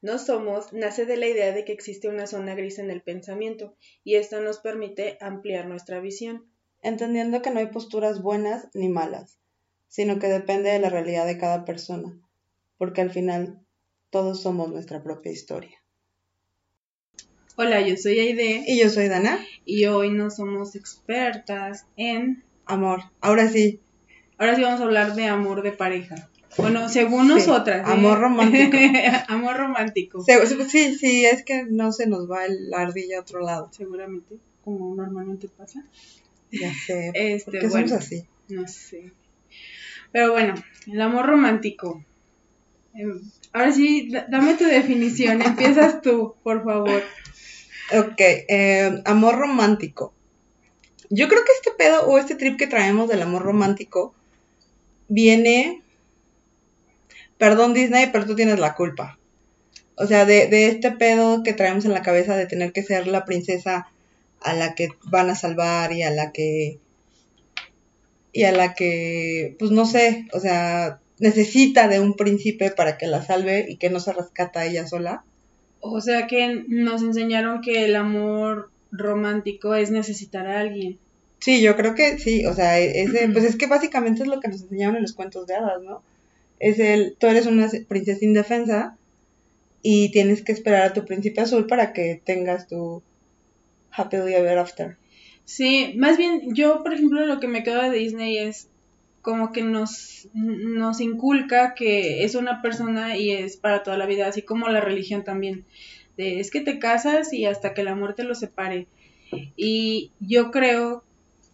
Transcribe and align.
no 0.00 0.18
somos 0.18 0.72
nace 0.72 1.06
de 1.06 1.16
la 1.16 1.26
idea 1.26 1.52
de 1.52 1.64
que 1.64 1.72
existe 1.72 2.08
una 2.08 2.26
zona 2.26 2.54
gris 2.54 2.78
en 2.78 2.90
el 2.90 3.02
pensamiento 3.02 3.76
y 4.04 4.14
esto 4.14 4.40
nos 4.40 4.58
permite 4.58 5.18
ampliar 5.20 5.66
nuestra 5.66 6.00
visión. 6.00 6.46
Entendiendo 6.82 7.42
que 7.42 7.50
no 7.50 7.58
hay 7.58 7.66
posturas 7.66 8.22
buenas 8.22 8.68
ni 8.74 8.88
malas, 8.88 9.38
sino 9.88 10.18
que 10.18 10.28
depende 10.28 10.70
de 10.70 10.78
la 10.78 10.90
realidad 10.90 11.26
de 11.26 11.38
cada 11.38 11.64
persona, 11.64 12.20
porque 12.76 13.00
al 13.00 13.10
final 13.10 13.60
todos 14.10 14.42
somos 14.42 14.68
nuestra 14.68 15.02
propia 15.02 15.32
historia. 15.32 15.78
Hola, 17.56 17.80
yo 17.80 17.96
soy 17.96 18.20
Aide. 18.20 18.62
Y 18.68 18.80
yo 18.80 18.88
soy 18.88 19.08
Dana. 19.08 19.44
Y 19.64 19.86
hoy 19.86 20.12
no 20.12 20.30
somos 20.30 20.76
expertas 20.76 21.86
en... 21.96 22.44
Amor. 22.66 23.00
Ahora 23.20 23.48
sí. 23.48 23.80
Ahora 24.36 24.54
sí 24.54 24.62
vamos 24.62 24.80
a 24.80 24.84
hablar 24.84 25.16
de 25.16 25.26
amor 25.26 25.62
de 25.62 25.72
pareja. 25.72 26.30
Bueno, 26.58 26.88
según 26.88 27.28
nosotras. 27.28 27.88
¿eh? 27.88 27.92
Amor 27.92 28.20
romántico. 28.20 28.76
amor 29.28 29.56
romántico. 29.56 30.24
Sí, 30.68 30.96
sí, 30.96 31.24
es 31.24 31.44
que 31.44 31.64
no 31.64 31.92
se 31.92 32.06
nos 32.06 32.30
va 32.30 32.44
el 32.46 32.72
ardilla 32.74 33.18
a 33.18 33.20
otro 33.20 33.40
lado. 33.40 33.68
Seguramente, 33.70 34.36
como 34.64 34.94
normalmente 34.94 35.48
pasa. 35.48 35.84
Ya 36.50 36.72
sé. 36.74 37.12
Este, 37.14 37.52
¿Por 37.52 37.60
qué 37.60 37.70
somos 37.70 37.92
así? 37.92 38.24
No 38.48 38.66
sé. 38.66 39.12
Pero 40.12 40.32
bueno, 40.32 40.54
el 40.86 41.00
amor 41.00 41.26
romántico. 41.26 42.04
Em, 42.94 43.20
ahora 43.52 43.72
sí, 43.72 44.10
dame 44.28 44.54
tu 44.54 44.64
definición. 44.64 45.40
Empiezas 45.46 46.02
tú, 46.02 46.34
por 46.42 46.64
favor. 46.64 47.02
Ok, 47.96 48.18
eh, 48.18 49.02
amor 49.04 49.36
romántico. 49.38 50.12
Yo 51.08 51.28
creo 51.28 51.42
que 51.44 51.52
este 51.52 51.70
pedo 51.78 52.06
o 52.06 52.18
este 52.18 52.34
trip 52.34 52.58
que 52.58 52.66
traemos 52.66 53.08
del 53.08 53.22
amor 53.22 53.42
romántico 53.42 54.14
viene 55.08 55.82
perdón 57.38 57.74
Disney, 57.74 58.10
pero 58.12 58.26
tú 58.26 58.34
tienes 58.34 58.58
la 58.58 58.74
culpa. 58.74 59.18
O 59.96 60.06
sea, 60.06 60.24
de, 60.24 60.68
este 60.68 60.92
pedo 60.92 61.42
que 61.42 61.52
traemos 61.52 61.84
en 61.84 61.92
la 61.92 62.02
cabeza 62.02 62.36
de 62.36 62.46
tener 62.46 62.72
que 62.72 62.82
ser 62.82 63.06
la 63.06 63.24
princesa 63.24 63.88
a 64.40 64.54
la 64.54 64.74
que 64.74 64.90
van 65.04 65.30
a 65.30 65.34
salvar 65.34 65.92
y 65.92 66.02
a 66.02 66.10
la 66.10 66.32
que... 66.32 66.78
Y 68.32 68.44
a 68.44 68.52
la 68.52 68.74
que, 68.74 69.56
pues 69.58 69.70
no 69.70 69.86
sé, 69.86 70.26
o 70.32 70.38
sea, 70.38 71.00
necesita 71.18 71.88
de 71.88 71.98
un 71.98 72.14
príncipe 72.14 72.70
para 72.70 72.96
que 72.98 73.06
la 73.06 73.22
salve 73.22 73.66
y 73.68 73.76
que 73.76 73.90
no 73.90 74.00
se 74.00 74.12
rescata 74.12 74.64
ella 74.64 74.86
sola. 74.86 75.24
O 75.80 76.00
sea 76.00 76.26
que 76.26 76.64
nos 76.68 77.02
enseñaron 77.02 77.62
que 77.62 77.84
el 77.84 77.96
amor 77.96 78.70
romántico 78.92 79.74
es 79.74 79.90
necesitar 79.90 80.46
a 80.46 80.60
alguien. 80.60 80.98
Sí, 81.40 81.62
yo 81.62 81.76
creo 81.76 81.94
que 81.94 82.18
sí, 82.18 82.46
o 82.46 82.54
sea, 82.54 82.78
e-, 82.78 83.02
ese, 83.02 83.28
pues 83.28 83.44
es 83.44 83.56
que 83.56 83.66
básicamente 83.66 84.22
es 84.22 84.28
lo 84.28 84.40
que 84.40 84.48
nos 84.48 84.62
enseñaron 84.62 84.96
en 84.96 85.02
los 85.02 85.14
cuentos 85.14 85.46
de 85.46 85.54
hadas, 85.54 85.82
¿no? 85.82 86.02
Es 86.60 86.78
el, 86.78 87.16
tú 87.18 87.26
eres 87.26 87.46
una 87.46 87.68
princesa 87.88 88.24
indefensa 88.24 88.96
y 89.82 90.10
tienes 90.10 90.42
que 90.42 90.52
esperar 90.52 90.82
a 90.82 90.92
tu 90.92 91.04
príncipe 91.04 91.40
azul 91.40 91.66
para 91.66 91.92
que 91.92 92.20
tengas 92.24 92.66
tu 92.66 93.02
happily 93.90 94.34
ever 94.34 94.58
after. 94.58 94.96
Sí, 95.44 95.94
más 95.96 96.18
bien 96.18 96.54
yo, 96.54 96.82
por 96.82 96.92
ejemplo, 96.92 97.24
lo 97.24 97.40
que 97.40 97.48
me 97.48 97.62
quedo 97.62 97.82
de 97.82 97.96
Disney 97.96 98.38
es 98.38 98.68
como 99.22 99.52
que 99.52 99.62
nos, 99.62 100.28
nos 100.34 101.00
inculca 101.00 101.74
que 101.74 102.24
es 102.24 102.34
una 102.34 102.62
persona 102.62 103.16
y 103.16 103.30
es 103.30 103.56
para 103.56 103.82
toda 103.82 103.96
la 103.96 104.06
vida, 104.06 104.26
así 104.26 104.42
como 104.42 104.68
la 104.68 104.80
religión 104.80 105.24
también. 105.24 105.64
De, 106.16 106.40
es 106.40 106.50
que 106.50 106.60
te 106.60 106.78
casas 106.78 107.32
y 107.32 107.46
hasta 107.46 107.74
que 107.74 107.84
la 107.84 107.94
muerte 107.94 108.24
los 108.24 108.40
separe. 108.40 108.86
Y 109.56 110.10
yo 110.20 110.50
creo 110.50 111.04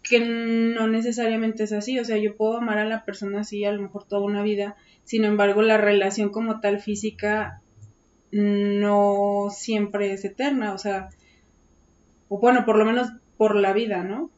que 0.03 0.21
no 0.21 0.87
necesariamente 0.87 1.65
es 1.65 1.73
así, 1.73 1.99
o 1.99 2.05
sea, 2.05 2.19
yo 2.19 2.37
puedo 2.37 2.59
amar 2.59 2.79
a 2.79 2.85
la 2.85 3.05
persona 3.05 3.41
así 3.41 3.65
a 3.65 3.73
lo 3.73 3.83
mejor 3.83 4.05
toda 4.05 4.23
una 4.23 4.43
vida, 4.43 4.77
sin 5.05 5.25
embargo 5.25 5.63
la 5.63 5.77
relación 5.77 6.31
como 6.31 6.61
tal 6.61 6.81
física 6.81 7.61
no 8.33 9.49
siempre 9.51 10.13
es 10.13 10.25
eterna, 10.25 10.73
o 10.73 10.79
sea, 10.79 11.11
o 12.29 12.39
bueno, 12.39 12.65
por 12.65 12.77
lo 12.77 12.85
menos 12.85 13.13
por 13.37 13.55
la 13.55 13.73
vida, 13.73 14.03
¿no? 14.03 14.31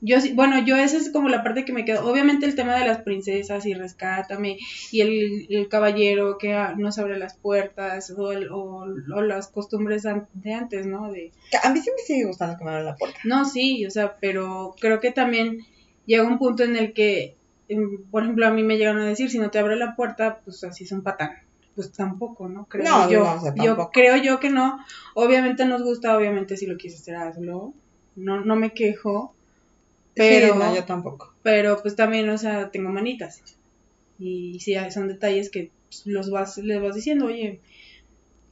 Yo 0.00 0.16
bueno, 0.34 0.64
yo 0.64 0.76
esa 0.76 0.96
es 0.96 1.10
como 1.10 1.28
la 1.28 1.42
parte 1.42 1.64
que 1.64 1.72
me 1.72 1.84
quedó. 1.84 2.08
Obviamente 2.08 2.46
el 2.46 2.54
tema 2.54 2.76
de 2.76 2.86
las 2.86 3.02
princesas 3.02 3.66
y 3.66 3.74
rescátame 3.74 4.58
y 4.92 5.00
el, 5.00 5.68
caballero 5.68 6.38
que 6.38 6.54
ah, 6.54 6.74
nos 6.78 6.98
abre 7.00 7.18
las 7.18 7.36
puertas 7.36 8.14
o, 8.16 8.28
o, 8.28 8.86
las 9.22 9.48
costumbres 9.48 10.04
de 10.34 10.54
antes, 10.54 10.86
¿no? 10.86 11.10
De... 11.10 11.32
A 11.64 11.70
mí 11.70 11.80
sí 11.80 11.90
me 11.90 12.02
sigue 12.02 12.26
gustando 12.26 12.56
que 12.56 12.64
me 12.64 12.70
abran 12.70 12.86
la 12.86 12.96
puerta. 12.96 13.18
No, 13.24 13.44
sí, 13.44 13.84
o 13.86 13.90
sea, 13.90 14.16
pero 14.20 14.76
creo 14.80 15.00
que 15.00 15.10
también 15.10 15.66
llega 16.06 16.22
un 16.22 16.38
punto 16.38 16.62
en 16.62 16.76
el 16.76 16.92
que, 16.92 17.36
por 18.10 18.22
ejemplo, 18.22 18.46
a 18.46 18.50
mí 18.50 18.62
me 18.62 18.78
llegan 18.78 18.98
a 18.98 19.06
decir, 19.06 19.30
si 19.30 19.38
no 19.38 19.50
te 19.50 19.58
abre 19.58 19.76
la 19.76 19.94
puerta, 19.96 20.40
pues 20.44 20.64
así 20.64 20.84
es 20.84 20.92
un 20.92 21.02
patán. 21.02 21.32
Pues 21.74 21.92
tampoco, 21.92 22.48
¿no? 22.48 22.66
Creo 22.66 22.84
no, 22.84 23.10
yo. 23.10 23.24
No, 23.24 23.64
yo 23.64 23.90
creo 23.92 24.16
yo 24.16 24.40
que 24.40 24.50
no. 24.50 24.84
Obviamente 25.14 25.64
nos 25.64 25.82
gusta, 25.82 26.16
obviamente 26.16 26.56
si 26.56 26.66
lo 26.66 26.76
quieres 26.76 27.00
hacer, 27.00 27.16
hazlo. 27.16 27.72
No, 28.16 28.40
no 28.40 28.56
me 28.56 28.72
quejo 28.72 29.34
pero, 30.18 30.54
no, 30.56 30.74
yo 30.74 30.84
tampoco. 30.84 31.32
Pero 31.42 31.80
pues 31.80 31.94
también, 31.94 32.28
o 32.28 32.36
sea, 32.36 32.70
tengo 32.70 32.90
manitas. 32.90 33.40
Y 34.18 34.58
sí, 34.60 34.74
son 34.90 35.06
detalles 35.06 35.48
que 35.48 35.70
los 36.04 36.30
vas, 36.30 36.58
les 36.58 36.82
vas 36.82 36.96
diciendo, 36.96 37.26
oye, 37.26 37.60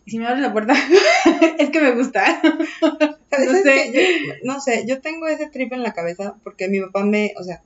si 0.06 0.19
me 0.19 0.26
abres 0.26 0.43
la 0.43 0.53
puerta, 0.53 0.75
es 1.59 1.71
que 1.71 1.81
me 1.81 1.91
gusta. 1.93 2.41
no 2.81 3.53
sé. 3.62 3.93
Yo, 3.93 4.34
no 4.44 4.60
sé, 4.60 4.84
yo 4.87 5.00
tengo 5.00 5.26
ese 5.26 5.49
trip 5.49 5.72
en 5.72 5.82
la 5.82 5.93
cabeza 5.93 6.37
porque 6.44 6.69
mi 6.69 6.81
papá 6.81 7.05
me, 7.05 7.34
o 7.37 7.43
sea, 7.43 7.62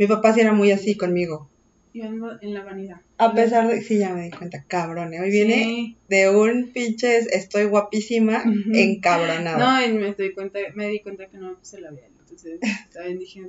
mi 0.00 0.06
papá 0.06 0.32
sí 0.32 0.40
era 0.40 0.54
muy 0.54 0.70
así 0.72 0.96
conmigo. 0.96 1.50
Yo 1.92 2.06
ando 2.06 2.40
en 2.40 2.54
la 2.54 2.64
vanidad. 2.64 3.02
A 3.18 3.34
pesar 3.34 3.68
de, 3.68 3.82
sí, 3.82 3.98
ya 3.98 4.14
me 4.14 4.22
di 4.22 4.30
cuenta, 4.30 4.64
cabrón, 4.66 5.12
¿eh? 5.12 5.20
hoy 5.20 5.30
viene 5.30 5.94
de 6.08 6.30
un 6.30 6.72
pinches, 6.72 7.26
estoy 7.26 7.64
guapísima, 7.64 8.42
encabronada. 8.72 9.58
No, 9.58 9.86
y 9.86 9.92
me, 9.92 10.08
estoy 10.08 10.32
cuenta, 10.32 10.58
me 10.74 10.88
di 10.88 11.00
cuenta 11.00 11.26
que 11.26 11.36
no 11.36 11.50
me 11.50 11.56
puse 11.56 11.82
la 11.82 11.90
vida 11.90 12.06
entonces, 12.18 12.60
también 12.94 13.18
dije, 13.18 13.42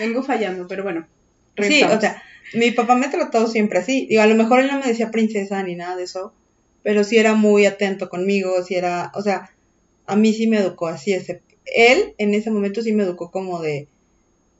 vengo 0.00 0.24
fallando, 0.24 0.66
pero 0.66 0.82
bueno. 0.82 1.06
Sí, 1.62 1.80
o 1.84 2.00
sea, 2.00 2.20
mi 2.52 2.72
papá 2.72 2.96
me 2.96 3.08
trató 3.08 3.46
siempre 3.46 3.78
así. 3.78 4.06
Digo, 4.06 4.22
a 4.22 4.26
lo 4.26 4.34
mejor 4.34 4.58
él 4.58 4.66
no 4.66 4.80
me 4.80 4.88
decía 4.88 5.12
princesa 5.12 5.62
ni 5.62 5.76
nada 5.76 5.94
de 5.94 6.02
eso, 6.02 6.32
pero 6.82 7.04
sí 7.04 7.18
era 7.18 7.36
muy 7.36 7.66
atento 7.66 8.08
conmigo, 8.08 8.64
sí 8.64 8.74
era, 8.74 9.12
o 9.14 9.22
sea, 9.22 9.52
a 10.06 10.16
mí 10.16 10.32
sí 10.32 10.48
me 10.48 10.58
educó 10.58 10.88
así. 10.88 11.12
Ese, 11.12 11.40
él 11.66 12.14
en 12.18 12.34
ese 12.34 12.50
momento 12.50 12.82
sí 12.82 12.92
me 12.92 13.04
educó 13.04 13.30
como 13.30 13.60
de, 13.60 13.86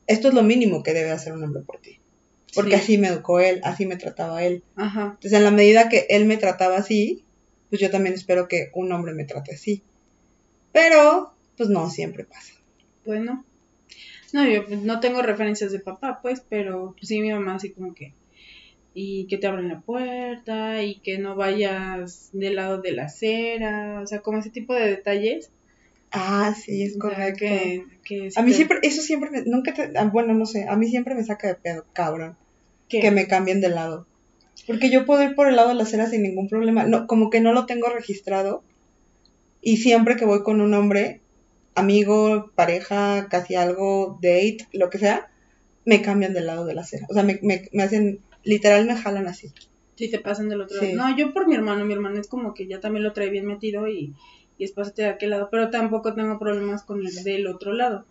esto 0.06 0.28
es 0.28 0.34
lo 0.34 0.42
mínimo 0.42 0.82
que 0.82 0.92
debe 0.92 1.10
hacer 1.10 1.32
un 1.32 1.44
hombre 1.44 1.62
por 1.62 1.80
ti. 1.80 1.98
Porque 2.54 2.76
así 2.76 2.96
me 2.96 3.08
educó 3.08 3.40
él, 3.40 3.60
así 3.64 3.84
me 3.84 3.96
trataba 3.96 4.42
él. 4.42 4.62
Ajá. 4.76 5.12
Entonces, 5.14 5.32
en 5.34 5.44
la 5.44 5.50
medida 5.50 5.88
que 5.88 6.06
él 6.08 6.24
me 6.24 6.38
trataba 6.38 6.78
así, 6.78 7.22
pues 7.68 7.80
yo 7.80 7.90
también 7.90 8.14
espero 8.14 8.48
que 8.48 8.70
un 8.74 8.90
hombre 8.92 9.12
me 9.12 9.24
trate 9.24 9.54
así. 9.54 9.82
Pero, 10.72 11.34
pues 11.56 11.68
no 11.68 11.90
siempre 11.90 12.24
pasa 12.24 12.56
bueno. 13.06 13.44
No, 14.32 14.46
yo 14.46 14.64
no 14.82 15.00
tengo 15.00 15.22
referencias 15.22 15.72
de 15.72 15.78
papá, 15.78 16.18
pues, 16.20 16.42
pero 16.46 16.94
pues, 16.98 17.08
sí 17.08 17.20
mi 17.20 17.30
mamá 17.30 17.54
así 17.54 17.70
como 17.70 17.94
que 17.94 18.12
y 18.98 19.26
que 19.26 19.36
te 19.36 19.46
abren 19.46 19.68
la 19.68 19.80
puerta 19.80 20.82
y 20.82 21.00
que 21.00 21.18
no 21.18 21.36
vayas 21.36 22.30
del 22.32 22.56
lado 22.56 22.80
de 22.80 22.92
la 22.92 23.04
acera, 23.04 24.00
o 24.02 24.06
sea, 24.06 24.20
como 24.20 24.38
ese 24.38 24.50
tipo 24.50 24.74
de 24.74 24.88
detalles. 24.88 25.50
Ah, 26.18 26.54
sí, 26.54 26.82
es 26.82 26.98
correcto. 26.98 27.44
Que, 28.04 28.30
a 28.34 28.42
mí 28.42 28.52
siempre, 28.54 28.78
eso 28.82 29.02
siempre, 29.02 29.30
me, 29.30 29.42
nunca 29.42 29.74
te, 29.74 29.92
ah, 29.96 30.08
bueno, 30.10 30.32
no 30.32 30.46
sé, 30.46 30.66
a 30.66 30.74
mí 30.74 30.88
siempre 30.88 31.14
me 31.14 31.22
saca 31.22 31.48
de 31.48 31.56
pedo, 31.56 31.84
cabrón, 31.92 32.36
que 32.88 33.10
me 33.10 33.26
cambien 33.26 33.60
de 33.60 33.68
lado. 33.68 34.06
Porque 34.66 34.88
yo 34.88 35.04
puedo 35.04 35.22
ir 35.22 35.34
por 35.34 35.48
el 35.48 35.56
lado 35.56 35.68
de 35.68 35.74
la 35.74 35.82
acera 35.82 36.08
sin 36.08 36.22
ningún 36.22 36.48
problema, 36.48 36.84
no, 36.84 37.06
como 37.06 37.28
que 37.28 37.40
no 37.40 37.52
lo 37.52 37.66
tengo 37.66 37.88
registrado 37.90 38.64
y 39.60 39.76
siempre 39.76 40.16
que 40.16 40.24
voy 40.24 40.42
con 40.42 40.62
un 40.62 40.72
hombre, 40.72 41.20
amigo, 41.74 42.50
pareja, 42.54 43.28
casi 43.28 43.54
algo, 43.54 44.18
date, 44.22 44.66
lo 44.72 44.88
que 44.88 44.98
sea, 44.98 45.28
me 45.84 46.00
cambian 46.00 46.32
del 46.32 46.46
lado 46.46 46.64
de 46.64 46.74
la 46.74 46.80
acera. 46.80 47.06
O 47.10 47.14
sea, 47.14 47.24
me, 47.24 47.38
me, 47.42 47.68
me 47.72 47.82
hacen, 47.82 48.20
literal 48.42 48.86
me 48.86 48.96
jalan 48.96 49.28
así. 49.28 49.52
Sí, 49.96 50.10
te 50.10 50.18
pasan 50.18 50.48
del 50.48 50.62
otro 50.62 50.80
lado. 50.80 50.94
No, 50.94 51.16
yo 51.16 51.34
por 51.34 51.46
mi 51.46 51.54
hermano, 51.54 51.84
mi 51.84 51.92
hermano 51.92 52.18
es 52.18 52.26
como 52.26 52.54
que 52.54 52.66
ya 52.66 52.80
también 52.80 53.02
lo 53.02 53.12
trae 53.12 53.28
bien 53.28 53.46
metido 53.46 53.86
y, 53.86 54.14
y 54.58 54.64
después 54.64 54.94
de 54.94 55.06
aquel 55.06 55.30
lado, 55.30 55.48
pero 55.50 55.70
tampoco 55.70 56.14
tengo 56.14 56.38
problemas 56.38 56.82
con 56.82 57.06
el 57.06 57.24
del 57.24 57.46
otro 57.46 57.72
lado. 57.72 58.04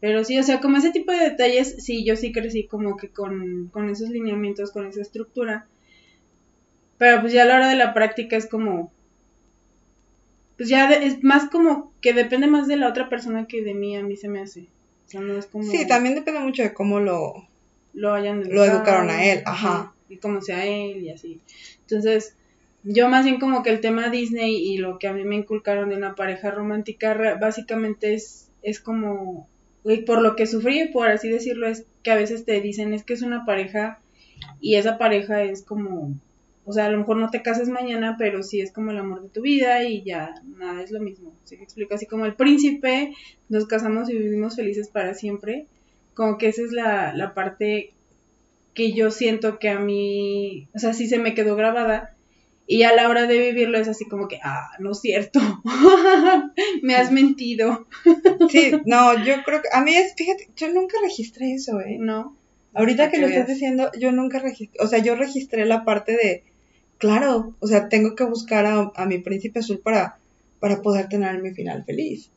Pero 0.00 0.22
sí, 0.24 0.38
o 0.38 0.42
sea, 0.42 0.60
como 0.60 0.76
ese 0.76 0.92
tipo 0.92 1.12
de 1.12 1.18
detalles, 1.18 1.76
sí, 1.84 2.04
yo 2.04 2.16
sí 2.16 2.32
crecí 2.32 2.64
como 2.64 2.96
que 2.96 3.08
con, 3.08 3.68
con 3.72 3.88
esos 3.88 4.10
lineamientos, 4.10 4.70
con 4.70 4.86
esa 4.86 5.02
estructura. 5.02 5.66
Pero 6.98 7.20
pues 7.20 7.32
ya 7.32 7.42
a 7.42 7.46
la 7.46 7.56
hora 7.56 7.68
de 7.68 7.76
la 7.76 7.94
práctica 7.94 8.36
es 8.36 8.46
como, 8.46 8.92
pues 10.56 10.68
ya 10.68 10.90
es 10.92 11.22
más 11.22 11.50
como 11.50 11.92
que 12.00 12.12
depende 12.12 12.46
más 12.46 12.68
de 12.68 12.76
la 12.76 12.88
otra 12.88 13.08
persona 13.08 13.46
que 13.46 13.62
de 13.62 13.74
mí, 13.74 13.96
a 13.96 14.02
mí 14.02 14.16
se 14.16 14.28
me 14.28 14.40
hace. 14.40 14.62
O 15.06 15.10
sea, 15.10 15.20
no 15.20 15.36
es 15.36 15.46
como... 15.46 15.64
Sí, 15.64 15.86
también 15.86 16.14
depende 16.14 16.40
mucho 16.40 16.62
de 16.62 16.74
cómo 16.74 17.00
lo... 17.00 17.46
Lo 17.94 18.12
hayan 18.12 18.44
Lo 18.52 18.64
educaron 18.64 19.10
a 19.10 19.24
él, 19.24 19.42
ajá. 19.46 19.94
Y 20.08 20.18
cómo 20.18 20.42
sea 20.42 20.64
él 20.64 21.02
y 21.02 21.10
así. 21.10 21.40
Entonces, 21.80 22.36
yo 22.84 23.08
más 23.08 23.24
bien 23.24 23.38
como 23.38 23.62
que 23.62 23.70
el 23.70 23.80
tema 23.80 24.08
Disney 24.08 24.56
y 24.56 24.78
lo 24.78 24.98
que 24.98 25.08
a 25.08 25.12
mí 25.12 25.24
me 25.24 25.36
inculcaron 25.36 25.88
de 25.88 25.96
una 25.96 26.14
pareja 26.14 26.50
romántica, 26.50 27.36
básicamente 27.40 28.14
es, 28.14 28.50
es 28.62 28.80
como... 28.80 29.48
Por 30.06 30.20
lo 30.20 30.36
que 30.36 30.46
sufrí, 30.46 30.88
por 30.88 31.08
así 31.08 31.28
decirlo, 31.28 31.66
es 31.66 31.86
que 32.02 32.10
a 32.10 32.16
veces 32.16 32.44
te 32.44 32.60
dicen 32.60 32.92
es 32.92 33.04
que 33.04 33.14
es 33.14 33.22
una 33.22 33.46
pareja 33.46 34.00
y 34.60 34.74
esa 34.74 34.98
pareja 34.98 35.42
es 35.44 35.62
como 35.62 36.14
o 36.68 36.72
sea, 36.74 36.84
a 36.84 36.90
lo 36.90 36.98
mejor 36.98 37.16
no 37.16 37.30
te 37.30 37.40
cases 37.40 37.70
mañana, 37.70 38.16
pero 38.18 38.42
sí 38.42 38.60
es 38.60 38.72
como 38.72 38.90
el 38.90 38.98
amor 38.98 39.22
de 39.22 39.30
tu 39.30 39.40
vida 39.40 39.84
y 39.84 40.02
ya 40.02 40.34
nada 40.44 40.82
es 40.82 40.90
lo 40.90 41.00
mismo. 41.00 41.32
¿Sí 41.44 41.56
me 41.56 41.62
explico? 41.62 41.94
Así 41.94 42.04
como 42.04 42.26
el 42.26 42.34
príncipe, 42.34 43.14
nos 43.48 43.64
casamos 43.64 44.10
y 44.10 44.18
vivimos 44.18 44.54
felices 44.54 44.90
para 44.90 45.14
siempre. 45.14 45.64
Como 46.12 46.36
que 46.36 46.48
esa 46.48 46.60
es 46.60 46.72
la, 46.72 47.14
la 47.14 47.32
parte 47.32 47.94
que 48.74 48.92
yo 48.92 49.10
siento 49.10 49.58
que 49.58 49.70
a 49.70 49.78
mí, 49.78 50.68
o 50.74 50.78
sea, 50.78 50.92
sí 50.92 51.08
se 51.08 51.18
me 51.18 51.32
quedó 51.32 51.56
grabada. 51.56 52.14
Y 52.70 52.82
a 52.82 52.94
la 52.94 53.08
hora 53.08 53.26
de 53.26 53.38
vivirlo 53.38 53.78
es 53.78 53.88
así 53.88 54.04
como 54.04 54.28
que, 54.28 54.40
ah, 54.44 54.68
no 54.78 54.92
es 54.92 55.00
cierto, 55.00 55.40
me 56.82 56.96
has 56.96 57.10
mentido. 57.10 57.86
Sí, 58.50 58.72
no, 58.84 59.24
yo 59.24 59.42
creo 59.42 59.62
que, 59.62 59.68
a 59.72 59.80
mí 59.80 59.94
es, 59.94 60.12
fíjate, 60.14 60.50
yo 60.54 60.70
nunca 60.70 60.98
registré 61.02 61.54
eso, 61.54 61.80
¿eh? 61.80 61.96
No. 61.98 62.36
Ahorita 62.74 63.06
que 63.06 63.16
que 63.16 63.22
lo 63.22 63.26
estás 63.26 63.48
diciendo, 63.48 63.90
yo 63.98 64.12
nunca 64.12 64.38
registré, 64.38 64.84
o 64.84 64.86
sea, 64.86 64.98
yo 64.98 65.16
registré 65.16 65.64
la 65.64 65.86
parte 65.86 66.12
de, 66.12 66.44
claro, 66.98 67.54
o 67.58 67.66
sea, 67.66 67.88
tengo 67.88 68.14
que 68.14 68.24
buscar 68.24 68.66
a, 68.66 68.92
a 68.94 69.06
mi 69.06 69.16
príncipe 69.16 69.60
azul 69.60 69.80
para, 69.82 70.18
para 70.60 70.82
poder 70.82 71.08
tener 71.08 71.42
mi 71.42 71.52
final 71.52 71.84
feliz. 71.86 72.30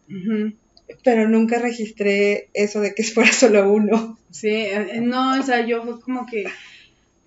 Pero 1.03 1.27
nunca 1.27 1.59
registré 1.59 2.49
eso 2.53 2.79
de 2.79 2.95
que 2.95 3.03
fuera 3.03 3.33
solo 3.33 3.69
uno. 3.69 4.17
Sí, 4.29 4.47
eh, 4.47 5.01
no, 5.01 5.37
o 5.37 5.43
sea, 5.43 5.65
yo 5.65 5.83
fue 5.83 5.99
como 5.99 6.25
que, 6.25 6.45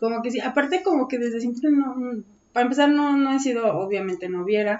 como 0.00 0.22
que 0.22 0.30
sí, 0.30 0.40
aparte 0.40 0.82
como 0.82 1.06
que 1.06 1.18
desde 1.18 1.40
siempre 1.40 1.70
no, 1.70 2.24
para 2.54 2.64
empezar 2.64 2.90
no, 2.90 3.18
no 3.18 3.34
he 3.34 3.40
sido, 3.40 3.76
obviamente 3.78 4.30
no 4.30 4.44
viera, 4.46 4.78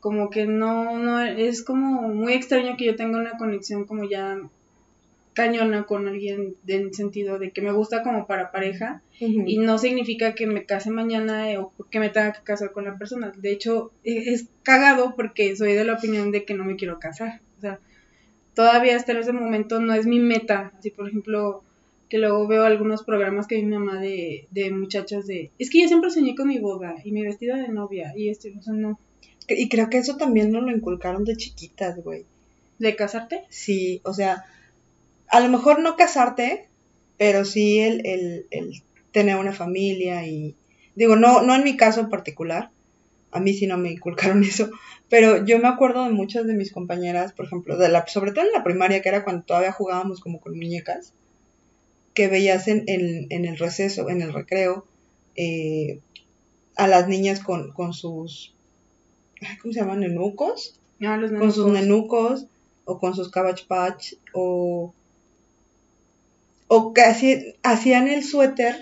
como 0.00 0.30
que 0.30 0.46
no, 0.46 0.98
no, 0.98 1.20
es 1.22 1.62
como 1.64 2.08
muy 2.08 2.32
extraño 2.34 2.76
que 2.78 2.86
yo 2.86 2.96
tenga 2.96 3.18
una 3.18 3.36
conexión 3.38 3.84
como 3.84 4.04
ya 4.08 4.38
cañona 5.34 5.84
con 5.84 6.08
alguien 6.08 6.56
en 6.66 6.80
el 6.88 6.94
sentido 6.94 7.38
de 7.38 7.52
que 7.52 7.62
me 7.62 7.72
gusta 7.72 8.02
como 8.02 8.26
para 8.26 8.50
pareja 8.50 9.02
y 9.46 9.58
no 9.58 9.78
significa 9.78 10.34
que 10.34 10.46
me 10.46 10.64
case 10.64 10.90
mañana 10.90 11.50
eh, 11.50 11.58
o 11.58 11.72
que 11.90 12.00
me 12.00 12.08
tenga 12.10 12.32
que 12.32 12.42
casar 12.42 12.72
con 12.72 12.84
la 12.86 12.98
persona. 12.98 13.32
De 13.36 13.52
hecho, 13.52 13.92
e- 14.04 14.32
es 14.32 14.48
cagado 14.64 15.14
porque 15.16 15.56
soy 15.56 15.74
de 15.74 15.84
la 15.84 15.94
opinión 15.94 16.32
de 16.32 16.44
que 16.44 16.54
no 16.54 16.64
me 16.64 16.76
quiero 16.76 16.98
casar. 17.00 17.40
O 17.58 17.60
sea, 17.60 17.80
todavía 18.54 18.96
hasta 18.96 19.18
ese 19.18 19.32
momento 19.32 19.80
no 19.80 19.94
es 19.94 20.06
mi 20.06 20.20
meta. 20.20 20.72
Así, 20.78 20.90
por 20.90 21.08
ejemplo, 21.08 21.64
que 22.08 22.18
luego 22.18 22.46
veo 22.46 22.64
algunos 22.64 23.04
programas 23.04 23.46
que 23.46 23.56
vi 23.56 23.62
mi 23.64 23.76
mamá 23.76 24.00
de, 24.00 24.48
de 24.50 24.70
muchachas 24.70 25.26
de... 25.26 25.50
Es 25.58 25.70
que 25.70 25.82
yo 25.82 25.88
siempre 25.88 26.10
soñé 26.10 26.34
con 26.34 26.48
mi 26.48 26.58
boda 26.58 26.96
y 27.04 27.12
mi 27.12 27.22
vestido 27.22 27.56
de 27.56 27.68
novia 27.68 28.12
y 28.16 28.28
este, 28.28 28.54
o 28.58 28.62
sea, 28.62 28.74
no. 28.74 28.98
Y 29.48 29.68
creo 29.68 29.88
que 29.90 29.98
eso 29.98 30.16
también 30.16 30.50
nos 30.50 30.62
lo 30.62 30.70
inculcaron 30.70 31.24
de 31.24 31.36
chiquitas, 31.36 32.02
güey. 32.02 32.24
¿De 32.78 32.96
casarte? 32.96 33.44
Sí, 33.48 34.00
o 34.04 34.14
sea, 34.14 34.44
a 35.28 35.40
lo 35.40 35.48
mejor 35.48 35.80
no 35.80 35.96
casarte, 35.96 36.68
pero 37.16 37.44
sí 37.44 37.80
el, 37.80 38.06
el, 38.06 38.46
el 38.50 38.82
tener 39.12 39.36
una 39.36 39.52
familia 39.52 40.26
y 40.26 40.54
digo, 40.94 41.16
no, 41.16 41.42
no 41.42 41.54
en 41.54 41.64
mi 41.64 41.76
caso 41.76 42.00
en 42.00 42.10
particular, 42.10 42.70
a 43.30 43.40
mí 43.40 43.52
sí 43.52 43.66
no 43.66 43.76
me 43.78 43.90
inculcaron 43.90 44.42
eso, 44.44 44.70
pero 45.08 45.44
yo 45.44 45.58
me 45.58 45.68
acuerdo 45.68 46.04
de 46.04 46.10
muchas 46.10 46.46
de 46.46 46.54
mis 46.54 46.72
compañeras, 46.72 47.32
por 47.32 47.46
ejemplo, 47.46 47.76
de 47.76 47.88
la, 47.88 48.06
sobre 48.06 48.32
todo 48.32 48.44
en 48.44 48.52
la 48.52 48.64
primaria, 48.64 49.02
que 49.02 49.08
era 49.08 49.24
cuando 49.24 49.44
todavía 49.44 49.72
jugábamos 49.72 50.20
como 50.20 50.40
con 50.40 50.56
muñecas, 50.56 51.12
que 52.18 52.26
veías 52.26 52.66
en, 52.66 52.82
en, 52.88 53.26
en 53.30 53.44
el 53.44 53.56
receso, 53.58 54.08
en 54.10 54.20
el 54.22 54.32
recreo, 54.32 54.84
eh, 55.36 56.00
a 56.76 56.88
las 56.88 57.06
niñas 57.06 57.38
con, 57.38 57.72
con 57.72 57.92
sus, 57.92 58.52
¿cómo 59.62 59.72
se 59.72 59.80
llaman? 59.80 60.00
Nenucos 60.00 60.74
Ah, 61.00 61.16
los 61.16 61.30
con 61.30 61.52
sus 61.52 61.68
nenucos. 61.70 62.46
o 62.84 62.98
con 62.98 63.14
sus 63.14 63.30
cabbage 63.30 63.66
patch 63.68 64.14
o 64.34 64.92
o 66.66 66.92
que 66.92 67.02
hacían, 67.02 67.40
hacían 67.62 68.08
el 68.08 68.22
suéter 68.24 68.74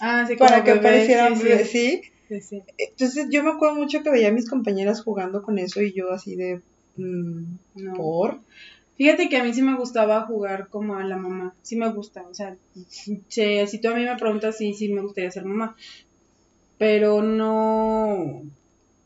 Ah, 0.00 0.26
sí, 0.28 0.36
para 0.36 0.62
que 0.64 0.74
parecieran 0.76 1.36
sí, 1.38 1.44
bebés, 1.44 1.70
sí, 1.70 2.02
¿sí? 2.02 2.02
sí, 2.28 2.40
sí. 2.48 2.62
entonces 2.76 3.28
yo 3.30 3.42
me 3.42 3.52
acuerdo 3.52 3.76
mucho 3.76 4.02
que 4.02 4.10
veía 4.10 4.28
a 4.28 4.32
mis 4.38 4.48
compañeras 4.50 5.02
jugando 5.02 5.42
con 5.42 5.58
eso 5.58 5.80
y 5.80 5.94
yo 5.94 6.10
así 6.12 6.36
de 6.36 6.60
mm, 6.96 7.44
No. 7.76 7.94
por 7.94 8.40
Fíjate 8.96 9.28
que 9.28 9.36
a 9.36 9.44
mí 9.44 9.52
sí 9.52 9.60
me 9.62 9.76
gustaba 9.76 10.22
jugar 10.22 10.68
como 10.68 10.96
a 10.96 11.04
la 11.04 11.16
mamá, 11.16 11.54
sí 11.62 11.76
me 11.76 11.90
gusta, 11.90 12.22
o 12.22 12.34
sea, 12.34 12.56
si, 12.88 13.22
si 13.66 13.78
tú 13.80 13.88
a 13.88 13.94
mí 13.94 14.04
me 14.04 14.16
preguntas, 14.16 14.56
sí, 14.56 14.72
sí 14.72 14.88
me 14.88 15.02
gustaría 15.02 15.30
ser 15.30 15.44
mamá, 15.44 15.76
pero 16.78 17.22
no, 17.22 18.42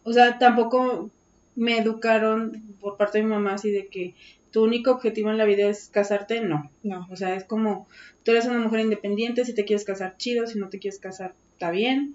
o 0.05 0.13
sea, 0.13 0.39
tampoco 0.39 1.11
me 1.57 1.79
educaron 1.79 2.63
por 2.81 2.97
parte 2.97 3.19
de 3.19 3.25
mi 3.25 3.31
mamá 3.31 3.55
así 3.55 3.73
de 3.73 3.89
que 3.89 4.15
tu 4.53 4.63
único 4.65 4.93
objetivo 4.93 5.31
en 5.31 5.39
la 5.39 5.45
vida 5.45 5.69
es 5.69 5.89
casarte, 5.89 6.41
no, 6.41 6.71
no. 6.85 7.09
o 7.11 7.17
sea, 7.17 7.35
es 7.35 7.45
como, 7.45 7.89
tú 8.25 8.31
eres 8.31 8.47
una 8.47 8.61
mujer 8.61 8.81
independiente, 8.81 9.45
si 9.45 9.55
te 9.55 9.65
quieres 9.65 9.85
casar, 9.85 10.17
chido, 10.19 10.47
si 10.47 10.59
no 10.59 10.69
te 10.69 10.79
quieres 10.79 11.01
casar, 11.01 11.35
está 11.53 11.73
bien, 11.73 12.15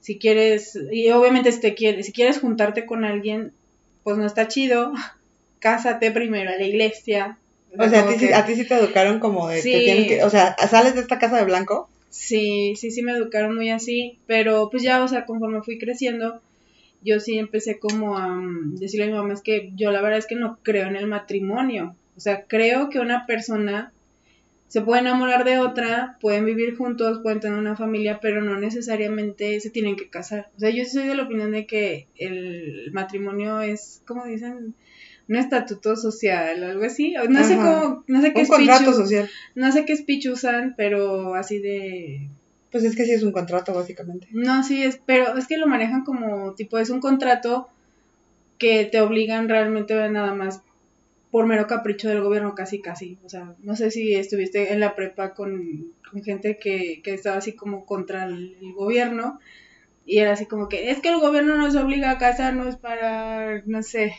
si 0.00 0.18
quieres, 0.18 0.78
y 0.92 1.10
obviamente 1.10 1.50
si 1.50 1.60
te 1.60 1.74
quieres, 1.74 2.06
si 2.06 2.12
quieres 2.12 2.38
juntarte 2.38 2.86
con 2.86 3.04
alguien, 3.04 3.52
pues 4.04 4.16
no 4.16 4.26
está 4.26 4.46
chido, 4.48 4.92
cásate 5.60 6.10
primero 6.10 6.50
a 6.50 6.56
la 6.56 6.64
iglesia. 6.66 7.38
o 7.78 7.88
sea 7.88 8.00
a 8.02 8.06
ti, 8.08 8.14
sí- 8.18 8.26
que- 8.28 8.34
a 8.34 8.44
ti 8.44 8.54
sí 8.56 8.66
te 8.66 8.74
educaron 8.74 9.20
como 9.20 9.48
de 9.48 9.62
Sí. 9.62 9.70
tienes 9.70 10.08
que 10.08 10.24
o 10.24 10.30
sea 10.30 10.56
sales 10.68 10.94
de 10.96 11.00
esta 11.02 11.18
casa 11.20 11.36
de 11.38 11.44
blanco 11.44 11.88
Sí, 12.08 12.74
sí, 12.76 12.90
sí 12.90 13.02
me 13.02 13.12
educaron 13.12 13.54
muy 13.54 13.70
así, 13.70 14.18
pero 14.26 14.68
pues 14.68 14.82
ya, 14.82 15.04
o 15.04 15.06
sea, 15.06 15.24
conforme 15.26 15.62
fui 15.62 15.78
creciendo, 15.78 16.40
yo 17.02 17.20
sí 17.20 17.38
empecé 17.38 17.78
como 17.78 18.18
a 18.18 18.26
mm, 18.26 18.74
decirle 18.76 19.04
a 19.04 19.08
mi 19.08 19.12
mamá, 19.14 19.32
es 19.34 19.42
que 19.42 19.70
yo 19.76 19.92
la 19.92 20.02
verdad 20.02 20.18
es 20.18 20.26
que 20.26 20.34
no 20.34 20.58
creo 20.64 20.88
en 20.88 20.96
el 20.96 21.06
matrimonio, 21.06 21.94
o 22.16 22.20
sea, 22.20 22.42
creo 22.46 22.90
que 22.90 22.98
una 22.98 23.26
persona 23.26 23.92
se 24.66 24.80
puede 24.80 25.02
enamorar 25.02 25.44
de 25.44 25.58
otra, 25.58 26.16
pueden 26.20 26.44
vivir 26.46 26.76
juntos, 26.76 27.20
pueden 27.22 27.38
tener 27.40 27.56
una 27.58 27.76
familia, 27.76 28.18
pero 28.20 28.40
no 28.42 28.58
necesariamente 28.58 29.60
se 29.60 29.70
tienen 29.70 29.94
que 29.96 30.08
casar. 30.10 30.48
O 30.56 30.60
sea, 30.60 30.70
yo 30.70 30.84
soy 30.84 31.06
de 31.06 31.14
la 31.14 31.22
opinión 31.24 31.52
de 31.52 31.64
que 31.66 32.06
el 32.16 32.90
matrimonio 32.92 33.60
es, 33.60 34.02
como 34.06 34.26
dicen, 34.26 34.74
un 35.28 35.36
estatuto 35.36 35.96
social, 35.96 36.62
algo 36.64 36.84
así. 36.84 37.16
o 37.16 37.28
No 37.28 37.44
sé 37.44 37.56
cómo, 37.56 38.04
no 38.08 38.20
sé 38.22 38.32
qué 38.32 38.40
un 38.40 38.46
speech 38.46 38.58
contrato 38.58 38.90
us- 38.90 38.96
social 38.96 39.28
no 39.54 39.70
sé 39.72 39.84
qué 39.84 39.96
speech 39.96 40.26
usan, 40.26 40.74
pero 40.76 41.34
así 41.34 41.58
de 41.58 42.28
pues 42.72 42.84
es 42.84 42.94
que 42.96 43.04
sí 43.04 43.12
es 43.12 43.22
un 43.22 43.32
contrato 43.32 43.74
básicamente 43.74 44.28
no, 44.32 44.62
sí, 44.62 44.82
es, 44.82 45.00
pero 45.04 45.36
es 45.36 45.46
que 45.48 45.56
lo 45.56 45.66
manejan 45.66 46.04
como 46.04 46.54
tipo, 46.54 46.78
es 46.78 46.90
un 46.90 47.00
contrato 47.00 47.68
que 48.58 48.84
te 48.84 49.00
obligan 49.00 49.48
realmente 49.48 49.94
nada 50.10 50.32
más 50.34 50.60
por 51.30 51.46
mero 51.46 51.66
capricho 51.68 52.08
del 52.08 52.20
gobierno, 52.22 52.54
casi, 52.56 52.80
casi. 52.80 53.16
O 53.24 53.28
sea, 53.28 53.54
no 53.62 53.76
sé 53.76 53.90
si 53.92 54.14
estuviste 54.14 54.72
en 54.72 54.80
la 54.80 54.94
prepa 54.96 55.32
con, 55.32 55.92
con 56.10 56.22
gente 56.24 56.58
que, 56.58 57.00
que 57.04 57.14
estaba 57.14 57.36
así 57.36 57.52
como 57.52 57.86
contra 57.86 58.24
el, 58.24 58.56
el 58.60 58.72
gobierno 58.72 59.38
y 60.04 60.18
era 60.18 60.32
así 60.32 60.46
como 60.46 60.68
que 60.68 60.90
es 60.90 61.00
que 61.00 61.08
el 61.08 61.20
gobierno 61.20 61.56
nos 61.56 61.76
obliga 61.76 62.10
a 62.10 62.18
casarnos 62.18 62.76
para, 62.76 63.62
no 63.66 63.82
sé. 63.82 64.12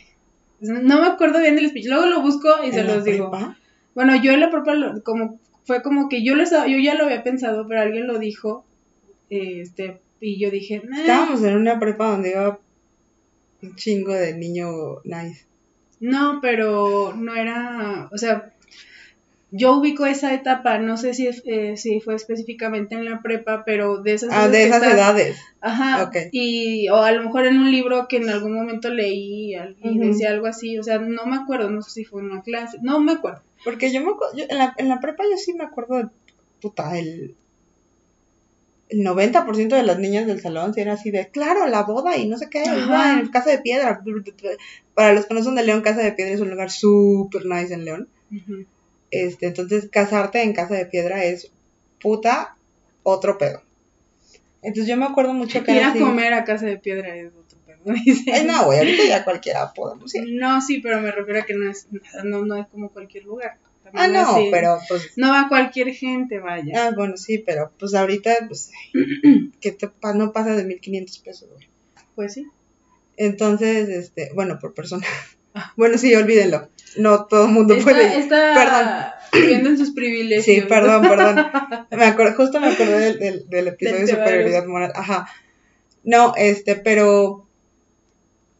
No 0.61 1.01
me 1.01 1.07
acuerdo 1.07 1.39
bien 1.39 1.55
del 1.55 1.69
speech, 1.69 1.87
luego 1.87 2.05
lo 2.05 2.21
busco 2.21 2.49
y 2.63 2.71
se 2.71 2.81
¿En 2.81 2.87
la 2.87 2.95
los 2.95 3.03
digo. 3.03 3.31
prepa? 3.31 3.57
Bueno, 3.95 4.15
yo 4.21 4.31
en 4.31 4.39
la 4.39 4.49
prepa 4.51 4.73
lo- 4.75 5.01
como 5.03 5.39
fue 5.65 5.81
como 5.81 6.07
que 6.09 6.23
yo 6.23 6.35
lo 6.35 6.43
estaba- 6.43 6.67
yo 6.67 6.77
ya 6.77 6.95
lo 6.95 7.05
había 7.05 7.23
pensado, 7.23 7.67
pero 7.67 7.81
alguien 7.81 8.07
lo 8.07 8.19
dijo, 8.19 8.63
este, 9.29 9.99
y 10.19 10.39
yo 10.39 10.49
dije, 10.51 10.81
"Nah". 10.85 10.99
estábamos 10.99 11.43
en 11.43 11.55
una 11.57 11.79
prepa 11.79 12.11
donde 12.11 12.31
iba 12.31 12.59
un 13.63 13.75
chingo 13.75 14.13
de 14.13 14.35
niño 14.37 14.69
nice 15.03 15.45
no, 15.99 16.39
pero 16.41 17.13
no 17.15 17.35
era, 17.35 18.09
o 18.11 18.17
sea, 18.17 18.51
yo 19.53 19.75
ubico 19.77 20.05
esa 20.05 20.33
etapa, 20.33 20.77
no 20.77 20.95
sé 20.95 21.13
si, 21.13 21.27
eh, 21.27 21.75
si 21.75 21.99
fue 21.99 22.15
específicamente 22.15 22.95
en 22.95 23.03
la 23.05 23.21
prepa, 23.21 23.63
pero 23.65 23.97
de 24.01 24.13
esas 24.13 24.29
ah 24.31 24.47
de 24.47 24.63
esas 24.63 24.81
estás- 24.81 24.93
edades 24.95 25.37
Ajá, 25.59 26.03
Ok. 26.05 26.15
y 26.31 26.87
o 26.89 26.95
a 26.95 27.11
lo 27.11 27.21
mejor 27.23 27.45
en 27.45 27.57
un 27.59 27.69
libro 27.71 28.07
que 28.07 28.17
en 28.17 28.29
algún 28.29 28.53
momento 28.53 28.89
leí 28.89 29.53
y 29.83 29.99
decía 29.99 30.29
algo 30.31 30.47
así, 30.47 30.79
o 30.79 30.83
sea, 30.83 30.99
no 30.99 31.25
me 31.25 31.35
acuerdo, 31.35 31.69
no 31.69 31.81
sé 31.81 31.91
si 31.91 32.05
fue 32.05 32.21
en 32.21 32.31
una 32.31 32.41
clase, 32.41 32.77
no 32.81 32.99
me 33.01 33.11
acuerdo. 33.11 33.41
Porque 33.63 33.91
yo 33.91 34.01
me 34.01 34.11
acuerdo, 34.11 34.35
yo- 34.37 34.45
en, 34.49 34.57
la, 34.57 34.73
en 34.77 34.87
la 34.89 34.99
prepa 35.01 35.23
yo 35.29 35.37
sí 35.37 35.53
me 35.53 35.65
acuerdo 35.65 35.97
de, 35.97 36.05
puta, 36.61 36.97
el, 36.97 37.35
el 38.89 39.03
90% 39.03 39.75
de 39.75 39.83
las 39.83 39.99
niñas 39.99 40.27
del 40.27 40.41
salón 40.41 40.73
sí 40.73 40.81
era 40.81 40.93
así 40.93 41.11
de, 41.11 41.27
claro, 41.27 41.67
la 41.67 41.83
boda 41.83 42.17
y 42.17 42.27
no 42.27 42.37
sé 42.37 42.49
qué, 42.49 42.63
iba 42.63 43.19
en 43.19 43.27
Casa 43.29 43.49
de 43.51 43.59
Piedra. 43.59 44.01
Para 44.95 45.13
los 45.13 45.25
que 45.25 45.33
no 45.33 45.43
son 45.43 45.55
de 45.55 45.63
León, 45.63 45.81
Casa 45.81 46.01
de 46.01 46.11
Piedra 46.13 46.33
es 46.33 46.41
un 46.41 46.49
lugar 46.49 46.71
súper 46.71 47.45
nice 47.45 47.73
en 47.73 47.85
León. 47.85 48.07
Ujú. 48.31 48.65
Este, 49.11 49.47
entonces, 49.47 49.89
casarte 49.91 50.41
en 50.41 50.53
Casa 50.53 50.75
de 50.75 50.85
Piedra 50.85 51.23
es, 51.23 51.51
puta, 51.99 52.55
otro 53.03 53.37
pedo. 53.37 53.61
Entonces 54.61 54.87
yo 54.87 54.97
me 54.97 55.05
acuerdo 55.05 55.33
mucho 55.33 55.63
que 55.63 55.75
Ir 55.75 55.83
a 55.83 55.93
comer 55.93 56.33
a 56.33 56.43
casa 56.43 56.65
de 56.67 56.77
piedra 56.77 57.15
es 57.15 57.31
otro 57.33 57.57
pedo. 57.65 57.79
Ay, 58.33 58.45
no, 58.45 58.65
güey, 58.65 58.77
ahorita 58.79 59.03
ya 59.05 59.23
cualquiera 59.23 59.73
podemos 59.73 60.13
ir. 60.13 60.25
No, 60.33 60.61
sí, 60.61 60.79
pero 60.81 61.01
me 61.01 61.11
refiero 61.11 61.41
a 61.41 61.45
que 61.45 61.55
no 61.55 61.69
es, 61.69 61.87
no, 62.23 62.45
no 62.45 62.55
es 62.55 62.67
como 62.67 62.89
cualquier 62.89 63.25
lugar. 63.25 63.57
Ah, 63.85 63.91
También 63.91 64.13
no, 64.13 64.19
así- 64.35 64.49
pero 64.51 64.77
pues 64.87 65.11
No 65.17 65.31
va 65.31 65.47
cualquier 65.49 65.89
gente, 65.93 66.39
vaya. 66.39 66.73
Ah, 66.87 66.91
bueno, 66.95 67.17
sí, 67.17 67.39
pero 67.39 67.71
pues 67.79 67.93
ahorita, 67.95 68.31
pues, 68.47 68.71
que 69.59 69.71
te 69.71 69.89
no 70.15 70.31
pasa 70.31 70.55
de 70.55 70.63
1500 70.63 71.17
pesos, 71.19 71.49
güey. 71.49 71.67
Pues 72.15 72.33
sí. 72.35 72.45
Entonces, 73.17 73.89
este, 73.89 74.31
bueno, 74.33 74.59
por 74.59 74.73
persona. 74.73 75.05
Bueno, 75.75 75.97
sí, 75.97 76.13
olvídenlo. 76.15 76.69
No 76.97 77.25
todo 77.25 77.45
el 77.45 77.51
mundo 77.51 77.77
puede 77.83 78.03
Está, 78.03 78.15
ir. 78.15 78.21
está 78.21 79.15
viviendo 79.31 79.69
en 79.69 79.77
sus 79.77 79.91
privilegios. 79.91 80.45
Sí, 80.45 80.61
perdón, 80.61 81.03
perdón. 81.03 81.45
Me 81.91 82.05
acuerdo, 82.05 82.35
justo 82.35 82.59
me 82.59 82.67
acordé 82.67 82.99
del, 82.99 83.19
del, 83.19 83.49
del 83.49 83.67
episodio 83.69 84.01
de 84.01 84.07
superioridad 84.07 84.65
moral. 84.65 84.91
Ajá. 84.95 85.27
No, 86.03 86.33
este, 86.35 86.75
pero, 86.75 87.45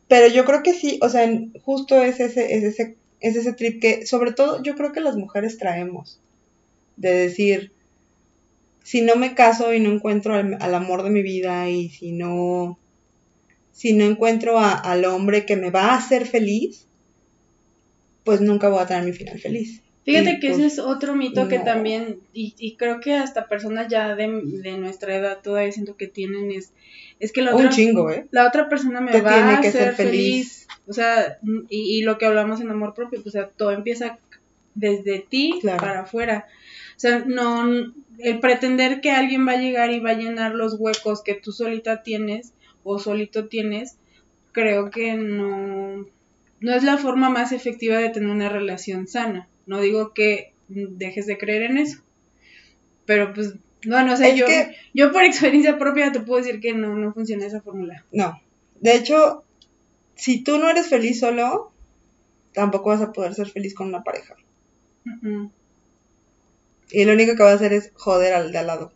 pero 0.07 0.27
yo 0.27 0.45
creo 0.45 0.63
que 0.63 0.73
sí, 0.73 0.99
o 1.01 1.09
sea, 1.09 1.29
justo 1.63 2.01
es 2.01 2.19
ese, 2.19 2.53
es 2.55 2.63
ese, 2.63 2.95
es 3.19 3.35
ese 3.35 3.53
trip 3.53 3.81
que, 3.81 4.05
sobre 4.05 4.31
todo, 4.31 4.61
yo 4.61 4.75
creo 4.75 4.91
que 4.91 4.99
las 5.01 5.15
mujeres 5.15 5.57
traemos, 5.57 6.19
de 6.97 7.13
decir, 7.13 7.71
si 8.83 9.01
no 9.01 9.15
me 9.15 9.33
caso 9.33 9.73
y 9.73 9.79
no 9.79 9.91
encuentro 9.91 10.35
al, 10.35 10.75
amor 10.75 11.03
de 11.03 11.09
mi 11.09 11.21
vida 11.23 11.69
y 11.69 11.89
si 11.89 12.11
no, 12.11 12.77
si 13.71 13.93
no 13.93 14.05
encuentro 14.05 14.59
al 14.59 15.05
hombre 15.05 15.45
que 15.45 15.55
me 15.55 15.71
va 15.71 15.87
a 15.87 15.97
hacer 15.97 16.25
feliz, 16.27 16.85
pues 18.23 18.41
nunca 18.41 18.69
voy 18.69 18.81
a 18.81 18.87
tener 18.87 19.03
mi 19.03 19.13
final 19.13 19.39
feliz. 19.39 19.81
Fíjate 20.03 20.39
que 20.39 20.47
ese 20.47 20.61
pues, 20.61 20.73
es 20.73 20.79
otro 20.79 21.15
mito 21.15 21.47
que 21.47 21.59
también, 21.59 22.19
y, 22.33 22.55
y, 22.57 22.75
creo 22.75 22.99
que 22.99 23.13
hasta 23.13 23.47
personas 23.47 23.87
ya 23.87 24.15
de, 24.15 24.27
nuestra 24.77 25.15
edad 25.15 25.39
todavía 25.43 25.71
siento 25.71 25.95
que 25.95 26.07
tienen, 26.07 26.51
es, 26.51 26.71
es 27.19 27.31
que 27.31 27.43
la 27.43 27.55
otra, 27.55 27.69
¿eh? 27.69 28.25
la 28.31 28.47
otra 28.47 28.67
persona 28.67 28.99
me 28.99 29.21
va 29.21 29.35
a 29.35 29.59
hacer 29.59 29.93
feliz. 29.93 30.67
O 30.87 30.93
sea, 30.93 31.37
y, 31.69 31.99
y, 31.99 32.01
lo 32.01 32.17
que 32.17 32.25
hablamos 32.25 32.61
en 32.61 32.71
amor 32.71 32.95
propio, 32.95 33.21
o 33.23 33.29
sea, 33.29 33.47
todo 33.49 33.71
empieza 33.71 34.17
desde 34.73 35.19
ti 35.19 35.59
para 35.63 36.01
afuera. 36.01 36.47
O 36.97 36.99
sea, 36.99 37.23
no, 37.25 37.67
el 38.17 38.39
pretender 38.39 39.01
que 39.01 39.11
alguien 39.11 39.47
va 39.47 39.53
a 39.53 39.57
llegar 39.57 39.91
y 39.91 39.99
va 39.99 40.11
a 40.11 40.17
llenar 40.17 40.55
los 40.55 40.75
huecos 40.79 41.21
que 41.21 41.35
tú 41.35 41.51
solita 41.51 42.01
tienes 42.01 42.53
o 42.83 42.99
solito 42.99 43.47
tienes, 43.47 43.97
creo 44.51 44.89
que 44.89 45.13
no, 45.13 46.05
no 46.59 46.73
es 46.73 46.83
la 46.83 46.97
forma 46.97 47.29
más 47.29 47.51
efectiva 47.51 47.97
de 47.97 48.09
tener 48.09 48.29
una 48.29 48.49
relación 48.49 49.07
sana. 49.07 49.47
No 49.65 49.81
digo 49.81 50.13
que 50.13 50.53
dejes 50.67 51.25
de 51.25 51.37
creer 51.37 51.63
en 51.63 51.77
eso. 51.77 52.01
Pero 53.05 53.33
pues, 53.33 53.55
no, 53.85 54.03
no 54.05 54.15
sé, 54.15 54.37
yo, 54.37 54.45
yo 54.93 55.11
por 55.11 55.23
experiencia 55.23 55.77
propia 55.77 56.11
te 56.11 56.19
puedo 56.19 56.43
decir 56.43 56.59
que 56.59 56.73
no, 56.73 56.95
no 56.95 57.13
funciona 57.13 57.45
esa 57.45 57.61
fórmula. 57.61 58.05
No. 58.11 58.41
De 58.79 58.95
hecho, 58.95 59.43
si 60.15 60.43
tú 60.43 60.57
no 60.57 60.69
eres 60.69 60.87
feliz 60.87 61.19
solo, 61.19 61.71
tampoco 62.53 62.89
vas 62.89 63.01
a 63.01 63.11
poder 63.11 63.33
ser 63.33 63.49
feliz 63.49 63.73
con 63.73 63.87
una 63.87 64.03
pareja. 64.03 64.35
Y 66.91 67.05
lo 67.05 67.13
único 67.13 67.35
que 67.35 67.43
va 67.43 67.51
a 67.51 67.55
hacer 67.55 67.73
es 67.73 67.91
joder 67.95 68.33
al 68.33 68.51
de 68.51 68.57
al 68.59 68.67
lado. 68.67 68.91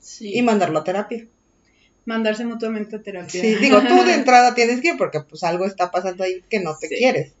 Sí. 0.00 0.36
Y 0.36 0.42
mandarlo 0.42 0.78
a 0.78 0.84
terapia. 0.84 1.26
Mandarse 2.04 2.44
mutuamente 2.44 2.96
a 2.96 3.02
terapia. 3.02 3.40
Sí, 3.40 3.54
digo, 3.56 3.80
tú 3.82 4.04
de 4.04 4.14
entrada 4.14 4.54
tienes 4.54 4.80
que 4.80 4.88
ir 4.88 4.96
porque 4.96 5.20
pues 5.20 5.42
algo 5.44 5.66
está 5.66 5.90
pasando 5.90 6.24
ahí 6.24 6.42
que 6.48 6.60
no 6.60 6.76
te 6.76 6.88
quieres 6.88 7.32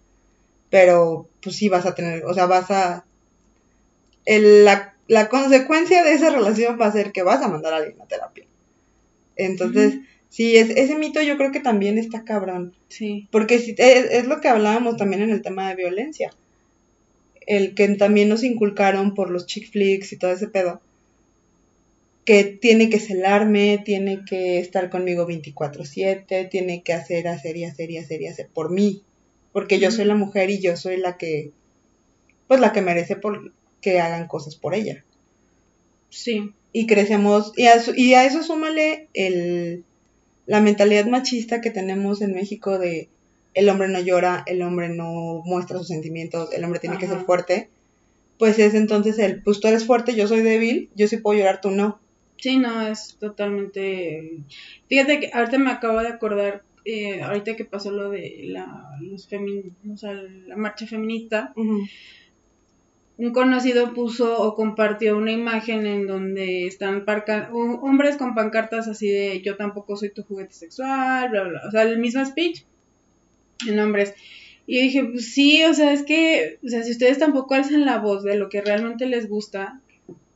pero 0.72 1.28
pues 1.42 1.56
sí 1.56 1.68
vas 1.68 1.84
a 1.84 1.94
tener, 1.94 2.24
o 2.24 2.32
sea, 2.32 2.46
vas 2.46 2.70
a... 2.70 3.04
la, 4.24 4.94
la, 5.06 5.28
consecuencia 5.28 6.02
de 6.02 6.14
esa 6.14 6.30
relación 6.30 6.78
va 6.80 6.86
a 6.86 6.92
ser 6.92 7.12
que 7.12 7.22
vas 7.22 7.42
a 7.42 7.48
mandar 7.48 7.74
a 7.74 7.76
alguien 7.76 8.00
a 8.00 8.06
terapia. 8.06 8.46
Entonces, 9.36 9.98
sí, 10.30 10.56
es, 10.56 10.70
ese 10.70 10.96
mito 10.96 11.20
yo 11.20 11.36
creo 11.36 11.52
que 11.52 11.60
también 11.60 11.98
está 11.98 12.24
cabrón. 12.24 12.74
Sí. 12.88 13.28
Porque 13.30 13.58
si, 13.58 13.74
es, 13.76 14.26
lo 14.26 14.40
que 14.40 14.48
hablábamos 14.48 14.96
también 14.96 15.20
en 15.20 15.28
el 15.28 15.42
tema 15.42 15.68
de 15.68 15.76
violencia. 15.76 16.32
El 17.46 17.74
que 17.74 17.86
también 17.88 18.30
nos 18.30 18.42
inculcaron 18.42 19.12
por 19.12 19.28
los 19.28 19.44
chick 19.44 19.70
flicks 19.70 20.14
y 20.14 20.16
todo 20.16 20.30
ese 20.30 20.48
pedo. 20.48 20.80
Que 22.24 22.44
tiene 22.44 22.88
que 22.88 23.00
celarme, 23.00 23.82
tiene 23.84 24.24
que 24.24 24.58
estar 24.58 24.90
conmigo 24.90 25.26
24/7, 25.26 26.48
tiene 26.48 26.82
que 26.82 26.92
hacer, 26.92 27.26
hacer 27.28 27.56
y 27.56 27.64
hacer 27.64 27.90
y 27.90 27.98
hacer 27.98 28.22
y 28.22 28.26
hacer 28.28 28.48
por 28.48 28.70
mí 28.70 29.02
porque 29.52 29.78
yo 29.78 29.90
soy 29.90 30.06
la 30.06 30.14
mujer 30.14 30.50
y 30.50 30.60
yo 30.60 30.76
soy 30.76 30.96
la 30.96 31.16
que, 31.16 31.52
pues 32.48 32.60
la 32.60 32.72
que 32.72 32.80
merece 32.80 33.16
por 33.16 33.52
que 33.80 34.00
hagan 34.00 34.26
cosas 34.26 34.56
por 34.56 34.74
ella. 34.74 35.04
Sí. 36.08 36.52
Y 36.72 36.86
crecemos, 36.86 37.52
y 37.56 37.66
a, 37.66 37.82
y 37.96 38.14
a 38.14 38.24
eso 38.24 38.42
súmale 38.42 39.08
el, 39.12 39.84
la 40.46 40.60
mentalidad 40.60 41.06
machista 41.06 41.60
que 41.60 41.70
tenemos 41.70 42.22
en 42.22 42.32
México 42.32 42.78
de 42.78 43.08
el 43.54 43.68
hombre 43.68 43.88
no 43.88 44.00
llora, 44.00 44.42
el 44.46 44.62
hombre 44.62 44.88
no 44.88 45.42
muestra 45.44 45.76
sus 45.76 45.88
sentimientos, 45.88 46.52
el 46.54 46.64
hombre 46.64 46.80
tiene 46.80 46.96
que 46.96 47.06
ser 47.06 47.20
fuerte, 47.20 47.68
pues 48.38 48.58
es 48.58 48.72
entonces 48.72 49.18
el, 49.18 49.42
pues 49.42 49.60
tú 49.60 49.68
eres 49.68 49.84
fuerte, 49.84 50.14
yo 50.14 50.26
soy 50.26 50.40
débil, 50.40 50.88
yo 50.94 51.06
sí 51.06 51.18
puedo 51.18 51.38
llorar, 51.38 51.60
tú 51.60 51.70
no. 51.70 52.00
Sí, 52.42 52.58
no, 52.58 52.82
es 52.82 53.16
totalmente... 53.20 54.40
Fíjate 54.88 55.20
que 55.20 55.30
ahorita 55.32 55.58
me 55.58 55.70
acabo 55.70 56.00
de 56.00 56.08
acordar 56.08 56.64
eh, 56.84 57.22
ahorita 57.22 57.54
que 57.54 57.64
pasó 57.64 57.92
lo 57.92 58.10
de 58.10 58.40
la, 58.46 58.98
los 59.00 59.28
la 59.30 60.56
marcha 60.56 60.88
feminista, 60.88 61.52
un 61.54 63.32
conocido 63.32 63.94
puso 63.94 64.42
o 64.42 64.56
compartió 64.56 65.16
una 65.16 65.30
imagen 65.30 65.86
en 65.86 66.08
donde 66.08 66.66
están 66.66 67.04
hombres 67.52 68.16
con 68.16 68.34
pancartas 68.34 68.88
así 68.88 69.08
de 69.08 69.40
yo 69.42 69.56
tampoco 69.56 69.96
soy 69.96 70.10
tu 70.10 70.24
juguete 70.24 70.54
sexual, 70.54 71.30
bla, 71.30 71.44
bla, 71.44 71.60
o 71.68 71.70
sea, 71.70 71.82
el 71.82 72.00
mismo 72.00 72.26
speech 72.26 72.64
en 73.68 73.78
hombres. 73.78 74.14
Y 74.66 74.78
yo 74.78 74.82
dije, 74.82 75.04
pues 75.04 75.32
sí, 75.32 75.62
o 75.62 75.74
sea, 75.74 75.92
es 75.92 76.02
que, 76.02 76.58
o 76.64 76.68
sea, 76.68 76.82
si 76.82 76.90
ustedes 76.90 77.18
tampoco 77.18 77.54
alzan 77.54 77.86
la 77.86 77.98
voz 77.98 78.24
de 78.24 78.34
lo 78.34 78.48
que 78.48 78.62
realmente 78.62 79.06
les 79.06 79.28
gusta, 79.28 79.80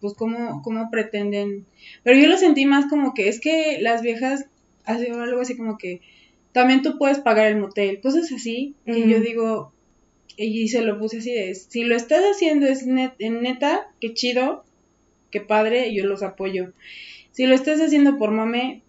pues 0.00 0.14
cómo, 0.14 0.62
cómo 0.62 0.90
pretenden. 0.90 1.66
Pero 2.02 2.18
yo 2.18 2.28
lo 2.28 2.36
sentí 2.36 2.66
más 2.66 2.86
como 2.86 3.14
que 3.14 3.28
es 3.28 3.40
que 3.40 3.78
las 3.80 4.02
viejas 4.02 4.46
hacen 4.84 5.14
algo 5.14 5.40
así 5.40 5.56
como 5.56 5.78
que, 5.78 6.00
también 6.52 6.80
tú 6.80 6.96
puedes 6.96 7.18
pagar 7.18 7.48
el 7.48 7.58
motel, 7.58 8.00
cosas 8.00 8.32
así, 8.32 8.74
que 8.86 9.06
yo 9.06 9.20
digo, 9.20 9.72
y 10.38 10.68
se 10.68 10.80
lo 10.80 10.98
puse 10.98 11.18
así 11.18 11.30
de, 11.30 11.54
si 11.54 11.84
lo 11.84 11.94
estás 11.94 12.22
haciendo 12.22 12.66
es 12.66 12.82
en 12.82 13.42
neta, 13.42 13.88
qué 14.00 14.14
chido, 14.14 14.64
qué 15.30 15.42
padre, 15.42 15.92
yo 15.92 16.06
los 16.06 16.22
apoyo. 16.22 16.72
Si 17.32 17.44
lo 17.44 17.54
estás 17.54 17.80
haciendo 17.80 18.16
por 18.16 18.30
mame, 18.30 18.80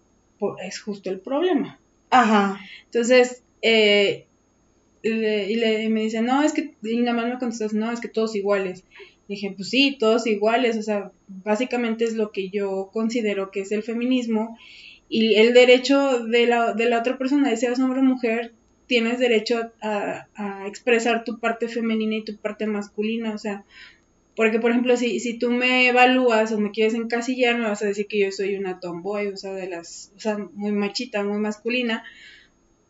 es 0.64 0.80
justo 0.80 1.10
el 1.10 1.20
problema. 1.20 1.78
Ajá. 2.08 2.58
Entonces, 2.86 3.42
eh, 3.60 4.24
y 5.02 5.56
le, 5.56 5.88
me 5.90 6.02
dice, 6.02 6.22
no, 6.22 6.42
es 6.42 6.52
que, 6.52 6.74
y 6.82 6.96
nada 6.98 7.16
más 7.16 7.28
me 7.28 7.38
contestas, 7.38 7.74
no, 7.74 7.92
es 7.92 8.00
que 8.00 8.08
todos 8.08 8.34
iguales. 8.34 8.84
Dije, 9.28 9.52
pues 9.54 9.68
sí, 9.68 9.96
todos 9.98 10.26
iguales, 10.26 10.76
o 10.76 10.82
sea, 10.82 11.12
básicamente 11.28 12.04
es 12.04 12.14
lo 12.14 12.32
que 12.32 12.48
yo 12.48 12.90
considero 12.92 13.50
que 13.50 13.60
es 13.60 13.72
el 13.72 13.82
feminismo 13.82 14.56
y 15.08 15.34
el 15.34 15.54
derecho 15.54 16.24
de 16.24 16.46
la, 16.46 16.72
de 16.72 16.88
la 16.88 16.98
otra 16.98 17.18
persona, 17.18 17.54
seas 17.56 17.78
hombre 17.78 18.00
o 18.00 18.04
mujer, 18.04 18.52
tienes 18.86 19.18
derecho 19.18 19.70
a, 19.82 20.26
expresar 20.66 21.24
tu 21.24 21.38
parte 21.38 21.68
femenina 21.68 22.16
y 22.16 22.24
tu 22.24 22.36
parte 22.36 22.66
masculina, 22.66 23.34
o 23.34 23.38
sea, 23.38 23.64
porque 24.34 24.60
por 24.60 24.70
ejemplo, 24.70 24.96
si, 24.96 25.20
si 25.20 25.38
tú 25.38 25.50
me 25.50 25.88
evalúas 25.88 26.52
o 26.52 26.58
me 26.58 26.70
quieres 26.70 26.94
encasillar, 26.94 27.58
me 27.58 27.68
vas 27.68 27.82
a 27.82 27.86
decir 27.86 28.06
que 28.06 28.18
yo 28.18 28.32
soy 28.32 28.56
una 28.56 28.80
tomboy, 28.80 29.28
o 29.28 29.36
sea, 29.36 29.52
de 29.52 29.68
las, 29.68 30.12
o 30.16 30.20
sea, 30.20 30.38
muy 30.54 30.72
machita, 30.72 31.22
muy 31.22 31.38
masculina, 31.38 32.02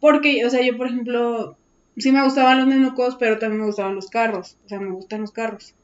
porque, 0.00 0.45
o 0.45 0.50
sea, 0.50 0.62
yo 0.62 0.76
por 0.76 0.87
ejemplo, 0.87 1.57
sí 1.97 2.12
me 2.12 2.23
gustaban 2.23 2.59
los 2.59 2.68
nenucos, 2.68 3.16
pero 3.16 3.38
también 3.38 3.61
me 3.61 3.66
gustaban 3.66 3.95
los 3.95 4.09
carros, 4.09 4.57
o 4.66 4.68
sea, 4.68 4.78
me 4.78 4.92
gustan 4.92 5.23
los 5.23 5.33
carros. 5.33 5.75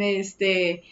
Este, 0.00 0.82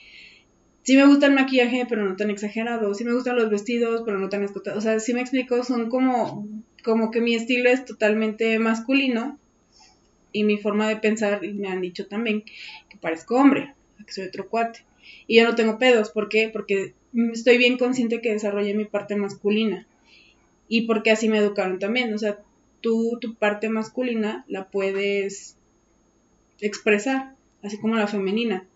sí 0.82 0.96
me 0.96 1.06
gusta 1.06 1.26
el 1.26 1.34
maquillaje, 1.34 1.86
pero 1.88 2.04
no 2.04 2.16
tan 2.16 2.30
exagerado. 2.30 2.94
Sí 2.94 3.04
me 3.04 3.14
gustan 3.14 3.36
los 3.36 3.50
vestidos, 3.50 4.02
pero 4.04 4.18
no 4.18 4.28
tan 4.28 4.42
escotados. 4.42 4.78
O 4.78 4.80
sea, 4.80 5.00
sí 5.00 5.14
me 5.14 5.20
explico, 5.20 5.62
son 5.64 5.88
como, 5.88 6.48
como 6.84 7.10
que 7.10 7.20
mi 7.20 7.34
estilo 7.34 7.70
es 7.70 7.84
totalmente 7.84 8.58
masculino 8.58 9.38
y 10.32 10.44
mi 10.44 10.58
forma 10.58 10.88
de 10.88 10.96
pensar, 10.96 11.44
y 11.44 11.52
me 11.52 11.68
han 11.68 11.80
dicho 11.80 12.06
también 12.06 12.42
que 12.88 12.96
parezco 13.00 13.36
hombre, 13.36 13.74
que 14.04 14.12
soy 14.12 14.24
otro 14.24 14.48
cuate. 14.48 14.80
Y 15.26 15.36
yo 15.36 15.44
no 15.44 15.54
tengo 15.54 15.78
pedos, 15.78 16.10
¿por 16.10 16.28
qué? 16.28 16.48
Porque 16.48 16.94
estoy 17.32 17.58
bien 17.58 17.76
consciente 17.76 18.20
que 18.20 18.32
desarrollé 18.32 18.74
mi 18.74 18.84
parte 18.84 19.16
masculina. 19.16 19.86
Y 20.68 20.82
porque 20.82 21.10
así 21.10 21.28
me 21.28 21.38
educaron 21.38 21.78
también. 21.78 22.14
O 22.14 22.18
sea, 22.18 22.38
tú 22.80 23.18
tu 23.20 23.34
parte 23.34 23.68
masculina 23.68 24.44
la 24.48 24.68
puedes 24.68 25.56
expresar, 26.60 27.34
así 27.62 27.78
como 27.78 27.96
la 27.96 28.06
femenina. 28.06 28.66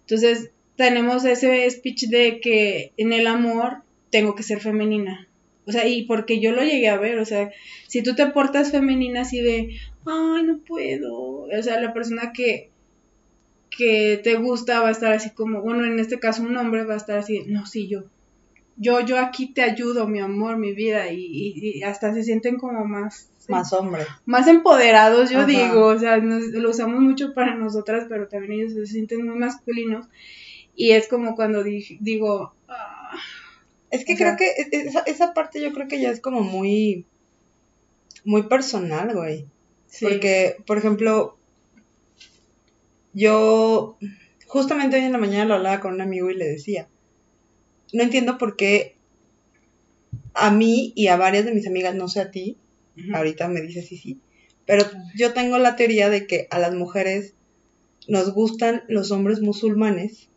Entonces, 0.00 0.50
tenemos 0.76 1.24
ese 1.24 1.68
speech 1.70 2.08
de 2.08 2.40
que 2.40 2.92
en 2.96 3.12
el 3.12 3.26
amor 3.26 3.82
tengo 4.10 4.34
que 4.34 4.42
ser 4.42 4.60
femenina. 4.60 5.28
O 5.66 5.72
sea, 5.72 5.86
y 5.86 6.04
porque 6.04 6.40
yo 6.40 6.52
lo 6.52 6.62
llegué 6.62 6.88
a 6.88 6.98
ver, 6.98 7.18
o 7.18 7.24
sea, 7.24 7.50
si 7.88 8.02
tú 8.02 8.14
te 8.14 8.26
portas 8.28 8.70
femenina 8.70 9.22
así 9.22 9.40
de, 9.40 9.76
ay, 10.04 10.42
no 10.44 10.58
puedo, 10.58 11.12
o 11.12 11.62
sea, 11.62 11.80
la 11.80 11.92
persona 11.92 12.32
que, 12.32 12.70
que 13.68 14.20
te 14.22 14.36
gusta 14.36 14.80
va 14.80 14.88
a 14.88 14.92
estar 14.92 15.12
así 15.12 15.30
como, 15.30 15.62
bueno, 15.62 15.84
en 15.84 15.98
este 15.98 16.20
caso 16.20 16.42
un 16.42 16.56
hombre 16.56 16.84
va 16.84 16.94
a 16.94 16.98
estar 16.98 17.18
así, 17.18 17.42
no, 17.48 17.66
sí, 17.66 17.88
yo, 17.88 18.04
yo, 18.76 19.00
yo 19.00 19.18
aquí 19.18 19.46
te 19.52 19.62
ayudo, 19.62 20.06
mi 20.06 20.20
amor, 20.20 20.58
mi 20.58 20.72
vida, 20.72 21.10
y, 21.10 21.82
hasta 21.82 22.12
se 22.14 22.22
sienten 22.22 22.58
como 22.58 22.84
más... 22.84 23.30
Más 23.48 23.72
hombres. 23.72 24.08
Más 24.24 24.48
empoderados, 24.48 25.30
yo 25.30 25.46
digo, 25.46 25.86
o 25.86 25.98
sea, 25.98 26.16
lo 26.16 26.70
usamos 26.70 27.00
mucho 27.00 27.32
para 27.32 27.54
nosotras, 27.54 28.06
pero 28.08 28.26
también 28.26 28.52
ellos 28.52 28.72
se 28.72 28.86
sienten 28.86 29.24
muy 29.24 29.36
masculinos. 29.36 30.06
Y 30.74 30.90
es 30.90 31.06
como 31.06 31.36
cuando 31.36 31.62
digo... 31.62 32.54
Ah, 32.66 33.12
es 33.90 34.04
que 34.04 34.16
creo 34.16 34.36
que 34.36 34.52
esa, 34.72 35.00
esa, 35.00 35.32
parte 35.32 35.60
yo 35.60 35.72
creo 35.72 35.86
que 35.86 36.00
ya 36.00 36.10
es 36.10 36.20
como 36.20 36.40
muy... 36.40 37.06
Muy 38.24 38.42
personal, 38.42 39.14
güey. 39.14 39.46
Porque, 40.00 40.56
por 40.66 40.78
ejemplo, 40.78 41.38
yo 43.12 43.96
justamente 44.46 44.96
hoy 44.96 45.04
en 45.04 45.12
la 45.12 45.18
mañana 45.18 45.44
lo 45.44 45.54
hablaba 45.54 45.80
con 45.80 45.94
un 45.94 46.00
amigo 46.00 46.30
y 46.30 46.34
le 46.34 46.48
decía, 46.48 46.88
no 47.96 48.02
entiendo 48.02 48.36
por 48.36 48.56
qué 48.56 48.94
a 50.34 50.50
mí 50.50 50.92
y 50.94 51.06
a 51.06 51.16
varias 51.16 51.46
de 51.46 51.54
mis 51.54 51.66
amigas, 51.66 51.94
no 51.94 52.08
sé 52.08 52.20
a 52.20 52.30
ti, 52.30 52.58
ahorita 53.14 53.48
me 53.48 53.62
dices 53.62 53.88
sí, 53.88 53.96
sí, 53.96 54.20
pero 54.66 54.84
yo 55.14 55.32
tengo 55.32 55.58
la 55.58 55.76
teoría 55.76 56.10
de 56.10 56.26
que 56.26 56.46
a 56.50 56.58
las 56.58 56.74
mujeres 56.74 57.32
nos 58.06 58.34
gustan 58.34 58.84
los 58.88 59.10
hombres 59.12 59.40
musulmanes, 59.40 60.28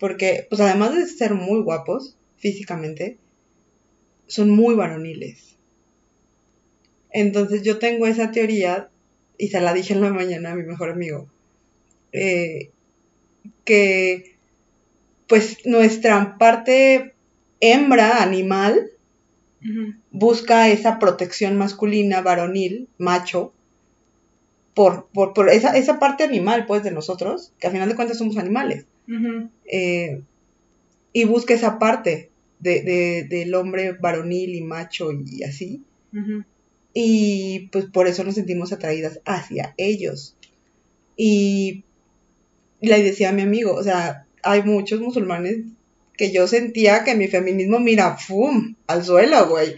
porque 0.00 0.48
pues 0.50 0.60
además 0.60 0.96
de 0.96 1.06
ser 1.06 1.34
muy 1.34 1.62
guapos 1.62 2.16
físicamente, 2.36 3.18
son 4.26 4.50
muy 4.50 4.74
varoniles. 4.74 5.56
Entonces 7.10 7.62
yo 7.62 7.78
tengo 7.78 8.08
esa 8.08 8.32
teoría, 8.32 8.90
y 9.38 9.48
se 9.48 9.60
la 9.60 9.72
dije 9.72 9.94
en 9.94 10.00
la 10.00 10.10
mañana 10.10 10.50
a 10.50 10.56
mi 10.56 10.64
mejor 10.64 10.90
amigo, 10.90 11.28
eh, 12.10 12.70
que 13.64 14.31
pues 15.32 15.64
nuestra 15.64 16.36
parte 16.36 17.14
hembra 17.58 18.22
animal 18.22 18.90
busca 20.10 20.68
esa 20.68 20.98
protección 20.98 21.56
masculina, 21.56 22.20
varonil, 22.20 22.90
macho, 22.98 23.54
por, 24.74 25.08
por, 25.14 25.48
esa, 25.48 25.74
esa, 25.74 25.98
parte 25.98 26.24
animal, 26.24 26.66
pues, 26.66 26.82
de 26.82 26.90
nosotros, 26.90 27.54
que 27.58 27.66
al 27.66 27.72
final 27.72 27.88
de 27.88 27.96
cuentas 27.96 28.18
somos 28.18 28.36
animales. 28.36 28.84
Eh, 29.64 30.20
y 31.14 31.24
busca 31.24 31.54
esa 31.54 31.78
parte 31.78 32.30
de, 32.58 33.26
del 33.26 33.54
hombre 33.54 33.92
varonil 33.92 34.54
y 34.54 34.60
macho 34.60 35.12
y 35.12 35.44
así. 35.44 35.82
Y 36.92 37.70
pues 37.72 37.86
por 37.86 38.06
eso 38.06 38.22
nos 38.22 38.34
sentimos 38.34 38.70
atraídas 38.70 39.22
hacia 39.24 39.72
ellos. 39.78 40.36
Y 41.16 41.84
le 42.82 43.02
decía 43.02 43.30
a 43.30 43.32
mi 43.32 43.40
amigo, 43.40 43.72
o 43.72 43.82
sea, 43.82 44.26
hay 44.42 44.62
muchos 44.62 45.00
musulmanes 45.00 45.58
que 46.16 46.30
yo 46.32 46.46
sentía 46.46 47.04
que 47.04 47.14
mi 47.14 47.28
feminismo, 47.28 47.80
mira, 47.80 48.16
¡fum! 48.16 48.74
al 48.86 49.04
suelo, 49.04 49.48
güey. 49.48 49.74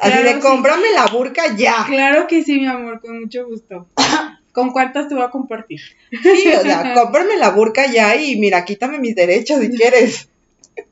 Así 0.00 0.22
de, 0.22 0.38
cómprame 0.40 0.92
la 0.94 1.06
burka 1.06 1.56
ya. 1.56 1.86
Claro 1.86 2.26
que 2.26 2.42
sí, 2.42 2.60
mi 2.60 2.66
amor, 2.66 3.00
con 3.00 3.20
mucho 3.20 3.46
gusto. 3.46 3.88
¿Con 4.52 4.70
cuántas 4.72 5.08
te 5.08 5.14
voy 5.14 5.24
a 5.24 5.30
compartir? 5.30 5.80
Sí, 6.10 6.48
o 6.48 6.62
sea, 6.62 6.92
cómprame 6.94 7.36
la 7.36 7.50
burka 7.50 7.86
ya 7.90 8.16
y 8.16 8.36
mira, 8.36 8.64
quítame 8.64 8.98
mis 8.98 9.14
derechos 9.14 9.60
si 9.60 9.70
quieres. 9.70 10.28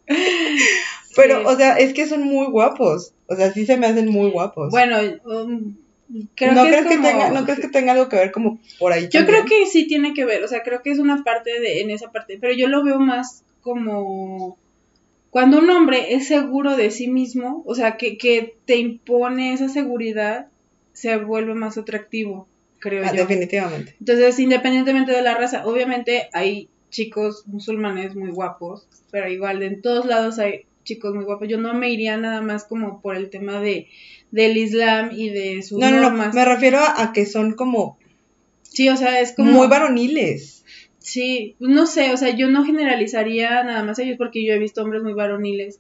Pero, 1.17 1.49
o 1.49 1.57
sea, 1.57 1.79
es 1.79 1.93
que 1.93 2.07
son 2.07 2.23
muy 2.23 2.47
guapos. 2.47 3.13
O 3.27 3.35
sea, 3.35 3.53
sí 3.53 3.67
se 3.67 3.77
me 3.77 3.87
hacen 3.87 4.09
muy 4.09 4.31
guapos. 4.31 4.71
Bueno, 4.71 4.99
um, 5.25 5.77
creo 6.35 6.53
¿No 6.55 6.63
que 6.65 6.69
crees 6.71 6.87
es 6.87 6.89
que 6.89 6.99
tenga, 6.99 7.31
¿No 7.31 7.45
crees 7.45 7.61
que 7.61 7.69
tenga 7.69 7.93
algo 7.93 8.09
que 8.09 8.17
ver 8.17 8.33
como 8.33 8.61
por 8.79 8.93
ahí? 8.93 9.09
Yo 9.11 9.25
también? 9.25 9.27
creo 9.27 9.45
que 9.47 9.67
sí 9.67 9.87
tiene 9.87 10.15
que 10.15 10.25
ver, 10.25 10.43
o 10.45 10.49
sea, 10.49 10.63
creo 10.63 10.83
que 10.83 10.91
es 10.91 10.99
una 10.99 11.25
parte 11.25 11.61
de, 11.61 11.81
en 11.81 11.91
esa 11.91 12.11
parte, 12.13 12.39
pero 12.41 12.55
yo 12.55 12.69
lo 12.69 12.85
veo 12.85 12.99
más 13.01 13.45
como 13.61 14.59
cuando 15.31 15.59
un 15.59 15.69
hombre 15.71 16.15
es 16.15 16.29
seguro 16.29 16.77
de 16.77 16.91
sí 16.91 17.09
mismo, 17.09 17.63
o 17.67 17.75
sea, 17.75 17.97
que, 17.97 18.17
que 18.17 18.57
te 18.65 18.77
impone 18.77 19.53
esa 19.53 19.69
seguridad, 19.69 20.49
se 20.93 21.17
vuelve 21.17 21.55
más 21.55 21.77
atractivo, 21.77 22.49
creo 22.79 23.05
Ah, 23.05 23.13
yo. 23.13 23.23
definitivamente. 23.23 23.97
Entonces, 24.01 24.39
independientemente 24.39 25.13
de 25.13 25.23
la 25.23 25.35
raza, 25.37 25.67
obviamente 25.67 26.29
hay 26.33 26.69
chicos 26.91 27.45
musulmanes 27.47 28.15
muy 28.17 28.31
guapos, 28.31 28.87
pero 29.11 29.29
igual 29.29 29.59
de 29.59 29.67
en 29.67 29.83
todos 29.83 30.07
lados 30.07 30.39
hay 30.39 30.65
chicos 30.85 31.15
muy 31.15 31.25
guapos. 31.25 31.49
Yo 31.49 31.59
no 31.59 31.75
me 31.75 31.91
iría 31.91 32.17
nada 32.17 32.41
más 32.41 32.65
como 32.65 33.03
por 33.03 33.17
el 33.17 33.29
tema 33.29 33.61
de 33.61 33.89
del 34.31 34.57
Islam 34.57 35.11
y 35.13 35.31
de 35.31 35.63
sus 35.63 35.79
No, 35.79 35.91
no, 35.91 35.97
no, 35.97 36.03
normas. 36.11 36.35
me 36.35 36.45
refiero 36.45 36.79
a, 36.81 37.13
que 37.13 37.27
son 37.27 37.55
como, 37.55 37.99
Sí, 38.63 38.89
o 38.91 38.97
sea, 38.97 39.21
es 39.21 39.33
como 39.33 39.53
muy 39.53 39.69
varoniles. 39.69 40.65
Sí, 40.99 41.55
no 41.61 41.87
sé, 41.87 42.11
o 42.13 42.17
sea, 42.17 42.31
yo 42.31 42.49
no 42.49 42.65
generalizaría 42.65 43.63
nada 43.63 43.83
más 43.85 43.99
a 43.99 44.03
ellos 44.03 44.17
porque 44.19 44.45
yo 44.45 44.53
he 44.53 44.59
visto 44.59 44.83
hombres 44.83 45.03
muy 45.03 45.13
varoniles. 45.15 45.79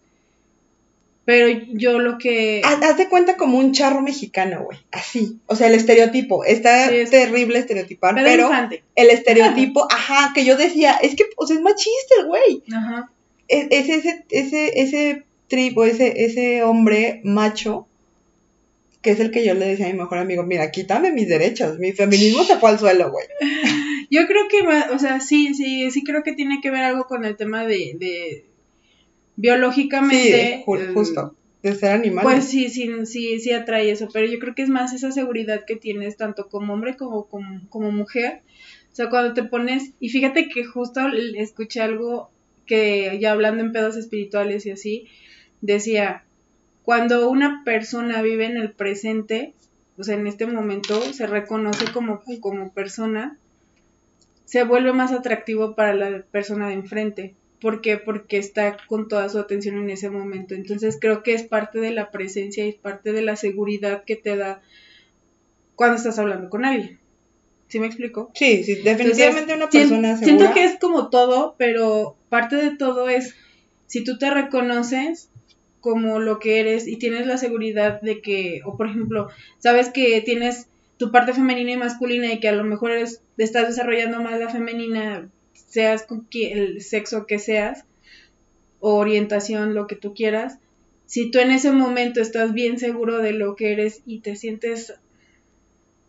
Pero 1.24 1.48
yo 1.72 1.98
lo 1.98 2.18
que... 2.18 2.60
Haz, 2.64 2.80
haz 2.84 2.96
de 2.98 3.08
cuenta 3.08 3.36
como 3.36 3.58
un 3.58 3.72
charro 3.72 4.00
mexicano, 4.00 4.62
güey. 4.62 4.78
Así. 4.92 5.40
O 5.46 5.56
sea, 5.56 5.66
el 5.66 5.74
estereotipo. 5.74 6.44
Está 6.44 6.88
Sí, 6.88 6.96
es- 6.98 7.10
terrible 7.10 7.58
estereotipar, 7.58 8.14
Pedro 8.14 8.28
pero 8.30 8.42
Infante. 8.44 8.84
el 8.94 9.10
estereotipo, 9.10 9.86
ajá, 9.90 10.30
que 10.34 10.44
yo 10.44 10.56
decía, 10.56 10.92
es 11.02 11.16
que, 11.16 11.24
o 11.36 11.44
sea, 11.46 11.56
es 11.56 11.62
machista 11.62 12.14
el 12.20 12.26
güey. 12.26 12.62
Ajá. 12.72 13.10
Es, 13.48 13.66
es 13.70 13.88
ese, 13.88 14.24
ese, 14.30 14.80
ese 14.80 15.24
tripo, 15.48 15.84
ese, 15.84 16.24
ese 16.24 16.62
hombre 16.62 17.20
macho, 17.24 17.88
que 19.06 19.12
es 19.12 19.20
el 19.20 19.30
que 19.30 19.44
yo 19.46 19.54
le 19.54 19.68
decía 19.68 19.86
a 19.86 19.92
mi 19.92 19.98
mejor 19.98 20.18
amigo, 20.18 20.42
mira, 20.42 20.72
quítame 20.72 21.12
mis 21.12 21.28
derechos, 21.28 21.78
mi 21.78 21.92
feminismo 21.92 22.42
se 22.42 22.56
fue 22.56 22.70
al 22.70 22.78
suelo, 22.80 23.12
güey. 23.12 23.24
Yo 24.10 24.26
creo 24.26 24.48
que, 24.48 24.62
va- 24.62 24.88
o 24.92 24.98
sea, 24.98 25.20
sí, 25.20 25.54
sí, 25.54 25.92
sí 25.92 26.02
creo 26.02 26.24
que 26.24 26.32
tiene 26.32 26.60
que 26.60 26.72
ver 26.72 26.82
algo 26.82 27.04
con 27.06 27.24
el 27.24 27.36
tema 27.36 27.64
de, 27.64 27.94
de 27.98 28.44
Sí, 28.46 28.52
biológicamente. 29.36 30.64
ju- 30.66 30.80
eh, 30.80 30.92
justo, 30.92 31.36
de 31.62 31.74
ser 31.76 31.92
animales. 31.92 32.32
Pues 32.32 32.44
sí, 32.48 32.68
sí, 32.68 32.90
sí, 33.04 33.38
sí 33.38 33.52
atrae 33.52 33.90
eso, 33.90 34.08
pero 34.12 34.26
yo 34.26 34.38
creo 34.40 34.54
que 34.56 34.62
es 34.62 34.68
más 34.68 34.92
esa 34.92 35.12
seguridad 35.12 35.64
que 35.66 35.76
tienes 35.76 36.16
tanto 36.16 36.48
como 36.48 36.72
hombre 36.74 36.96
como, 36.96 37.26
como, 37.28 37.68
como 37.68 37.92
mujer. 37.92 38.42
O 38.92 38.94
sea, 38.96 39.08
cuando 39.08 39.34
te 39.34 39.44
pones, 39.44 39.92
y 40.00 40.08
fíjate 40.08 40.48
que 40.48 40.64
justo 40.64 41.00
escuché 41.36 41.80
algo 41.80 42.30
que 42.66 43.18
ya 43.20 43.32
hablando 43.32 43.62
en 43.62 43.70
pedos 43.72 43.96
espirituales 43.96 44.66
y 44.66 44.70
así, 44.70 45.06
decía, 45.60 46.24
cuando 46.86 47.28
una 47.28 47.62
persona 47.64 48.22
vive 48.22 48.46
en 48.46 48.56
el 48.56 48.70
presente, 48.70 49.54
o 49.98 50.04
sea, 50.04 50.14
en 50.14 50.28
este 50.28 50.46
momento 50.46 51.00
se 51.12 51.26
reconoce 51.26 51.92
como, 51.92 52.22
como 52.38 52.70
persona, 52.70 53.36
se 54.44 54.62
vuelve 54.62 54.92
más 54.92 55.10
atractivo 55.10 55.74
para 55.74 55.94
la 55.94 56.22
persona 56.22 56.68
de 56.68 56.74
enfrente. 56.74 57.34
¿Por 57.60 57.80
qué? 57.80 57.96
Porque 57.96 58.38
está 58.38 58.76
con 58.86 59.08
toda 59.08 59.28
su 59.28 59.40
atención 59.40 59.78
en 59.78 59.90
ese 59.90 60.10
momento. 60.10 60.54
Entonces 60.54 60.96
creo 61.00 61.24
que 61.24 61.34
es 61.34 61.42
parte 61.42 61.80
de 61.80 61.90
la 61.90 62.12
presencia 62.12 62.64
y 62.64 62.68
es 62.68 62.76
parte 62.76 63.10
de 63.12 63.22
la 63.22 63.34
seguridad 63.34 64.04
que 64.04 64.14
te 64.14 64.36
da 64.36 64.62
cuando 65.74 65.96
estás 65.96 66.20
hablando 66.20 66.48
con 66.50 66.64
alguien. 66.64 67.00
¿Sí 67.66 67.80
me 67.80 67.88
explico? 67.88 68.30
Sí, 68.32 68.62
sí, 68.62 68.76
definitivamente 68.76 69.54
Entonces, 69.54 69.90
una 69.90 70.10
persona 70.10 70.16
Siento 70.18 70.44
segura. 70.44 70.54
que 70.54 70.64
es 70.66 70.78
como 70.78 71.10
todo, 71.10 71.56
pero 71.58 72.16
parte 72.28 72.54
de 72.54 72.76
todo 72.76 73.08
es 73.08 73.34
si 73.86 74.04
tú 74.04 74.18
te 74.18 74.30
reconoces 74.30 75.30
como 75.86 76.18
lo 76.18 76.40
que 76.40 76.58
eres 76.58 76.88
y 76.88 76.96
tienes 76.96 77.28
la 77.28 77.38
seguridad 77.38 78.00
de 78.00 78.20
que, 78.20 78.60
o 78.64 78.76
por 78.76 78.88
ejemplo, 78.88 79.28
sabes 79.60 79.88
que 79.88 80.20
tienes 80.20 80.66
tu 80.96 81.12
parte 81.12 81.32
femenina 81.32 81.70
y 81.70 81.76
masculina 81.76 82.32
y 82.32 82.40
que 82.40 82.48
a 82.48 82.56
lo 82.56 82.64
mejor 82.64 82.90
eres, 82.90 83.22
estás 83.38 83.68
desarrollando 83.68 84.20
más 84.20 84.40
la 84.40 84.48
femenina, 84.48 85.30
seas 85.52 86.02
con 86.02 86.26
el 86.32 86.82
sexo 86.82 87.24
que 87.26 87.38
seas, 87.38 87.84
o 88.80 88.94
orientación, 88.94 89.74
lo 89.74 89.86
que 89.86 89.94
tú 89.94 90.12
quieras, 90.12 90.58
si 91.04 91.30
tú 91.30 91.38
en 91.38 91.52
ese 91.52 91.70
momento 91.70 92.20
estás 92.20 92.52
bien 92.52 92.80
seguro 92.80 93.18
de 93.18 93.32
lo 93.32 93.54
que 93.54 93.70
eres 93.70 94.02
y 94.06 94.18
te 94.22 94.34
sientes 94.34 94.92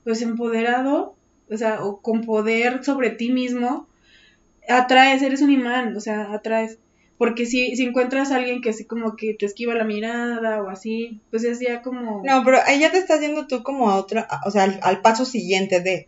pues 0.03 0.23
empoderado, 0.23 1.15
o 1.51 1.55
sea, 1.55 1.83
o 1.83 2.01
con 2.01 2.25
poder 2.25 2.83
sobre 2.83 3.11
ti 3.11 3.29
mismo, 3.29 3.87
atraes, 4.67 5.21
eres 5.21 5.43
un 5.43 5.51
imán, 5.51 5.95
o 5.95 5.99
sea, 5.99 6.33
atraes. 6.33 6.79
Porque 7.17 7.45
si, 7.47 7.75
si 7.75 7.83
encuentras 7.83 8.31
a 8.31 8.35
alguien 8.35 8.61
que 8.61 8.69
así 8.69 8.85
como 8.85 9.15
que 9.15 9.33
te 9.33 9.45
esquiva 9.47 9.73
la 9.73 9.83
mirada 9.83 10.61
o 10.61 10.69
así, 10.69 11.19
pues 11.31 11.43
es 11.43 11.59
ya 11.59 11.81
como... 11.81 12.21
No, 12.23 12.43
pero 12.45 12.59
ahí 12.65 12.79
ya 12.79 12.91
te 12.91 12.99
estás 12.99 13.19
yendo 13.21 13.47
tú 13.47 13.63
como 13.63 13.89
a 13.89 13.95
otra, 13.95 14.27
o 14.45 14.51
sea, 14.51 14.63
al, 14.63 14.79
al 14.83 15.01
paso 15.01 15.25
siguiente 15.25 15.79
de. 15.81 16.07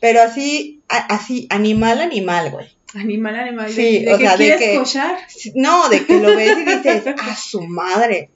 Pero 0.00 0.20
así, 0.20 0.82
a- 0.88 1.14
así, 1.14 1.46
animal, 1.50 2.00
animal, 2.00 2.50
güey. 2.50 2.66
Animal, 2.94 3.36
animal. 3.36 3.66
de- 3.68 3.72
Sí, 3.72 4.04
de, 4.04 4.14
o 4.14 4.18
que 4.18 4.24
sea, 4.26 4.36
de 4.36 4.56
que- 4.56 4.76
cochar. 4.78 5.16
No, 5.54 5.88
de 5.88 6.04
que 6.04 6.18
lo 6.20 6.34
ves 6.36 6.58
y 6.58 6.64
dices, 6.64 7.04
a 7.22 7.36
su 7.36 7.60
madre. 7.62 8.30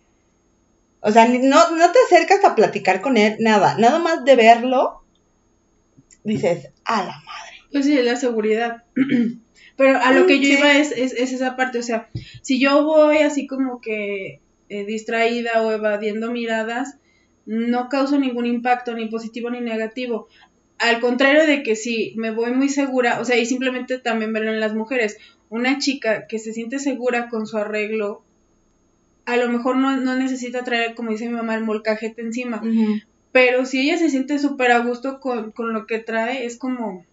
O 1.00 1.10
sea, 1.10 1.26
no, 1.26 1.70
no 1.72 1.90
te 1.92 1.98
acercas 2.06 2.44
a 2.44 2.54
platicar 2.54 3.00
con 3.00 3.16
él, 3.16 3.36
nada. 3.40 3.76
Nada 3.78 3.98
más 3.98 4.24
de 4.24 4.36
verlo, 4.36 5.02
dices, 6.24 6.70
a 6.84 6.98
la 7.02 7.18
madre. 7.18 7.56
Pues 7.72 7.84
sí, 7.84 8.00
la 8.00 8.14
seguridad. 8.16 8.84
Pero 9.76 9.98
a 9.98 10.12
lo 10.12 10.26
que 10.26 10.40
yo 10.40 10.48
iba 10.48 10.78
es, 10.78 10.90
es, 10.92 11.12
es 11.12 11.32
esa 11.32 11.54
parte, 11.54 11.78
o 11.78 11.82
sea, 11.82 12.08
si 12.40 12.58
yo 12.58 12.84
voy 12.84 13.18
así 13.18 13.46
como 13.46 13.80
que 13.80 14.40
eh, 14.68 14.84
distraída 14.86 15.62
o 15.62 15.70
evadiendo 15.70 16.30
miradas, 16.30 16.96
no 17.44 17.88
causo 17.88 18.18
ningún 18.18 18.46
impacto, 18.46 18.94
ni 18.94 19.06
positivo 19.06 19.50
ni 19.50 19.60
negativo. 19.60 20.28
Al 20.78 21.00
contrario 21.00 21.46
de 21.46 21.62
que 21.62 21.76
si 21.76 22.12
me 22.16 22.30
voy 22.30 22.52
muy 22.52 22.68
segura, 22.68 23.20
o 23.20 23.24
sea, 23.24 23.38
y 23.38 23.46
simplemente 23.46 23.98
también 23.98 24.32
verlo 24.32 24.50
en 24.50 24.60
las 24.60 24.74
mujeres, 24.74 25.18
una 25.48 25.78
chica 25.78 26.26
que 26.26 26.38
se 26.38 26.52
siente 26.52 26.78
segura 26.78 27.28
con 27.28 27.46
su 27.46 27.56
arreglo, 27.56 28.24
a 29.26 29.36
lo 29.36 29.48
mejor 29.48 29.76
no, 29.76 29.96
no 29.96 30.16
necesita 30.16 30.64
traer, 30.64 30.94
como 30.94 31.10
dice 31.10 31.28
mi 31.28 31.34
mamá, 31.34 31.54
el 31.54 31.64
molcajete 31.64 32.22
encima, 32.22 32.62
pero 33.32 33.66
si 33.66 33.80
ella 33.80 33.98
se 33.98 34.10
siente 34.10 34.38
súper 34.38 34.72
a 34.72 34.78
gusto 34.78 35.20
con, 35.20 35.52
con 35.52 35.72
lo 35.72 35.86
que 35.86 35.98
trae, 35.98 36.46
es 36.46 36.56
como 36.56 37.04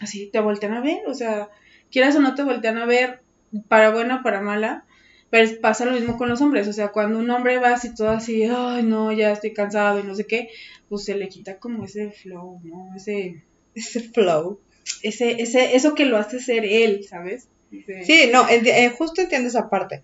así, 0.00 0.28
te 0.32 0.40
voltean 0.40 0.74
a 0.74 0.80
ver, 0.80 1.00
o 1.06 1.14
sea, 1.14 1.48
quieras 1.90 2.16
o 2.16 2.20
no 2.20 2.34
te 2.34 2.42
voltean 2.42 2.78
a 2.78 2.86
ver, 2.86 3.20
para 3.68 3.90
buena 3.90 4.16
o 4.16 4.22
para 4.22 4.40
mala, 4.40 4.84
pero 5.30 5.50
pasa 5.60 5.84
lo 5.84 5.92
mismo 5.92 6.16
con 6.16 6.28
los 6.28 6.40
hombres, 6.40 6.68
o 6.68 6.72
sea, 6.72 6.88
cuando 6.88 7.18
un 7.18 7.30
hombre 7.30 7.58
va 7.58 7.72
así 7.74 7.94
todo 7.94 8.10
así, 8.10 8.44
ay, 8.44 8.82
no, 8.82 9.12
ya 9.12 9.32
estoy 9.32 9.52
cansado 9.52 10.00
y 10.00 10.02
no 10.04 10.14
sé 10.14 10.26
qué, 10.26 10.48
pues 10.88 11.04
se 11.04 11.14
le 11.16 11.28
quita 11.28 11.58
como 11.58 11.84
ese 11.84 12.10
flow, 12.10 12.60
¿no? 12.64 12.90
Ese, 12.96 13.42
Ese 13.74 14.00
flow. 14.00 14.58
ese, 15.02 15.42
ese, 15.42 15.76
eso 15.76 15.94
que 15.94 16.06
lo 16.06 16.16
hace 16.16 16.40
ser 16.40 16.64
él, 16.64 17.04
¿sabes? 17.08 17.48
Ese- 17.70 18.04
Sí, 18.04 18.30
no, 18.32 18.48
eh, 18.48 18.90
justo 18.96 19.20
entiendo 19.20 19.48
esa 19.48 19.68
parte. 19.68 20.02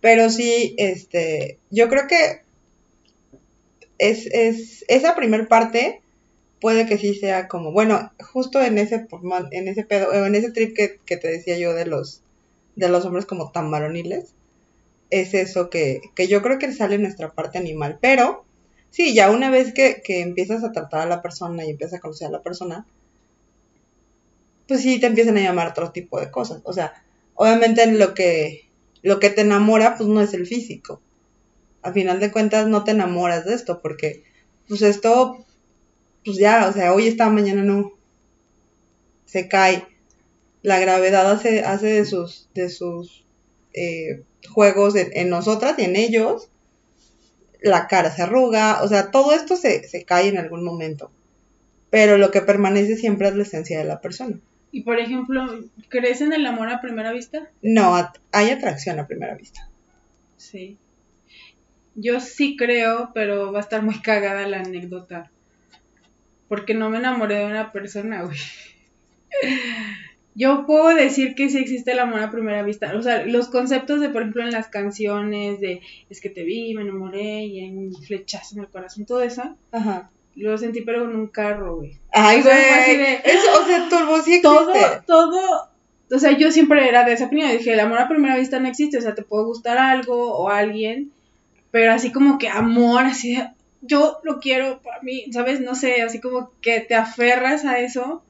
Pero 0.00 0.30
sí, 0.30 0.74
este, 0.78 1.58
yo 1.70 1.88
creo 1.88 2.06
que 2.08 2.42
es, 3.98 4.26
es 4.26 4.84
esa 4.88 5.14
primer 5.16 5.48
parte 5.48 6.00
puede 6.60 6.86
que 6.86 6.98
sí 6.98 7.14
sea 7.14 7.48
como, 7.48 7.72
bueno, 7.72 8.12
justo 8.20 8.62
en 8.62 8.78
ese, 8.78 9.06
en 9.50 9.68
ese 9.68 9.84
pedo, 9.84 10.12
en 10.12 10.34
ese 10.34 10.50
trip 10.50 10.76
que, 10.76 10.98
que 11.04 11.16
te 11.16 11.28
decía 11.28 11.58
yo 11.58 11.74
de 11.74 11.86
los, 11.86 12.22
de 12.76 12.88
los 12.88 13.04
hombres 13.04 13.26
como 13.26 13.50
tan 13.50 13.70
varoniles, 13.70 14.34
es 15.10 15.34
eso 15.34 15.70
que, 15.70 16.00
que 16.14 16.28
yo 16.28 16.42
creo 16.42 16.58
que 16.58 16.72
sale 16.72 16.98
nuestra 16.98 17.32
parte 17.32 17.58
animal. 17.58 17.98
Pero, 18.00 18.44
sí, 18.90 19.14
ya 19.14 19.30
una 19.30 19.50
vez 19.50 19.72
que, 19.72 20.02
que 20.04 20.20
empiezas 20.20 20.64
a 20.64 20.72
tratar 20.72 21.02
a 21.02 21.06
la 21.06 21.22
persona 21.22 21.64
y 21.64 21.70
empiezas 21.70 21.98
a 21.98 22.00
conocer 22.00 22.28
a 22.28 22.32
la 22.32 22.42
persona, 22.42 22.86
pues 24.66 24.82
sí 24.82 25.00
te 25.00 25.06
empiezan 25.06 25.38
a 25.38 25.40
llamar 25.40 25.68
otro 25.68 25.90
tipo 25.92 26.20
de 26.20 26.30
cosas. 26.30 26.60
O 26.64 26.72
sea, 26.72 27.02
obviamente 27.34 27.86
lo 27.90 28.14
que, 28.14 28.68
lo 29.02 29.18
que 29.18 29.30
te 29.30 29.40
enamora, 29.40 29.96
pues 29.96 30.08
no 30.08 30.20
es 30.20 30.34
el 30.34 30.46
físico. 30.46 31.00
A 31.82 31.92
final 31.92 32.20
de 32.20 32.30
cuentas 32.30 32.66
no 32.66 32.84
te 32.84 32.90
enamoras 32.90 33.46
de 33.46 33.54
esto, 33.54 33.80
porque 33.80 34.24
pues 34.68 34.82
esto, 34.82 35.44
pues 36.28 36.38
ya, 36.38 36.68
o 36.68 36.72
sea, 36.74 36.92
hoy 36.92 37.06
está, 37.06 37.30
mañana 37.30 37.62
no. 37.62 37.92
Se 39.24 39.48
cae. 39.48 39.86
La 40.60 40.78
gravedad 40.78 41.30
hace, 41.30 41.60
hace 41.60 41.86
de 41.86 42.04
sus, 42.04 42.50
de 42.52 42.68
sus 42.68 43.24
eh, 43.72 44.24
juegos 44.50 44.94
en, 44.94 45.30
nosotras 45.30 45.78
y 45.78 45.84
en 45.84 45.96
ellos. 45.96 46.50
La 47.62 47.86
cara 47.86 48.14
se 48.14 48.20
arruga, 48.20 48.82
o 48.82 48.88
sea, 48.88 49.10
todo 49.10 49.32
esto 49.32 49.56
se, 49.56 49.88
se 49.88 50.04
cae 50.04 50.28
en 50.28 50.36
algún 50.36 50.62
momento. 50.62 51.10
Pero 51.88 52.18
lo 52.18 52.30
que 52.30 52.42
permanece 52.42 52.98
siempre 52.98 53.28
es 53.28 53.34
la 53.34 53.44
esencia 53.44 53.78
de 53.78 53.86
la 53.86 54.02
persona. 54.02 54.38
Y 54.70 54.82
por 54.82 54.98
ejemplo, 54.98 55.46
¿crees 55.88 56.20
en 56.20 56.34
el 56.34 56.44
amor 56.44 56.68
a 56.68 56.82
primera 56.82 57.10
vista? 57.10 57.50
No, 57.62 57.96
hay 58.32 58.50
atracción 58.50 58.98
a 58.98 59.06
primera 59.06 59.34
vista. 59.34 59.66
Sí. 60.36 60.76
Yo 61.94 62.20
sí 62.20 62.54
creo, 62.54 63.12
pero 63.14 63.50
va 63.50 63.60
a 63.60 63.62
estar 63.62 63.82
muy 63.82 64.02
cagada 64.02 64.46
la 64.46 64.58
anécdota. 64.58 65.30
Porque 66.48 66.74
no 66.74 66.90
me 66.90 66.98
enamoré 66.98 67.36
de 67.36 67.46
una 67.46 67.72
persona, 67.72 68.22
güey. 68.22 68.38
Yo 70.34 70.66
puedo 70.66 70.94
decir 70.94 71.34
que 71.34 71.50
sí 71.50 71.58
existe 71.58 71.90
el 71.90 71.98
amor 71.98 72.20
a 72.20 72.30
primera 72.30 72.62
vista. 72.62 72.94
O 72.96 73.02
sea, 73.02 73.26
los 73.26 73.48
conceptos 73.48 74.00
de, 74.00 74.08
por 74.08 74.22
ejemplo, 74.22 74.44
en 74.44 74.52
las 74.52 74.68
canciones 74.68 75.58
de 75.58 75.80
es 76.08 76.20
que 76.20 76.30
te 76.30 76.44
vi, 76.44 76.74
me 76.74 76.82
enamoré 76.82 77.44
y 77.44 77.60
hay 77.60 77.70
un 77.70 77.92
flechazo 77.92 78.54
en 78.54 78.60
el 78.62 78.68
corazón, 78.68 79.04
todo 79.04 79.20
eso. 79.20 79.56
Ajá. 79.72 80.10
Lo 80.36 80.56
sentí, 80.56 80.82
pero 80.82 81.00
con 81.00 81.16
un 81.16 81.26
carro, 81.26 81.78
güey. 81.78 81.98
Ay, 82.12 82.40
güey. 82.42 82.54
o 82.54 83.66
sea, 83.66 83.88
turbo 83.90 84.22
sí 84.22 84.34
existe. 84.34 84.42
Todo, 84.42 85.02
todo. 85.04 85.68
O 86.12 86.18
sea, 86.20 86.30
yo 86.38 86.52
siempre 86.52 86.88
era 86.88 87.02
de 87.02 87.14
esa 87.14 87.26
opinión. 87.26 87.50
Dije, 87.50 87.72
el 87.72 87.80
amor 87.80 87.98
a 87.98 88.08
primera 88.08 88.36
vista 88.36 88.60
no 88.60 88.68
existe. 88.68 88.98
O 88.98 89.00
sea, 89.00 89.16
te 89.16 89.22
puede 89.22 89.44
gustar 89.44 89.76
algo 89.76 90.36
o 90.36 90.50
alguien. 90.50 91.10
Pero 91.72 91.90
así 91.92 92.12
como 92.12 92.38
que 92.38 92.48
amor, 92.48 93.02
así 93.02 93.34
de. 93.34 93.48
Yo 93.80 94.20
lo 94.24 94.40
quiero 94.40 94.80
para 94.82 95.02
mí, 95.02 95.26
¿sabes? 95.32 95.60
No 95.60 95.74
sé, 95.74 96.02
así 96.02 96.20
como 96.20 96.52
que 96.60 96.80
te 96.80 96.94
aferras 96.94 97.64
a 97.64 97.78
eso. 97.78 98.22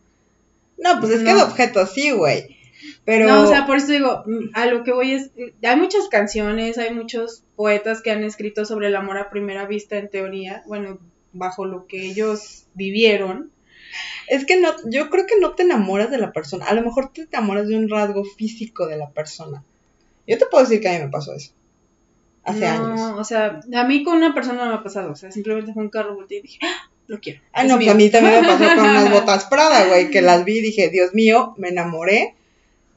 No, 0.77 1.01
pues 1.01 1.13
es 1.13 1.19
que 1.25 1.35
de 1.35 1.43
objeto 1.43 1.87
sí, 1.87 2.11
güey. 2.11 2.57
Pero... 3.05 3.27
No, 3.27 3.43
o 3.43 3.47
sea, 3.47 3.67
por 3.67 3.79
eso 3.79 3.91
digo, 3.91 4.25
a 4.53 4.67
lo 4.67 4.85
que 4.85 4.93
voy 4.93 5.13
es, 5.13 5.31
hay 5.63 5.77
muchas 5.77 6.09
canciones, 6.09 6.79
hay 6.79 6.95
muchos 6.95 7.43
poetas 7.57 8.03
que 8.03 8.11
han 8.11 8.23
escrito 8.23 8.65
sobre 8.65 8.89
el 8.89 8.97
amor 8.97 9.19
a 9.19 9.31
primera 9.31 9.67
vista 9.67 9.97
en 9.97 10.09
teoría, 10.09 10.63
bueno, 10.67 10.99
bajo 11.33 11.65
lo 11.65 11.87
que 11.87 12.07
ellos 12.07 12.67
vivieron. 12.75 13.51
Es 14.29 14.45
que 14.45 14.61
no, 14.61 14.75
yo 14.85 15.09
creo 15.11 15.27
que 15.27 15.41
no 15.41 15.55
te 15.55 15.63
enamoras 15.63 16.11
de 16.11 16.19
la 16.19 16.33
persona. 16.33 16.67
A 16.67 16.75
lo 16.75 16.83
mejor 16.83 17.13
te 17.13 17.23
enamoras 17.23 17.67
de 17.67 17.77
un 17.77 17.89
rasgo 17.89 18.25
físico 18.25 18.87
de 18.87 18.99
la 18.99 19.11
persona. 19.11 19.65
Yo 20.27 20.37
te 20.37 20.47
puedo 20.47 20.65
decir 20.65 20.81
que 20.81 20.89
a 20.89 20.93
mí 20.93 20.99
me 20.99 21.11
pasó 21.11 21.35
eso. 21.35 21.53
Hace 22.49 22.67
años. 22.67 23.01
O 23.17 23.25
sea, 23.25 23.61
a 23.75 23.85
mí 23.85 24.03
con 24.03 24.17
una 24.17 24.35
persona 24.35 24.65
no 24.65 24.71
me 24.71 24.77
ha 24.77 24.83
pasado. 24.83 25.13
O 25.13 25.17
sea, 25.17 25.31
simplemente 25.31 25.73
fue 25.73 25.83
un 25.83 25.91
carro 25.91 26.15
volteé 26.15 26.39
y 26.39 26.43
dije, 26.43 26.59
¡Ah! 26.63 26.91
lo 27.07 27.21
quiero. 27.21 27.41
Ah, 27.53 27.65
no, 27.65 27.77
pues 27.77 27.89
a 27.89 27.95
mí 27.95 28.11
también 28.11 28.43
me 28.43 28.49
pasó 28.49 28.65
con 28.77 28.91
unas 28.91 29.11
botas 29.13 29.47
Prada, 29.47 29.87
güey, 29.87 30.11
que 30.11 30.23
las 30.23 30.45
vi 30.45 30.59
y 30.59 30.63
dije, 30.63 30.91
Dios 30.91 31.15
mío, 31.15 31.55
me 31.57 31.69
enamoré 31.69 32.35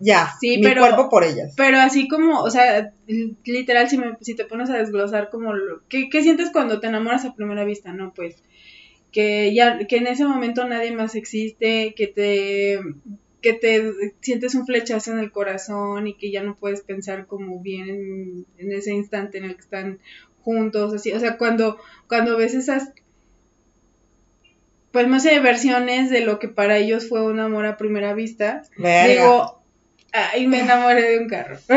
ya, 0.04 0.34
sí, 0.40 0.58
mi 0.58 0.76
cuerpo 0.76 1.10
por 1.10 1.24
ellas. 1.24 1.54
Pero 1.56 1.80
así 1.80 2.08
como, 2.08 2.42
o 2.42 2.50
sea, 2.50 2.92
literal, 3.46 3.88
si, 3.88 4.00
me, 4.00 4.18
si 4.22 4.34
te 4.34 4.46
pones 4.46 4.72
a 4.72 4.78
desglosar 4.78 5.30
como, 5.30 5.54
lo, 5.54 5.84
¿qué, 5.90 6.10
¿qué 6.10 6.24
sientes 6.24 6.50
cuando 6.50 6.80
te 6.80 6.88
enamoras 6.88 7.24
a 7.24 7.36
primera 7.36 7.64
vista? 7.66 7.94
No, 7.94 8.12
pues, 8.12 8.42
que 9.12 9.54
ya, 9.54 9.86
que 9.86 9.98
en 9.98 10.08
ese 10.08 10.26
momento 10.26 10.68
nadie 10.68 10.92
más 10.92 11.14
existe, 11.14 11.94
que 11.96 12.08
te, 12.08 12.80
que 13.41 13.54
te 13.54 14.13
sientes 14.21 14.56
un 14.56 14.65
flechazo 14.65 15.12
en 15.12 15.19
el 15.19 15.32
corazón 15.32 16.08
y 16.08 16.15
que 16.15 16.32
ya 16.32 16.43
no 16.43 16.56
puedes 16.56 16.82
pensar 16.82 17.25
como 17.27 17.60
bien 17.60 18.45
en, 18.58 18.71
ese 18.71 18.93
instante 18.93 19.38
en 19.38 19.45
el 19.45 19.56
que 19.56 19.62
están 19.62 19.99
juntos, 20.43 20.93
así, 20.93 21.12
o 21.12 21.19
sea, 21.19 21.38
cuando, 21.38 21.77
cuando 22.08 22.38
ves 22.38 22.54
esas 22.54 22.93
pues 24.91 25.08
no 25.08 25.19
sé, 25.21 25.39
versiones 25.39 26.10
de 26.10 26.19
lo 26.19 26.38
que 26.38 26.49
para 26.49 26.77
ellos 26.77 27.08
fue 27.08 27.23
un 27.23 27.39
amor 27.39 27.65
a 27.65 27.77
primera 27.77 28.13
vista. 28.13 28.63
Digo, 28.75 29.62
Ay, 30.12 30.47
me 30.47 30.60
enamoré 30.62 31.10
de 31.10 31.19
un 31.19 31.30
carro. 31.30 31.58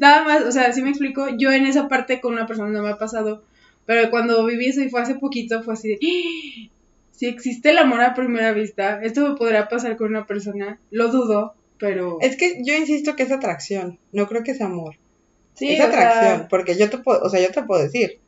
Nada 0.00 0.24
más, 0.24 0.42
o 0.44 0.52
sea, 0.52 0.72
si 0.72 0.82
me 0.82 0.90
explico, 0.90 1.28
yo 1.36 1.52
en 1.52 1.66
esa 1.66 1.88
parte 1.88 2.20
con 2.20 2.32
una 2.32 2.46
persona 2.46 2.70
no 2.70 2.82
me 2.82 2.90
ha 2.90 2.98
pasado, 2.98 3.44
pero 3.86 4.10
cuando 4.10 4.44
viví 4.44 4.66
eso 4.66 4.82
y 4.82 4.90
fue 4.90 5.02
hace 5.02 5.14
poquito, 5.14 5.62
fue 5.62 5.74
así 5.74 5.88
de. 5.88 6.70
Si 7.22 7.28
existe 7.28 7.70
el 7.70 7.78
amor 7.78 8.00
a 8.00 8.14
primera 8.14 8.50
vista, 8.52 9.00
esto 9.00 9.20
me 9.28 9.36
podrá 9.36 9.68
pasar 9.68 9.96
con 9.96 10.08
una 10.08 10.26
persona, 10.26 10.80
lo 10.90 11.06
dudo, 11.06 11.54
pero... 11.78 12.18
Es 12.20 12.36
que 12.36 12.64
yo 12.64 12.74
insisto 12.74 13.14
que 13.14 13.22
es 13.22 13.30
atracción, 13.30 14.00
no 14.10 14.26
creo 14.26 14.42
que 14.42 14.50
es 14.50 14.60
amor. 14.60 14.96
Sí, 15.54 15.68
es 15.68 15.80
atracción, 15.80 16.48
porque 16.50 16.76
yo 16.76 16.90
te 16.90 16.98
puedo, 16.98 17.22
o 17.22 17.30
sea, 17.30 17.40
yo 17.40 17.52
te 17.52 17.62
puedo 17.62 17.80
decir, 17.80 18.18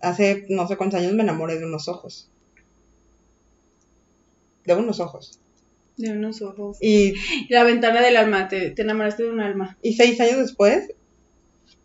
hace 0.00 0.46
no 0.48 0.66
sé 0.66 0.76
cuántos 0.76 0.98
años 0.98 1.12
me 1.12 1.22
enamoré 1.22 1.60
de 1.60 1.64
unos 1.64 1.86
ojos. 1.86 2.28
De 4.64 4.74
unos 4.74 4.98
ojos. 4.98 5.38
De 5.96 6.10
unos 6.10 6.42
ojos. 6.42 6.78
Y 6.80 7.14
la 7.50 7.62
ventana 7.62 8.02
del 8.02 8.16
alma, 8.16 8.48
te, 8.48 8.74
enamoraste 8.82 9.22
de 9.22 9.30
un 9.30 9.40
alma. 9.40 9.78
Y 9.80 9.92
seis 9.92 10.20
años 10.20 10.38
después, 10.38 10.92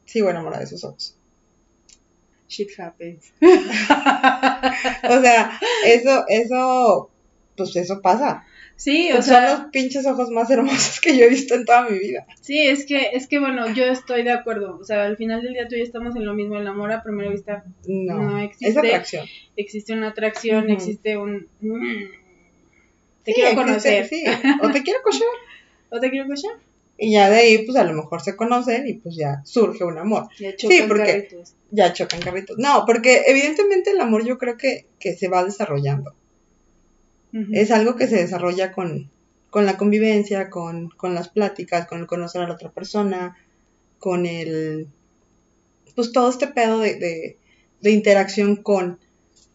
sigo 0.05 0.31
enamorada 0.31 0.61
de 0.61 0.65
esos 0.65 0.83
ojos. 0.83 1.15
Shit 2.47 2.69
happens. 2.79 3.33
o 3.41 5.21
sea, 5.21 5.59
eso, 5.85 6.25
eso, 6.27 7.09
pues 7.55 7.75
eso 7.75 8.01
pasa. 8.01 8.45
Sí, 8.75 9.09
o 9.11 9.15
pues 9.15 9.25
sea. 9.25 9.49
Son 9.49 9.59
los 9.59 9.71
pinches 9.71 10.05
ojos 10.05 10.29
más 10.29 10.49
hermosos 10.49 11.01
que 11.01 11.17
yo 11.17 11.25
he 11.25 11.29
visto 11.29 11.55
en 11.55 11.65
toda 11.65 11.89
mi 11.89 11.97
vida. 11.97 12.25
Sí, 12.41 12.61
es 12.67 12.85
que, 12.85 13.09
es 13.13 13.27
que 13.27 13.39
bueno, 13.39 13.73
yo 13.73 13.85
estoy 13.85 14.23
de 14.23 14.31
acuerdo. 14.31 14.77
O 14.79 14.83
sea, 14.83 15.05
al 15.05 15.17
final 15.17 15.41
del 15.41 15.53
día 15.53 15.67
tú 15.67 15.75
y 15.75 15.79
yo 15.79 15.83
estamos 15.83 16.15
en 16.15 16.25
lo 16.25 16.33
mismo. 16.33 16.57
El 16.57 16.67
amor 16.67 16.91
a 16.91 17.03
primera 17.03 17.29
vista 17.29 17.65
no, 17.87 18.39
existe. 18.39 18.69
Es 18.69 18.77
atracción. 18.77 19.25
Existe 19.55 19.93
una 19.93 20.09
atracción, 20.09 20.69
existe 20.69 21.17
un 21.17 21.47
te 23.27 23.33
quiero 23.33 23.55
conocer. 23.55 24.07
Sí, 24.07 24.23
o 24.61 24.71
te 24.71 24.83
quiero 24.83 25.01
cochar. 25.03 25.27
o 25.89 25.99
te 25.99 26.09
quiero 26.09 26.27
cochar. 26.27 26.51
Y 26.97 27.11
ya 27.11 27.29
de 27.29 27.37
ahí, 27.37 27.65
pues 27.65 27.77
a 27.77 27.83
lo 27.83 27.93
mejor 27.93 28.21
se 28.21 28.35
conocen 28.35 28.87
y 28.87 28.95
pues 28.95 29.15
ya 29.15 29.41
surge 29.45 29.83
un 29.83 29.99
amor. 29.99 30.27
Ya 30.39 30.55
chocan 30.55 30.77
sí, 30.77 30.83
porque 30.87 31.05
carritos. 31.05 31.53
Ya 31.69 31.93
chocan 31.93 32.19
carritos. 32.21 32.57
No, 32.57 32.83
porque 32.87 33.23
evidentemente 33.27 33.91
el 33.91 33.99
amor 34.01 34.25
yo 34.25 34.37
creo 34.37 34.57
que, 34.57 34.87
que 34.99 35.15
se 35.15 35.27
va 35.27 35.43
desarrollando. 35.43 36.15
Es 37.51 37.69
algo 37.69 37.95
que 37.95 38.07
se 38.07 38.15
desarrolla 38.15 38.71
con, 38.71 39.11
con 39.51 39.67
la 39.67 39.77
convivencia, 39.77 40.49
con, 40.49 40.89
con, 40.89 41.13
las 41.13 41.29
pláticas, 41.29 41.85
con 41.85 41.99
el 41.99 42.07
conocer 42.07 42.41
a 42.41 42.47
la 42.47 42.55
otra 42.55 42.71
persona, 42.71 43.37
con 43.99 44.25
el. 44.25 44.87
Pues 45.93 46.11
todo 46.11 46.31
este 46.31 46.47
pedo 46.47 46.79
de, 46.79 46.95
de, 46.95 47.37
de 47.81 47.91
interacción 47.91 48.55
con. 48.55 48.97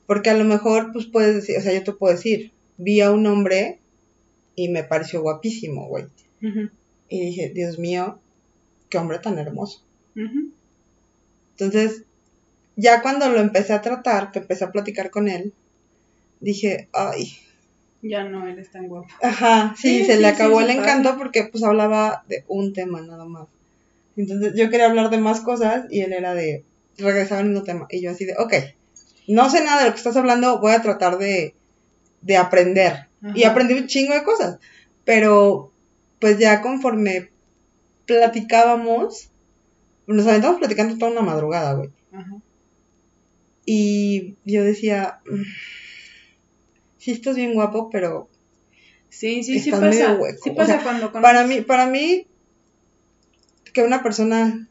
Porque 0.06 0.30
a 0.30 0.34
lo 0.34 0.44
mejor, 0.44 0.92
pues 0.92 1.06
puedes 1.06 1.34
decir, 1.34 1.56
o 1.58 1.60
sea, 1.60 1.72
yo 1.72 1.82
te 1.82 1.92
puedo 1.92 2.14
decir, 2.14 2.52
vi 2.76 3.00
a 3.00 3.10
un 3.10 3.26
hombre 3.26 3.80
y 4.54 4.68
me 4.68 4.84
pareció 4.84 5.22
guapísimo, 5.22 5.88
güey. 5.88 6.06
Y 7.12 7.20
dije, 7.26 7.50
Dios 7.54 7.78
mío, 7.78 8.18
qué 8.88 8.98
hombre 8.98 9.18
tan 9.18 9.38
hermoso. 9.38 9.82
Entonces, 11.52 12.04
ya 12.76 13.02
cuando 13.02 13.28
lo 13.28 13.40
empecé 13.40 13.72
a 13.72 13.82
tratar, 13.82 14.32
que 14.32 14.38
empecé 14.38 14.64
a 14.64 14.72
platicar 14.72 15.10
con 15.10 15.28
él, 15.28 15.52
dije, 16.40 16.88
ay. 16.92 17.34
Ya 18.00 18.24
no 18.24 18.46
eres 18.46 18.70
tan 18.70 18.88
guapo. 18.88 19.08
Ajá, 19.22 19.74
sí, 19.76 20.04
se 20.04 20.18
le 20.18 20.26
acabó 20.26 20.60
el 20.60 20.70
encanto 20.70 21.16
porque 21.18 21.44
pues 21.44 21.62
hablaba 21.62 22.24
de 22.28 22.44
un 22.48 22.72
tema 22.72 23.00
nada 23.00 23.24
más. 23.24 23.48
Entonces 24.16 24.54
yo 24.56 24.70
quería 24.70 24.86
hablar 24.86 25.10
de 25.10 25.18
más 25.18 25.40
cosas 25.40 25.84
y 25.90 26.00
él 26.00 26.12
era 26.12 26.34
de, 26.34 26.64
regresaba 26.98 27.40
al 27.40 27.48
mismo 27.48 27.62
tema. 27.62 27.86
Y 27.90 28.00
yo 28.00 28.10
así 28.10 28.24
de, 28.24 28.34
ok, 28.38 28.54
no 29.28 29.50
sé 29.50 29.62
nada 29.62 29.82
de 29.82 29.88
lo 29.88 29.92
que 29.92 29.98
estás 29.98 30.16
hablando, 30.16 30.60
voy 30.60 30.72
a 30.72 30.82
tratar 30.82 31.18
de 31.18 31.54
de 32.22 32.36
aprender. 32.36 33.08
Y 33.34 33.44
aprendí 33.44 33.74
un 33.74 33.86
chingo 33.86 34.14
de 34.14 34.24
cosas. 34.24 34.58
Pero, 35.04 35.71
pues 36.22 36.38
ya 36.38 36.62
conforme 36.62 37.32
platicábamos, 38.06 39.32
nos 40.06 40.24
aventamos 40.24 40.60
platicando 40.60 40.96
toda 40.96 41.10
una 41.10 41.22
madrugada, 41.22 41.74
güey. 41.74 41.90
Y 43.66 44.36
yo 44.44 44.62
decía, 44.62 45.20
mm, 45.28 45.42
sí 46.98 47.10
estás 47.10 47.34
bien 47.34 47.54
guapo, 47.54 47.90
pero... 47.90 48.30
Sí, 49.08 49.42
sí, 49.42 49.58
sí 49.58 49.72
pasa. 49.72 50.16
Sí 50.40 50.50
pasa 50.52 50.80
cuando 50.84 51.10
Para 51.10 51.44
mí, 51.44 51.60
para 51.60 51.88
mí, 51.88 52.28
que 53.72 53.82
una 53.82 54.04
persona 54.04 54.68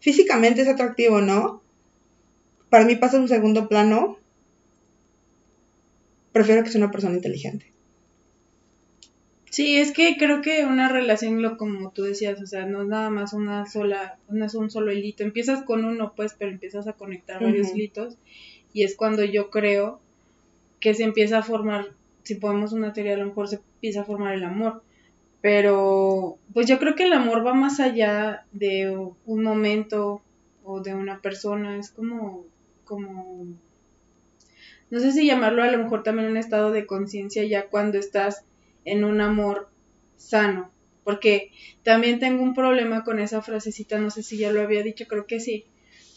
físicamente 0.00 0.62
es 0.62 0.68
atractivo, 0.68 1.20
¿no? 1.20 1.62
Para 2.70 2.84
mí 2.84 2.96
pasa 2.96 3.18
en 3.18 3.22
un 3.22 3.28
segundo 3.28 3.68
plano. 3.68 4.18
Prefiero 6.32 6.64
que 6.64 6.70
sea 6.70 6.80
una 6.80 6.90
persona 6.90 7.14
inteligente. 7.14 7.75
Sí, 9.56 9.78
es 9.78 9.90
que 9.92 10.18
creo 10.18 10.42
que 10.42 10.66
una 10.66 10.90
relación, 10.90 11.40
lo 11.40 11.56
como 11.56 11.90
tú 11.90 12.02
decías, 12.02 12.42
o 12.42 12.46
sea, 12.46 12.66
no 12.66 12.82
es 12.82 12.88
nada 12.88 13.08
más 13.08 13.32
una 13.32 13.64
sola, 13.64 14.18
no 14.28 14.44
es 14.44 14.54
un 14.54 14.68
solo 14.68 14.92
hilito. 14.92 15.22
Empiezas 15.22 15.64
con 15.64 15.86
uno, 15.86 16.12
pues, 16.14 16.36
pero 16.38 16.50
empiezas 16.50 16.86
a 16.88 16.92
conectar 16.92 17.42
varios 17.42 17.68
Ujú. 17.68 17.76
hilitos 17.76 18.18
y 18.74 18.82
es 18.82 18.96
cuando 18.96 19.24
yo 19.24 19.48
creo 19.48 20.02
que 20.78 20.92
se 20.92 21.04
empieza 21.04 21.38
a 21.38 21.42
formar, 21.42 21.94
si 22.22 22.34
podemos 22.34 22.74
una 22.74 22.92
teoría, 22.92 23.14
a 23.14 23.16
lo 23.16 23.24
mejor 23.24 23.48
se 23.48 23.56
empieza 23.56 24.02
a 24.02 24.04
formar 24.04 24.34
el 24.34 24.44
amor. 24.44 24.82
Pero, 25.40 26.36
pues 26.52 26.66
yo 26.66 26.78
creo 26.78 26.94
que 26.94 27.04
el 27.04 27.14
amor 27.14 27.46
va 27.46 27.54
más 27.54 27.80
allá 27.80 28.44
de 28.52 28.90
un 29.24 29.42
momento 29.42 30.20
o 30.64 30.82
de 30.82 30.94
una 30.94 31.22
persona, 31.22 31.78
es 31.78 31.90
como, 31.92 32.44
como, 32.84 33.46
no 34.90 35.00
sé 35.00 35.12
si 35.12 35.24
llamarlo 35.24 35.62
a 35.62 35.70
lo 35.70 35.78
mejor 35.78 36.02
también 36.02 36.28
un 36.28 36.36
estado 36.36 36.72
de 36.72 36.84
conciencia 36.84 37.42
ya 37.44 37.68
cuando 37.68 37.96
estás 37.96 38.44
en 38.86 39.04
un 39.04 39.20
amor 39.20 39.68
sano. 40.16 40.70
Porque 41.04 41.52
también 41.82 42.18
tengo 42.18 42.42
un 42.42 42.54
problema 42.54 43.04
con 43.04 43.20
esa 43.20 43.42
frasecita, 43.42 43.98
no 43.98 44.10
sé 44.10 44.22
si 44.22 44.38
ya 44.38 44.50
lo 44.50 44.62
había 44.62 44.82
dicho, 44.82 45.06
creo 45.06 45.26
que 45.26 45.38
sí, 45.38 45.66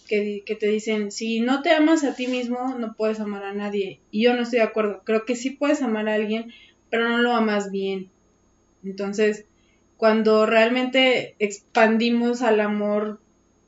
que, 0.08 0.44
que 0.46 0.56
te 0.56 0.68
dicen, 0.68 1.12
si 1.12 1.42
no 1.42 1.62
te 1.62 1.72
amas 1.72 2.04
a 2.04 2.16
ti 2.16 2.28
mismo, 2.28 2.76
no 2.80 2.96
puedes 2.96 3.20
amar 3.20 3.44
a 3.44 3.54
nadie. 3.54 4.00
Y 4.10 4.24
yo 4.24 4.34
no 4.34 4.44
estoy 4.44 4.60
de 4.60 4.66
acuerdo, 4.66 5.04
creo 5.04 5.26
que 5.26 5.36
sí 5.36 5.52
puedes 5.52 5.82
amar 5.82 6.08
a 6.10 6.16
alguien, 6.16 6.54
pero 6.90 7.10
no 7.10 7.20
lo 7.20 7.34
amas 7.34 7.70
bien. 7.70 8.10
Entonces, 8.84 9.46
cuando 9.98 10.46
realmente 10.46 11.36
expandimos 11.40 12.42
al 12.42 12.62
amor 12.62 13.20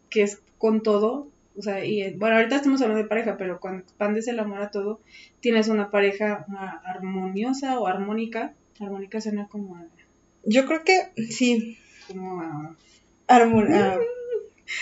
que 0.09 0.23
es 0.23 0.41
con 0.57 0.81
todo, 0.81 1.27
o 1.57 1.61
sea, 1.61 1.83
y 1.83 2.13
bueno, 2.13 2.37
ahorita 2.37 2.55
estamos 2.55 2.81
hablando 2.81 3.03
de 3.03 3.09
pareja, 3.09 3.37
pero 3.37 3.59
cuando 3.59 3.83
expandes 3.83 4.27
el 4.27 4.39
amor 4.39 4.61
a 4.61 4.71
todo, 4.71 5.01
tienes 5.41 5.67
una 5.67 5.91
pareja 5.91 6.45
armoniosa 6.85 7.79
o 7.79 7.87
armónica. 7.87 8.53
Armónica 8.81 9.21
suena 9.21 9.47
como 9.47 9.75
a- 9.75 9.85
Yo 10.43 10.65
creo 10.65 10.83
que 10.83 11.11
sí. 11.29 11.77
como 12.07 12.41
a- 12.41 12.75
Armo- 13.27 13.63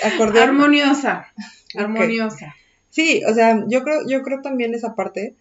acordeón. 0.04 0.50
armoniosa, 0.50 1.28
armoniosa. 1.76 2.56
Sí, 2.90 3.22
o 3.30 3.34
sea, 3.34 3.64
yo 3.68 3.84
creo, 3.84 4.08
yo 4.08 4.24
creo 4.24 4.42
también 4.42 4.74
esa 4.74 4.96
parte, 4.96 5.36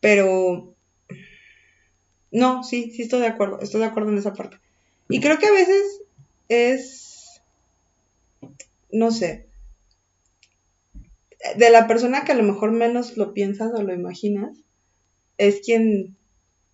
pero 0.00 0.74
no, 2.30 2.62
sí, 2.62 2.90
sí 2.92 3.02
estoy 3.02 3.20
de 3.20 3.26
acuerdo, 3.26 3.60
estoy 3.60 3.80
de 3.80 3.86
acuerdo 3.86 4.10
en 4.10 4.18
esa 4.18 4.34
parte. 4.34 4.58
Y 5.08 5.20
creo 5.20 5.38
que 5.38 5.46
a 5.46 5.52
veces 5.52 6.02
es, 6.48 7.40
no 8.92 9.10
sé, 9.10 9.46
de 11.56 11.70
la 11.70 11.86
persona 11.86 12.24
que 12.24 12.32
a 12.32 12.36
lo 12.36 12.42
mejor 12.42 12.72
menos 12.72 13.16
lo 13.16 13.32
piensas 13.32 13.72
o 13.74 13.82
lo 13.82 13.94
imaginas, 13.94 14.56
es 15.38 15.60
quien 15.64 16.16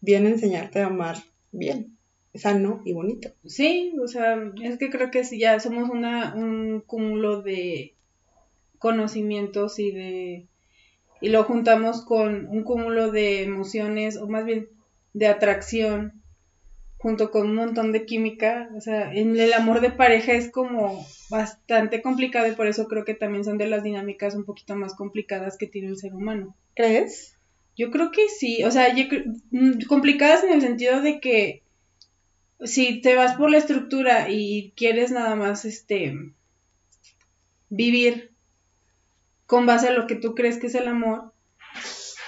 viene 0.03 0.29
a 0.29 0.33
enseñarte 0.33 0.81
a 0.81 0.87
amar 0.87 1.17
bien, 1.53 1.97
sano 2.35 2.83
y 2.85 2.93
bonito. 2.93 3.31
Sí, 3.47 3.95
o 4.03 4.07
sea, 4.07 4.53
es 4.63 4.77
que 4.77 4.91
creo 4.91 5.11
que 5.11 5.25
sí, 5.25 5.39
ya 5.39 5.59
somos 5.61 5.89
una, 5.89 6.35
un 6.35 6.83
cúmulo 6.85 7.41
de 7.41 7.95
conocimientos 8.79 9.79
y 9.79 9.93
de 9.93 10.47
y 11.23 11.29
lo 11.29 11.45
juntamos 11.45 12.05
con 12.05 12.49
un 12.49 12.65
cúmulo 12.65 13.13
de 13.13 13.45
emociones 13.45 14.17
o 14.17 14.29
más 14.29 14.45
bien 14.45 14.69
de 15.15 15.29
atracción 15.29 16.21
junto 16.99 17.31
con 17.31 17.49
un 17.49 17.55
montón 17.55 17.91
de 17.93 18.07
química, 18.07 18.71
o 18.77 18.81
sea, 18.81 19.13
en 19.13 19.39
el 19.39 19.53
amor 19.55 19.81
de 19.81 19.91
pareja 19.91 20.35
es 20.35 20.51
como 20.51 21.05
bastante 21.31 22.01
complicado 22.01 22.47
y 22.47 22.55
por 22.55 22.69
eso 22.69 22.87
creo 22.87 23.05
que 23.05 23.15
también 23.15 23.45
son 23.45 23.59
de 23.59 23.67
las 23.67 23.83
dinámicas 23.83 24.37
un 24.37 24.45
poquito 24.45 24.77
más 24.77 24.95
complicadas 24.95 25.57
que 25.59 25.67
tiene 25.67 25.89
el 25.89 25.97
ser 25.97 26.15
humano. 26.15 26.57
¿Crees? 26.75 27.37
Yo 27.77 27.91
creo 27.91 28.11
que 28.11 28.29
sí, 28.29 28.65
o 28.65 28.71
sea, 28.71 28.95
yo 28.95 29.05
mm, 29.51 29.83
complicadas 29.89 30.45
en 30.45 30.53
el 30.53 30.61
sentido 30.61 31.01
de 31.01 31.21
que 31.21 31.63
si 32.65 33.01
te 33.01 33.15
vas 33.15 33.35
por 33.35 33.51
la 33.51 33.59
estructura 33.59 34.29
y 34.31 34.73
quieres 34.77 35.11
nada 35.11 35.35
más 35.35 35.65
este 35.65 36.33
vivir 37.71 38.31
con 39.47 39.67
base 39.67 39.89
a 39.89 39.93
lo 39.93 40.07
que 40.07 40.15
tú 40.15 40.35
crees 40.35 40.59
que 40.59 40.67
es 40.67 40.75
el 40.75 40.89
amor, 40.89 41.33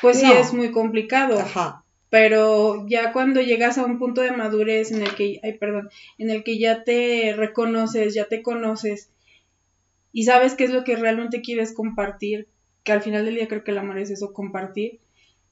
pues 0.00 0.20
sí 0.20 0.30
es 0.30 0.52
muy 0.52 0.72
complicado. 0.72 1.38
Ajá. 1.38 1.84
Pero 2.10 2.86
ya 2.88 3.12
cuando 3.12 3.40
llegas 3.40 3.76
a 3.76 3.84
un 3.84 3.98
punto 3.98 4.20
de 4.20 4.30
madurez 4.30 4.92
en 4.92 5.02
el 5.02 5.14
que, 5.14 5.40
ay, 5.42 5.58
perdón, 5.58 5.90
en 6.18 6.30
el 6.30 6.44
que 6.44 6.58
ya 6.58 6.84
te 6.84 7.34
reconoces, 7.36 8.14
ya 8.14 8.26
te 8.26 8.42
conoces 8.42 9.10
y 10.12 10.24
sabes 10.24 10.54
qué 10.54 10.64
es 10.64 10.70
lo 10.70 10.84
que 10.84 10.94
realmente 10.94 11.42
quieres 11.42 11.72
compartir, 11.72 12.46
que 12.84 12.92
al 12.92 13.02
final 13.02 13.24
del 13.24 13.34
día 13.34 13.48
creo 13.48 13.64
que 13.64 13.72
el 13.72 13.78
amor 13.78 13.98
es 13.98 14.10
eso, 14.10 14.32
compartir, 14.32 15.00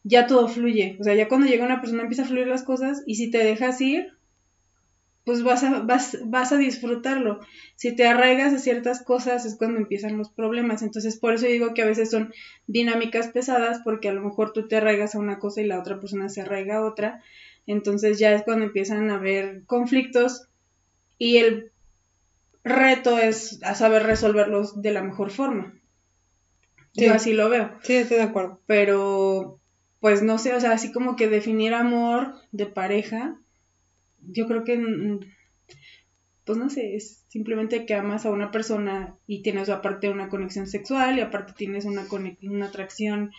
ya 0.05 0.27
todo 0.27 0.49
fluye. 0.49 0.97
O 1.01 1.05
sea, 1.05 1.15
ya 1.15 1.29
cuando 1.29 1.47
llega 1.47 1.65
una 1.65 1.81
persona 1.81 2.03
empieza 2.03 2.23
a 2.23 2.27
fluir 2.27 2.47
las 2.47 2.63
cosas 2.63 3.03
y 3.07 3.17
si 3.17 3.31
te 3.31 3.39
dejas 3.39 3.81
ir, 3.81 4.13
pues 5.25 5.45
vas 5.45 5.63
a, 5.63 5.81
vas, 5.81 6.19
vas 6.25 6.53
a 6.53 6.57
disfrutarlo. 6.57 7.41
Si 7.77 7.95
te 7.95 8.07
arraigas 8.07 8.53
a 8.53 8.59
ciertas 8.59 9.03
cosas 9.03 9.47
es 9.47 9.57
cuando 9.57 9.79
empiezan 9.79 10.19
los 10.19 10.31
problemas. 10.31 10.83
Entonces, 10.83 11.19
por 11.19 11.35
eso 11.35 11.47
digo 11.47 11.75
que 11.75 11.83
a 11.83 11.87
veces 11.87 12.11
son 12.11 12.33
dinámicas 12.67 13.29
pesadas 13.29 13.81
porque 13.85 14.09
a 14.09 14.13
lo 14.13 14.23
mejor 14.23 14.53
tú 14.53 14.67
te 14.67 14.77
arraigas 14.77 15.15
a 15.15 15.21
una 15.21 15.39
cosa 15.39 15.61
y 15.61 15.67
la 15.67 15.79
otra 15.79 16.01
persona 16.01 16.29
se 16.29 16.41
arraiga 16.41 16.79
a 16.79 16.85
otra. 16.85 17.23
Entonces 17.67 18.19
ya 18.19 18.33
es 18.33 18.43
cuando 18.43 18.65
empiezan 18.65 19.11
a 19.11 19.15
haber 19.15 19.65
conflictos 19.67 20.49
y 21.19 21.37
el 21.37 21.71
reto 22.65 23.19
es 23.19 23.63
a 23.63 23.77
saber 23.77 24.03
resolverlos 24.05 24.83
de 24.83 24.93
la 24.93 25.03
mejor 25.03 25.31
forma. 25.31 25.75
Sí. 26.95 27.07
Yo 27.07 27.15
así 27.15 27.33
lo 27.33 27.49
veo. 27.49 27.79
Sí, 27.83 27.95
estoy 27.95 28.19
de 28.19 28.25
acuerdo. 28.25 28.61
Pero, 28.67 29.61
pues 30.03 30.21
no 30.21 30.37
sé, 30.37 30.53
o 30.53 30.61
sea, 30.61 30.73
así 30.73 30.91
como 30.91 31.15
que 31.15 31.29
definir 31.29 31.75
amor 31.75 32.35
de 32.51 32.67
pareja, 32.67 33.39
yo 34.21 34.49
creo 34.49 34.65
que, 34.65 34.77
mm, 34.77 35.21
pues 36.45 36.59
no 36.59 36.71
sé, 36.71 36.97
es 36.97 37.25
simplemente 37.29 37.87
que 37.87 37.95
amas 37.95 38.27
a 38.27 38.33
una 38.33 38.51
persona 38.51 39.15
y 39.29 39.43
tienes 39.43 39.69
aparte 39.69 40.09
una 40.09 40.29
conexión 40.29 40.67
sexual 40.67 41.19
y 41.19 41.21
aparte 41.21 41.53
tienes 41.57 41.85
una, 41.85 42.05
una 42.43 42.67
atracción 42.67 43.31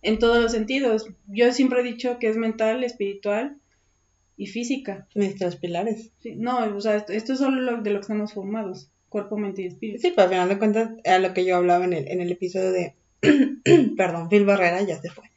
en 0.00 0.18
todos 0.18 0.42
los 0.42 0.52
sentidos. 0.52 1.10
Yo 1.26 1.52
siempre 1.52 1.80
he 1.80 1.84
dicho 1.84 2.18
que 2.18 2.30
es 2.30 2.38
mental, 2.38 2.84
espiritual 2.84 3.58
y 4.38 4.46
física. 4.46 5.06
Mis 5.14 5.36
tres 5.36 5.56
pilares. 5.56 6.10
Sí, 6.20 6.36
No, 6.36 6.74
o 6.74 6.80
sea, 6.80 6.96
esto, 6.96 7.12
esto 7.12 7.34
es 7.34 7.38
solo 7.38 7.60
lo, 7.60 7.82
de 7.82 7.90
lo 7.90 7.98
que 7.98 8.04
estamos 8.04 8.32
formados, 8.32 8.90
cuerpo, 9.10 9.36
mente 9.36 9.60
y 9.60 9.66
espíritu. 9.66 10.00
Sí, 10.00 10.14
pero 10.16 10.22
al 10.22 10.30
final 10.30 10.48
de 10.48 10.58
cuentas 10.58 10.90
era 11.04 11.18
lo 11.18 11.34
que 11.34 11.44
yo 11.44 11.56
hablaba 11.56 11.84
en 11.84 11.92
el, 11.92 12.08
en 12.08 12.22
el 12.22 12.32
episodio 12.32 12.72
de... 12.72 12.94
Perdón, 13.98 14.30
Phil 14.30 14.46
Barrera 14.46 14.80
ya 14.80 14.98
se 14.98 15.10
fue. 15.10 15.31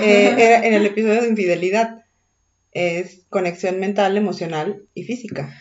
Eh, 0.00 0.34
era 0.38 0.66
en 0.66 0.74
el 0.74 0.86
episodio 0.86 1.22
de 1.22 1.28
infidelidad. 1.28 2.04
Es 2.72 3.24
conexión 3.28 3.78
mental, 3.78 4.16
emocional 4.16 4.86
y 4.94 5.04
física. 5.04 5.54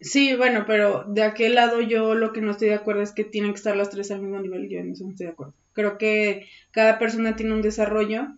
Sí, 0.00 0.36
bueno, 0.36 0.64
pero 0.66 1.04
de 1.08 1.22
aquel 1.22 1.56
lado 1.56 1.80
yo 1.80 2.14
lo 2.14 2.32
que 2.32 2.40
no 2.40 2.52
estoy 2.52 2.68
de 2.68 2.74
acuerdo 2.74 3.02
es 3.02 3.12
que 3.12 3.24
tienen 3.24 3.50
que 3.52 3.56
estar 3.56 3.76
las 3.76 3.90
tres 3.90 4.10
al 4.12 4.20
mismo 4.20 4.38
nivel 4.38 4.68
yo 4.68 4.78
en 4.78 4.92
eso 4.92 5.04
no 5.04 5.10
estoy 5.10 5.26
de 5.26 5.32
acuerdo. 5.32 5.54
Creo 5.72 5.98
que 5.98 6.46
cada 6.70 6.98
persona 6.98 7.34
tiene 7.34 7.54
un 7.54 7.62
desarrollo 7.62 8.28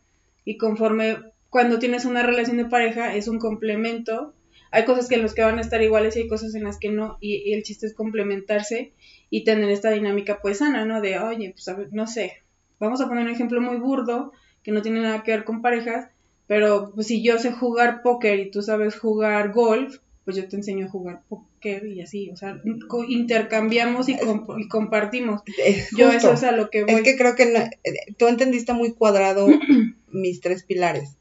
y 0.45 0.57
conforme 0.57 1.19
cuando 1.51 1.79
tienes 1.79 2.07
una 2.07 2.23
relación 2.23 2.57
de 2.57 2.65
pareja 2.65 3.15
es 3.15 3.29
un 3.29 3.39
complemento. 3.39 4.35
Hay 4.71 4.85
cosas 4.85 5.09
que 5.09 5.17
en 5.17 5.23
las 5.23 5.35
que 5.35 5.43
van 5.43 5.59
a 5.59 5.63
estar 5.63 5.83
iguales 5.83 6.17
y 6.17 6.21
hay 6.21 6.29
cosas 6.29 6.55
en 6.55 6.65
las 6.65 6.79
que 6.79 6.91
no 6.91 7.19
y, 7.21 7.43
y 7.45 7.53
el 7.53 7.63
chiste 7.63 7.87
es 7.87 7.95
complementarse 7.95 8.95
y 9.29 9.45
tener 9.45 9.69
esta 9.69 9.91
dinámica 9.91 10.41
pues 10.41 10.59
sana, 10.59 10.87
¿no? 10.87 11.03
De, 11.03 11.19
oye, 11.19 11.51
pues 11.51 11.69
a 11.69 11.75
ver, 11.75 11.89
no 11.93 12.07
sé, 12.07 12.43
vamos 12.79 13.03
a 13.03 13.09
poner 13.09 13.25
un 13.25 13.31
ejemplo 13.31 13.61
muy 13.61 13.77
burdo 13.77 14.33
que 14.63 14.73
no 14.73 14.83
tiene 14.83 15.01
nada 15.01 15.23
que 15.23 15.33
ver 15.33 15.45
con 15.45 15.63
parejas, 15.63 16.09
pero 16.47 16.93
pues 16.95 17.07
si 17.07 17.23
yo 17.23 17.39
sé 17.39 17.53
jugar 17.53 18.03
póker 18.03 18.39
y 18.41 18.51
tú 18.51 18.63
sabes 18.63 18.99
jugar 18.99 19.53
golf, 19.53 19.99
pues 20.25 20.37
yo 20.37 20.49
te 20.49 20.57
enseño 20.57 20.87
a 20.87 20.91
jugar 20.91 21.23
póker 21.29 21.87
y 21.87 22.01
así, 22.03 22.31
o 22.31 22.37
sea, 22.37 22.61
intercambiamos 23.09 24.09
y, 24.09 24.15
comp- 24.17 24.61
y 24.63 24.69
compartimos. 24.69 25.43
Es 25.65 25.91
Yo 25.97 26.11
eso 26.11 26.33
es 26.33 26.43
a 26.43 26.53
lo 26.53 26.71
que 26.71 26.85
voy. 26.85 26.95
Es 26.95 27.03
que 27.03 27.17
creo 27.17 27.35
que 27.37 27.47
no- 27.47 27.59
eh, 27.61 28.13
tú 28.19 28.29
entendiste 28.29 28.73
muy 28.73 28.93
cuadrado 28.93 29.47
mis 30.09 30.41
tres 30.41 30.65
pilares. 30.65 31.17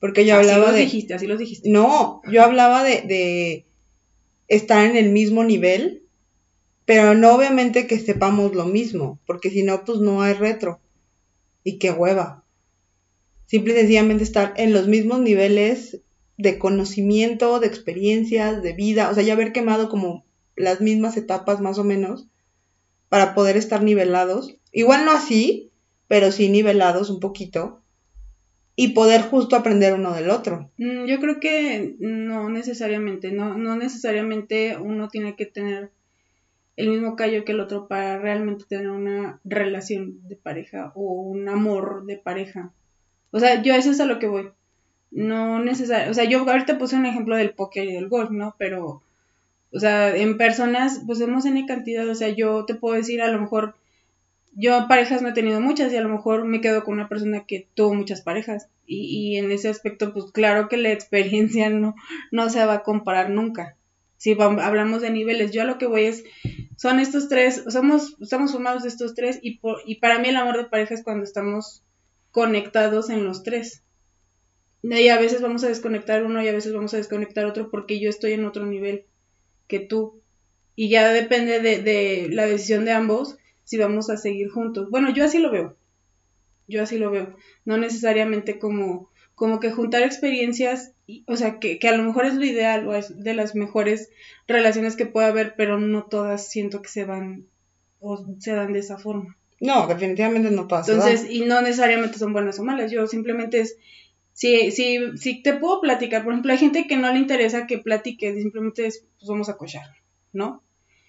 Porque 0.00 0.24
yo 0.26 0.36
así 0.36 0.48
hablaba 0.48 0.66
los 0.68 0.74
de... 0.74 0.80
dijiste, 0.82 1.14
así 1.14 1.26
los 1.26 1.38
dijiste. 1.38 1.70
No, 1.70 2.22
yo 2.30 2.42
hablaba 2.42 2.82
de, 2.82 3.02
de 3.02 3.64
estar 4.48 4.84
en 4.84 4.96
el 4.96 5.10
mismo 5.10 5.44
nivel, 5.44 6.02
pero 6.86 7.14
no 7.14 7.34
obviamente 7.34 7.86
que 7.86 7.98
sepamos 8.00 8.54
lo 8.54 8.64
mismo, 8.66 9.20
porque 9.26 9.50
si 9.50 9.62
no, 9.62 9.84
pues 9.84 9.98
no 10.00 10.22
hay 10.22 10.34
retro. 10.34 10.80
Y 11.62 11.78
qué 11.78 11.92
hueva. 11.92 12.41
Simple 13.52 13.74
y 13.74 13.76
sencillamente 13.76 14.24
estar 14.24 14.54
en 14.56 14.72
los 14.72 14.88
mismos 14.88 15.20
niveles 15.20 16.00
de 16.38 16.58
conocimiento, 16.58 17.60
de 17.60 17.66
experiencias, 17.66 18.62
de 18.62 18.72
vida, 18.72 19.10
o 19.10 19.14
sea, 19.14 19.22
ya 19.22 19.34
haber 19.34 19.52
quemado 19.52 19.90
como 19.90 20.24
las 20.56 20.80
mismas 20.80 21.18
etapas 21.18 21.60
más 21.60 21.76
o 21.76 21.84
menos 21.84 22.28
para 23.10 23.34
poder 23.34 23.58
estar 23.58 23.82
nivelados. 23.82 24.56
Igual 24.72 25.04
no 25.04 25.10
así, 25.10 25.70
pero 26.08 26.32
sí 26.32 26.48
nivelados 26.48 27.10
un 27.10 27.20
poquito 27.20 27.82
y 28.74 28.94
poder 28.94 29.20
justo 29.20 29.54
aprender 29.54 29.92
uno 29.92 30.14
del 30.14 30.30
otro. 30.30 30.70
Mm, 30.78 31.04
Yo 31.04 31.20
creo 31.20 31.38
que 31.38 31.94
no 31.98 32.48
necesariamente, 32.48 33.32
no, 33.32 33.58
no 33.58 33.76
necesariamente 33.76 34.78
uno 34.78 35.08
tiene 35.08 35.36
que 35.36 35.44
tener 35.44 35.90
el 36.76 36.88
mismo 36.88 37.16
callo 37.16 37.44
que 37.44 37.52
el 37.52 37.60
otro 37.60 37.86
para 37.86 38.18
realmente 38.18 38.64
tener 38.66 38.88
una 38.88 39.42
relación 39.44 40.26
de 40.26 40.36
pareja 40.36 40.92
o 40.94 41.12
un 41.20 41.50
amor 41.50 42.06
de 42.06 42.16
pareja. 42.16 42.72
O 43.32 43.40
sea, 43.40 43.60
yo 43.62 43.74
eso 43.74 43.90
es 43.90 44.00
a 44.00 44.06
lo 44.06 44.18
que 44.18 44.28
voy. 44.28 44.50
No 45.10 45.58
necesario, 45.58 46.10
o 46.10 46.14
sea, 46.14 46.24
yo 46.24 46.48
ahorita 46.48 46.78
puse 46.78 46.96
un 46.96 47.06
ejemplo 47.06 47.36
del 47.36 47.54
póker 47.54 47.84
y 47.84 47.94
del 47.94 48.08
golf, 48.08 48.30
¿no? 48.30 48.54
Pero, 48.58 49.02
o 49.72 49.80
sea, 49.80 50.14
en 50.16 50.38
personas, 50.38 51.02
pues 51.06 51.20
hemos 51.20 51.44
en 51.44 51.66
cantidad, 51.66 52.08
o 52.08 52.14
sea, 52.14 52.28
yo 52.28 52.64
te 52.64 52.74
puedo 52.74 52.94
decir 52.94 53.20
a 53.20 53.28
lo 53.28 53.40
mejor 53.40 53.74
yo 54.54 54.86
parejas 54.86 55.22
no 55.22 55.30
he 55.30 55.32
tenido 55.32 55.60
muchas 55.60 55.92
y 55.92 55.96
a 55.96 56.02
lo 56.02 56.08
mejor 56.08 56.44
me 56.44 56.60
quedo 56.60 56.84
con 56.84 56.94
una 56.94 57.08
persona 57.08 57.44
que 57.46 57.68
tuvo 57.74 57.94
muchas 57.94 58.20
parejas 58.20 58.68
y, 58.86 59.06
y, 59.06 59.36
en 59.38 59.50
ese 59.50 59.68
aspecto 59.68 60.12
pues 60.12 60.30
claro 60.32 60.68
que 60.68 60.76
la 60.76 60.92
experiencia 60.92 61.70
no, 61.70 61.94
no 62.30 62.50
se 62.50 62.64
va 62.64 62.74
a 62.74 62.82
comparar 62.82 63.30
nunca. 63.30 63.76
Si 64.16 64.36
hablamos 64.40 65.02
de 65.02 65.10
niveles, 65.10 65.50
yo 65.50 65.62
a 65.62 65.64
lo 65.64 65.78
que 65.78 65.86
voy 65.86 66.04
es, 66.04 66.22
son 66.76 67.00
estos 67.00 67.28
tres, 67.28 67.64
somos, 67.68 68.16
estamos 68.20 68.52
formados 68.52 68.84
de 68.84 68.88
estos 68.88 69.16
tres 69.16 69.40
y, 69.42 69.58
por, 69.58 69.78
y 69.84 69.96
para 69.96 70.20
mí 70.20 70.28
el 70.28 70.36
amor 70.36 70.58
de 70.58 70.64
pareja 70.64 70.94
es 70.94 71.02
cuando 71.02 71.24
estamos 71.24 71.82
conectados 72.32 73.10
en 73.10 73.24
los 73.24 73.44
tres. 73.44 73.84
Y 74.82 75.08
a 75.08 75.18
veces 75.18 75.40
vamos 75.40 75.62
a 75.62 75.68
desconectar 75.68 76.24
uno 76.24 76.42
y 76.42 76.48
a 76.48 76.52
veces 76.52 76.72
vamos 76.72 76.92
a 76.92 76.96
desconectar 76.96 77.44
otro 77.44 77.70
porque 77.70 78.00
yo 78.00 78.10
estoy 78.10 78.32
en 78.32 78.44
otro 78.44 78.66
nivel 78.66 79.06
que 79.68 79.78
tú. 79.78 80.20
Y 80.74 80.88
ya 80.88 81.12
depende 81.12 81.60
de, 81.60 82.28
la 82.30 82.46
decisión 82.46 82.84
de 82.84 82.92
ambos 82.92 83.36
si 83.62 83.78
vamos 83.78 84.10
a 84.10 84.16
seguir 84.16 84.48
juntos. 84.48 84.90
Bueno, 84.90 85.12
yo 85.14 85.24
así 85.24 85.38
lo 85.38 85.52
veo. 85.52 85.76
Yo 86.66 86.82
así 86.82 86.98
lo 86.98 87.10
veo. 87.10 87.36
No 87.64 87.76
necesariamente 87.76 88.58
como, 88.58 89.10
como 89.36 89.60
que 89.60 89.70
juntar 89.70 90.02
experiencias, 90.02 90.94
o 91.26 91.36
sea, 91.36 91.60
que, 91.60 91.78
que 91.78 91.88
a 91.88 91.96
lo 91.96 92.02
mejor 92.02 92.24
es 92.24 92.34
lo 92.34 92.44
ideal 92.44 92.88
o 92.88 92.94
es 92.94 93.22
de 93.22 93.34
las 93.34 93.54
mejores 93.54 94.10
relaciones 94.48 94.96
que 94.96 95.06
puede 95.06 95.28
haber, 95.28 95.54
pero 95.56 95.78
no 95.78 96.06
todas 96.06 96.48
siento 96.48 96.82
que 96.82 96.88
se 96.88 97.04
van 97.04 97.46
o 98.00 98.24
se 98.40 98.52
dan 98.52 98.72
de 98.72 98.80
esa 98.80 98.98
forma. 98.98 99.36
No, 99.62 99.86
definitivamente 99.86 100.50
no 100.50 100.66
pasa. 100.66 100.90
Entonces, 100.90 101.30
y 101.30 101.44
no 101.44 101.62
necesariamente 101.62 102.18
son 102.18 102.32
buenas 102.32 102.58
o 102.58 102.64
malas. 102.64 102.90
Yo 102.90 103.06
simplemente 103.06 103.60
es, 103.60 103.76
si, 104.32 104.72
si, 104.72 105.16
si 105.16 105.40
te 105.40 105.52
puedo 105.54 105.80
platicar, 105.80 106.24
por 106.24 106.32
ejemplo, 106.32 106.50
hay 106.50 106.58
gente 106.58 106.88
que 106.88 106.96
no 106.96 107.12
le 107.12 107.20
interesa 107.20 107.68
que 107.68 107.78
platique, 107.78 108.34
simplemente 108.34 108.86
es, 108.86 109.06
pues 109.20 109.28
vamos 109.28 109.48
a 109.48 109.56
cochar, 109.56 109.86
¿no? 110.32 110.64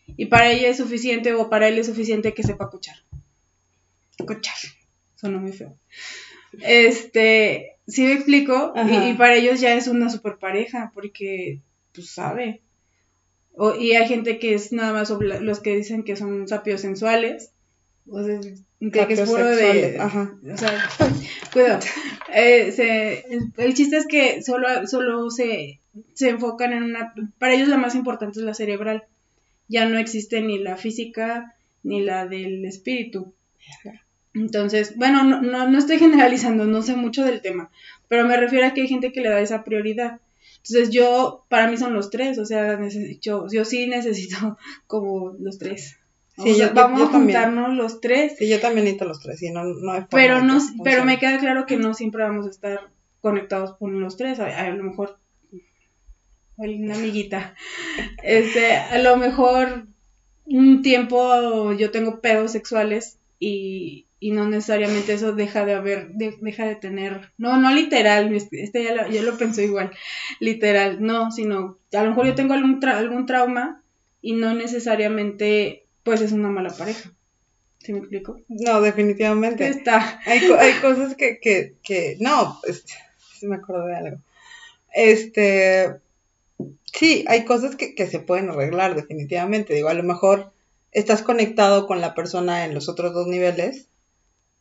Y 0.05 0.27
para 0.27 0.51
ella 0.51 0.69
es 0.69 0.77
suficiente 0.77 1.33
o 1.33 1.49
para 1.49 1.67
él 1.67 1.79
es 1.79 1.87
suficiente 1.87 2.35
que 2.35 2.43
sepa 2.43 2.69
cochar. 2.69 2.97
Cochar. 4.23 4.53
Suena 5.15 5.39
muy 5.39 5.51
feo. 5.51 5.75
Este, 6.61 7.77
sí 7.87 8.03
me 8.03 8.13
explico. 8.13 8.71
Y, 8.75 9.13
para 9.13 9.33
ellos 9.33 9.61
ya 9.61 9.73
es 9.73 9.87
una 9.87 10.11
super 10.11 10.37
pareja 10.37 10.91
porque, 10.93 11.61
pues, 11.91 12.11
sabe. 12.11 12.61
O, 13.55 13.73
y 13.73 13.93
hay 13.93 14.07
gente 14.07 14.37
que 14.37 14.53
es 14.53 14.71
nada 14.71 14.93
más 14.93 15.09
los 15.09 15.59
que 15.59 15.75
dicen 15.75 16.03
que 16.03 16.15
son 16.15 16.47
sapios 16.47 16.81
sensuales. 16.81 17.52
O 18.09 18.23
sea, 18.23 18.39
que, 19.07 19.13
es 19.13 19.21
puro 19.21 19.45
de. 19.45 19.97
Ajá. 19.99 20.35
O 20.51 20.57
sea, 20.57 20.89
cuidado. 21.53 21.79
Eh, 22.33 23.23
el 23.57 23.73
chiste 23.73 23.97
es 23.97 24.07
que 24.07 24.41
solo, 24.41 24.87
solo 24.87 25.29
se, 25.29 25.79
se 26.13 26.29
enfocan 26.29 26.73
en 26.73 26.83
una. 26.83 27.13
Para 27.39 27.53
ellos 27.53 27.69
la 27.69 27.77
más 27.77 27.95
importante 27.95 28.39
es 28.39 28.45
la 28.45 28.53
cerebral 28.53 29.05
ya 29.67 29.85
no 29.87 29.97
existe 29.97 30.41
ni 30.41 30.59
la 30.59 30.77
física 30.77 31.55
ni 31.83 32.01
la 32.01 32.27
del 32.27 32.65
espíritu. 32.65 33.33
Entonces, 34.33 34.95
bueno, 34.95 35.23
no, 35.23 35.69
no, 35.69 35.77
estoy 35.77 35.99
generalizando, 36.05 36.65
no 36.65 36.81
sé 36.81 36.95
mucho 36.95 37.23
del 37.23 37.41
tema, 37.41 37.71
pero 38.07 38.25
me 38.25 38.37
refiero 38.37 38.67
a 38.67 38.73
que 38.73 38.81
hay 38.81 38.87
gente 38.87 39.11
que 39.11 39.21
le 39.21 39.29
da 39.29 39.41
esa 39.41 39.63
prioridad. 39.63 40.19
Entonces 40.57 40.91
yo, 40.91 41.45
para 41.49 41.67
mí 41.67 41.77
son 41.77 41.93
los 41.93 42.09
tres, 42.09 42.37
o 42.37 42.45
sea, 42.45 42.79
yo, 43.19 43.47
yo 43.51 43.65
sí 43.65 43.87
necesito 43.87 44.57
como 44.87 45.35
los 45.39 45.57
tres. 45.57 45.97
Sí, 46.37 46.59
vamos 46.73 47.01
a 47.01 47.05
juntarnos 47.07 47.75
los 47.75 48.01
tres. 48.01 48.35
Sí, 48.37 48.49
yo 48.49 48.59
también 48.59 48.85
necesito 48.85 49.05
los 49.05 49.19
tres, 49.19 49.41
y 49.43 49.51
no, 49.51 49.63
no 49.63 50.07
Pero, 50.09 50.41
no, 50.41 50.59
pero 50.83 51.05
me 51.05 51.19
queda 51.19 51.37
claro 51.39 51.65
que 51.65 51.77
no 51.77 51.93
siempre 51.93 52.23
vamos 52.23 52.47
a 52.47 52.49
estar 52.49 52.79
conectados 53.21 53.77
con 53.77 53.99
los 54.01 54.17
tres, 54.17 54.39
a 54.39 54.69
lo 54.71 54.83
mejor 54.83 55.19
una 56.57 56.95
amiguita. 56.95 57.55
Este, 58.23 58.73
a 58.73 58.97
lo 58.99 59.17
mejor 59.17 59.87
un 60.45 60.81
tiempo 60.81 61.73
yo 61.73 61.91
tengo 61.91 62.21
pedos 62.21 62.51
sexuales 62.51 63.19
y, 63.37 64.07
y 64.19 64.31
no 64.31 64.47
necesariamente 64.47 65.13
eso 65.13 65.33
deja 65.33 65.65
de 65.65 65.73
haber, 65.73 66.13
deja 66.13 66.65
de 66.65 66.75
tener, 66.75 67.31
no, 67.37 67.57
no 67.57 67.73
literal, 67.73 68.33
este 68.33 68.83
ya 68.83 68.95
lo, 68.95 69.09
ya 69.09 69.21
lo 69.21 69.37
pensó 69.37 69.61
igual, 69.61 69.91
literal, 70.39 71.01
no, 71.01 71.31
sino 71.31 71.77
a 71.91 72.03
lo 72.03 72.09
mejor 72.09 72.27
yo 72.27 72.35
tengo 72.35 72.53
algún, 72.53 72.83
algún 72.85 73.25
trauma 73.25 73.83
y 74.21 74.33
no 74.33 74.53
necesariamente 74.53 75.82
pues 76.03 76.21
es 76.21 76.31
una 76.31 76.49
mala 76.49 76.69
pareja. 76.71 77.11
¿Sí 77.79 77.91
me 77.91 77.99
explico? 77.99 78.39
No, 78.47 78.81
definitivamente. 78.81 79.67
Está. 79.67 80.21
Hay, 80.25 80.39
hay 80.57 80.73
cosas 80.81 81.15
que, 81.15 81.39
que, 81.39 81.75
que, 81.83 82.17
no, 82.19 82.59
este, 82.63 82.93
me 83.41 83.57
acuerdo 83.57 83.87
de 83.87 83.95
algo. 83.95 84.17
Este, 84.93 86.01
Sí, 86.93 87.25
hay 87.27 87.43
cosas 87.45 87.75
que, 87.75 88.07
se 88.07 88.19
pueden 88.19 88.49
arreglar 88.49 88.95
definitivamente. 88.95 89.73
Digo, 89.73 89.89
a 89.89 89.95
lo 89.95 90.03
mejor 90.03 90.51
estás 90.91 91.23
conectado 91.23 91.87
con 91.87 92.01
la 92.01 92.13
persona 92.13 92.65
en 92.65 92.75
los 92.75 92.87
otros 92.87 93.13
dos 93.13 93.27
niveles 93.27 93.87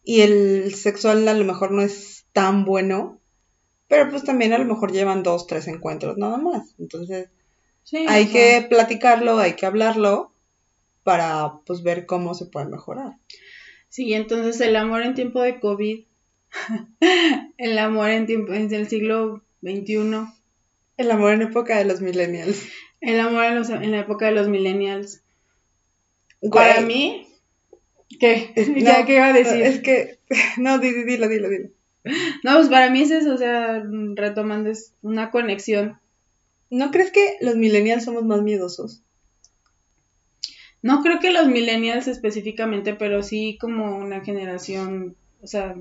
y 0.03 0.23
el 0.23 0.75
sexual 0.75 1.29
a 1.29 1.35
lo 1.35 1.45
mejor 1.45 1.73
no 1.73 1.83
es 1.83 2.25
tan 2.33 2.65
bueno, 2.65 3.21
pero 3.87 4.09
pues 4.11 4.25
también 4.25 4.55
a 4.55 4.59
lo 4.59 4.65
mejor 4.65 4.93
llevan 4.93 5.23
dos, 5.23 5.47
tres 5.47 5.69
encuentros 5.69 6.17
nada 6.17 6.39
más. 6.39 6.75
Entonces, 6.79 7.29
hay 8.09 8.27
que 8.29 8.67
platicarlo, 8.69 9.39
hay 9.39 9.53
que 9.53 9.67
hablarlo 9.67 10.32
para 11.05 11.61
pues 11.67 11.83
ver 11.83 12.07
cómo 12.07 12.35
se 12.35 12.47
puede 12.47 12.67
mejorar. 12.67 13.17
Sí, 13.89 14.15
entonces 14.15 14.61
el 14.61 14.77
amor 14.77 15.03
en 15.03 15.15
tiempo 15.15 15.41
de 15.41 15.61
COVID, 15.61 16.05
el 17.59 17.79
amor 17.79 18.11
en 18.11 18.27
tiempo 18.27 18.53
en 18.53 18.73
el 18.73 18.89
siglo 18.89 19.43
XXI 19.63 20.27
el 20.97 21.11
amor 21.11 21.33
en 21.33 21.43
época 21.43 21.79
de 21.79 21.85
los 21.85 22.01
millennials. 22.01 22.69
El 23.01 23.19
amor 23.21 23.45
en, 23.45 23.83
en 23.83 23.91
la 23.91 24.01
época 24.01 24.27
de 24.27 24.33
los 24.33 24.49
millennials. 24.49 25.23
Para 26.51 26.81
mí, 26.81 27.27
¿qué? 28.21 28.53
¿Ya 28.77 29.05
qué 29.05 29.15
iba 29.17 29.29
a 29.29 29.33
decir? 29.33 29.63
es 29.63 29.81
que, 29.81 30.19
no, 30.59 30.79
dilo, 30.79 31.05
dilo, 31.05 31.29
dilo, 31.29 31.49
dilo. 31.49 31.69
No, 32.43 32.57
pues 32.57 32.69
para 32.69 32.91
mí 32.91 33.03
es 33.03 33.13
eso, 33.13 33.35
o 33.35 33.39
sea, 33.39 33.83
retomando, 34.15 34.71
es 34.71 34.95
una 35.03 35.31
conexión. 35.31 36.01
¿No 36.69 36.91
crees 36.91 37.13
que 37.13 37.37
los 37.41 37.57
millennials 37.57 38.05
somos 38.05 38.25
más 38.25 38.43
miedosos? 38.43 39.03
No 40.83 41.03
creo 41.03 41.21
que 41.21 41.33
los 41.33 41.47
millennials 41.47 42.09
específicamente, 42.09 42.95
pero 42.95 43.23
sí 43.23 43.57
como 43.61 43.97
una 43.97 44.21
generación, 44.21 45.17
o 45.41 45.47
sea, 45.47 45.77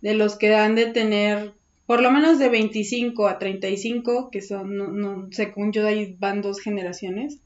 de 0.00 0.14
los 0.14 0.36
que 0.36 0.54
han 0.54 0.74
de 0.74 0.86
tener 0.86 1.54
por 1.86 2.02
lo 2.02 2.10
menos 2.12 2.38
de 2.38 2.48
25 2.48 3.26
a 3.26 3.38
35, 3.38 4.30
que 4.30 4.42
son, 4.42 4.76
no, 4.76 4.88
no, 4.88 5.28
según 5.32 5.72
yo 5.72 5.86
ahí 5.86 6.16
van 6.18 6.40
dos 6.40 6.60
generaciones. 6.60 7.38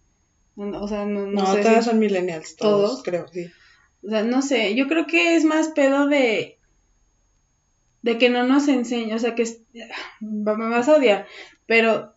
O 0.56 0.86
sea, 0.86 1.06
no, 1.06 1.26
no, 1.26 1.42
no 1.42 1.56
todos 1.56 1.86
son 1.86 1.98
millennials, 1.98 2.54
todos, 2.56 3.02
creo, 3.02 3.26
sí. 3.28 3.46
O 4.06 4.10
sea, 4.10 4.22
no 4.22 4.42
sé, 4.42 4.74
yo 4.74 4.86
creo 4.86 5.06
que 5.06 5.36
es 5.36 5.44
más 5.44 5.68
pedo 5.68 6.06
de 6.06 6.58
de 8.02 8.18
que 8.18 8.28
no 8.28 8.46
nos 8.46 8.68
enseña, 8.68 9.16
o 9.16 9.18
sea, 9.18 9.34
que 9.34 9.44
me 10.20 10.68
vas 10.68 10.90
a 10.90 10.96
odiar, 10.96 11.26
pero 11.64 12.12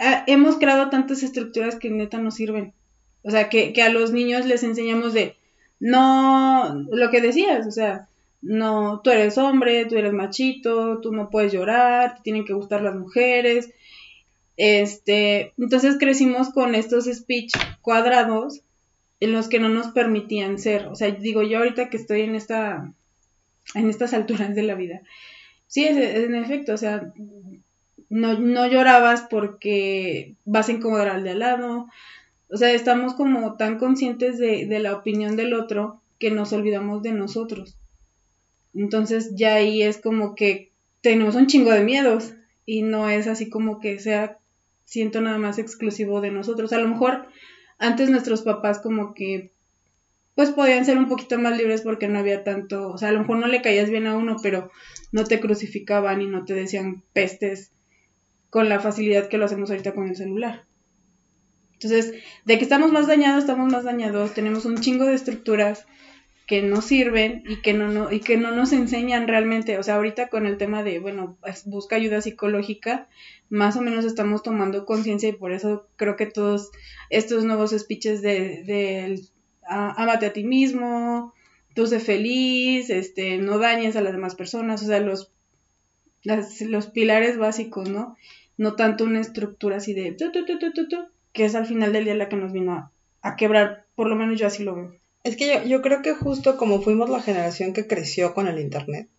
ah, 0.00 0.24
hemos 0.26 0.56
creado 0.56 0.88
tantas 0.88 1.22
estructuras 1.22 1.76
que 1.76 1.90
neta 1.90 2.16
no 2.16 2.30
sirven. 2.30 2.72
O 3.26 3.30
sea, 3.30 3.48
que, 3.48 3.72
que 3.72 3.82
a 3.82 3.88
los 3.88 4.12
niños 4.12 4.46
les 4.46 4.62
enseñamos 4.62 5.12
de, 5.12 5.34
no, 5.80 6.86
lo 6.90 7.10
que 7.10 7.20
decías, 7.20 7.66
o 7.66 7.72
sea, 7.72 8.08
no, 8.40 9.00
tú 9.02 9.10
eres 9.10 9.36
hombre, 9.36 9.84
tú 9.86 9.96
eres 9.96 10.12
machito, 10.12 11.00
tú 11.00 11.12
no 11.12 11.28
puedes 11.28 11.52
llorar, 11.52 12.14
te 12.14 12.22
tienen 12.22 12.44
que 12.44 12.52
gustar 12.52 12.82
las 12.82 12.94
mujeres. 12.94 13.70
Este, 14.56 15.52
entonces 15.58 15.96
crecimos 15.98 16.50
con 16.50 16.76
estos 16.76 17.06
speech 17.06 17.52
cuadrados 17.82 18.62
en 19.18 19.32
los 19.32 19.48
que 19.48 19.58
no 19.58 19.68
nos 19.68 19.88
permitían 19.88 20.60
ser. 20.60 20.86
O 20.86 20.94
sea, 20.94 21.10
digo, 21.10 21.42
yo 21.42 21.58
ahorita 21.58 21.90
que 21.90 21.96
estoy 21.96 22.20
en 22.20 22.36
esta, 22.36 22.92
en 23.74 23.90
estas 23.90 24.14
alturas 24.14 24.54
de 24.54 24.62
la 24.62 24.76
vida, 24.76 25.02
sí, 25.66 25.84
es, 25.84 25.96
en 25.96 26.36
efecto, 26.36 26.74
o 26.74 26.78
sea, 26.78 27.12
no, 28.08 28.38
no 28.38 28.66
llorabas 28.68 29.22
porque 29.28 30.36
vas 30.44 30.68
a 30.68 30.72
incomodar 30.72 31.08
al 31.08 31.24
de 31.24 31.30
al 31.30 31.40
lado. 31.40 31.88
O 32.48 32.56
sea, 32.56 32.72
estamos 32.72 33.14
como 33.14 33.56
tan 33.56 33.78
conscientes 33.78 34.38
de, 34.38 34.66
de 34.66 34.78
la 34.78 34.94
opinión 34.94 35.36
del 35.36 35.54
otro 35.54 36.00
que 36.18 36.30
nos 36.30 36.52
olvidamos 36.52 37.02
de 37.02 37.12
nosotros. 37.12 37.76
Entonces 38.74 39.32
ya 39.34 39.54
ahí 39.54 39.82
es 39.82 39.98
como 39.98 40.34
que 40.34 40.70
tenemos 41.00 41.34
un 41.34 41.46
chingo 41.46 41.70
de 41.70 41.82
miedos 41.82 42.34
y 42.64 42.82
no 42.82 43.08
es 43.08 43.26
así 43.26 43.48
como 43.48 43.80
que 43.80 43.98
sea, 43.98 44.38
siento 44.84 45.20
nada 45.20 45.38
más 45.38 45.58
exclusivo 45.58 46.20
de 46.20 46.30
nosotros. 46.30 46.72
A 46.72 46.78
lo 46.78 46.88
mejor 46.88 47.26
antes 47.78 48.10
nuestros 48.10 48.42
papás 48.42 48.80
como 48.80 49.14
que 49.14 49.50
pues 50.34 50.50
podían 50.50 50.84
ser 50.84 50.98
un 50.98 51.08
poquito 51.08 51.38
más 51.38 51.56
libres 51.56 51.80
porque 51.80 52.08
no 52.08 52.18
había 52.18 52.44
tanto, 52.44 52.90
o 52.90 52.98
sea, 52.98 53.08
a 53.08 53.12
lo 53.12 53.20
mejor 53.20 53.38
no 53.38 53.46
le 53.46 53.62
caías 53.62 53.88
bien 53.88 54.06
a 54.06 54.16
uno, 54.16 54.36
pero 54.42 54.70
no 55.10 55.24
te 55.24 55.40
crucificaban 55.40 56.20
y 56.20 56.26
no 56.26 56.44
te 56.44 56.52
decían 56.52 57.02
pestes 57.14 57.72
con 58.50 58.68
la 58.68 58.78
facilidad 58.78 59.28
que 59.28 59.38
lo 59.38 59.46
hacemos 59.46 59.70
ahorita 59.70 59.94
con 59.94 60.08
el 60.08 60.16
celular. 60.16 60.64
Entonces, 61.76 62.14
de 62.44 62.58
que 62.58 62.64
estamos 62.64 62.90
más 62.90 63.06
dañados, 63.06 63.40
estamos 63.40 63.70
más 63.70 63.84
dañados, 63.84 64.32
tenemos 64.32 64.64
un 64.64 64.80
chingo 64.80 65.04
de 65.04 65.14
estructuras 65.14 65.86
que 66.46 66.62
no 66.62 66.80
sirven 66.80 67.42
y 67.46 67.56
que 67.56 67.74
no, 67.74 67.88
no, 67.88 68.10
y 68.12 68.20
que 68.20 68.36
no 68.36 68.52
nos 68.52 68.72
enseñan 68.72 69.26
realmente. 69.26 69.78
O 69.78 69.82
sea, 69.82 69.96
ahorita 69.96 70.28
con 70.28 70.46
el 70.46 70.56
tema 70.56 70.82
de, 70.82 71.00
bueno, 71.00 71.36
busca 71.66 71.96
ayuda 71.96 72.22
psicológica, 72.22 73.08
más 73.50 73.76
o 73.76 73.82
menos 73.82 74.04
estamos 74.04 74.42
tomando 74.42 74.86
conciencia 74.86 75.28
y 75.28 75.32
por 75.32 75.52
eso 75.52 75.88
creo 75.96 76.16
que 76.16 76.26
todos 76.26 76.70
estos 77.10 77.44
nuevos 77.44 77.72
speeches 77.72 78.22
de, 78.22 78.62
de 78.64 79.20
amate 79.68 80.26
a 80.26 80.32
ti 80.32 80.44
mismo, 80.44 81.34
tú 81.74 81.86
sé 81.86 81.98
feliz, 81.98 82.90
este, 82.90 83.38
no 83.38 83.58
dañes 83.58 83.96
a 83.96 84.00
las 84.00 84.12
demás 84.12 84.36
personas, 84.36 84.82
o 84.82 84.86
sea, 84.86 85.00
los, 85.00 85.32
los 86.22 86.86
pilares 86.86 87.38
básicos, 87.38 87.90
¿no? 87.90 88.16
No 88.56 88.76
tanto 88.76 89.04
una 89.04 89.20
estructura 89.20 89.76
así 89.76 89.92
de 89.92 90.12
tu, 90.12 90.30
tu, 90.30 90.44
tu, 90.46 90.86
que 91.36 91.44
es 91.44 91.54
al 91.54 91.66
final 91.66 91.92
del 91.92 92.06
día 92.06 92.14
la 92.14 92.30
que 92.30 92.36
nos 92.36 92.52
vino 92.52 92.72
a, 92.72 92.92
a 93.20 93.36
quebrar, 93.36 93.84
por 93.94 94.08
lo 94.08 94.16
menos 94.16 94.40
yo 94.40 94.46
así 94.46 94.64
lo 94.64 94.74
veo. 94.74 94.96
Es 95.22 95.36
que 95.36 95.46
yo, 95.46 95.62
yo 95.64 95.82
creo 95.82 96.00
que 96.00 96.14
justo 96.14 96.56
como 96.56 96.80
fuimos 96.80 97.10
la 97.10 97.20
generación 97.20 97.74
que 97.74 97.86
creció 97.86 98.32
con 98.32 98.48
el 98.48 98.58
Internet, 98.58 99.10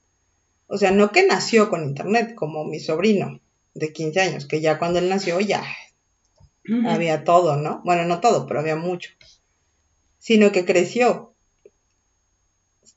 o 0.65 0.80
sea, 0.80 0.91
no 0.91 1.11
que 1.11 1.28
nació 1.28 1.70
con 1.70 1.84
Internet, 1.84 2.34
como 2.34 2.65
mi 2.65 2.80
sobrino 2.80 3.39
de 3.76 3.93
15 3.93 4.20
años, 4.20 4.45
que 4.47 4.61
ya 4.61 4.80
cuando 4.80 4.97
él 4.97 5.09
nació 5.09 5.39
ya 5.39 5.63
había 6.88 7.24
todo, 7.24 7.55
¿no? 7.55 7.82
Bueno, 7.86 8.03
no 8.05 8.20
todo, 8.20 8.47
pero 8.47 8.59
había 8.59 8.76
mucho. 8.76 9.11
Sino 10.20 10.51
que 10.51 10.65
creció. 10.65 11.34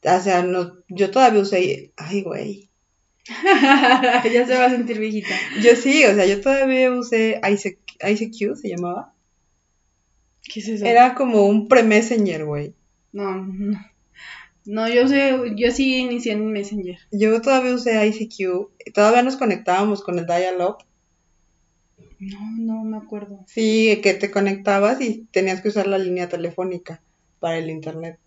O 0.03 0.21
sea, 0.21 0.43
no, 0.43 0.79
yo 0.89 1.11
todavía 1.11 1.43
usé... 1.43 1.93
Ay, 1.97 2.23
güey. 2.23 2.71
ya 4.33 4.47
se 4.47 4.57
va 4.57 4.65
a 4.65 4.71
sentir 4.71 4.99
viejita. 4.99 5.29
Yo 5.63 5.77
sí, 5.77 6.05
o 6.05 6.15
sea, 6.15 6.27
yo 6.27 6.41
todavía 6.41 6.91
usé 6.91 7.39
ICQ, 8.03 8.57
se 8.57 8.69
llamaba. 8.69 9.15
¿Qué 10.43 10.61
es 10.61 10.69
eso? 10.69 10.85
Era 10.85 11.15
como 11.15 11.47
un 11.47 11.69
pre-messenger, 11.69 12.45
güey. 12.45 12.75
No, 13.13 13.37
no. 13.37 13.79
No, 14.67 14.89
yo 14.89 15.09
sé, 15.09 15.37
yo 15.57 15.71
sí 15.73 15.97
inicié 15.97 16.33
en 16.33 16.53
Messenger. 16.53 16.99
Yo 17.11 17.41
todavía 17.41 17.75
usé 17.75 18.07
ICQ, 18.07 18.93
todavía 18.93 19.23
nos 19.23 19.37
conectábamos 19.37 20.03
con 20.03 20.19
el 20.19 20.27
dial-up. 20.27 20.85
No, 22.19 22.39
no 22.59 22.85
me 22.85 22.99
acuerdo. 22.99 23.45
Sí, 23.47 24.01
que 24.03 24.13
te 24.15 24.31
conectabas 24.31 25.01
y 25.01 25.27
tenías 25.31 25.63
que 25.63 25.69
usar 25.69 25.87
la 25.87 25.97
línea 25.97 26.29
telefónica 26.29 27.03
para 27.39 27.57
el 27.57 27.71
internet. 27.71 28.19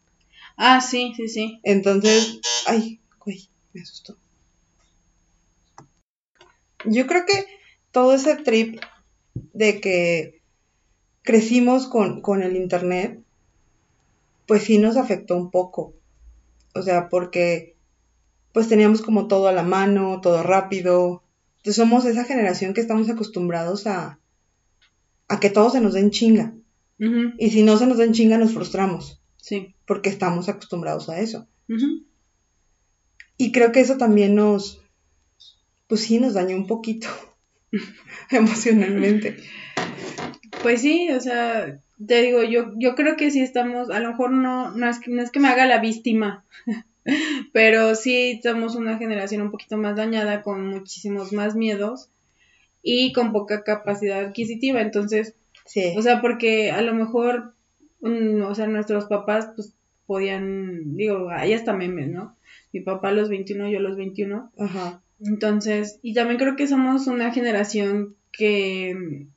Ah, 0.58 0.82
sí, 0.82 1.14
sí, 1.16 1.28
sí. 1.28 1.60
Entonces, 1.64 2.42
ay, 2.66 3.00
güey, 3.24 3.48
me 3.74 3.82
asustó. 3.82 4.18
Yo 6.86 7.08
creo 7.08 7.26
que 7.26 7.46
todo 7.92 8.16
ese 8.16 8.36
trip 8.38 8.80
de 9.36 9.82
que 9.82 10.42
crecimos 11.22 11.88
con, 11.88 12.22
con 12.22 12.44
el 12.44 12.56
internet 12.56 13.24
pues 14.46 14.64
sí 14.64 14.78
nos 14.78 14.98
afectó 14.98 15.36
un 15.36 15.52
poco. 15.52 15.94
O 16.76 16.82
sea, 16.82 17.10
porque 17.10 17.76
pues 18.52 18.68
teníamos 18.68 19.02
como 19.02 19.28
todo 19.28 19.48
a 19.48 19.52
la 19.54 19.64
mano, 19.64 20.22
todo 20.22 20.44
rápido. 20.44 21.24
Entonces 21.58 21.76
somos 21.76 22.06
esa 22.06 22.26
generación 22.26 22.74
que 22.74 22.82
estamos 22.82 23.10
acostumbrados 23.10 23.88
a, 23.88 24.20
a 25.28 25.40
que 25.40 25.50
todo 25.50 25.70
se 25.70 25.82
nos 25.82 25.94
den 25.94 26.12
chinga. 26.12 26.54
Y 27.38 27.50
si 27.50 27.64
no 27.64 27.76
se 27.76 27.86
nos 27.86 27.98
den 27.98 28.14
chinga, 28.14 28.38
nos 28.38 28.54
frustramos. 28.54 29.20
Sí. 29.36 29.76
Porque 29.86 30.10
estamos 30.10 30.48
acostumbrados 30.48 31.10
a 31.10 31.20
eso. 31.20 31.48
Y 33.38 33.52
creo 33.52 33.74
que 33.74 33.82
eso 33.82 33.98
también 33.98 34.36
nos, 34.36 34.80
pues 35.88 36.02
sí, 36.02 36.20
nos 36.20 36.34
dañó 36.34 36.56
un 36.56 36.68
poquito 36.68 37.08
emocionalmente. 38.32 39.38
Pues 40.62 40.82
sí, 40.82 41.10
o 41.12 41.20
sea, 41.20 41.80
te 42.06 42.22
digo, 42.22 42.44
yo, 42.44 42.72
yo 42.78 42.96
creo 42.96 43.18
que 43.18 43.32
sí 43.32 43.42
estamos, 43.42 43.90
a 43.90 44.00
lo 44.00 44.10
mejor 44.10 44.32
no, 44.32 44.72
no 44.72 44.90
es, 44.90 45.00
que, 45.00 45.12
no 45.12 45.22
es 45.22 45.32
que 45.32 45.40
me 45.40 45.48
haga 45.48 45.66
la 45.66 45.80
víctima, 45.80 46.46
pero 47.54 47.96
sí 47.96 48.40
somos 48.44 48.76
una 48.76 48.98
generación 48.98 49.42
un 49.42 49.52
poquito 49.52 49.78
más 49.78 49.96
dañada, 49.96 50.42
con 50.42 50.68
muchísimos 50.68 51.34
más 51.34 51.56
miedos 51.56 52.10
y 52.82 53.14
con 53.14 53.32
poca 53.32 53.64
capacidad 53.64 54.20
adquisitiva. 54.20 54.82
Entonces, 54.82 55.36
sí. 55.66 55.94
o 55.98 56.02
sea, 56.02 56.22
porque 56.22 56.72
a 56.72 56.82
lo 56.82 56.94
mejor, 56.94 57.54
o 58.02 58.56
sea, 58.56 58.68
nuestros 58.68 59.06
papás, 59.06 59.50
pues 59.56 59.74
podían, 60.06 60.96
digo, 60.96 61.30
ahí 61.30 61.54
hasta 61.54 61.74
memes, 61.74 62.10
¿no? 62.10 62.36
Mi 62.72 62.82
papá 62.82 63.10
a 63.10 63.14
los 63.14 63.30
21, 63.30 63.70
yo 63.70 63.80
a 63.80 63.82
los 63.82 63.98
21. 63.98 64.52
Ajá. 64.58 65.02
Entonces, 65.26 66.00
y 66.02 66.14
también 66.14 66.38
creo 66.38 66.56
que 66.56 66.68
somos 66.68 67.08
una 67.08 67.32
generación 67.32 68.16
que 68.32 69.28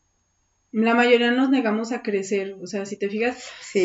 la 0.73 0.95
mayoría 0.95 1.31
nos 1.31 1.51
negamos 1.51 1.93
a 1.93 2.03
crecer. 2.03 2.57
O 2.61 2.67
sea, 2.67 2.85
si 2.87 2.97
te 2.97 3.09
fijas, 3.09 3.43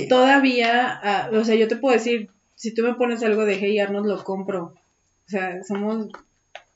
todavía, 0.09 0.99
ah, 1.03 1.29
o 1.33 1.43
sea, 1.43 1.55
yo 1.55 1.67
te 1.67 1.75
puedo 1.75 1.95
decir, 1.95 2.29
si 2.55 2.73
tú 2.73 2.83
me 2.83 2.95
pones 2.95 3.23
algo 3.23 3.45
de 3.45 3.55
Hey 3.55 3.79
Arnold, 3.79 4.07
lo 4.07 4.23
compro. 4.23 4.75
O 5.27 5.29
sea, 5.29 5.63
somos... 5.63 6.07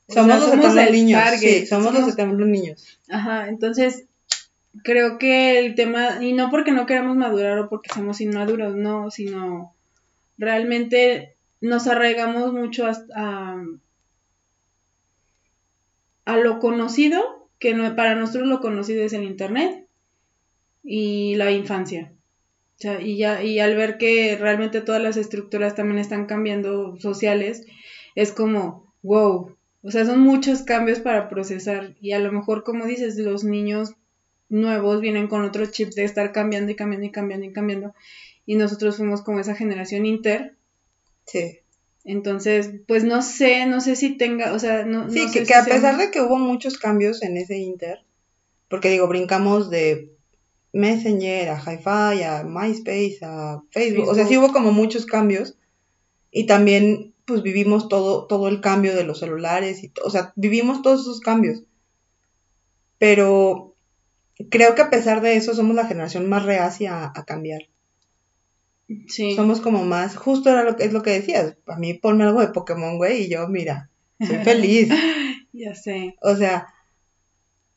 Somos 0.08 0.40
los 0.40 0.90
niños. 0.92 1.20
Sí, 1.38 1.66
somos, 1.66 1.92
los 1.92 2.16
los 2.16 2.48
niños. 2.48 3.00
Ajá, 3.08 3.48
entonces 3.48 4.04
creo 4.84 5.18
que 5.18 5.58
el 5.58 5.74
tema, 5.74 6.18
y 6.22 6.32
no 6.32 6.50
porque 6.50 6.70
no 6.70 6.86
queramos 6.86 7.16
madurar 7.16 7.58
o 7.58 7.68
porque 7.68 7.90
somos 7.92 8.20
inmaduros, 8.20 8.76
no, 8.76 9.10
sino 9.10 9.74
realmente 10.38 11.34
nos 11.60 11.88
arraigamos 11.88 12.52
mucho 12.52 12.86
a, 12.86 12.96
a 13.16 13.64
lo 16.34 16.58
conocido, 16.58 17.48
que 17.60 17.72
para 17.94 18.16
nosotros 18.16 18.48
lo 18.48 18.60
conocido 18.60 19.04
es 19.04 19.12
el 19.12 19.22
Internet, 19.22 19.86
y 20.82 21.34
la 21.34 21.50
infancia. 21.50 22.12
Y, 23.00 23.16
ya, 23.16 23.42
y 23.42 23.58
al 23.58 23.74
ver 23.74 23.98
que 23.98 24.36
realmente 24.36 24.80
todas 24.80 25.00
las 25.00 25.16
estructuras 25.16 25.74
también 25.74 25.98
están 25.98 26.26
cambiando 26.26 26.96
sociales, 26.98 27.64
es 28.14 28.32
como, 28.32 28.92
wow, 29.02 29.56
o 29.82 29.90
sea, 29.90 30.04
son 30.04 30.20
muchos 30.20 30.62
cambios 30.62 31.00
para 31.00 31.28
procesar 31.28 31.94
y 32.00 32.12
a 32.12 32.18
lo 32.18 32.30
mejor, 32.30 32.62
como 32.64 32.86
dices, 32.86 33.16
los 33.18 33.44
niños 33.44 33.92
nuevos 34.48 35.00
vienen 35.00 35.26
con 35.26 35.42
otros 35.42 35.70
chips 35.70 35.94
de 35.94 36.04
estar 36.04 36.32
cambiando 36.32 36.70
y 36.70 36.76
cambiando 36.76 37.06
y 37.06 37.10
cambiando 37.10 37.46
y 37.46 37.52
cambiando 37.52 37.92
y 38.44 38.56
nosotros 38.56 38.96
fuimos 38.96 39.22
como 39.22 39.40
esa 39.40 39.54
generación 39.54 40.06
inter. 40.06 40.54
Sí. 41.26 41.58
Entonces, 42.06 42.70
pues 42.86 43.04
no 43.04 43.20
sé, 43.20 43.66
no 43.66 43.80
sé 43.80 43.96
si 43.96 44.16
tenga, 44.16 44.52
o 44.52 44.58
sea, 44.58 44.84
no, 44.84 45.10
sí, 45.10 45.26
no 45.26 45.32
que, 45.32 45.40
sé 45.40 45.44
que 45.44 45.54
a 45.54 45.64
pesar 45.64 45.98
de 45.98 46.10
que 46.10 46.22
hubo 46.22 46.38
muchos 46.38 46.78
cambios 46.78 47.22
en 47.22 47.36
ese 47.36 47.58
inter, 47.58 48.04
porque 48.68 48.90
digo, 48.90 49.08
brincamos 49.08 49.70
de 49.70 50.16
Messenger, 50.72 51.48
a 51.48 51.58
Hi-Fi, 51.58 52.22
a 52.22 52.44
MySpace, 52.44 53.18
a 53.22 53.62
Facebook. 53.70 54.08
O 54.08 54.14
sea, 54.14 54.26
sí 54.26 54.36
hubo 54.36 54.52
como 54.52 54.72
muchos 54.72 55.06
cambios. 55.06 55.56
Y 56.30 56.46
también, 56.46 57.14
pues 57.24 57.42
vivimos 57.42 57.88
todo, 57.88 58.26
todo 58.26 58.48
el 58.48 58.60
cambio 58.60 58.94
de 58.94 59.04
los 59.04 59.20
celulares. 59.20 59.82
Y 59.82 59.92
o 60.04 60.10
sea, 60.10 60.32
vivimos 60.36 60.82
todos 60.82 61.02
esos 61.02 61.20
cambios. 61.20 61.62
Pero 62.98 63.74
creo 64.50 64.74
que 64.74 64.82
a 64.82 64.90
pesar 64.90 65.22
de 65.22 65.36
eso, 65.36 65.54
somos 65.54 65.74
la 65.74 65.86
generación 65.86 66.28
más 66.28 66.44
reacia 66.44 67.12
a, 67.14 67.24
cambiar. 67.24 67.62
Sí. 69.08 69.34
Somos 69.34 69.60
como 69.60 69.84
más, 69.84 70.16
justo 70.16 70.50
era 70.50 70.62
lo 70.62 70.76
que 70.76 70.84
es 70.84 70.92
lo 70.92 71.02
que 71.02 71.10
decías. 71.10 71.56
A 71.66 71.76
mí 71.76 71.94
ponme 71.94 72.24
algo 72.24 72.40
de 72.40 72.48
Pokémon, 72.48 72.98
güey, 72.98 73.24
y 73.24 73.28
yo, 73.28 73.48
mira, 73.48 73.90
soy 74.24 74.36
feliz. 74.38 74.88
ya 75.52 75.74
sé. 75.74 76.16
O 76.22 76.36
sea, 76.36 76.68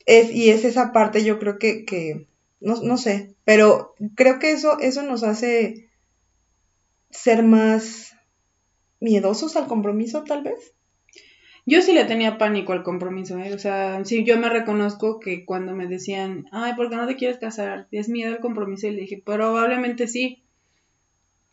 es, 0.06 0.32
y 0.32 0.50
es 0.50 0.64
esa 0.64 0.92
parte, 0.92 1.24
yo 1.24 1.38
creo 1.38 1.58
que, 1.58 1.84
que 1.84 2.26
no, 2.60 2.80
no 2.82 2.96
sé, 2.96 3.34
pero 3.44 3.94
creo 4.14 4.38
que 4.38 4.52
eso, 4.52 4.78
eso 4.78 5.02
nos 5.02 5.24
hace 5.24 5.88
ser 7.10 7.42
más 7.42 8.14
miedosos 9.00 9.56
al 9.56 9.66
compromiso, 9.66 10.22
tal 10.24 10.42
vez. 10.42 10.74
Yo 11.66 11.82
sí 11.82 11.92
le 11.92 12.04
tenía 12.04 12.38
pánico 12.38 12.72
al 12.72 12.82
compromiso, 12.82 13.38
¿eh? 13.38 13.52
o 13.54 13.58
sea, 13.58 14.04
sí, 14.04 14.24
yo 14.24 14.38
me 14.38 14.48
reconozco 14.48 15.20
que 15.20 15.44
cuando 15.44 15.74
me 15.74 15.86
decían, 15.86 16.46
ay, 16.52 16.74
¿por 16.74 16.88
qué 16.88 16.96
no 16.96 17.06
te 17.06 17.16
quieres 17.16 17.38
casar? 17.38 17.86
Es 17.90 18.08
miedo 18.08 18.32
al 18.32 18.40
compromiso, 18.40 18.86
y 18.86 18.92
le 18.92 19.02
dije, 19.02 19.22
probablemente 19.24 20.06
sí. 20.06 20.42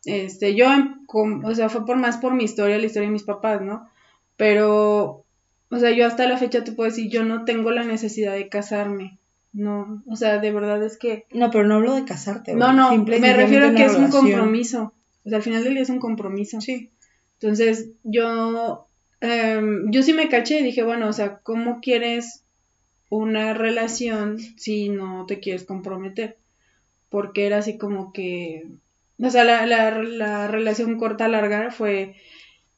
Este, 0.08 0.56
yo, 0.56 0.68
o 1.10 1.54
sea, 1.54 1.68
fue 1.68 1.86
por 1.86 1.98
más 1.98 2.16
por 2.18 2.34
mi 2.34 2.46
historia, 2.46 2.78
la 2.78 2.86
historia 2.86 3.10
de 3.10 3.14
mis 3.14 3.24
papás, 3.24 3.62
¿no? 3.62 3.90
Pero, 4.38 5.26
o 5.70 5.80
sea, 5.80 5.92
yo 5.92 6.08
hasta 6.08 6.28
la 6.28 6.38
fecha 6.38 6.64
te 6.64 6.72
puedo 6.72 6.90
decir, 6.90 7.10
yo 7.12 7.26
no 7.26 7.44
tengo 7.44 7.72
la 7.72 7.84
necesidad 7.84 8.34
de 8.34 8.48
casarme. 8.48 9.20
No, 9.52 10.02
o 10.08 10.16
sea, 10.16 10.38
de 10.38 10.52
verdad 10.52 10.82
es 10.82 10.98
que... 10.98 11.26
No, 11.32 11.52
pero 11.52 11.68
no 11.68 11.76
hablo 11.76 11.94
de 11.94 12.06
casarte. 12.06 12.56
No, 12.56 12.72
no, 12.72 12.96
me 12.96 13.34
refiero 13.34 13.68
a 13.68 13.76
que 13.76 13.84
es 13.84 13.96
un 13.96 14.10
compromiso. 14.10 14.94
O 15.26 15.30
sea, 15.30 15.40
al 15.40 15.44
final 15.44 15.66
del 15.66 15.74
día 15.74 15.84
es 15.84 15.90
un 15.90 16.00
compromiso. 16.00 16.62
Sí. 16.62 16.90
Entonces, 17.42 17.90
yo, 18.04 18.88
em, 19.20 19.92
yo 19.92 20.04
sí 20.04 20.14
me 20.14 20.30
caché 20.30 20.62
y 20.62 20.64
dije, 20.64 20.84
bueno, 20.84 21.10
o 21.10 21.14
sea, 21.14 21.40
¿cómo 21.40 21.82
quieres 21.82 22.46
una 23.10 23.54
relación 23.54 24.40
si 24.40 24.88
no 24.88 25.26
te 25.26 25.42
quieres 25.42 25.66
comprometer? 25.66 26.38
Porque 27.10 27.46
era 27.46 27.58
así 27.58 27.78
como 27.78 28.14
que... 28.14 28.68
O 29.20 29.30
sea, 29.30 29.44
la, 29.44 29.66
la, 29.66 29.92
la 30.02 30.48
relación 30.48 30.98
corta, 30.98 31.28
larga 31.28 31.72
fue 31.72 32.16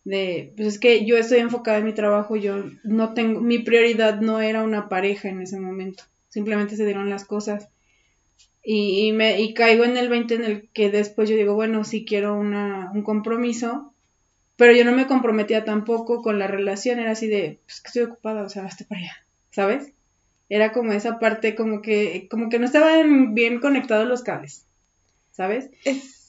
de, 0.06 0.54
pues 0.56 0.68
es 0.68 0.80
que 0.80 1.06
yo 1.06 1.18
estoy 1.18 1.40
enfocada 1.40 1.80
en 1.80 1.86
mi 1.86 1.94
trabajo, 1.94 2.36
yo 2.36 2.64
no 2.84 3.14
tengo, 3.14 3.42
mi 3.42 3.60
prioridad 3.60 4.22
no 4.22 4.42
era 4.42 4.64
una 4.64 4.90
pareja 4.90 5.30
en 5.30 5.42
ese 5.42 5.60
momento 5.60 6.04
simplemente 6.30 6.78
se 6.78 6.86
dieron 6.86 7.10
las 7.10 7.26
cosas. 7.26 7.68
Y, 8.64 9.12
me, 9.14 9.42
y 9.42 9.54
caigo 9.54 9.84
en 9.84 9.98
el 9.98 10.10
20 10.10 10.36
en 10.36 10.44
el 10.44 10.70
que 10.70 10.92
después 10.92 11.30
yo 11.30 11.36
digo, 11.36 11.56
bueno, 11.56 11.84
sí 11.84 12.06
quiero 12.06 12.36
una, 12.36 12.92
un 12.94 13.04
compromiso, 13.04 13.94
pero 14.58 14.74
yo 14.74 14.86
no 14.86 14.92
me 14.92 15.08
comprometía 15.08 15.66
tampoco 15.66 16.22
con 16.22 16.40
la 16.40 16.48
relación, 16.48 17.00
era 17.00 17.12
así 17.12 17.28
de, 17.28 17.60
pues 17.66 17.82
que 17.82 17.88
estoy 17.88 18.04
ocupada, 18.04 18.44
o 18.44 18.50
sea, 18.50 18.66
hazte 18.66 18.86
para 18.86 19.02
allá, 19.02 19.14
¿sabes? 19.52 19.94
Era 20.50 20.72
como 20.72 20.92
esa 20.92 21.20
parte, 21.20 21.56
como 21.56 21.82
que, 21.82 22.28
como 22.30 22.50
que 22.50 22.60
no 22.60 22.66
estaban 22.66 23.34
bien 23.34 23.60
conectados 23.60 24.08
los 24.08 24.24
cables, 24.24 24.66
¿sabes? 25.40 25.70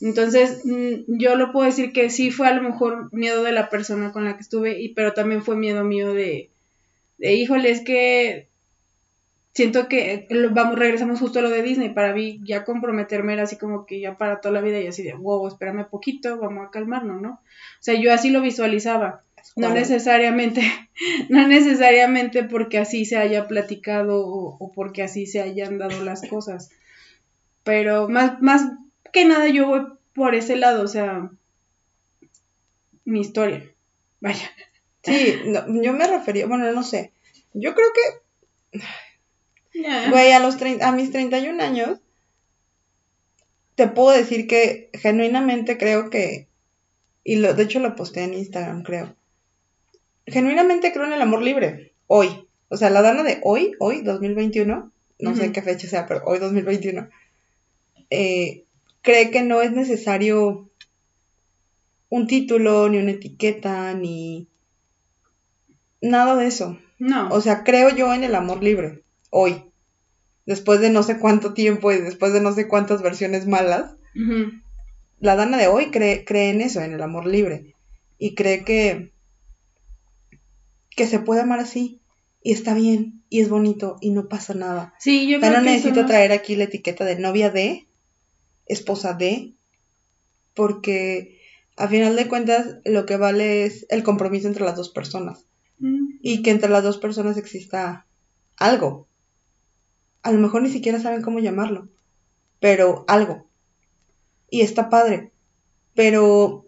Entonces, 0.01 0.61
mm, 0.65 1.19
yo 1.19 1.35
lo 1.35 1.51
puedo 1.51 1.67
decir 1.67 1.93
que 1.93 2.11
sí 2.11 2.31
fue 2.31 2.47
a 2.47 2.55
lo 2.55 2.63
mejor 2.63 3.13
miedo 3.13 3.43
de 3.43 3.51
la 3.51 3.69
persona 3.69 4.13
con 4.13 4.25
la 4.25 4.37
que 4.37 4.43
estuve, 4.43 4.81
y, 4.81 4.91
pero 4.95 5.15
también 5.15 5.43
fue 5.43 5.57
miedo 5.57 5.83
mío 5.83 6.15
de, 6.15 6.51
de 7.19 7.35
híjole, 7.35 7.73
es 7.73 7.81
que 7.81 8.47
siento 9.53 9.89
que 9.89 10.29
vamos, 10.53 10.79
regresamos 10.79 11.19
justo 11.19 11.41
a 11.41 11.43
lo 11.43 11.51
de 11.51 11.63
Disney, 11.63 11.89
para 11.89 12.15
mí 12.15 12.39
ya 12.45 12.65
comprometerme 12.65 13.33
era 13.33 13.43
así 13.43 13.57
como 13.57 13.85
que 13.85 13.99
ya 13.99 14.17
para 14.17 14.41
toda 14.41 14.55
la 14.55 14.61
vida 14.61 14.79
y 14.79 14.87
así 14.87 15.03
de, 15.03 15.15
wow, 15.15 15.49
espérame 15.49 15.89
poquito, 15.91 16.39
vamos 16.39 16.69
a 16.69 16.71
calmarnos, 16.71 17.21
¿no? 17.21 17.31
O 17.33 17.81
sea, 17.81 17.95
yo 17.95 18.15
así 18.15 18.31
lo 18.31 18.43
visualizaba, 18.43 19.25
no 19.57 19.71
necesariamente, 19.71 20.63
no 21.29 21.49
necesariamente 21.49 22.45
porque 22.45 22.79
así 22.79 23.05
se 23.07 23.17
haya 23.17 23.49
platicado 23.49 24.25
o, 24.25 24.57
o, 24.57 24.71
porque 24.71 25.03
así 25.03 25.27
se 25.27 25.41
hayan 25.41 25.79
dado 25.79 26.01
las 26.05 26.29
cosas, 26.29 26.71
pero 27.65 28.09
más, 28.09 28.41
más 28.41 28.71
que 29.13 29.25
nada 29.25 29.49
yo 29.49 29.67
voy 29.67 29.87
por 30.15 30.35
ese 30.35 30.57
lado, 30.57 30.83
o 30.83 30.89
sea, 30.89 31.31
mi 33.05 33.21
historia, 33.21 33.71
vaya. 34.21 34.51
Sí, 35.03 35.41
yo 35.83 35.93
me 35.95 36.07
refería, 36.07 36.47
bueno, 36.47 36.71
no 36.73 36.83
sé, 36.83 37.13
yo 37.55 37.75
creo 37.75 37.89
que 37.95 38.81
Güey, 39.73 40.33
a, 40.33 40.41
los 40.41 40.57
a 40.83 40.93
mis 40.93 41.11
31 41.11 41.63
años, 41.63 42.01
te 43.75 43.89
puedo 43.89 44.11
decir 44.11 44.47
que 44.47 44.91
genuinamente 44.95 45.79
creo 45.79 46.11
que, 46.11 46.49
y 47.25 47.37
lo, 47.37 47.55
de 47.55 47.63
hecho 47.63 47.81
lo 47.81 47.95
posté 47.95 48.23
en 48.25 48.35
Instagram, 48.35 48.83
creo. 48.83 49.15
Genuinamente 50.27 50.93
creo 50.93 51.07
en 51.07 51.13
el 51.13 51.23
amor 51.23 51.43
libre, 51.43 51.93
hoy. 52.07 52.47
O 52.69 52.77
sea, 52.77 52.91
la 52.91 53.03
dana 53.03 53.23
de 53.23 53.41
hoy, 53.43 53.73
hoy, 53.81 54.03
2021, 54.03 54.93
no 55.19 55.37
sé 55.37 55.53
qué 55.53 55.63
fecha 55.63 55.89
sea, 55.89 56.07
pero 56.07 56.23
hoy 56.25 56.39
2021, 56.39 57.09
eh, 58.11 58.65
cree 59.03 59.31
que 59.31 59.43
no 59.43 59.63
es 59.63 59.73
necesario 59.73 60.71
un 62.09 62.27
título, 62.27 62.89
ni 62.89 62.99
una 62.99 63.13
etiqueta, 63.13 63.95
ni 63.95 64.49
nada 66.01 66.37
de 66.37 66.47
eso. 66.47 66.79
No. 66.99 67.29
O 67.31 67.41
sea, 67.41 67.65
creo 67.65 67.95
yo 67.95 68.13
en 68.13 68.25
el 68.25 68.35
amor 68.35 68.63
libre 68.63 69.03
hoy, 69.31 69.65
después 70.45 70.81
de 70.81 70.91
no 70.91 71.03
sé 71.03 71.19
cuánto 71.19 71.55
tiempo 71.55 71.93
y 71.93 72.01
después 72.01 72.33
de 72.33 72.41
no 72.41 72.53
sé 72.53 72.69
cuántas 72.69 73.01
versiones 73.01 73.47
malas, 73.47 73.95
la 75.21 75.37
Dana 75.37 75.57
de 75.57 75.69
hoy 75.69 75.91
cree, 75.91 76.25
cree 76.25 76.51
en 76.51 76.61
eso, 76.61 76.81
en 76.83 76.93
el 76.93 77.03
amor 77.03 77.27
libre, 77.27 77.75
y 78.19 78.35
cree 78.35 78.65
que, 78.65 79.13
que 80.91 81.07
se 81.07 81.21
puede 81.21 81.43
amar 81.43 81.61
así, 81.61 82.01
y 82.43 82.53
está 82.53 82.75
bien, 82.75 83.23
y 83.29 83.41
es 83.41 83.49
bonito, 83.49 83.97
y 84.01 84.11
no 84.11 84.29
pasa 84.29 84.55
nada. 84.55 84.95
Sí, 84.99 85.29
yo 85.29 85.39
creo 85.39 85.53
no 85.53 85.63
necesito 85.63 86.05
traer 86.07 86.33
aquí 86.33 86.57
la 86.57 86.65
etiqueta 86.65 87.05
de 87.05 87.19
novia 87.19 87.51
de, 87.51 87.87
esposa 88.73 89.15
de, 89.15 89.53
porque 90.55 91.41
a 91.77 91.89
final 91.89 92.17
de 92.17 92.29
cuentas 92.29 92.79
lo 92.85 93.07
que 93.07 93.17
vale 93.17 93.65
es 93.65 93.87
el 93.89 94.03
compromiso 94.03 94.49
entre 94.49 94.65
las 94.65 94.77
dos 94.77 94.91
personas. 94.91 95.47
Y 96.23 96.43
que 96.43 96.51
entre 96.51 96.69
las 96.69 96.85
dos 96.85 96.99
personas 96.99 97.39
exista 97.39 98.07
algo 98.57 99.09
a 100.23 100.33
lo 100.33 100.39
mejor 100.39 100.63
ni 100.63 100.71
siquiera 100.71 101.01
saben 101.01 101.23
cómo 101.23 101.39
llamarlo, 101.39 101.89
pero 102.59 103.05
algo. 103.09 103.47
Y 104.51 104.63
está 104.63 104.91
padre. 104.91 105.33
Pero 105.95 106.67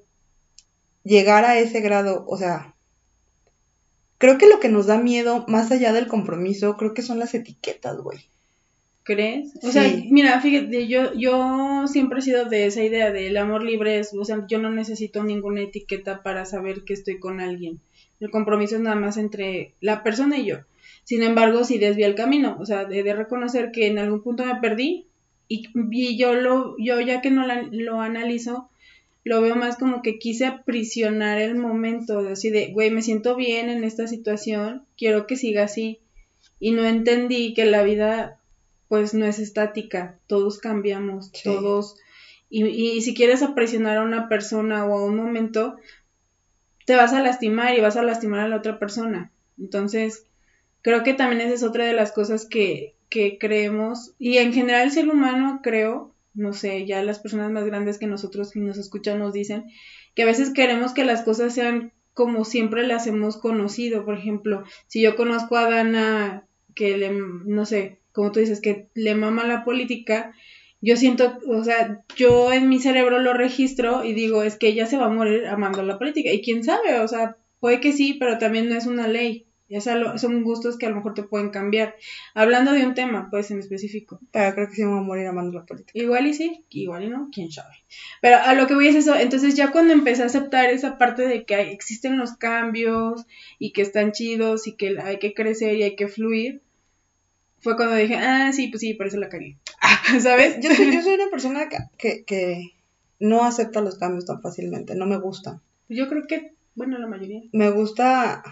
llegar 1.04 1.44
a 1.44 1.58
ese 1.58 1.80
grado, 1.80 2.24
o 2.26 2.36
sea, 2.36 2.74
creo 4.18 4.38
que 4.38 4.48
lo 4.48 4.60
que 4.60 4.68
nos 4.68 4.86
da 4.86 4.98
miedo, 4.98 5.44
más 5.48 5.70
allá 5.70 5.92
del 5.92 6.08
compromiso, 6.08 6.76
creo 6.76 6.94
que 6.94 7.02
son 7.02 7.18
las 7.18 7.34
etiquetas, 7.34 7.98
güey. 7.98 8.28
¿Crees? 9.04 9.52
O 9.62 9.72
sea, 9.72 9.82
mira, 10.10 10.40
fíjate, 10.40 10.86
yo, 10.86 11.12
yo 11.14 11.86
siempre 11.88 12.20
he 12.20 12.22
sido 12.22 12.44
de 12.44 12.66
esa 12.66 12.84
idea 12.84 13.10
del 13.10 13.36
amor 13.36 13.64
libre, 13.64 13.98
es, 13.98 14.14
o 14.14 14.24
sea, 14.24 14.46
yo 14.46 14.58
no 14.58 14.70
necesito 14.70 15.24
ninguna 15.24 15.62
etiqueta 15.62 16.22
para 16.22 16.44
saber 16.44 16.84
que 16.84 16.92
estoy 16.92 17.18
con 17.18 17.40
alguien. 17.40 17.80
El 18.20 18.30
compromiso 18.30 18.76
es 18.76 18.82
nada 18.82 18.94
más 18.94 19.16
entre 19.16 19.74
la 19.80 20.04
persona 20.04 20.38
y 20.38 20.46
yo. 20.46 20.58
Sin 21.04 21.22
embargo, 21.24 21.64
sí 21.64 21.78
desvié 21.78 22.06
el 22.06 22.14
camino, 22.14 22.56
o 22.60 22.66
sea, 22.66 22.84
de, 22.84 23.02
reconocer 23.12 23.72
que 23.72 23.88
en 23.88 23.98
algún 23.98 24.22
punto 24.22 24.44
me 24.44 24.60
perdí 24.60 25.06
y, 25.48 26.16
yo 26.16 26.34
lo, 26.34 26.76
yo 26.78 27.00
ya 27.00 27.20
que 27.20 27.30
no 27.30 27.44
lo 27.44 28.00
analizo, 28.00 28.70
lo 29.24 29.40
veo 29.40 29.56
más 29.56 29.76
como 29.76 30.02
que 30.02 30.18
quise 30.18 30.46
aprisionar 30.46 31.40
el 31.40 31.56
momento, 31.56 32.22
de 32.22 32.32
así 32.32 32.50
de, 32.50 32.68
güey, 32.68 32.90
me 32.90 33.02
siento 33.02 33.36
bien 33.36 33.68
en 33.68 33.84
esta 33.84 34.06
situación, 34.06 34.84
quiero 34.96 35.26
que 35.26 35.36
siga 35.36 35.64
así. 35.64 35.98
Y 36.58 36.72
no 36.72 36.84
entendí 36.84 37.54
que 37.54 37.64
la 37.64 37.82
vida, 37.82 38.40
pues, 38.92 39.14
no 39.14 39.24
es 39.24 39.38
estática, 39.38 40.18
todos 40.26 40.58
cambiamos, 40.58 41.32
todos... 41.44 41.96
Y, 42.50 42.66
y 42.66 43.00
si 43.00 43.14
quieres 43.14 43.42
aprisionar 43.42 43.96
a 43.96 44.02
una 44.02 44.28
persona 44.28 44.84
o 44.84 44.98
a 44.98 45.04
un 45.06 45.16
momento, 45.16 45.76
te 46.84 46.94
vas 46.94 47.14
a 47.14 47.22
lastimar 47.22 47.74
y 47.74 47.80
vas 47.80 47.96
a 47.96 48.02
lastimar 48.02 48.40
a 48.40 48.48
la 48.48 48.56
otra 48.56 48.78
persona. 48.78 49.32
Entonces, 49.58 50.26
creo 50.82 51.04
que 51.04 51.14
también 51.14 51.40
esa 51.40 51.54
es 51.54 51.62
otra 51.62 51.86
de 51.86 51.94
las 51.94 52.12
cosas 52.12 52.44
que, 52.44 52.94
que 53.08 53.38
creemos, 53.38 54.12
y 54.18 54.36
en 54.36 54.52
general 54.52 54.82
el 54.82 54.92
ser 54.92 55.08
humano 55.08 55.60
creo, 55.62 56.14
no 56.34 56.52
sé, 56.52 56.84
ya 56.84 57.02
las 57.02 57.18
personas 57.18 57.50
más 57.50 57.64
grandes 57.64 57.96
que 57.96 58.06
nosotros 58.06 58.54
y 58.54 58.60
nos 58.60 58.76
escuchan 58.76 59.20
nos 59.20 59.32
dicen, 59.32 59.70
que 60.14 60.24
a 60.24 60.26
veces 60.26 60.52
queremos 60.52 60.92
que 60.92 61.06
las 61.06 61.22
cosas 61.22 61.54
sean 61.54 61.94
como 62.12 62.44
siempre 62.44 62.86
las 62.86 63.06
hemos 63.06 63.38
conocido. 63.38 64.04
Por 64.04 64.18
ejemplo, 64.18 64.64
si 64.86 65.00
yo 65.00 65.16
conozco 65.16 65.56
a 65.56 65.70
Dana 65.70 66.44
que 66.74 66.98
le, 66.98 67.10
no 67.10 67.64
sé, 67.64 68.01
como 68.12 68.32
tú 68.32 68.40
dices, 68.40 68.60
que 68.60 68.88
le 68.94 69.14
mama 69.14 69.46
la 69.46 69.64
política, 69.64 70.34
yo 70.80 70.96
siento, 70.96 71.38
o 71.46 71.62
sea, 71.62 72.04
yo 72.16 72.52
en 72.52 72.68
mi 72.68 72.80
cerebro 72.80 73.20
lo 73.20 73.34
registro 73.34 74.04
y 74.04 74.14
digo, 74.14 74.42
es 74.42 74.56
que 74.56 74.68
ella 74.68 74.86
se 74.86 74.98
va 74.98 75.06
a 75.06 75.10
morir 75.10 75.46
amando 75.46 75.82
la 75.82 75.98
política. 75.98 76.32
Y 76.32 76.42
quién 76.42 76.64
sabe, 76.64 76.98
o 76.98 77.06
sea, 77.08 77.36
puede 77.60 77.80
que 77.80 77.92
sí, 77.92 78.14
pero 78.14 78.38
también 78.38 78.68
no 78.68 78.76
es 78.76 78.86
una 78.86 79.06
ley. 79.06 79.46
Ya 79.68 79.80
son 79.80 80.42
gustos 80.42 80.76
que 80.76 80.84
a 80.84 80.90
lo 80.90 80.96
mejor 80.96 81.14
te 81.14 81.22
pueden 81.22 81.48
cambiar. 81.48 81.94
Hablando 82.34 82.72
de 82.72 82.84
un 82.84 82.92
tema, 82.92 83.28
pues 83.30 83.50
en 83.50 83.58
específico. 83.58 84.20
Pero 84.30 84.54
creo 84.54 84.68
que 84.68 84.74
sí 84.74 84.82
me 84.84 84.90
voy 84.90 84.98
a 84.98 85.02
morir 85.02 85.26
amando 85.28 85.58
la 85.58 85.64
política. 85.64 85.92
Igual 85.94 86.26
y 86.26 86.34
sí, 86.34 86.66
igual 86.68 87.04
y 87.04 87.08
no, 87.08 87.30
quién 87.32 87.50
sabe. 87.50 87.76
Pero 88.20 88.36
a 88.36 88.52
lo 88.52 88.66
que 88.66 88.74
voy 88.74 88.88
es 88.88 88.96
eso. 88.96 89.16
Entonces 89.16 89.54
ya 89.56 89.70
cuando 89.70 89.94
empecé 89.94 90.24
a 90.24 90.26
aceptar 90.26 90.68
esa 90.68 90.98
parte 90.98 91.26
de 91.26 91.46
que 91.46 91.58
existen 91.70 92.18
los 92.18 92.36
cambios 92.36 93.24
y 93.58 93.72
que 93.72 93.80
están 93.80 94.12
chidos 94.12 94.66
y 94.66 94.76
que 94.76 94.98
hay 95.02 95.18
que 95.18 95.32
crecer 95.32 95.74
y 95.76 95.84
hay 95.84 95.96
que 95.96 96.08
fluir, 96.08 96.60
fue 97.62 97.76
cuando 97.76 97.94
dije, 97.94 98.16
ah, 98.16 98.52
sí, 98.52 98.68
pues 98.68 98.80
sí, 98.80 98.94
por 98.94 99.06
eso 99.06 99.16
la 99.16 99.28
cagué. 99.28 99.56
¿Sabes? 100.20 100.58
Yo 100.60 100.74
soy, 100.74 100.92
yo 100.92 101.00
soy 101.00 101.14
una 101.14 101.30
persona 101.30 101.68
que, 101.98 102.24
que 102.24 102.72
no 103.18 103.44
acepta 103.44 103.80
los 103.80 103.98
cambios 103.98 104.26
tan 104.26 104.42
fácilmente, 104.42 104.94
no 104.94 105.06
me 105.06 105.16
gusta. 105.16 105.62
Yo 105.88 106.08
creo 106.08 106.26
que, 106.26 106.54
bueno, 106.74 106.98
la 106.98 107.06
mayoría. 107.06 107.42
Me 107.52 107.70
gusta 107.70 108.42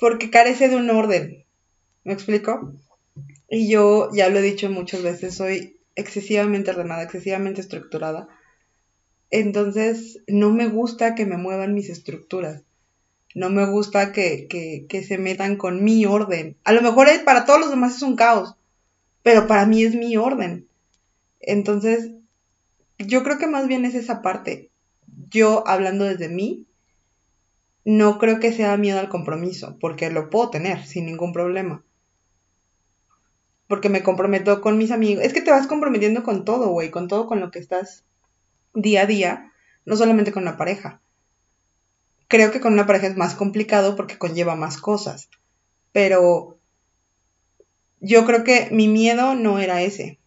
porque 0.00 0.30
carece 0.30 0.68
de 0.68 0.76
un 0.76 0.90
orden. 0.90 1.44
¿Me 2.04 2.14
explico? 2.14 2.72
Y 3.48 3.70
yo 3.70 4.08
ya 4.12 4.30
lo 4.30 4.38
he 4.38 4.42
dicho 4.42 4.70
muchas 4.70 5.02
veces, 5.02 5.34
soy 5.34 5.76
excesivamente 5.94 6.70
ordenada, 6.70 7.02
excesivamente 7.02 7.60
estructurada. 7.60 8.28
Entonces, 9.30 10.18
no 10.26 10.50
me 10.50 10.68
gusta 10.68 11.14
que 11.14 11.26
me 11.26 11.36
muevan 11.36 11.74
mis 11.74 11.90
estructuras. 11.90 12.62
No 13.34 13.48
me 13.48 13.64
gusta 13.66 14.12
que, 14.12 14.46
que, 14.88 15.04
se 15.04 15.18
metan 15.18 15.56
con 15.56 15.84
mi 15.84 16.04
orden. 16.04 16.56
A 16.64 16.72
lo 16.72 16.82
mejor 16.82 17.08
es, 17.08 17.20
para 17.20 17.44
todos 17.44 17.60
los 17.60 17.70
demás 17.70 17.96
es 17.96 18.02
un 18.02 18.16
caos, 18.16 18.56
pero 19.22 19.46
para 19.46 19.66
mí 19.66 19.84
es 19.84 19.94
mi 19.94 20.16
orden. 20.16 20.66
Entonces, 21.38 22.10
yo 22.98 23.22
creo 23.22 23.38
que 23.38 23.46
más 23.46 23.68
bien 23.68 23.84
es 23.84 23.94
esa 23.94 24.20
parte. 24.20 24.70
Yo 25.30 25.66
hablando 25.66 26.04
desde 26.04 26.28
mí, 26.28 26.66
no 27.84 28.18
creo 28.18 28.40
que 28.40 28.52
sea 28.52 28.76
miedo 28.76 28.98
al 28.98 29.08
compromiso, 29.08 29.76
porque 29.80 30.10
lo 30.10 30.28
puedo 30.28 30.50
tener 30.50 30.84
sin 30.84 31.06
ningún 31.06 31.32
problema. 31.32 31.84
Porque 33.68 33.88
me 33.88 34.02
comprometo 34.02 34.60
con 34.60 34.76
mis 34.76 34.90
amigos. 34.90 35.24
Es 35.24 35.32
que 35.32 35.40
te 35.40 35.52
vas 35.52 35.68
comprometiendo 35.68 36.24
con 36.24 36.44
todo, 36.44 36.70
güey, 36.70 36.90
con 36.90 37.06
todo 37.06 37.26
con 37.26 37.38
lo 37.38 37.52
que 37.52 37.60
estás 37.60 38.04
día 38.74 39.02
a 39.02 39.06
día, 39.06 39.52
no 39.84 39.96
solamente 39.96 40.32
con 40.32 40.44
la 40.44 40.56
pareja. 40.56 41.00
Creo 42.30 42.50
que 42.50 42.60
con 42.60 42.72
una 42.72 42.86
pareja 42.86 43.08
es 43.08 43.16
más 43.18 43.34
complicado 43.34 43.94
porque 43.94 44.16
conlleva 44.16 44.56
más 44.56 44.78
cosas. 44.78 45.28
Pero 45.92 46.58
yo 48.00 48.24
creo 48.24 48.42
que 48.42 48.70
mi 48.70 48.88
miedo 48.88 49.34
no 49.34 49.58
era 49.58 49.82
ese. 49.82 50.18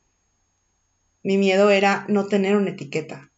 Mi 1.23 1.39
miedo 1.39 1.71
era 1.71 2.05
no 2.07 2.27
tener 2.27 2.55
una 2.55 2.69
etiqueta 2.69 3.31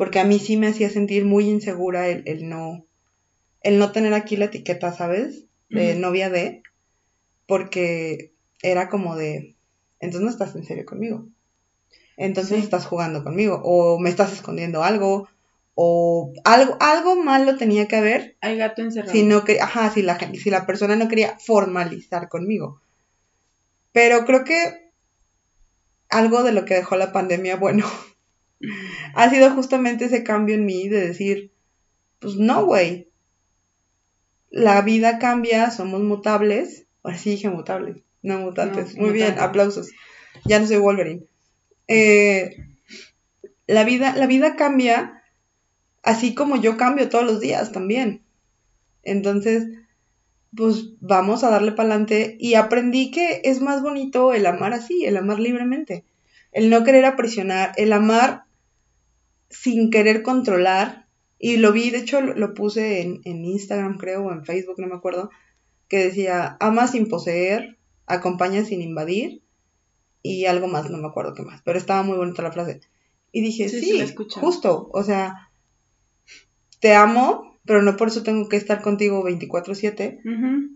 porque 0.00 0.18
a 0.18 0.24
mí 0.24 0.38
sí 0.38 0.56
me 0.56 0.68
hacía 0.68 0.88
sentir 0.88 1.26
muy 1.26 1.46
insegura 1.46 2.08
el, 2.08 2.48
no, 2.48 2.86
el 3.60 3.78
no 3.78 3.92
tener 3.92 4.14
aquí 4.14 4.34
la 4.38 4.46
etiqueta, 4.46 4.94
¿sabes? 4.94 5.44
De 5.68 5.94
novia 5.94 6.30
de, 6.30 6.62
porque 7.46 8.32
era 8.62 8.88
como 8.88 9.14
de, 9.14 9.56
entonces 9.98 10.22
no 10.24 10.30
estás 10.30 10.56
en 10.56 10.64
serio 10.64 10.86
conmigo. 10.86 11.28
Entonces 12.16 12.64
estás 12.64 12.86
jugando 12.86 13.22
conmigo 13.22 13.60
o 13.62 13.98
me 13.98 14.08
estás 14.08 14.32
escondiendo 14.32 14.82
algo 14.82 15.28
o 15.82 16.34
algo, 16.44 16.76
algo 16.78 17.16
malo 17.16 17.56
tenía 17.56 17.88
que 17.88 17.96
haber. 17.96 18.36
Hay 18.42 18.58
gato 18.58 18.82
encerrado. 18.82 19.12
Si 19.12 19.22
no 19.22 19.42
ajá, 19.62 19.90
si 19.90 20.02
la, 20.02 20.18
si 20.18 20.50
la 20.50 20.66
persona 20.66 20.94
no 20.94 21.08
quería 21.08 21.38
formalizar 21.38 22.28
conmigo. 22.28 22.82
Pero 23.90 24.26
creo 24.26 24.44
que 24.44 24.90
algo 26.10 26.42
de 26.42 26.52
lo 26.52 26.66
que 26.66 26.74
dejó 26.74 26.96
la 26.96 27.12
pandemia, 27.12 27.56
bueno, 27.56 27.86
ha 29.14 29.30
sido 29.30 29.50
justamente 29.52 30.04
ese 30.04 30.22
cambio 30.22 30.54
en 30.54 30.66
mí 30.66 30.86
de 30.90 31.00
decir, 31.00 31.50
pues 32.18 32.34
no, 32.34 32.66
güey. 32.66 33.08
La 34.50 34.82
vida 34.82 35.18
cambia, 35.18 35.70
somos 35.70 36.02
mutables. 36.02 36.84
Ahora 37.02 37.16
sí 37.16 37.30
dije 37.30 37.48
mutables, 37.48 38.02
no 38.20 38.38
mutantes. 38.38 38.98
Muy 38.98 39.12
bien, 39.12 39.38
aplausos. 39.38 39.88
Ya 40.44 40.60
no 40.60 40.66
soy 40.66 40.76
Wolverine. 40.76 41.22
Eh, 41.88 42.66
la, 43.66 43.84
vida, 43.84 44.14
la 44.14 44.26
vida 44.26 44.56
cambia 44.56 45.19
así 46.02 46.34
como 46.34 46.56
yo 46.56 46.76
cambio 46.76 47.08
todos 47.08 47.24
los 47.24 47.40
días 47.40 47.72
también. 47.72 48.22
Entonces, 49.02 49.68
pues 50.54 50.94
vamos 51.00 51.44
a 51.44 51.50
darle 51.50 51.72
para 51.72 51.90
adelante 51.90 52.36
y 52.40 52.54
aprendí 52.54 53.10
que 53.10 53.42
es 53.44 53.60
más 53.60 53.82
bonito 53.82 54.32
el 54.32 54.46
amar 54.46 54.72
así, 54.72 55.04
el 55.04 55.16
amar 55.16 55.38
libremente, 55.38 56.04
el 56.52 56.70
no 56.70 56.84
querer 56.84 57.04
aprisionar, 57.04 57.72
el 57.76 57.92
amar 57.92 58.44
sin 59.48 59.90
querer 59.90 60.22
controlar. 60.22 61.06
Y 61.38 61.56
lo 61.56 61.72
vi, 61.72 61.90
de 61.90 61.98
hecho 61.98 62.20
lo, 62.20 62.52
puse 62.52 63.00
en, 63.00 63.22
en, 63.24 63.44
Instagram 63.44 63.96
creo, 63.96 64.26
o 64.26 64.32
en 64.32 64.44
Facebook, 64.44 64.78
no 64.78 64.88
me 64.88 64.96
acuerdo, 64.96 65.30
que 65.88 66.04
decía, 66.04 66.58
ama 66.60 66.86
sin 66.86 67.08
poseer, 67.08 67.78
acompaña 68.06 68.64
sin 68.64 68.82
invadir 68.82 69.42
y 70.22 70.44
algo 70.44 70.68
más, 70.68 70.90
no 70.90 70.98
me 70.98 71.08
acuerdo 71.08 71.34
qué 71.34 71.42
más, 71.42 71.62
pero 71.62 71.78
estaba 71.78 72.02
muy 72.02 72.16
bonita 72.18 72.42
la 72.42 72.52
frase. 72.52 72.80
Y 73.32 73.42
dije, 73.42 73.68
sí, 73.68 74.02
justo, 74.34 74.90
o 74.92 75.02
sea, 75.02 75.49
te 76.80 76.94
amo, 76.94 77.58
pero 77.64 77.82
no 77.82 77.96
por 77.96 78.08
eso 78.08 78.22
tengo 78.22 78.48
que 78.48 78.56
estar 78.56 78.80
contigo 78.82 79.22
24/7, 79.22 80.20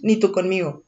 ni 0.03 0.17
tú 0.17 0.33
conmigo. 0.33 0.85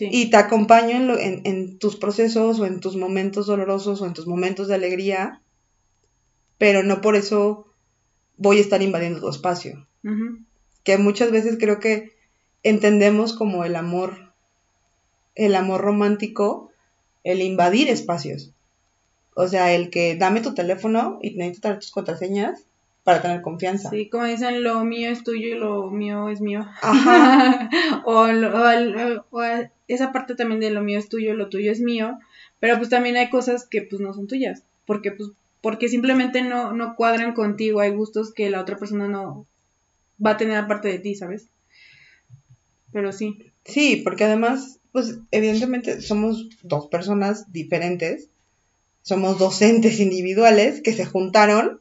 Y 0.00 0.30
te 0.30 0.36
acompaño 0.36 1.16
en, 1.18 1.40
en, 1.44 1.78
tus 1.78 1.96
procesos 1.96 2.60
o 2.60 2.66
en 2.66 2.80
tus 2.80 2.94
momentos 2.96 3.46
dolorosos 3.46 4.02
o 4.02 4.06
en 4.06 4.12
tus 4.12 4.26
momentos 4.26 4.68
de 4.68 4.74
alegría, 4.74 5.40
pero 6.58 6.82
no 6.82 7.00
por 7.00 7.16
eso 7.16 7.72
voy 8.36 8.58
a 8.58 8.60
estar 8.60 8.82
invadiendo 8.82 9.20
tu 9.20 9.30
espacio. 9.30 9.86
Que 10.84 10.98
muchas 10.98 11.30
veces 11.30 11.56
creo 11.58 11.80
que 11.80 12.12
entendemos 12.62 13.32
como 13.32 13.64
el 13.64 13.76
amor, 13.76 14.32
el 15.34 15.54
amor 15.54 15.80
romántico, 15.80 16.70
el 17.24 17.40
invadir 17.40 17.88
espacios. 17.88 18.52
O 19.34 19.48
sea, 19.48 19.72
el 19.72 19.88
que 19.88 20.16
dame 20.16 20.42
tu 20.42 20.54
teléfono 20.54 21.18
y 21.22 21.30
necesito 21.34 21.78
tus 21.78 21.90
contraseñas 21.90 22.67
para 23.08 23.22
tener 23.22 23.40
confianza. 23.40 23.88
Sí, 23.88 24.10
como 24.10 24.26
dicen, 24.26 24.62
lo 24.62 24.84
mío 24.84 25.08
es 25.08 25.24
tuyo 25.24 25.48
y 25.48 25.54
lo 25.54 25.90
mío 25.90 26.28
es 26.28 26.42
mío. 26.42 26.66
Ajá. 26.82 27.70
o, 28.04 28.26
o, 29.30 29.42
esa 29.86 30.12
parte 30.12 30.34
también 30.34 30.60
de 30.60 30.68
lo 30.68 30.82
mío 30.82 30.98
es 30.98 31.08
tuyo, 31.08 31.32
lo 31.32 31.48
tuyo 31.48 31.72
es 31.72 31.80
mío, 31.80 32.18
pero 32.60 32.76
pues 32.76 32.90
también 32.90 33.16
hay 33.16 33.30
cosas 33.30 33.66
que 33.66 33.80
pues 33.80 34.02
no 34.02 34.12
son 34.12 34.26
tuyas, 34.26 34.62
porque 34.84 35.12
pues 35.12 35.30
porque 35.62 35.88
simplemente 35.88 36.42
no, 36.42 36.74
no 36.74 36.96
cuadran 36.96 37.32
contigo, 37.32 37.80
hay 37.80 37.92
gustos 37.92 38.34
que 38.34 38.50
la 38.50 38.60
otra 38.60 38.76
persona 38.76 39.08
no 39.08 39.46
va 40.22 40.32
a 40.32 40.36
tener 40.36 40.58
aparte 40.58 40.88
de 40.88 40.98
ti, 40.98 41.14
¿sabes? 41.14 41.46
Pero 42.92 43.10
sí. 43.12 43.38
Sí, 43.64 44.02
porque 44.04 44.24
además, 44.24 44.80
pues 44.92 45.16
evidentemente 45.30 46.02
somos 46.02 46.50
dos 46.62 46.88
personas 46.88 47.50
diferentes, 47.54 48.28
somos 49.00 49.38
docentes 49.38 49.98
individuales 49.98 50.82
que 50.82 50.92
se 50.92 51.06
juntaron 51.06 51.80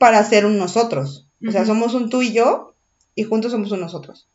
para 0.00 0.24
ser 0.24 0.46
un 0.46 0.56
nosotros. 0.56 1.28
O 1.46 1.50
sea, 1.52 1.66
somos 1.66 1.92
un 1.92 2.08
tú 2.08 2.22
y 2.22 2.32
yo 2.32 2.74
y 3.14 3.24
juntos 3.24 3.52
somos 3.52 3.70
un 3.70 3.80
nosotros. 3.80 4.26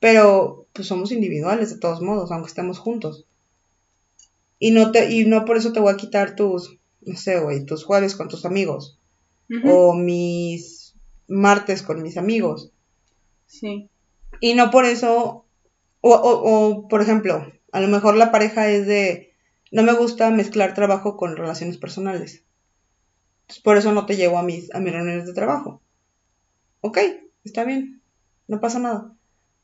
Pero 0.00 0.66
pues 0.72 0.88
somos 0.88 1.12
individuales 1.12 1.70
de 1.70 1.78
todos 1.78 2.00
modos, 2.00 2.32
aunque 2.32 2.48
estemos 2.48 2.80
juntos. 2.80 3.24
Y 4.58 4.72
no 4.72 4.90
te 4.90 5.12
y 5.12 5.26
no 5.26 5.44
por 5.44 5.56
eso 5.56 5.72
te 5.72 5.78
voy 5.78 5.92
a 5.92 5.96
quitar 5.96 6.34
tus 6.34 6.76
no 7.02 7.16
sé, 7.16 7.38
güey, 7.38 7.64
tus 7.64 7.84
jueves 7.84 8.16
con 8.16 8.26
tus 8.26 8.44
amigos 8.44 8.98
o 9.64 9.94
mis 9.94 10.96
martes 11.28 11.82
con 11.82 12.02
mis 12.02 12.16
amigos. 12.16 12.72
Sí. 13.46 13.88
Y 14.40 14.54
no 14.54 14.72
por 14.72 14.86
eso 14.86 15.44
o, 16.00 16.10
o 16.12 16.88
por 16.88 17.00
ejemplo, 17.00 17.46
a 17.70 17.80
lo 17.80 17.86
mejor 17.86 18.16
la 18.16 18.32
pareja 18.32 18.68
es 18.68 18.88
de 18.88 19.34
no 19.70 19.84
me 19.84 19.92
gusta 19.92 20.30
mezclar 20.30 20.74
trabajo 20.74 21.16
con 21.16 21.36
relaciones 21.36 21.78
personales 21.78 22.42
por 23.58 23.76
eso 23.76 23.92
no 23.92 24.06
te 24.06 24.16
llevo 24.16 24.38
a 24.38 24.42
mis, 24.42 24.72
a 24.74 24.80
mis 24.80 24.92
reuniones 24.92 25.26
de 25.26 25.34
trabajo. 25.34 25.82
Ok, 26.80 26.98
está 27.44 27.64
bien, 27.64 28.00
no 28.46 28.60
pasa 28.60 28.78
nada. 28.78 29.12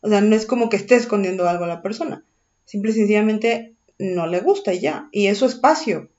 O 0.01 0.09
sea, 0.09 0.21
no 0.21 0.35
es 0.35 0.47
como 0.47 0.69
que 0.69 0.77
esté 0.77 0.97
escondiendo 0.97 1.49
algo 1.49 1.65
a 1.65 1.69
la 1.69 1.83
persona. 1.83 2.25
Simple 2.65 2.91
y 2.91 2.95
sencillamente 2.95 3.75
no 3.99 4.27
le 4.27 4.41
gusta 4.41 4.75
y 4.75 4.81
ya. 4.81 5.09
Y 5.13 5.29
es 5.29 5.39
su 5.39 5.47
espacio. 5.47 6.11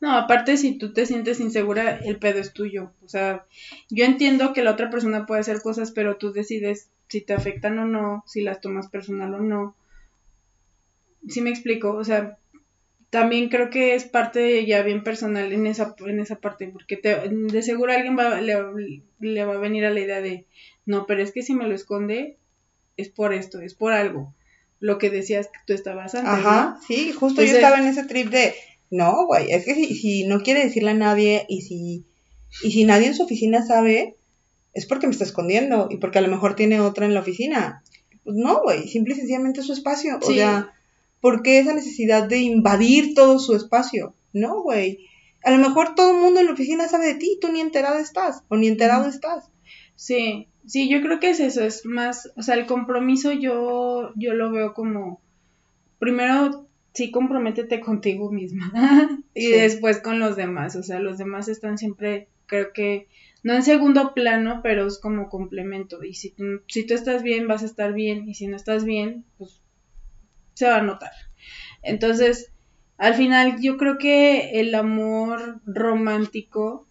No, 0.00 0.16
aparte 0.16 0.56
si 0.56 0.78
tú 0.78 0.92
te 0.92 1.06
sientes 1.06 1.40
insegura, 1.40 1.96
el 1.96 2.18
pedo 2.18 2.38
es 2.38 2.52
tuyo. 2.52 2.92
O 3.04 3.08
sea, 3.08 3.46
yo 3.90 4.04
entiendo 4.04 4.52
que 4.52 4.62
la 4.62 4.72
otra 4.72 4.90
persona 4.90 5.26
puede 5.26 5.42
hacer 5.42 5.60
cosas, 5.60 5.90
pero 5.90 6.16
tú 6.16 6.32
decides 6.32 6.88
si 7.08 7.20
te 7.20 7.34
afectan 7.34 7.78
o 7.78 7.84
no, 7.84 8.24
si 8.26 8.40
las 8.40 8.60
tomas 8.60 8.88
personal 8.88 9.34
o 9.34 9.40
no. 9.40 9.74
¿Sí 11.28 11.42
me 11.42 11.50
explico? 11.50 11.92
O 11.92 12.04
sea, 12.04 12.38
también 13.10 13.48
creo 13.48 13.70
que 13.70 13.94
es 13.94 14.04
parte 14.04 14.64
ya 14.64 14.82
bien 14.82 15.02
personal 15.02 15.52
en 15.52 15.66
esa, 15.66 15.94
en 16.06 16.20
esa 16.20 16.36
parte, 16.36 16.68
porque 16.68 16.96
te, 16.96 17.16
de 17.28 17.62
seguro 17.62 17.92
alguien 17.92 18.16
va, 18.16 18.40
le, 18.40 18.54
va 19.44 19.54
a 19.54 19.58
venir 19.58 19.84
a 19.84 19.90
la 19.90 20.00
idea 20.00 20.20
de, 20.20 20.46
no, 20.86 21.06
pero 21.06 21.22
es 21.22 21.32
que 21.32 21.42
si 21.42 21.54
me 21.54 21.66
lo 21.66 21.74
esconde, 21.74 22.38
es 22.96 23.08
por 23.08 23.34
esto, 23.34 23.60
es 23.60 23.74
por 23.74 23.92
algo. 23.92 24.32
Lo 24.78 24.96
que 24.98 25.10
decías 25.10 25.48
que 25.48 25.58
tú 25.66 25.72
estabas 25.74 26.14
antes. 26.14 26.32
Ajá, 26.32 26.78
sí, 26.86 27.12
justo 27.12 27.42
yo 27.42 27.52
estaba 27.52 27.78
en 27.78 27.88
ese 27.88 28.04
trip 28.04 28.28
de, 28.30 28.54
no, 28.90 29.26
güey, 29.26 29.50
es 29.50 29.64
que 29.64 29.74
si, 29.74 29.94
si 29.94 30.26
no 30.26 30.42
quiere 30.42 30.64
decirle 30.64 30.92
a 30.92 30.94
nadie 30.94 31.44
y 31.48 31.62
si, 31.62 32.06
y 32.62 32.70
si 32.70 32.84
nadie 32.84 33.08
en 33.08 33.14
su 33.14 33.24
oficina 33.24 33.66
sabe, 33.66 34.16
es 34.72 34.86
porque 34.86 35.08
me 35.08 35.12
está 35.12 35.24
escondiendo 35.24 35.88
y 35.90 35.96
porque 35.96 36.18
a 36.18 36.22
lo 36.22 36.28
mejor 36.28 36.54
tiene 36.54 36.80
otra 36.80 37.06
en 37.06 37.14
la 37.14 37.20
oficina. 37.20 37.82
Pues 38.22 38.36
no, 38.36 38.62
güey, 38.62 38.86
simple 38.86 39.14
y 39.14 39.16
sencillamente 39.16 39.60
es 39.60 39.66
su 39.66 39.72
espacio. 39.72 40.18
O 40.22 40.32
sea, 40.32 40.72
¿Por 41.20 41.42
qué 41.42 41.58
esa 41.58 41.74
necesidad 41.74 42.28
de 42.28 42.38
invadir 42.38 43.14
todo 43.14 43.38
su 43.38 43.54
espacio? 43.54 44.14
No, 44.32 44.62
güey. 44.62 45.06
A 45.42 45.50
lo 45.50 45.58
mejor 45.58 45.94
todo 45.94 46.12
el 46.12 46.22
mundo 46.22 46.40
en 46.40 46.46
la 46.46 46.52
oficina 46.52 46.88
sabe 46.88 47.06
de 47.06 47.14
ti, 47.14 47.38
tú 47.40 47.50
ni 47.50 47.60
enterado 47.60 47.98
estás 47.98 48.44
o 48.48 48.56
ni 48.56 48.68
enterado 48.68 49.08
estás. 49.08 49.50
Sí, 49.94 50.48
sí, 50.66 50.88
yo 50.88 51.02
creo 51.02 51.20
que 51.20 51.30
es 51.30 51.40
eso, 51.40 51.62
es 51.62 51.84
más, 51.84 52.32
o 52.36 52.42
sea, 52.42 52.54
el 52.54 52.66
compromiso 52.66 53.32
yo, 53.32 54.12
yo 54.16 54.32
lo 54.32 54.50
veo 54.50 54.72
como, 54.72 55.20
primero, 55.98 56.66
sí, 56.94 57.10
comprométete 57.10 57.80
contigo 57.80 58.30
misma 58.30 58.72
y 59.34 59.48
después 59.48 60.00
con 60.00 60.18
los 60.18 60.36
demás, 60.36 60.74
o 60.76 60.82
sea, 60.82 61.00
los 61.00 61.18
demás 61.18 61.48
están 61.48 61.76
siempre, 61.76 62.28
creo 62.46 62.72
que, 62.72 63.08
no 63.42 63.54
en 63.54 63.62
segundo 63.62 64.14
plano, 64.14 64.60
pero 64.62 64.86
es 64.86 64.98
como 64.98 65.28
complemento 65.28 66.02
y 66.02 66.14
si 66.14 66.34
si 66.66 66.86
tú 66.86 66.94
estás 66.94 67.22
bien, 67.22 67.46
vas 67.46 67.62
a 67.62 67.66
estar 67.66 67.92
bien 67.92 68.26
y 68.26 68.34
si 68.34 68.46
no 68.46 68.56
estás 68.56 68.84
bien, 68.84 69.24
pues 69.36 69.59
se 70.54 70.66
va 70.66 70.76
a 70.76 70.82
notar. 70.82 71.12
Entonces, 71.82 72.52
al 72.98 73.14
final 73.14 73.60
yo 73.60 73.76
creo 73.76 73.98
que 73.98 74.60
el 74.60 74.74
amor 74.74 75.60
romántico 75.64 76.86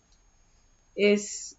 es, 0.96 1.58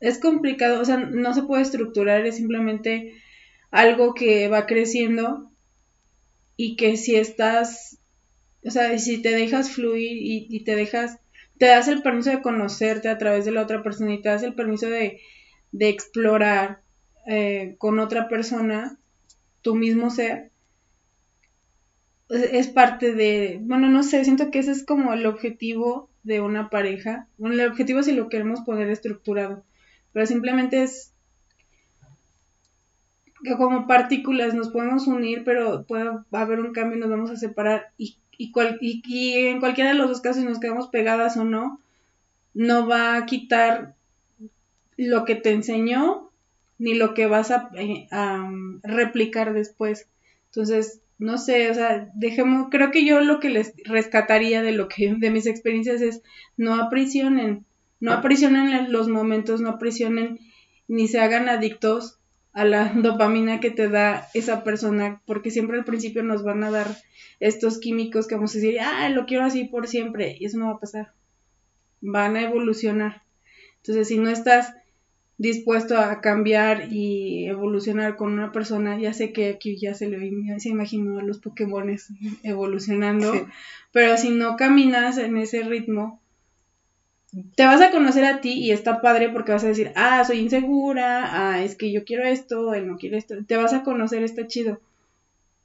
es 0.00 0.18
complicado, 0.18 0.80
o 0.80 0.84
sea, 0.84 0.96
no 0.96 1.32
se 1.34 1.44
puede 1.44 1.62
estructurar, 1.62 2.26
es 2.26 2.36
simplemente 2.36 3.14
algo 3.70 4.14
que 4.14 4.48
va 4.48 4.66
creciendo 4.66 5.50
y 6.56 6.76
que 6.76 6.96
si 6.96 7.14
estás, 7.14 7.98
o 8.64 8.70
sea, 8.70 8.98
si 8.98 9.22
te 9.22 9.30
dejas 9.30 9.70
fluir 9.70 10.18
y, 10.20 10.64
te 10.64 10.74
dejas, 10.74 11.18
te 11.58 11.66
das 11.66 11.86
el 11.86 12.02
permiso 12.02 12.30
de 12.30 12.42
conocerte 12.42 13.08
a 13.08 13.18
través 13.18 13.44
de 13.44 13.52
la 13.52 13.62
otra 13.62 13.82
persona 13.82 14.14
y 14.14 14.20
te 14.20 14.28
das 14.28 14.42
el 14.42 14.54
permiso 14.54 14.90
de, 14.90 15.20
de 15.70 15.88
explorar 15.88 16.80
eh, 17.26 17.76
con 17.78 18.00
otra 18.00 18.28
persona 18.28 18.98
tu 19.62 19.74
mismo 19.76 20.10
ser, 20.10 20.50
es 22.28 22.68
parte 22.68 23.14
de, 23.14 23.58
bueno, 23.62 23.88
no 23.88 24.02
sé, 24.02 24.24
siento 24.24 24.50
que 24.50 24.58
ese 24.58 24.72
es 24.72 24.84
como 24.84 25.12
el 25.12 25.26
objetivo 25.26 26.10
de 26.22 26.40
una 26.40 26.68
pareja. 26.68 27.26
Bueno, 27.38 27.54
el 27.54 27.68
objetivo 27.68 28.02
si 28.02 28.12
lo 28.12 28.28
queremos 28.28 28.60
poner 28.60 28.90
estructurado, 28.90 29.64
pero 30.12 30.26
simplemente 30.26 30.82
es 30.82 31.12
que 33.42 33.56
como 33.56 33.86
partículas 33.86 34.52
nos 34.54 34.68
podemos 34.68 35.06
unir, 35.06 35.42
pero 35.44 35.84
puede 35.84 36.10
haber 36.32 36.60
un 36.60 36.72
cambio 36.72 36.96
y 36.98 37.00
nos 37.00 37.10
vamos 37.10 37.30
a 37.30 37.36
separar 37.36 37.92
y, 37.96 38.18
y, 38.36 38.52
y, 38.80 39.46
en 39.46 39.60
cualquiera 39.60 39.90
de 39.90 39.96
los 39.96 40.08
dos 40.08 40.20
casos 40.20 40.44
nos 40.44 40.60
quedamos 40.60 40.88
pegadas 40.88 41.36
o 41.36 41.44
no, 41.44 41.80
no 42.52 42.86
va 42.86 43.16
a 43.16 43.26
quitar 43.26 43.94
lo 44.96 45.24
que 45.24 45.36
te 45.36 45.52
enseñó 45.52 46.30
ni 46.78 46.94
lo 46.94 47.14
que 47.14 47.26
vas 47.26 47.50
a, 47.50 47.70
eh, 47.74 48.08
a 48.10 48.50
replicar 48.82 49.52
después. 49.52 50.08
Entonces, 50.46 51.00
no 51.18 51.36
sé, 51.36 51.70
o 51.70 51.74
sea, 51.74 52.10
dejemos, 52.14 52.68
creo 52.70 52.90
que 52.90 53.04
yo 53.04 53.20
lo 53.20 53.40
que 53.40 53.50
les 53.50 53.74
rescataría 53.84 54.62
de 54.62 54.72
lo 54.72 54.88
que, 54.88 55.14
de 55.18 55.30
mis 55.30 55.46
experiencias 55.46 56.00
es 56.00 56.22
no 56.56 56.74
aprisionen, 56.74 57.66
no 58.00 58.12
aprisionen 58.12 58.92
los 58.92 59.08
momentos, 59.08 59.60
no 59.60 59.70
aprisionen 59.70 60.38
ni 60.86 61.08
se 61.08 61.20
hagan 61.20 61.48
adictos 61.48 62.18
a 62.52 62.64
la 62.64 62.92
dopamina 62.94 63.60
que 63.60 63.70
te 63.70 63.88
da 63.88 64.28
esa 64.34 64.64
persona, 64.64 65.22
porque 65.26 65.50
siempre 65.50 65.78
al 65.78 65.84
principio 65.84 66.22
nos 66.22 66.42
van 66.42 66.62
a 66.64 66.70
dar 66.70 66.86
estos 67.40 67.78
químicos 67.78 68.26
que 68.26 68.34
vamos 68.34 68.52
a 68.52 68.58
decir, 68.58 68.80
ah, 68.80 69.08
lo 69.10 69.26
quiero 69.26 69.44
así 69.44 69.64
por 69.64 69.86
siempre, 69.86 70.36
y 70.38 70.46
eso 70.46 70.58
no 70.58 70.66
va 70.66 70.72
a 70.72 70.80
pasar. 70.80 71.12
Van 72.00 72.36
a 72.36 72.42
evolucionar. 72.42 73.22
Entonces, 73.76 74.08
si 74.08 74.18
no 74.18 74.30
estás 74.30 74.74
dispuesto 75.38 75.96
a 75.96 76.20
cambiar 76.20 76.92
y 76.92 77.46
evolucionar 77.46 78.16
con 78.16 78.32
una 78.32 78.50
persona, 78.50 78.98
ya 78.98 79.12
sé 79.12 79.32
que 79.32 79.50
aquí 79.50 79.78
ya 79.78 79.94
se 79.94 80.08
le 80.08 80.18
se 80.58 80.68
imaginó 80.68 81.20
a 81.20 81.22
los 81.22 81.38
Pokémones 81.38 82.08
evolucionando, 82.42 83.32
pero 83.92 84.16
si 84.16 84.30
no 84.30 84.56
caminas 84.56 85.16
en 85.16 85.36
ese 85.36 85.62
ritmo, 85.62 86.20
te 87.54 87.64
vas 87.66 87.80
a 87.80 87.90
conocer 87.90 88.24
a 88.24 88.40
ti 88.40 88.54
y 88.54 88.72
está 88.72 89.00
padre 89.00 89.28
porque 89.28 89.52
vas 89.52 89.62
a 89.62 89.68
decir, 89.68 89.92
ah, 89.94 90.24
soy 90.24 90.40
insegura, 90.40 91.28
ah, 91.30 91.62
es 91.62 91.76
que 91.76 91.92
yo 91.92 92.04
quiero 92.04 92.24
esto, 92.24 92.74
él 92.74 92.88
no 92.88 92.96
quiere 92.96 93.18
esto, 93.18 93.36
te 93.46 93.56
vas 93.56 93.72
a 93.72 93.84
conocer, 93.84 94.24
está 94.24 94.46
chido. 94.46 94.80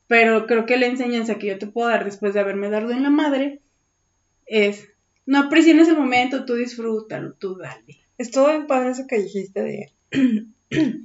Pero 0.08 0.46
creo 0.46 0.66
que 0.66 0.78
la 0.78 0.86
enseñanza 0.86 1.36
que 1.40 1.48
yo 1.48 1.58
te 1.58 1.68
puedo 1.68 1.88
dar 1.88 2.06
después 2.06 2.34
de 2.34 2.42
haberme 2.42 2.70
dado 2.70 2.92
en 2.92 3.02
la 3.02 3.10
madre 3.10 3.60
es, 4.46 4.90
no 5.26 5.40
aprecies 5.40 5.88
el 5.88 5.98
momento, 5.98 6.46
tú 6.46 6.56
disfrútalo, 6.56 7.34
tú 7.34 7.58
dale. 7.58 8.00
Estuvo 8.18 8.48
bien 8.48 8.68
padre 8.68 8.92
eso 8.92 9.08
que 9.08 9.20
dijiste 9.20 9.62
de... 9.62 9.94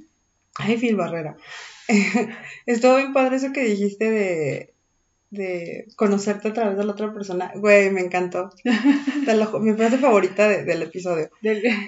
Ay, 0.55 0.77
Phil 0.77 0.95
Barrera. 0.95 1.37
Estuvo 2.65 2.97
bien 2.97 3.13
padre 3.13 3.37
eso 3.37 3.51
que 3.53 3.63
dijiste 3.63 4.09
de 4.11 4.73
de 5.31 5.85
conocerte 5.95 6.47
a 6.49 6.53
través 6.53 6.77
de 6.77 6.83
la 6.85 6.91
otra 6.93 7.13
persona. 7.13 7.51
Güey, 7.55 7.91
me 7.91 8.01
encantó. 8.01 8.51
mi 8.63 9.73
frase 9.73 9.97
favorita 9.97 10.47
del 10.47 10.81
episodio. 10.81 11.29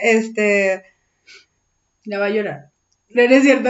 Este. 0.01 0.83
Ya 2.05 2.19
va 2.19 2.25
a 2.25 2.29
llorar. 2.29 2.71
No, 3.09 3.21
es 3.21 3.43
cierto. 3.43 3.69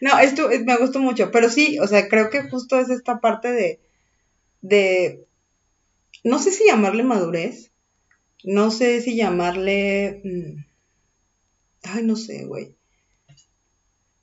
no, 0.00 0.18
esto 0.22 0.48
me 0.64 0.76
gustó 0.76 0.98
mucho. 1.00 1.30
Pero 1.30 1.48
sí, 1.48 1.78
o 1.78 1.86
sea, 1.86 2.08
creo 2.08 2.30
que 2.30 2.48
justo 2.48 2.78
es 2.78 2.90
esta 2.90 3.20
parte 3.20 3.52
de. 3.52 3.80
de. 4.60 5.24
No 6.24 6.38
sé 6.38 6.50
si 6.50 6.66
llamarle 6.66 7.04
madurez. 7.04 7.70
No 8.42 8.70
sé 8.70 9.00
si 9.00 9.14
llamarle. 9.14 10.22
Mm, 10.24 10.64
ay, 11.84 12.02
no 12.02 12.16
sé, 12.16 12.46
güey. 12.46 12.74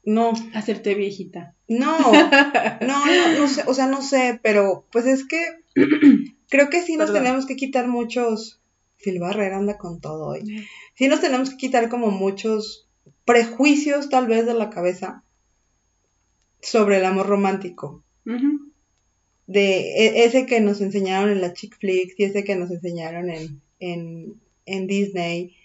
No. 0.03 0.33
Hacerte 0.53 0.95
viejita. 0.95 1.55
No, 1.67 1.97
no, 2.81 3.05
no, 3.05 3.39
no 3.39 3.47
sé, 3.47 3.63
o 3.67 3.73
sea, 3.73 3.87
no 3.87 4.01
sé, 4.01 4.39
pero 4.43 4.85
pues 4.91 5.05
es 5.05 5.25
que 5.25 5.39
creo 6.49 6.69
que 6.69 6.81
sí 6.81 6.97
nos 6.97 7.13
tenemos 7.13 7.45
que 7.45 7.55
quitar 7.55 7.87
muchos. 7.87 8.57
Phil 8.97 9.19
Barrera 9.19 9.57
anda 9.57 9.79
con 9.79 9.99
todo 9.99 10.27
hoy. 10.27 10.67
Sí 10.93 11.07
nos 11.07 11.21
tenemos 11.21 11.49
que 11.49 11.57
quitar 11.57 11.89
como 11.89 12.11
muchos 12.11 12.87
prejuicios 13.25 14.09
tal 14.09 14.27
vez 14.27 14.45
de 14.45 14.53
la 14.53 14.69
cabeza 14.69 15.23
sobre 16.61 16.97
el 16.97 17.05
amor 17.05 17.25
romántico. 17.27 18.03
De 19.51 20.05
e, 20.05 20.23
ese 20.25 20.45
que 20.45 20.61
nos 20.61 20.79
enseñaron 20.81 21.31
en 21.31 21.41
la 21.41 21.53
chick 21.53 21.77
flicks 21.77 22.17
y 22.17 22.23
ese 22.23 22.43
que 22.43 22.55
nos 22.55 22.71
enseñaron 22.71 23.29
en, 23.29 23.61
en, 23.79 24.39
en 24.65 24.87
Disney. 24.87 25.55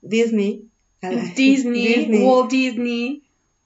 Disney. 0.00 0.70
Disney, 1.36 2.22
Walt 2.22 2.50
Disney. 2.50 3.22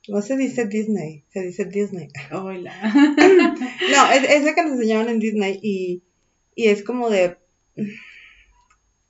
No 0.09 0.23
se 0.23 0.37
dice 0.37 0.67
Disney, 0.67 1.25
se 1.29 1.43
dice 1.43 1.65
Disney. 1.67 2.09
Hola. 2.33 2.73
no, 3.93 4.13
es, 4.13 4.25
ese 4.25 4.55
que 4.55 4.63
nos 4.63 4.73
enseñaron 4.73 5.09
en 5.09 5.21
Disney 5.21 5.61
y, 5.63 6.03
y 6.55 6.67
es 6.67 6.83
como 6.83 7.11
de... 7.11 7.37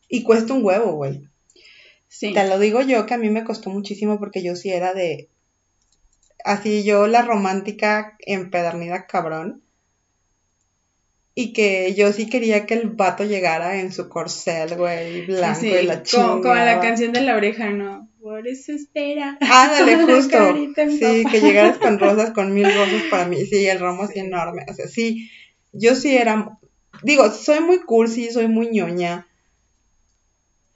Y 0.09 0.25
cuesta 0.25 0.53
un 0.53 0.65
huevo, 0.65 0.93
güey. 0.93 1.29
Sí. 2.09 2.35
Te 2.35 2.47
lo 2.49 2.59
digo 2.59 2.83
yo 2.83 3.07
que 3.07 3.15
a 3.15 3.19
mí 3.19 3.31
me 3.31 3.45
costó 3.45 3.71
muchísimo 3.71 4.19
porque 4.19 4.43
yo 4.43 4.57
sí 4.57 4.71
era 4.71 4.93
de... 4.93 5.31
Así 6.45 6.85
yo 6.85 7.07
la 7.07 7.23
romántica 7.23 8.17
empedernida 8.21 9.07
cabrón. 9.07 9.63
Y 11.41 11.53
que 11.53 11.95
yo 11.95 12.13
sí 12.13 12.29
quería 12.29 12.67
que 12.67 12.75
el 12.75 12.91
vato 12.91 13.25
llegara 13.25 13.81
en 13.81 13.93
su 13.93 14.09
corcel, 14.09 14.77
güey, 14.77 15.27
blanco 15.27 15.67
y 15.67 15.83
la 15.83 16.03
chingada. 16.03 16.31
Como, 16.31 16.43
como 16.43 16.55
la 16.55 16.81
canción 16.81 17.13
de 17.13 17.23
la 17.23 17.37
oreja, 17.37 17.71
¿no? 17.71 18.11
por 18.21 18.47
eso 18.47 18.73
espera. 18.73 19.39
Ándale, 19.41 19.97
justo. 20.07 20.39
Sí, 20.75 21.25
que 21.31 21.41
llegaras 21.41 21.79
con 21.79 21.99
rosas, 21.99 22.31
con 22.31 22.53
mil 22.53 22.65
rosas 22.65 23.03
para 23.11 23.27
mí. 23.27 23.45
Sí, 23.47 23.67
el 23.67 23.81
ramo 23.81 24.05
así 24.05 24.21
enorme. 24.21 24.65
O 24.69 24.75
sea, 24.75 24.87
sí, 24.87 25.31
yo 25.73 25.95
sí 25.95 26.17
era. 26.17 26.59
Digo, 27.03 27.31
soy 27.31 27.61
muy 27.61 27.81
cursi, 27.81 28.31
soy 28.31 28.49
muy 28.49 28.69
ñoña. 28.69 29.27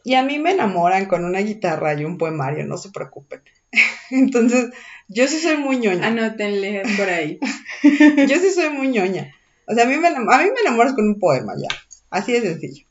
Y 0.05 0.15
a 0.15 0.23
mí 0.23 0.39
me 0.39 0.53
enamoran 0.53 1.07
con 1.07 1.25
una 1.25 1.41
guitarra 1.41 1.95
y 1.95 2.05
un 2.05 2.19
poemario, 2.19 2.67
no 2.67 2.77
se 2.77 2.91
preocupen. 2.91 3.43
Entonces, 4.11 4.71
yo 5.09 5.27
sí 5.29 5.39
soy 5.39 5.57
muy 5.57 5.79
ñoña. 5.79 6.07
Anótenle 6.07 6.83
por 6.97 7.09
ahí. 7.09 7.39
yo 7.83 8.39
sí 8.39 8.51
soy 8.51 8.71
muy 8.71 8.89
ñoña. 8.89 9.35
O 9.67 9.75
sea, 9.75 9.85
a 9.85 9.87
mí, 9.87 9.97
me, 9.97 10.09
a 10.09 10.13
me 10.13 10.61
enamoras 10.61 10.95
con 10.95 11.09
un 11.09 11.19
poema 11.19 11.55
ya. 11.57 11.69
Así 12.11 12.33
de 12.33 12.43
sencillo. 12.43 12.87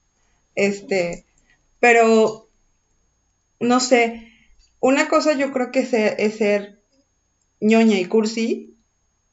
Este, 0.56 1.26
pero, 1.80 2.48
no 3.60 3.80
sé, 3.80 4.32
una 4.80 5.08
cosa 5.08 5.34
yo 5.34 5.52
creo 5.52 5.72
que 5.72 5.80
es 5.80 6.36
ser, 6.36 6.80
ñoña 7.60 8.00
y 8.00 8.06
cursi, 8.06 8.76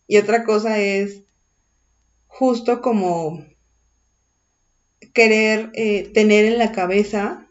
y 0.07 0.16
otra 0.16 0.45
cosa 0.45 0.78
es 0.78 1.22
justo 2.26 2.80
como 2.80 3.45
querer 5.12 5.70
eh, 5.74 6.09
tener 6.14 6.45
en 6.45 6.59
la 6.59 6.72
cabeza 6.72 7.47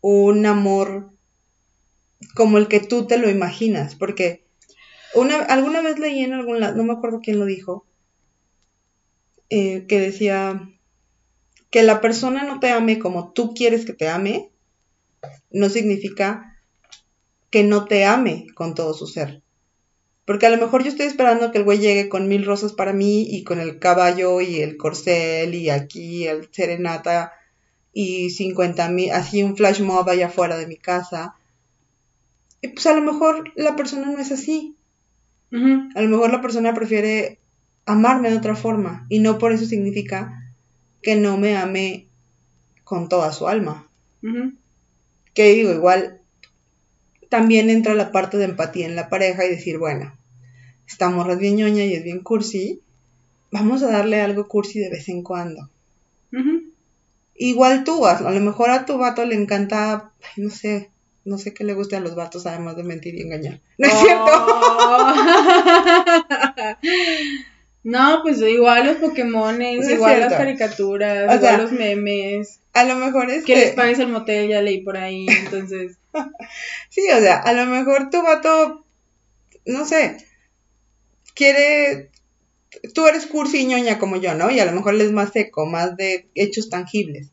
un 0.00 0.46
amor 0.46 1.10
como 2.34 2.58
el 2.58 2.68
que 2.68 2.80
tú 2.80 3.06
te 3.06 3.18
lo 3.18 3.30
imaginas, 3.30 3.94
porque 3.94 4.44
una, 5.14 5.38
alguna 5.38 5.80
vez 5.80 5.98
leí 5.98 6.20
en 6.20 6.32
algún 6.32 6.60
lado, 6.60 6.76
no 6.76 6.84
me 6.84 6.92
acuerdo 6.92 7.20
quién 7.22 7.38
lo 7.38 7.46
dijo, 7.46 7.86
eh, 9.50 9.86
que 9.86 10.00
decía 10.00 10.68
que 11.70 11.82
la 11.82 12.00
persona 12.00 12.44
no 12.44 12.60
te 12.60 12.70
ame 12.70 12.98
como 12.98 13.32
tú 13.32 13.54
quieres 13.54 13.84
que 13.84 13.92
te 13.92 14.08
ame, 14.08 14.50
no 15.50 15.68
significa 15.68 16.56
que 17.50 17.62
no 17.62 17.84
te 17.84 18.04
ame 18.04 18.46
con 18.54 18.74
todo 18.74 18.94
su 18.94 19.06
ser. 19.06 19.42
Porque 20.24 20.46
a 20.46 20.50
lo 20.50 20.56
mejor 20.56 20.82
yo 20.82 20.88
estoy 20.88 21.06
esperando 21.06 21.52
que 21.52 21.58
el 21.58 21.64
güey 21.64 21.78
llegue 21.78 22.08
con 22.08 22.28
mil 22.28 22.44
rosas 22.44 22.72
para 22.72 22.92
mí 22.92 23.22
y 23.22 23.44
con 23.44 23.60
el 23.60 23.78
caballo 23.78 24.40
y 24.40 24.60
el 24.60 24.76
corcel 24.76 25.54
y 25.54 25.70
aquí 25.70 26.26
el 26.26 26.48
serenata 26.50 27.32
y 27.92 28.30
cincuenta 28.30 28.88
mil, 28.88 29.12
así 29.12 29.42
un 29.42 29.56
flash 29.56 29.80
mob 29.80 30.08
allá 30.08 30.26
afuera 30.26 30.58
de 30.58 30.66
mi 30.66 30.76
casa. 30.76 31.36
Y 32.60 32.68
pues 32.68 32.86
a 32.86 32.94
lo 32.94 33.02
mejor 33.02 33.52
la 33.54 33.76
persona 33.76 34.06
no 34.06 34.18
es 34.18 34.32
así. 34.32 34.76
A 35.52 36.02
lo 36.02 36.08
mejor 36.08 36.32
la 36.32 36.42
persona 36.42 36.74
prefiere 36.74 37.38
amarme 37.86 38.30
de 38.30 38.36
otra 38.36 38.56
forma 38.56 39.06
y 39.08 39.20
no 39.20 39.38
por 39.38 39.52
eso 39.52 39.64
significa 39.64 40.52
que 41.02 41.16
no 41.16 41.38
me 41.38 41.56
ame 41.56 42.06
con 42.84 43.08
toda 43.08 43.32
su 43.32 43.48
alma. 43.48 43.88
Que 45.34 45.54
digo, 45.54 45.70
igual 45.72 46.20
también 47.28 47.70
entra 47.70 47.94
la 47.94 48.10
parte 48.10 48.38
de 48.38 48.44
empatía 48.44 48.86
en 48.86 48.96
la 48.96 49.08
pareja 49.08 49.44
y 49.44 49.50
decir, 49.50 49.78
bueno, 49.78 50.12
esta 50.88 51.08
morra 51.10 51.34
es 51.34 51.38
bien 51.38 51.56
ñoña 51.56 51.84
y 51.84 51.94
es 51.94 52.02
bien 52.02 52.20
cursi, 52.20 52.80
vamos 53.52 53.82
a 53.82 53.90
darle 53.90 54.20
algo 54.20 54.48
cursi 54.48 54.80
de 54.80 54.90
vez 54.90 55.08
en 55.08 55.22
cuando. 55.22 55.68
Igual 57.36 57.84
tú, 57.84 58.04
a 58.06 58.30
lo 58.30 58.40
mejor 58.40 58.70
a 58.70 58.84
tu 58.84 58.98
vato 58.98 59.24
le 59.24 59.36
encanta, 59.36 60.10
no 60.36 60.50
sé, 60.50 60.90
no 61.24 61.38
sé 61.38 61.54
qué 61.54 61.64
le 61.64 61.74
guste 61.74 61.96
a 61.96 62.00
los 62.00 62.14
vatos 62.14 62.46
además 62.46 62.76
de 62.76 62.82
mentir 62.82 63.14
y 63.14 63.22
engañar. 63.22 63.60
¿No 63.78 63.86
es 63.86 63.94
cierto? 63.94 64.32
no, 67.86 68.18
pues 68.24 68.40
igual 68.40 68.84
los 68.84 68.96
Pokémones, 68.96 69.88
igual 69.88 70.18
las 70.18 70.32
caricaturas, 70.32 71.36
igual 71.36 71.62
los 71.62 71.70
memes. 71.70 72.58
A 72.72 72.82
lo 72.82 72.96
mejor 72.96 73.30
es 73.30 73.44
que... 73.44 73.54
les 73.54 73.74
pagues 73.74 74.00
el 74.00 74.08
motel, 74.08 74.48
ya 74.48 74.60
leí 74.60 74.80
por 74.80 74.96
ahí, 74.96 75.24
entonces... 75.28 75.96
sí, 76.90 77.02
o 77.16 77.20
sea, 77.20 77.36
a 77.36 77.52
lo 77.52 77.64
mejor 77.66 78.10
tu 78.10 78.20
vato, 78.24 78.84
no 79.66 79.86
sé, 79.86 80.16
quiere, 81.34 82.10
tú 82.92 83.06
eres 83.06 83.26
cursi 83.26 83.58
y 83.58 83.66
ñoña 83.66 84.00
como 84.00 84.16
yo, 84.16 84.34
¿no? 84.34 84.50
Y 84.50 84.58
a 84.58 84.64
lo 84.64 84.72
mejor 84.72 84.94
él 84.94 85.02
es 85.02 85.12
más 85.12 85.32
seco, 85.32 85.64
más 85.64 85.96
de 85.96 86.28
hechos 86.34 86.68
tangibles. 86.68 87.30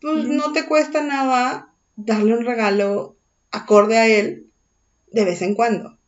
Pues 0.00 0.26
no 0.26 0.52
te 0.52 0.64
cuesta 0.66 1.02
nada 1.02 1.74
darle 1.96 2.34
un 2.34 2.44
regalo 2.44 3.16
acorde 3.50 3.98
a 3.98 4.06
él 4.06 4.46
de 5.10 5.24
vez 5.24 5.42
en 5.42 5.56
cuando. 5.56 5.98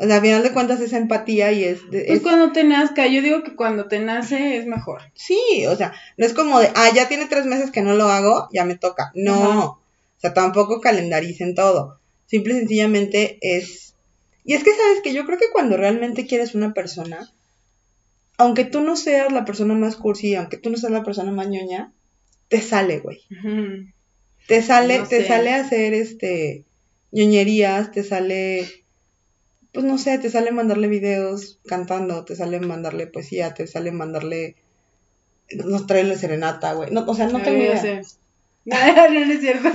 O 0.00 0.06
sea, 0.06 0.16
al 0.16 0.22
final 0.22 0.42
de 0.42 0.52
cuentas 0.52 0.80
es 0.80 0.94
empatía 0.94 1.52
y 1.52 1.64
es... 1.64 1.80
pues 1.90 2.20
cuando 2.22 2.52
te 2.52 2.64
nazca, 2.64 3.06
yo 3.06 3.20
digo 3.20 3.42
que 3.42 3.54
cuando 3.54 3.86
te 3.86 4.00
nace 4.00 4.56
es 4.56 4.66
mejor. 4.66 5.02
Sí, 5.12 5.66
o 5.68 5.76
sea, 5.76 5.92
no 6.16 6.24
es 6.24 6.32
como 6.32 6.58
de, 6.58 6.70
ah, 6.74 6.90
ya 6.94 7.06
tiene 7.06 7.26
tres 7.26 7.44
meses 7.44 7.70
que 7.70 7.82
no 7.82 7.94
lo 7.94 8.06
hago, 8.06 8.48
ya 8.50 8.64
me 8.64 8.76
toca. 8.76 9.12
No, 9.14 9.62
o 9.66 10.20
sea, 10.20 10.32
tampoco 10.32 10.80
calendaricen 10.80 11.54
todo. 11.54 12.00
Simple 12.24 12.54
y 12.54 12.58
sencillamente 12.60 13.38
es 13.42 13.94
Y 14.44 14.54
es 14.54 14.64
que 14.64 14.70
sabes 14.70 15.00
que 15.02 15.12
yo 15.12 15.26
creo 15.26 15.38
que 15.38 15.50
cuando 15.52 15.76
realmente 15.76 16.26
quieres 16.26 16.54
una 16.54 16.72
persona, 16.72 17.30
aunque 18.38 18.64
tú 18.64 18.80
no 18.80 18.96
seas 18.96 19.30
la 19.30 19.44
persona 19.44 19.74
más 19.74 19.96
cursi, 19.96 20.34
aunque 20.34 20.56
tú 20.56 20.70
no 20.70 20.78
seas 20.78 20.92
la 20.92 21.04
persona 21.04 21.30
más 21.30 21.48
ñoña, 21.48 21.92
te 22.48 22.62
sale, 22.62 23.00
güey. 23.00 23.20
Te 24.46 24.62
sale, 24.62 25.00
te 25.00 25.26
sale 25.26 25.52
hacer 25.52 25.92
este 25.92 26.64
ñoñerías, 27.12 27.92
te 27.92 28.02
sale, 28.02 28.79
pues 29.72 29.84
no 29.84 29.98
sé, 29.98 30.18
te 30.18 30.30
sale 30.30 30.50
mandarle 30.50 30.88
videos 30.88 31.58
cantando, 31.66 32.24
te 32.24 32.34
sale 32.34 32.58
mandarle 32.60 33.06
poesía, 33.06 33.54
te 33.54 33.66
sale 33.66 33.92
mandarle, 33.92 34.56
no 35.52 35.86
traerle 35.86 36.18
serenata, 36.18 36.72
güey. 36.72 36.90
No, 36.90 37.04
o 37.06 37.14
sea, 37.14 37.28
no 37.28 37.40
tengo 37.42 37.58
idea. 37.58 38.02
No, 38.62 38.76
no 38.76 39.32
es 39.32 39.40
cierto. 39.40 39.70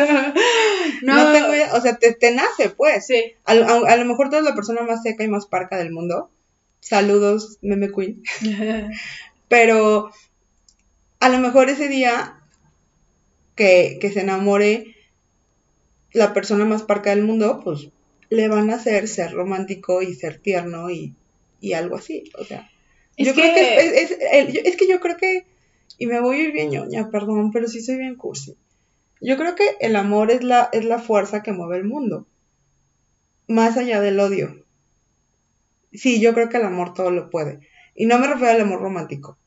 No, 1.02 1.32
tengo 1.32 1.54
idea. 1.56 1.74
O 1.74 1.82
sea, 1.82 1.98
te, 1.98 2.14
te 2.14 2.32
nace, 2.36 2.70
pues. 2.70 3.08
Sí. 3.08 3.34
A, 3.44 3.54
a, 3.54 3.98
lo 3.98 4.06
mejor 4.06 4.30
tú 4.30 4.36
eres 4.36 4.48
la 4.48 4.54
persona 4.54 4.84
más 4.84 5.02
seca 5.02 5.24
y 5.24 5.28
más 5.28 5.48
parca 5.48 5.76
del 5.76 5.92
mundo. 5.92 6.30
Saludos, 6.82 7.58
meme 7.64 7.92
queen. 7.92 8.22
Pero 9.48 10.12
a 11.20 11.30
lo 11.30 11.40
mejor 11.40 11.70
ese 11.70 11.88
día 11.88 12.40
que, 13.56 13.98
que 14.00 14.12
se 14.12 14.22
enamore 14.22 14.96
la 16.14 16.34
persona 16.34 16.64
más 16.66 16.84
parca 16.84 17.10
del 17.10 17.24
mundo, 17.24 17.62
pues 17.64 17.90
le 18.36 18.48
van 18.48 18.70
a 18.70 18.76
hacer 18.76 19.08
ser 19.08 19.32
romántico 19.34 20.02
y 20.02 20.14
ser 20.14 20.40
tierno 20.40 20.90
y, 20.90 21.14
y 21.60 21.74
algo 21.74 21.96
así. 21.96 22.32
O 22.38 22.44
sea, 22.44 22.70
yo 23.18 23.34
creo 23.34 23.54
que 23.54 23.78
es, 23.78 24.12
es, 24.12 24.56
es, 24.64 24.76
que 24.76 24.88
yo 24.88 25.00
creo 25.00 25.18
que, 25.18 25.46
y 25.98 26.08
me 26.08 26.20
voy 26.20 26.38
a 26.38 26.44
ir 26.44 26.52
bien 26.52 26.70
ñoña, 26.70 27.10
perdón, 27.10 27.52
pero 27.52 27.68
sí 27.68 27.82
soy 27.82 27.98
bien 27.98 28.16
cursi. 28.16 28.56
Yo 29.22 29.38
creo 29.38 29.56
que 29.56 29.64
el 29.80 29.96
amor 29.96 30.32
es 30.32 30.44
la, 30.44 30.70
es 30.72 30.86
la 30.86 31.00
fuerza 31.00 31.42
que 31.42 31.54
mueve 31.54 31.78
el 31.78 31.86
mundo, 31.86 32.28
más 33.48 33.78
allá 33.78 34.02
del 34.02 34.20
odio. 34.20 34.64
Sí, 35.94 36.20
yo 36.20 36.34
creo 36.34 36.50
que 36.50 36.58
el 36.58 36.66
amor 36.66 36.94
todo 36.94 37.12
lo 37.12 37.30
puede. 37.30 37.60
Y 37.96 38.06
no 38.06 38.20
me 38.20 38.28
refiero 38.28 38.52
al 38.52 38.62
amor 38.62 38.82
romántico. 38.82 39.38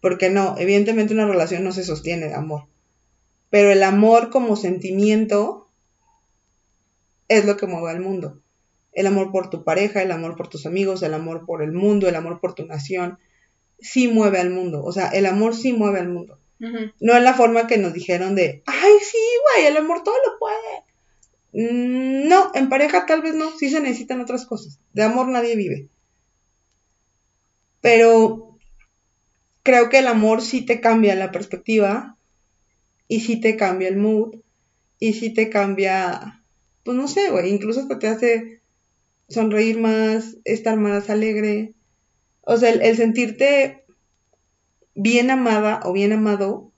Porque 0.00 0.30
no, 0.30 0.54
evidentemente 0.56 1.12
una 1.12 1.26
relación 1.26 1.64
no 1.64 1.72
se 1.72 1.82
sostiene 1.82 2.28
de 2.28 2.34
amor. 2.34 2.66
Pero 3.50 3.72
el 3.72 3.82
amor 3.82 4.30
como 4.30 4.54
sentimiento 4.54 5.65
es 7.28 7.44
lo 7.44 7.56
que 7.56 7.66
mueve 7.66 7.90
al 7.90 8.00
mundo. 8.00 8.40
El 8.92 9.06
amor 9.06 9.30
por 9.30 9.50
tu 9.50 9.64
pareja, 9.64 10.02
el 10.02 10.10
amor 10.10 10.36
por 10.36 10.48
tus 10.48 10.66
amigos, 10.66 11.02
el 11.02 11.14
amor 11.14 11.44
por 11.44 11.62
el 11.62 11.72
mundo, 11.72 12.08
el 12.08 12.14
amor 12.14 12.40
por 12.40 12.54
tu 12.54 12.64
nación, 12.66 13.18
sí 13.78 14.08
mueve 14.08 14.40
al 14.40 14.50
mundo. 14.50 14.82
O 14.84 14.92
sea, 14.92 15.08
el 15.08 15.26
amor 15.26 15.54
sí 15.54 15.72
mueve 15.72 16.00
al 16.00 16.08
mundo. 16.08 16.38
No 16.58 17.14
es 17.14 17.22
la 17.22 17.34
forma 17.34 17.66
que 17.66 17.76
nos 17.76 17.92
dijeron 17.92 18.34
de, 18.34 18.62
ay, 18.64 18.92
sí, 19.02 19.18
güey, 19.54 19.66
el 19.66 19.76
amor 19.76 20.02
todo 20.02 20.14
lo 20.26 20.38
puede. 20.38 20.86
Mm, 21.52 22.28
no, 22.28 22.50
en 22.54 22.68
pareja 22.70 23.04
tal 23.04 23.20
vez 23.20 23.34
no, 23.34 23.50
sí 23.58 23.68
se 23.68 23.80
necesitan 23.80 24.20
otras 24.20 24.46
cosas. 24.46 24.78
De 24.94 25.02
amor 25.02 25.28
nadie 25.28 25.56
vive. 25.56 25.88
Pero 27.82 28.56
creo 29.62 29.90
que 29.90 29.98
el 29.98 30.06
amor 30.06 30.40
sí 30.40 30.64
te 30.64 30.80
cambia 30.80 31.14
la 31.14 31.30
perspectiva 31.30 32.16
y 33.08 33.20
si 33.20 33.40
te 33.40 33.56
cambia 33.56 33.88
el 33.88 33.96
mood, 33.96 34.36
y 34.98 35.12
si 35.12 35.30
te 35.30 35.50
cambia, 35.50 36.42
pues 36.86 36.96
no 36.96 37.08
sé, 37.08 37.30
güey, 37.30 37.50
incluso 37.50 37.80
hasta 37.80 37.98
te 37.98 38.06
hace 38.06 38.60
sonreír 39.28 39.78
más, 39.78 40.36
estar 40.44 40.78
más 40.78 41.10
alegre. 41.10 41.74
O 42.42 42.56
sea, 42.56 42.70
el, 42.70 42.96
sentirte 42.96 43.84
bien 44.94 45.32
amada 45.32 45.80
o 45.82 45.92
bien 45.92 46.12
amado, 46.12 46.70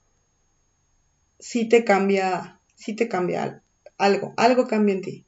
sí 1.38 1.68
te 1.68 1.84
cambia, 1.84 2.58
sí 2.74 2.96
te 2.96 3.06
cambia 3.06 3.62
algo, 3.98 4.32
algo 4.38 4.66
cambia 4.66 4.94
en 4.94 5.02
ti. 5.02 5.24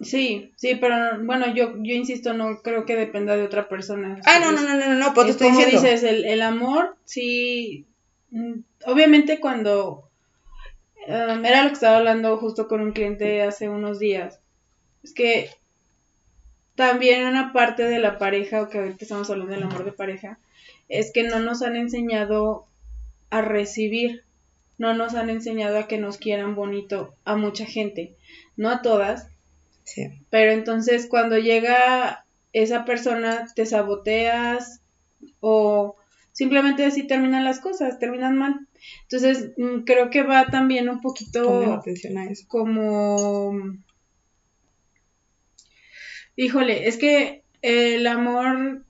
Sí, 0.00 0.52
sí, 0.56 0.76
pero 0.76 0.96
bueno, 1.24 1.52
yo, 1.52 1.74
yo 1.78 1.94
insisto, 1.94 2.32
no 2.32 2.62
creo 2.62 2.86
que 2.86 2.94
dependa 2.94 3.36
de 3.36 3.42
otra 3.42 3.68
persona. 3.68 4.20
Ah, 4.26 4.38
no, 4.38 4.52
no, 4.52 4.62
no, 4.62 4.76
no, 4.76 4.94
no, 4.94 5.12
pues 5.12 5.26
te 5.26 5.32
estoy 5.32 5.48
como 5.48 5.66
dices, 5.66 6.04
el, 6.04 6.24
el 6.24 6.40
amor, 6.40 6.96
sí, 7.04 7.84
mm, 8.30 8.60
obviamente 8.86 9.40
cuando 9.40 10.09
um, 11.10 11.44
era 11.44 11.62
lo 11.62 11.68
que 11.68 11.74
estaba 11.74 11.98
hablando 11.98 12.36
justo 12.38 12.68
con 12.68 12.80
un 12.80 12.92
cliente 12.92 13.42
hace 13.42 13.68
unos 13.68 13.98
días, 13.98 14.40
es 15.02 15.12
que 15.12 15.50
también 16.74 17.26
una 17.26 17.52
parte 17.52 17.82
de 17.82 17.98
la 17.98 18.18
pareja, 18.18 18.62
o 18.62 18.68
que 18.68 18.78
ahorita 18.78 19.04
estamos 19.04 19.28
hablando 19.28 19.52
del 19.52 19.64
amor 19.64 19.84
de 19.84 19.92
pareja, 19.92 20.38
es 20.88 21.12
que 21.12 21.24
no 21.24 21.38
nos 21.40 21.62
han 21.62 21.76
enseñado 21.76 22.66
a 23.28 23.42
recibir, 23.42 24.24
no 24.78 24.94
nos 24.94 25.14
han 25.14 25.30
enseñado 25.30 25.78
a 25.78 25.86
que 25.86 25.98
nos 25.98 26.16
quieran 26.16 26.54
bonito 26.54 27.14
a 27.24 27.36
mucha 27.36 27.66
gente, 27.66 28.14
no 28.56 28.70
a 28.70 28.82
todas, 28.82 29.28
sí. 29.84 30.10
pero 30.30 30.52
entonces 30.52 31.06
cuando 31.06 31.38
llega 31.38 32.24
esa 32.52 32.84
persona 32.84 33.46
te 33.54 33.66
saboteas 33.66 34.80
o 35.40 35.96
simplemente 36.40 36.86
así 36.86 37.06
terminan 37.06 37.44
las 37.44 37.60
cosas, 37.60 37.98
terminan 37.98 38.38
mal. 38.38 38.66
Entonces, 39.02 39.50
mm, 39.58 39.80
creo 39.84 40.08
que 40.08 40.22
va 40.22 40.46
también 40.46 40.88
un 40.88 41.02
poquito 41.02 41.74
atención 41.74 42.16
a 42.16 42.24
eso. 42.30 42.46
como... 42.48 43.52
Híjole, 46.36 46.88
es 46.88 46.96
que 46.96 47.42
el 47.60 48.06
amor, 48.06 48.86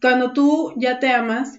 cuando 0.00 0.32
tú 0.32 0.72
ya 0.76 1.00
te 1.00 1.08
amas, 1.08 1.58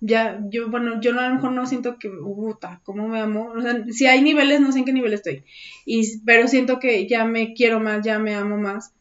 ya, 0.00 0.38
yo, 0.50 0.68
bueno, 0.68 1.00
yo 1.00 1.18
a 1.18 1.28
lo 1.28 1.34
mejor 1.36 1.52
no 1.52 1.64
siento 1.64 1.98
que, 1.98 2.10
puta, 2.10 2.82
¿cómo 2.84 3.08
me 3.08 3.20
amo? 3.20 3.54
O 3.56 3.62
sea, 3.62 3.82
si 3.88 4.04
hay 4.08 4.20
niveles, 4.20 4.60
no 4.60 4.72
sé 4.72 4.80
en 4.80 4.84
qué 4.84 4.92
nivel 4.92 5.14
estoy, 5.14 5.42
y, 5.86 6.18
pero 6.26 6.48
siento 6.48 6.78
que 6.78 7.08
ya 7.08 7.24
me 7.24 7.54
quiero 7.54 7.80
más, 7.80 8.04
ya 8.04 8.18
me 8.18 8.34
amo 8.34 8.58
más. 8.58 8.92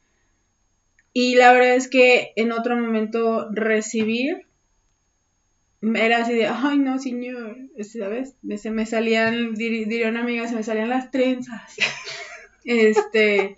Y 1.12 1.36
la 1.36 1.51
verdad 1.51 1.76
es 1.76 1.89
que 1.89 2.32
en 2.38 2.53
otro 2.53 2.78
momento 2.78 3.49
recibir 3.51 4.49
era 5.82 6.19
así 6.19 6.34
de, 6.34 6.47
ay 6.47 6.77
no, 6.77 6.99
señor, 6.99 7.57
¿sabes? 7.82 8.36
Se 8.57 8.71
me 8.71 8.86
salían, 8.86 9.55
diría 9.55 10.09
una 10.09 10.21
amiga, 10.21 10.47
se 10.47 10.55
me 10.55 10.63
salían 10.63 10.89
las 10.89 11.11
trenzas. 11.11 11.75
este, 12.65 13.55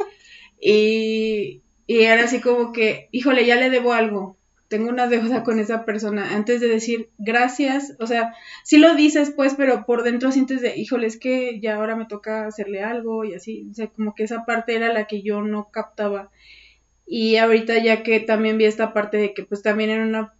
y, 0.59 1.61
y 1.87 1.99
era 2.01 2.23
así 2.23 2.39
como 2.39 2.71
que, 2.71 3.09
híjole, 3.11 3.45
ya 3.45 3.55
le 3.55 3.69
debo 3.69 3.93
algo, 3.93 4.37
tengo 4.71 4.89
una 4.89 5.07
deuda 5.07 5.43
con 5.43 5.59
esa 5.59 5.83
persona, 5.83 6.33
antes 6.33 6.61
de 6.61 6.69
decir 6.69 7.09
gracias, 7.17 7.97
o 7.99 8.07
sea, 8.07 8.33
sí 8.63 8.77
lo 8.77 8.95
dices 8.95 9.33
pues, 9.35 9.55
pero 9.55 9.85
por 9.85 10.03
dentro 10.03 10.31
sientes 10.31 10.61
de, 10.61 10.77
híjole, 10.77 11.07
es 11.07 11.17
que 11.17 11.59
ya 11.59 11.75
ahora 11.75 11.97
me 11.97 12.05
toca 12.05 12.45
hacerle 12.47 12.81
algo 12.81 13.25
y 13.25 13.33
así, 13.33 13.67
o 13.69 13.73
sea, 13.73 13.87
como 13.87 14.15
que 14.15 14.23
esa 14.23 14.45
parte 14.45 14.75
era 14.75 14.93
la 14.93 15.07
que 15.07 15.23
yo 15.23 15.41
no 15.41 15.71
captaba. 15.71 16.31
Y 17.05 17.35
ahorita 17.35 17.79
ya 17.79 18.03
que 18.03 18.21
también 18.21 18.57
vi 18.57 18.63
esta 18.63 18.93
parte 18.93 19.17
de 19.17 19.33
que 19.33 19.43
pues 19.43 19.61
también 19.61 19.89
era 19.89 20.05
una 20.05 20.33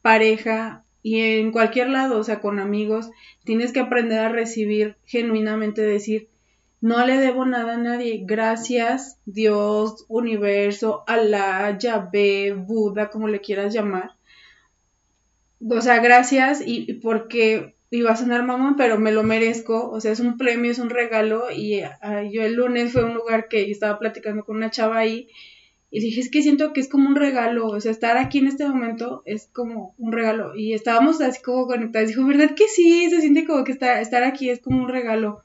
pareja 0.00 0.84
y 1.02 1.20
en 1.20 1.50
cualquier 1.50 1.88
lado, 1.90 2.18
o 2.18 2.24
sea, 2.24 2.40
con 2.40 2.60
amigos, 2.60 3.10
tienes 3.44 3.72
que 3.72 3.80
aprender 3.80 4.20
a 4.20 4.28
recibir 4.28 4.96
genuinamente, 5.04 5.82
decir, 5.82 6.28
no 6.80 7.04
le 7.04 7.16
debo 7.16 7.44
nada 7.44 7.74
a 7.74 7.78
nadie, 7.78 8.22
gracias 8.24 9.18
Dios, 9.24 10.04
universo, 10.08 11.04
Alá, 11.06 11.76
Yahvé, 11.78 12.54
Buda, 12.54 13.10
como 13.10 13.28
le 13.28 13.40
quieras 13.40 13.72
llamar. 13.72 14.12
O 15.68 15.80
sea, 15.80 16.00
gracias 16.00 16.62
y, 16.64 16.94
porque 16.94 17.74
iba 17.90 18.10
a 18.10 18.16
sonar 18.16 18.44
mamón, 18.44 18.76
pero 18.76 18.98
me 18.98 19.12
lo 19.12 19.22
merezco, 19.22 19.90
o 19.90 20.00
sea, 20.00 20.12
es 20.12 20.20
un 20.20 20.36
premio, 20.36 20.70
es 20.70 20.78
un 20.78 20.90
regalo 20.90 21.50
y 21.50 21.82
yo 22.32 22.42
el 22.42 22.54
lunes 22.54 22.92
fue 22.92 23.02
a 23.02 23.06
un 23.06 23.14
lugar 23.14 23.48
que 23.48 23.70
estaba 23.70 23.98
platicando 23.98 24.44
con 24.44 24.56
una 24.56 24.70
chava 24.70 24.98
ahí 24.98 25.28
y 25.94 26.00
dije, 26.00 26.22
es 26.22 26.30
que 26.30 26.42
siento 26.42 26.72
que 26.72 26.80
es 26.80 26.88
como 26.88 27.06
un 27.06 27.16
regalo, 27.16 27.66
o 27.66 27.78
sea, 27.78 27.92
estar 27.92 28.16
aquí 28.16 28.38
en 28.38 28.46
este 28.46 28.66
momento 28.66 29.22
es 29.26 29.50
como 29.52 29.94
un 29.98 30.10
regalo. 30.10 30.56
Y 30.56 30.72
estábamos 30.72 31.20
así 31.20 31.42
como 31.42 31.66
conectados. 31.66 32.08
Dijo, 32.08 32.24
¿verdad 32.24 32.54
que 32.54 32.66
sí? 32.66 33.10
Se 33.10 33.20
siente 33.20 33.44
como 33.44 33.62
que 33.62 33.72
estar, 33.72 34.00
estar 34.00 34.24
aquí 34.24 34.48
es 34.48 34.60
como 34.60 34.84
un 34.84 34.88
regalo. 34.88 35.42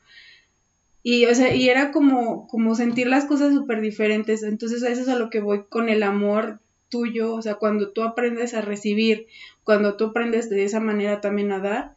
Y, 1.03 1.25
o 1.25 1.35
sea, 1.35 1.53
y 1.53 1.67
era 1.67 1.91
como, 1.91 2.47
como 2.47 2.75
sentir 2.75 3.07
las 3.07 3.25
cosas 3.25 3.53
súper 3.53 3.81
diferentes. 3.81 4.41
Entonces, 4.41 4.83
eso 4.83 5.01
es 5.01 5.09
a 5.09 5.19
lo 5.19 5.29
que 5.29 5.41
voy 5.41 5.65
con 5.67 5.89
el 5.89 6.01
amor 6.01 6.61
tuyo. 6.87 7.33
O 7.33 7.41
sea, 7.41 7.55
cuando 7.55 7.91
tú 7.91 8.03
aprendes 8.03 8.53
a 8.53 8.61
recibir, 8.61 9.27
cuando 9.65 9.97
tú 9.97 10.05
aprendes 10.05 10.49
de 10.49 10.63
esa 10.63 10.79
manera 10.79 11.19
también 11.19 11.51
a 11.51 11.59
dar, 11.59 11.95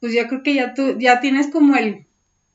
pues 0.00 0.14
ya 0.14 0.28
creo 0.28 0.42
que 0.42 0.54
ya 0.54 0.72
tú, 0.72 0.98
ya 0.98 1.20
tienes 1.20 1.48
como 1.48 1.76
el, 1.76 2.06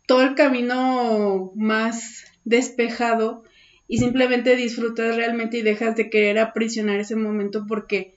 todo 0.08 0.24
el 0.24 0.34
camino 0.34 1.52
más 1.54 2.26
despejado 2.44 3.45
y 3.88 4.00
simplemente 4.00 4.56
disfrutas 4.56 5.16
realmente 5.16 5.58
y 5.58 5.62
dejas 5.62 5.96
de 5.96 6.10
querer 6.10 6.40
aprisionar 6.40 7.00
ese 7.00 7.16
momento 7.16 7.66
porque 7.68 8.16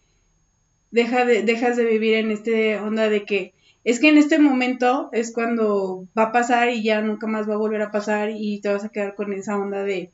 deja 0.90 1.24
de, 1.24 1.42
dejas 1.42 1.76
de 1.76 1.84
vivir 1.84 2.14
en 2.14 2.30
este 2.30 2.78
onda 2.78 3.08
de 3.08 3.24
que 3.24 3.52
es 3.84 4.00
que 4.00 4.08
en 4.08 4.18
este 4.18 4.38
momento 4.38 5.08
es 5.12 5.32
cuando 5.32 6.06
va 6.16 6.24
a 6.24 6.32
pasar 6.32 6.70
y 6.70 6.82
ya 6.82 7.00
nunca 7.00 7.26
más 7.26 7.48
va 7.48 7.54
a 7.54 7.58
volver 7.58 7.82
a 7.82 7.90
pasar 7.90 8.30
y 8.30 8.60
te 8.60 8.68
vas 8.68 8.84
a 8.84 8.90
quedar 8.90 9.14
con 9.14 9.32
esa 9.32 9.56
onda 9.56 9.82
de 9.84 10.10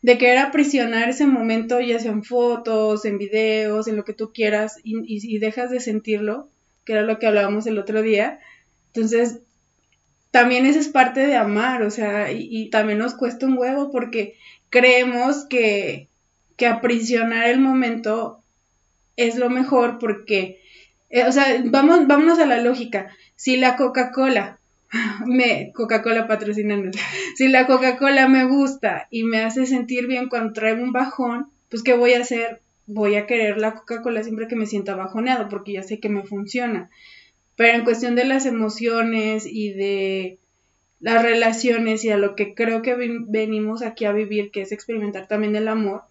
de 0.00 0.16
querer 0.16 0.38
aprisionar 0.38 1.08
ese 1.08 1.26
momento 1.26 1.80
ya 1.80 1.98
sea 1.98 2.12
en 2.12 2.24
fotos, 2.24 3.04
en 3.04 3.18
videos, 3.18 3.88
en 3.88 3.96
lo 3.96 4.04
que 4.04 4.12
tú 4.14 4.32
quieras 4.32 4.78
y, 4.84 4.96
y, 5.00 5.36
y 5.36 5.38
dejas 5.38 5.70
de 5.70 5.80
sentirlo, 5.80 6.48
que 6.84 6.92
era 6.92 7.02
lo 7.02 7.18
que 7.18 7.26
hablábamos 7.26 7.66
el 7.66 7.78
otro 7.78 8.00
día. 8.00 8.38
Entonces, 8.88 9.40
también 10.30 10.66
eso 10.66 10.78
es 10.78 10.88
parte 10.88 11.26
de 11.26 11.36
amar, 11.36 11.82
o 11.82 11.90
sea, 11.90 12.30
y, 12.32 12.68
también 12.70 12.98
nos 12.98 13.14
cuesta 13.14 13.46
un 13.46 13.56
huevo 13.56 13.90
porque 13.90 14.36
creemos 14.70 15.46
que, 15.48 16.08
que 16.56 16.66
aprisionar 16.66 17.48
el 17.48 17.60
momento 17.60 18.42
es 19.16 19.36
lo 19.36 19.50
mejor 19.50 19.98
porque, 19.98 20.60
eh, 21.10 21.24
o 21.24 21.32
sea, 21.32 21.46
vamos, 21.64 22.06
vámonos 22.06 22.38
a 22.38 22.46
la 22.46 22.60
lógica. 22.60 23.08
Si 23.36 23.56
la 23.56 23.76
Coca-Cola, 23.76 24.58
me, 25.26 25.72
Coca-Cola 25.72 26.28
si 27.36 27.48
la 27.48 27.66
Coca-Cola 27.66 28.28
me 28.28 28.44
gusta 28.44 29.08
y 29.10 29.24
me 29.24 29.40
hace 29.40 29.66
sentir 29.66 30.06
bien 30.06 30.28
cuando 30.28 30.52
traigo 30.52 30.82
un 30.82 30.92
bajón, 30.92 31.48
pues 31.70 31.82
¿qué 31.82 31.94
voy 31.94 32.14
a 32.14 32.20
hacer? 32.20 32.60
Voy 32.86 33.16
a 33.16 33.26
querer 33.26 33.58
la 33.58 33.74
Coca-Cola 33.74 34.22
siempre 34.22 34.46
que 34.46 34.56
me 34.56 34.66
sienta 34.66 34.94
bajoneado 34.94 35.48
porque 35.48 35.72
ya 35.72 35.82
sé 35.82 36.00
que 36.00 36.08
me 36.08 36.22
funciona. 36.22 36.90
Pero 37.58 37.76
en 37.76 37.82
cuestión 37.82 38.14
de 38.14 38.24
las 38.24 38.46
emociones 38.46 39.44
y 39.44 39.72
de 39.72 40.38
las 41.00 41.24
relaciones 41.24 42.04
y 42.04 42.10
a 42.10 42.16
lo 42.16 42.36
que 42.36 42.54
creo 42.54 42.82
que 42.82 42.94
venimos 42.94 43.82
aquí 43.82 44.04
a 44.04 44.12
vivir, 44.12 44.52
que 44.52 44.62
es 44.62 44.70
experimentar 44.70 45.26
también 45.26 45.56
el 45.56 45.66
amor, 45.66 46.02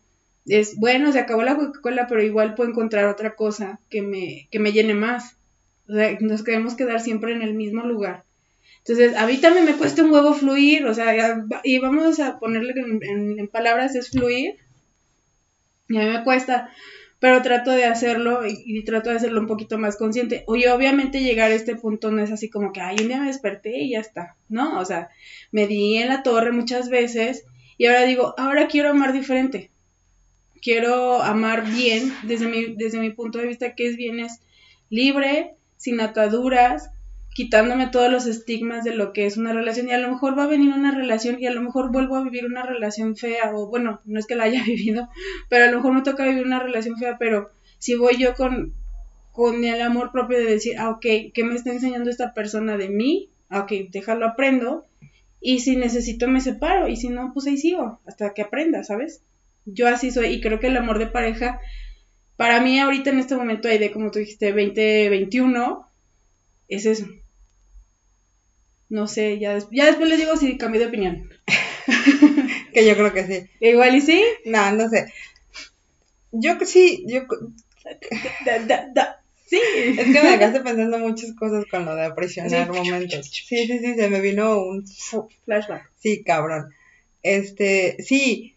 es, 0.46 0.76
bueno, 0.76 1.14
se 1.14 1.20
acabó 1.20 1.44
la 1.44 1.56
Coca-Cola, 1.56 2.06
pero 2.08 2.22
igual 2.22 2.54
puedo 2.54 2.70
encontrar 2.70 3.06
otra 3.06 3.36
cosa 3.36 3.80
que 3.90 4.02
me, 4.02 4.50
que 4.52 4.60
me 4.60 4.74
llene 4.74 4.94
más. 4.94 5.38
O 5.88 5.94
sea, 5.94 6.18
nos 6.20 6.44
queremos 6.44 6.76
quedar 6.76 7.00
siempre 7.00 7.32
en 7.32 7.42
el 7.42 7.54
mismo 7.54 7.86
lugar. 7.86 8.26
Entonces, 8.80 9.16
a 9.16 9.26
mí 9.26 9.38
también 9.38 9.66
me 9.66 9.78
cuesta 9.78 10.04
un 10.04 10.12
huevo 10.12 10.34
fluir, 10.34 10.86
o 10.86 10.94
sea, 10.94 11.46
y 11.64 11.80
vamos 11.80 12.20
a 12.20 12.40
ponerle 12.40 12.74
en, 12.76 13.40
en 13.40 13.48
palabras, 13.48 13.96
es 13.96 14.10
fluir. 14.10 14.56
Y 15.88 15.96
a 15.96 16.02
mí 16.02 16.10
me 16.10 16.24
cuesta, 16.26 16.70
pero 17.20 17.42
trato 17.42 17.72
de 17.72 17.86
hacerlo 17.86 18.42
y, 18.48 18.84
trato 18.84 19.10
de 19.10 19.16
hacerlo 19.16 19.42
un 19.42 19.48
poquito 19.48 19.80
más 19.80 19.98
consciente. 19.98 20.44
Oye, 20.46 20.70
obviamente 20.70 21.22
llegar 21.22 21.52
a 21.52 21.56
este 21.56 21.76
punto 21.76 22.12
no 22.12 22.22
es 22.22 22.32
así 22.32 22.50
como 22.50 22.72
que, 22.72 22.82
ay, 22.82 22.98
un 23.02 23.08
día 23.08 23.20
me 23.20 23.28
desperté 23.28 23.80
y 23.80 23.92
ya 23.92 24.00
está, 24.00 24.36
¿no? 24.50 24.80
O 24.80 24.86
sea, 24.86 25.10
me 25.52 25.66
di 25.66 25.98
en 25.98 26.10
la 26.10 26.22
torre 26.22 26.52
muchas 26.52 26.90
veces 26.90 27.46
y 27.78 27.88
ahora 27.88 28.04
digo, 28.04 28.36
ahora 28.38 28.68
quiero 28.68 28.90
amar 28.90 29.14
diferente. 29.14 29.72
Quiero 30.62 31.22
amar 31.22 31.66
bien, 31.66 32.14
desde 32.24 32.48
mi, 32.48 32.76
desde 32.76 33.00
mi 33.00 33.12
punto 33.12 33.40
de 33.40 33.48
vista, 33.48 33.74
que 33.76 33.88
es 33.88 33.96
bien 33.96 34.20
es 34.20 34.42
libre, 34.90 35.56
sin 35.78 36.00
ataduras, 36.02 36.92
quitándome 37.38 37.86
todos 37.86 38.12
los 38.12 38.26
estigmas 38.26 38.84
de 38.84 38.96
lo 38.96 39.14
que 39.14 39.28
es 39.28 39.38
una 39.38 39.54
relación 39.54 39.88
y 39.88 39.92
a 39.92 40.00
lo 40.00 40.10
mejor 40.10 40.36
va 40.36 40.46
a 40.46 40.48
venir 40.48 40.74
una 40.74 40.92
relación 40.92 41.38
y 41.40 41.46
a 41.46 41.52
lo 41.52 41.62
mejor 41.62 41.92
vuelvo 41.92 42.16
a 42.16 42.24
vivir 42.24 42.48
una 42.48 42.64
relación 42.64 43.16
fea 43.16 43.52
o 43.54 43.68
bueno, 43.68 44.02
no 44.06 44.20
es 44.20 44.26
que 44.26 44.34
la 44.34 44.46
haya 44.46 44.64
vivido, 44.66 45.08
pero 45.48 45.66
a 45.66 45.68
lo 45.68 45.78
mejor 45.78 45.94
me 45.94 46.02
toca 46.02 46.26
vivir 46.26 46.44
una 46.44 46.58
relación 46.58 46.98
fea, 46.98 47.18
pero 47.20 47.52
si 47.78 47.94
voy 47.94 48.18
yo 48.18 48.34
con, 48.34 48.74
con 49.34 49.64
el 49.64 49.80
amor 49.84 50.12
propio 50.12 50.40
de 50.40 50.46
decir, 50.46 50.80
ah, 50.80 50.90
ok, 50.90 51.06
¿qué 51.32 51.44
me 51.44 51.54
está 51.54 51.72
enseñando 51.72 52.10
esta 52.10 52.34
persona 52.34 52.76
de 52.76 52.90
mí? 52.90 53.30
Ah, 53.50 53.60
ok, 53.60 53.72
déjalo 53.92 54.26
aprendo 54.26 54.88
y 55.40 55.60
si 55.60 55.76
necesito 55.76 56.28
me 56.28 56.42
separo 56.42 56.88
y 56.88 56.96
si 56.96 57.10
no, 57.10 57.34
pues 57.36 57.46
ahí 57.46 57.58
sigo 57.58 58.00
hasta 58.08 58.34
que 58.34 58.42
aprenda, 58.42 58.84
¿sabes? 58.84 59.22
Yo 59.66 59.88
así 59.88 60.10
soy 60.10 60.30
y 60.30 60.42
creo 60.42 60.60
que 60.60 60.68
el 60.68 60.78
amor 60.78 60.98
de 60.98 61.06
pareja, 61.06 61.60
para 62.36 62.62
mí 62.62 62.80
ahorita 62.80 63.12
en 63.12 63.20
este 63.20 63.36
momento 63.36 63.68
hay 63.68 63.78
de, 63.78 63.92
como 63.92 64.10
tú 64.10 64.18
dijiste, 64.18 64.48
2021, 64.48 65.86
es 66.68 66.88
eso 66.88 67.06
no 68.90 69.08
sé, 69.08 69.40
ya, 69.40 69.58
ya 69.72 69.86
después 69.86 70.10
les 70.10 70.20
digo 70.20 70.38
si 70.38 70.58
cambié 70.58 70.80
de 70.80 70.88
opinión. 70.88 71.30
que 72.74 72.86
yo 72.86 72.96
creo 72.96 73.14
que 73.14 73.26
sí. 73.26 73.50
Igual 73.60 73.96
y 73.96 74.02
sí. 74.02 74.24
No, 74.46 74.72
no 74.72 74.90
sé. 74.90 75.12
Yo 76.32 76.58
sí, 76.66 77.06
yo... 77.08 77.22
sí. 79.48 79.60
Es 79.98 80.06
que 80.06 80.22
me 80.24 80.32
dejaste 80.32 80.62
pensando 80.62 81.00
muchas 81.00 81.34
cosas 81.34 81.66
con 81.70 81.86
lo 81.86 81.96
de 81.96 82.06
aprisionar 82.06 82.72
momentos. 82.72 83.28
Sí, 83.28 83.68
sí, 83.68 83.80
sí, 83.80 83.96
se 83.96 84.10
me 84.10 84.22
vino 84.22 84.62
un 84.62 84.86
flashback. 85.46 85.92
Sí, 85.98 86.24
cabrón. 86.24 86.74
Este, 87.24 88.02
sí, 88.04 88.57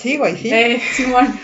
Sí, 0.00 0.16
güey, 0.16 0.36
sí. 0.36 0.50
Eh, 0.50 0.80
Simón, 0.94 1.38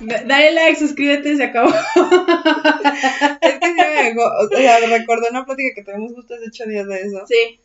dale 0.00 0.52
like, 0.52 0.78
suscríbete, 0.78 1.36
se 1.36 1.44
acabó. 1.44 1.70
es 3.40 3.58
que 3.58 4.14
me 4.14 4.22
o 4.22 4.48
sea, 4.48 4.78
recordé 4.86 5.30
una 5.30 5.44
plática 5.44 5.74
que 5.74 5.82
tuvimos 5.82 6.12
justo 6.14 6.34
hace 6.34 6.46
ocho 6.48 6.66
días 6.66 6.86
de 6.86 7.00
eso. 7.00 7.26
Sí. 7.26 7.60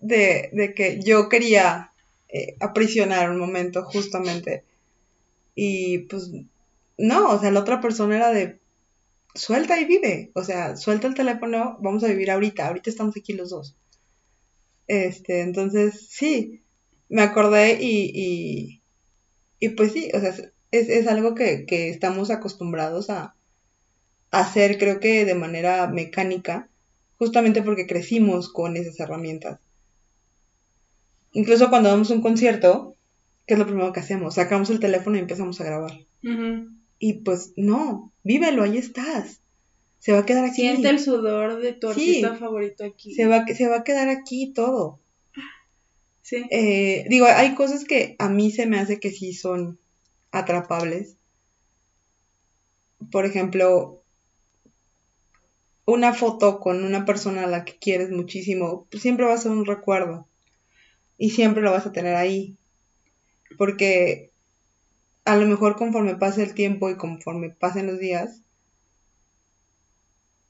De, 0.00 0.50
de 0.52 0.74
que 0.74 1.00
yo 1.00 1.28
quería 1.28 1.92
eh, 2.28 2.56
aprisionar 2.60 3.30
un 3.30 3.38
momento, 3.38 3.84
justamente. 3.84 4.64
Y 5.54 6.00
pues, 6.00 6.30
no, 6.98 7.30
o 7.30 7.40
sea, 7.40 7.50
la 7.50 7.60
otra 7.60 7.80
persona 7.80 8.16
era 8.16 8.30
de, 8.32 8.58
suelta 9.34 9.80
y 9.80 9.86
vive. 9.86 10.30
O 10.34 10.44
sea, 10.44 10.76
suelta 10.76 11.06
el 11.06 11.14
teléfono, 11.14 11.78
vamos 11.80 12.04
a 12.04 12.08
vivir 12.08 12.30
ahorita, 12.30 12.66
ahorita 12.66 12.90
estamos 12.90 13.16
aquí 13.16 13.32
los 13.32 13.50
dos. 13.50 13.74
Este, 14.86 15.40
entonces, 15.40 16.06
sí, 16.10 16.62
me 17.08 17.22
acordé 17.22 17.78
y 17.80 18.12
y 18.14 18.75
pues 19.70 19.92
sí, 19.92 20.10
o 20.14 20.20
sea, 20.20 20.30
es, 20.30 20.88
es 20.88 21.06
algo 21.06 21.34
que, 21.34 21.64
que, 21.66 21.88
estamos 21.88 22.30
acostumbrados 22.30 23.10
a, 23.10 23.34
hacer, 24.30 24.78
creo 24.78 25.00
que 25.00 25.24
de 25.24 25.34
manera 25.34 25.86
mecánica, 25.86 26.68
justamente 27.18 27.62
porque 27.62 27.86
crecimos 27.86 28.52
con 28.52 28.76
esas 28.76 28.98
herramientas. 29.00 29.60
Incluso 31.32 31.70
cuando 31.70 31.88
damos 31.88 32.10
un 32.10 32.22
concierto, 32.22 32.94
¿qué 33.46 33.54
es 33.54 33.58
lo 33.58 33.66
primero 33.66 33.92
que 33.92 34.00
hacemos? 34.00 34.34
Sacamos 34.34 34.70
el 34.70 34.80
teléfono 34.80 35.16
y 35.16 35.20
empezamos 35.20 35.60
a 35.60 35.64
grabar. 35.64 35.92
Y 36.98 37.12
pues 37.14 37.52
no, 37.56 38.12
vívelo, 38.24 38.62
ahí 38.62 38.78
estás. 38.78 39.40
Se 40.00 40.12
va 40.12 40.20
a 40.20 40.26
quedar 40.26 40.44
aquí. 40.44 40.62
Siente 40.62 40.88
el 40.88 40.98
sudor 40.98 41.60
de 41.60 41.72
tu 41.72 41.88
artista 41.88 42.34
favorito 42.36 42.84
aquí. 42.84 43.14
Se 43.14 43.26
va, 43.26 43.46
se 43.46 43.68
va 43.68 43.78
a 43.78 43.84
quedar 43.84 44.08
aquí 44.08 44.52
todo. 44.52 44.98
Sí. 46.26 46.44
Eh, 46.50 47.04
digo, 47.08 47.26
hay 47.26 47.54
cosas 47.54 47.84
que 47.84 48.16
a 48.18 48.28
mí 48.28 48.50
se 48.50 48.66
me 48.66 48.80
hace 48.80 48.98
que 48.98 49.12
sí 49.12 49.32
son 49.32 49.78
atrapables. 50.32 51.14
Por 53.12 53.26
ejemplo, 53.26 54.02
una 55.84 56.12
foto 56.12 56.58
con 56.58 56.82
una 56.82 57.04
persona 57.04 57.44
a 57.44 57.46
la 57.46 57.64
que 57.64 57.78
quieres 57.78 58.10
muchísimo, 58.10 58.88
pues 58.90 59.04
siempre 59.04 59.24
va 59.24 59.34
a 59.34 59.38
ser 59.38 59.52
un 59.52 59.66
recuerdo. 59.66 60.26
Y 61.16 61.30
siempre 61.30 61.62
lo 61.62 61.70
vas 61.70 61.86
a 61.86 61.92
tener 61.92 62.16
ahí. 62.16 62.56
Porque 63.56 64.32
a 65.24 65.36
lo 65.36 65.46
mejor 65.46 65.76
conforme 65.76 66.16
pase 66.16 66.42
el 66.42 66.54
tiempo 66.54 66.90
y 66.90 66.96
conforme 66.96 67.50
pasen 67.50 67.86
los 67.86 68.00
días, 68.00 68.42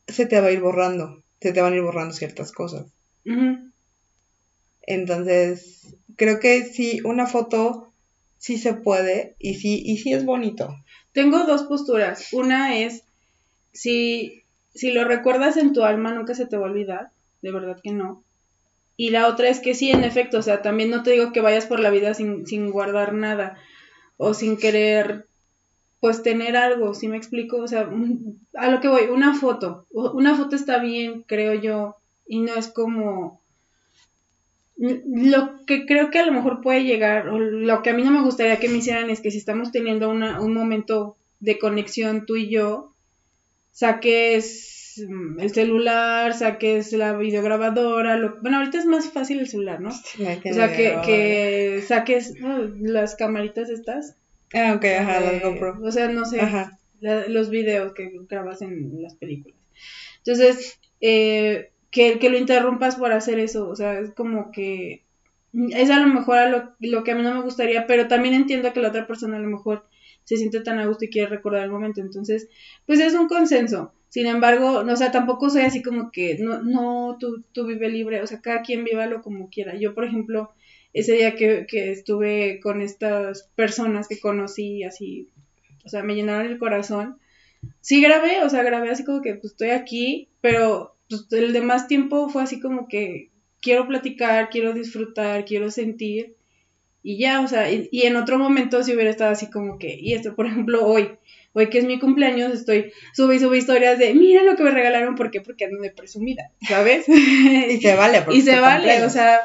se 0.09 0.25
te 0.25 0.41
va 0.41 0.47
a 0.47 0.53
ir 0.53 0.61
borrando. 0.61 1.23
Se 1.43 1.53
te 1.53 1.61
van 1.61 1.75
a 1.75 1.77
ir 1.77 1.83
borrando 1.83 2.15
ciertas 2.15 2.51
cosas. 2.51 2.87
Entonces, 4.87 5.95
creo 6.17 6.41
que 6.41 6.65
sí, 6.65 7.01
una 7.05 7.27
foto 7.27 7.93
sí 8.39 8.59
se 8.59 8.75
puede 8.75 9.35
y 9.39 9.55
sí, 9.55 9.83
y 9.85 9.99
sí 9.99 10.13
es 10.13 10.25
bonito. 10.25 10.77
Tengo 11.13 11.45
dos 11.45 11.65
posturas. 11.65 12.33
Una 12.33 12.79
es, 12.79 13.03
si, 13.73 14.43
si 14.75 14.93
lo 14.93 15.05
recuerdas 15.05 15.57
en 15.57 15.73
tu 15.73 15.83
alma, 15.83 16.13
nunca 16.13 16.35
se 16.35 16.47
te 16.47 16.57
va 16.57 16.67
a 16.67 16.71
olvidar, 16.71 17.11
de 17.43 17.53
verdad 17.53 17.79
que 17.83 17.91
no. 17.91 18.23
Y 18.97 19.11
la 19.11 19.27
otra 19.27 19.49
es 19.49 19.61
que 19.61 19.75
sí, 19.75 19.91
en 19.91 20.05
efecto, 20.05 20.39
o 20.39 20.43
sea, 20.43 20.63
también 20.63 20.91
no 20.91 21.03
te 21.03 21.11
digo 21.11 21.33
que 21.33 21.41
vayas 21.41 21.67
por 21.67 21.81
la 21.81 21.91
vida 21.91 22.15
sin, 22.15 22.47
sin 22.47 22.71
guardar 22.71 23.13
nada 23.13 23.59
o 24.17 24.33
sin 24.33 24.57
querer, 24.57 25.27
pues, 26.01 26.23
tener 26.23 26.57
algo, 26.57 26.95
si 26.95 27.09
me 27.09 27.17
explico? 27.17 27.59
O 27.59 27.69
sea, 27.69 27.91
a 28.55 28.71
lo 28.71 28.81
que 28.81 28.89
voy, 28.89 29.05
una 29.05 29.35
foto. 29.35 29.87
Una 29.91 30.35
foto 30.37 30.57
está 30.57 30.79
bien, 30.79 31.23
creo 31.27 31.55
yo, 31.55 31.97
y 32.27 32.41
no 32.41 32.55
es 32.55 32.69
como 32.69 33.41
lo 34.77 35.65
que 35.67 35.87
creo 35.87 36.11
que 36.11 36.19
a 36.19 36.27
lo 36.27 36.33
mejor 36.33 36.61
puede 36.61 36.85
llegar, 36.85 37.29
o 37.29 37.39
lo 37.39 37.83
que 37.83 37.91
a 37.91 37.95
mí 37.95 38.03
no 38.03 38.11
me 38.11 38.23
gustaría 38.23 38.61
que 38.61 38.69
me 38.69 38.79
hicieran 38.79 39.11
es 39.11 39.21
que 39.21 39.31
si 39.31 39.39
estamos 39.39 39.73
teniendo 39.73 40.11
una, 40.11 40.41
un 40.41 40.53
momento 40.53 41.17
de 41.41 41.59
conexión 41.59 42.27
tú 42.27 42.37
y 42.37 42.51
yo, 42.51 42.93
saques 43.73 45.03
mm, 45.09 45.41
el 45.41 45.51
celular, 45.53 46.35
saques 46.35 46.93
la 46.93 47.17
videograbadora, 47.17 48.17
lo, 48.17 48.41
bueno, 48.41 48.59
ahorita 48.59 48.79
es 48.79 48.87
más 48.87 49.11
fácil 49.11 49.41
el 49.41 49.49
celular, 49.49 49.81
¿no? 49.81 49.91
o 49.91 50.55
sea, 50.55 50.77
que, 50.77 50.99
que 51.05 51.83
saques 51.87 52.35
las 52.81 53.17
camaritas 53.17 53.71
estas. 53.71 54.17
Ah, 54.53 54.75
ok, 54.77 54.85
ajá, 54.85 55.21
las 55.21 55.43
GoPro. 55.43 55.81
O 55.83 55.91
sea, 55.91 56.09
no 56.09 56.25
sé, 56.25 56.41
los 57.01 57.51
videos 57.51 57.93
que 57.95 58.11
grabas 58.29 58.63
en 58.63 59.03
las 59.03 59.15
películas. 59.15 59.59
Entonces, 60.19 60.79
eh, 61.01 61.71
que, 61.91 62.19
que 62.19 62.31
lo 62.31 62.39
interrumpas 62.39 62.97
por 62.97 63.13
hacer 63.13 63.39
eso, 63.39 63.69
o 63.69 63.77
sea, 63.77 63.99
es 63.99 64.13
como 64.13 64.51
que 64.51 65.05
es 65.71 65.91
a 65.91 66.01
lo 66.01 66.09
mejor 66.09 66.39
a 66.39 66.49
lo, 66.49 66.73
lo, 66.81 67.05
que 67.05 67.13
a 67.13 67.15
mí 67.15 67.23
no 67.23 67.35
me 67.35 67.43
gustaría, 67.43 67.87
pero 67.87 68.09
también 68.09 68.35
entiendo 68.35 68.73
que 68.73 68.81
la 68.81 68.89
otra 68.89 69.07
persona 69.07 69.37
a 69.37 69.41
lo 69.41 69.49
mejor 69.49 69.87
se 70.25 70.37
siente 70.37 70.61
tan 70.61 70.79
a 70.79 70.87
gusto 70.87 71.05
y 71.05 71.11
quiere 71.11 71.29
recordar 71.29 71.63
el 71.63 71.71
momento, 71.71 72.01
entonces, 72.01 72.49
pues 72.85 73.01
es 73.01 73.15
un 73.15 73.29
consenso. 73.29 73.93
Sin 74.09 74.27
embargo, 74.27 74.83
no, 74.83 74.93
o 74.93 74.97
sea, 74.97 75.13
tampoco 75.13 75.51
soy 75.51 75.63
así 75.63 75.83
como 75.83 76.11
que, 76.11 76.37
no, 76.39 76.63
no, 76.63 77.17
tú, 77.19 77.45
tú 77.53 77.67
vive 77.67 77.89
libre, 77.89 78.23
o 78.23 78.27
sea, 78.27 78.41
cada 78.41 78.63
quien 78.63 78.85
vívalo 78.85 79.23
como 79.23 79.51
quiera. 79.51 79.77
Yo, 79.77 79.95
por 79.95 80.05
ejemplo, 80.05 80.53
ese 80.93 81.13
día 81.13 81.35
que, 81.37 81.67
que 81.69 81.93
estuve 81.93 82.61
con 82.61 82.83
estas 82.83 83.51
personas 83.55 84.09
que 84.09 84.19
conocí, 84.19 84.85
así, 84.85 85.29
o 85.85 85.89
sea, 85.89 86.03
me 86.03 86.15
llenaron 86.15 86.47
el 86.47 86.59
corazón, 86.59 87.19
sí 87.81 88.01
grabé, 88.03 88.43
o 88.43 88.49
sea, 88.49 88.63
grabé 88.63 88.91
así 88.91 89.05
como 89.05 89.23
que, 89.23 89.35
pues 89.35 89.53
estoy 89.53 89.71
aquí, 89.71 90.29
pero 90.41 90.96
pues, 91.09 91.27
el 91.33 91.53
demás 91.53 91.89
tiempo 91.89 92.29
fue 92.29 92.43
así 92.43 92.61
como 92.61 92.89
que 92.89 93.31
quiero 93.61 93.87
platicar, 93.87 94.51
quiero 94.51 94.73
disfrutar, 94.73 95.45
quiero 95.45 95.71
sentir 95.71 96.37
y 97.09 97.19
ya, 97.19 97.41
o 97.41 97.47
sea, 97.47 97.71
y, 97.71 97.89
en 97.93 98.17
otro 98.17 98.37
momento 98.37 98.83
si 98.83 98.93
hubiera 98.93 99.11
estado 99.11 99.31
así 99.31 99.49
como 99.49 99.79
que, 99.79 99.95
y 99.95 100.15
esto, 100.15 100.35
por 100.35 100.47
ejemplo, 100.47 100.85
hoy, 100.85 101.19
hoy 101.53 101.69
que 101.69 101.79
es 101.79 101.85
mi 101.85 102.01
cumpleaños, 102.01 102.53
estoy, 102.53 102.93
sube 103.13 103.37
y 103.37 103.39
sube 103.39 103.59
historias 103.59 103.97
de, 104.01 104.13
mira 104.13 104.43
lo 104.43 104.57
que 104.57 104.65
me 104.65 104.73
regalaron, 104.73 105.15
¿por 105.15 105.31
qué? 105.31 105.41
Porque 105.41 105.67
ando 105.67 105.81
de 105.81 105.93
presumida, 105.93 106.51
¿sabes? 106.67 107.07
y 107.09 107.81
se 107.81 107.95
vale, 107.95 108.25
Y 108.33 108.41
se 108.41 108.59
vale, 108.59 109.05
o 109.05 109.09
sea, 109.09 109.39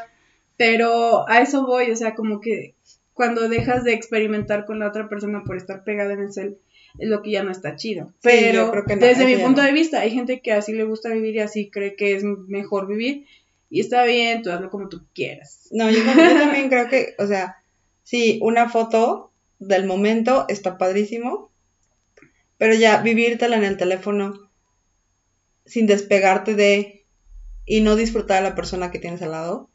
pero 0.57 1.29
a 1.29 1.41
eso 1.41 1.63
voy, 1.63 1.91
o 1.91 1.95
sea, 1.95 2.15
como 2.15 2.41
que 2.41 2.73
cuando 3.13 3.47
dejas 3.47 3.83
de 3.83 3.93
experimentar 3.93 4.65
con 4.65 4.79
la 4.79 4.87
otra 4.87 5.07
persona 5.07 5.43
por 5.43 5.55
estar 5.55 5.83
pegada 5.83 6.13
en 6.13 6.21
el 6.21 6.33
cel, 6.33 6.57
es 6.97 7.09
lo 7.09 7.21
que 7.21 7.31
ya 7.31 7.43
no 7.43 7.51
está 7.51 7.75
chido. 7.75 8.13
Pero 8.21 8.71
desde 8.99 9.25
mi 9.25 9.37
punto 9.37 9.61
de 9.61 9.71
vista, 9.71 10.01
hay 10.01 10.11
gente 10.11 10.41
que 10.41 10.51
así 10.51 10.73
le 10.73 10.83
gusta 10.83 11.09
vivir 11.09 11.35
y 11.35 11.39
así 11.39 11.69
cree 11.69 11.95
que 11.95 12.15
es 12.15 12.23
mejor 12.23 12.87
vivir 12.87 13.25
y 13.69 13.79
está 13.79 14.03
bien, 14.03 14.41
tú 14.41 14.51
hazlo 14.51 14.69
como 14.69 14.89
tú 14.89 15.05
quieras. 15.13 15.69
No, 15.71 15.89
yo, 15.89 16.03
también 16.03 16.69
creo 16.69 16.89
que, 16.89 17.15
o 17.17 17.25
sea, 17.25 17.57
sí, 18.03 18.39
una 18.41 18.69
foto 18.69 19.31
del 19.59 19.85
momento 19.85 20.45
está 20.49 20.77
padrísimo, 20.77 21.51
pero 22.57 22.73
ya 22.73 23.01
vivírtela 23.01 23.57
en 23.57 23.63
el 23.63 23.77
teléfono 23.77 24.51
sin 25.65 25.87
despegarte 25.87 26.55
de 26.55 27.05
y 27.65 27.81
no 27.81 27.95
disfrutar 27.95 28.39
a 28.39 28.49
la 28.49 28.55
persona 28.55 28.91
que 28.91 28.99
tienes 28.99 29.21
al 29.21 29.31
lado 29.31 29.69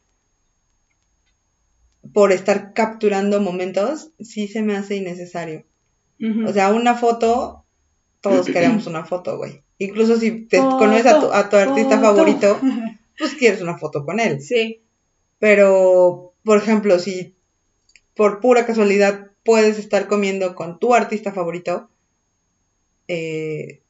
por 2.13 2.31
estar 2.31 2.73
capturando 2.73 3.41
momentos, 3.41 4.11
sí 4.19 4.47
se 4.47 4.61
me 4.61 4.75
hace 4.75 4.95
innecesario. 4.95 5.65
O 6.19 6.51
sea, 6.51 6.73
una 6.73 6.95
foto, 6.95 7.65
todos 8.21 8.47
queremos 8.47 8.87
una 8.87 9.05
foto, 9.05 9.37
güey. 9.37 9.61
Incluso 9.77 10.17
si 10.17 10.45
te 10.47 10.57
conoces 10.57 11.05
a 11.05 11.19
tu, 11.19 11.31
a 11.31 11.49
tu 11.49 11.55
artista 11.55 11.99
favorito, 11.99 12.59
pues 13.17 13.35
quieres 13.35 13.61
una 13.61 13.77
foto 13.77 14.03
con 14.05 14.19
él. 14.19 14.41
Sí. 14.41 14.81
Pero, 15.39 16.33
por 16.43 16.57
ejemplo, 16.57 16.97
si 16.97 17.35
por 18.15 18.39
pura 18.39 18.65
casualidad 18.65 19.31
puedes 19.43 19.77
estar 19.77 20.07
comiendo 20.07 20.55
con 20.55 20.79
tu 20.79 20.95
artista 20.95 21.31
favorito, 21.31 21.89
eh, 23.07 23.81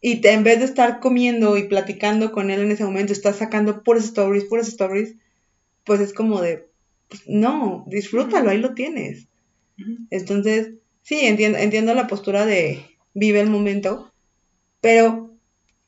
y 0.00 0.24
en 0.26 0.44
vez 0.44 0.60
de 0.60 0.66
estar 0.66 1.00
comiendo 1.00 1.56
y 1.56 1.64
platicando 1.64 2.30
con 2.30 2.50
él 2.50 2.60
en 2.60 2.70
ese 2.70 2.84
momento, 2.84 3.12
estás 3.12 3.36
sacando 3.36 3.82
puras 3.82 4.04
stories, 4.04 4.44
puras 4.44 4.68
stories, 4.68 5.16
pues 5.84 6.00
es 6.00 6.12
como 6.12 6.40
de, 6.40 6.68
pues, 7.08 7.22
no, 7.26 7.84
disfrútalo, 7.88 8.50
ahí 8.50 8.58
lo 8.58 8.74
tienes. 8.74 9.26
Entonces, 10.10 10.74
sí, 11.06 11.20
entiendo, 11.20 11.58
entiendo 11.58 11.94
la 11.94 12.08
postura 12.08 12.44
de 12.44 12.84
vive 13.14 13.40
el 13.40 13.48
momento, 13.48 14.12
pero 14.80 15.30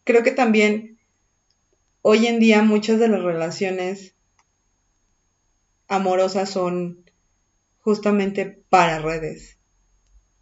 creo 0.04 0.22
que 0.22 0.30
también 0.30 0.96
hoy 2.02 2.28
en 2.28 2.38
día 2.38 2.62
muchas 2.62 3.00
de 3.00 3.08
las 3.08 3.20
relaciones 3.20 4.14
amorosas 5.88 6.50
son 6.50 7.04
justamente 7.80 8.62
para 8.68 9.00
redes. 9.00 9.58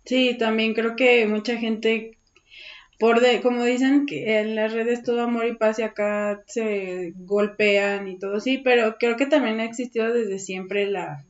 Sí, 0.04 0.36
también 0.38 0.74
creo 0.74 0.94
que 0.94 1.26
mucha 1.26 1.56
gente, 1.56 2.18
por 2.98 3.20
de, 3.20 3.40
como 3.40 3.64
dicen 3.64 4.04
que 4.04 4.40
en 4.40 4.56
las 4.56 4.74
redes 4.74 5.02
todo 5.02 5.22
amor 5.22 5.46
y 5.46 5.56
paz 5.56 5.78
y 5.78 5.84
acá 5.84 6.44
se 6.46 7.14
golpean 7.16 8.08
y 8.08 8.18
todo, 8.18 8.40
sí, 8.40 8.58
pero 8.58 8.96
creo 8.98 9.16
que 9.16 9.24
también 9.24 9.58
ha 9.60 9.64
existido 9.64 10.12
desde 10.12 10.38
siempre 10.38 10.86
la, 10.86 11.24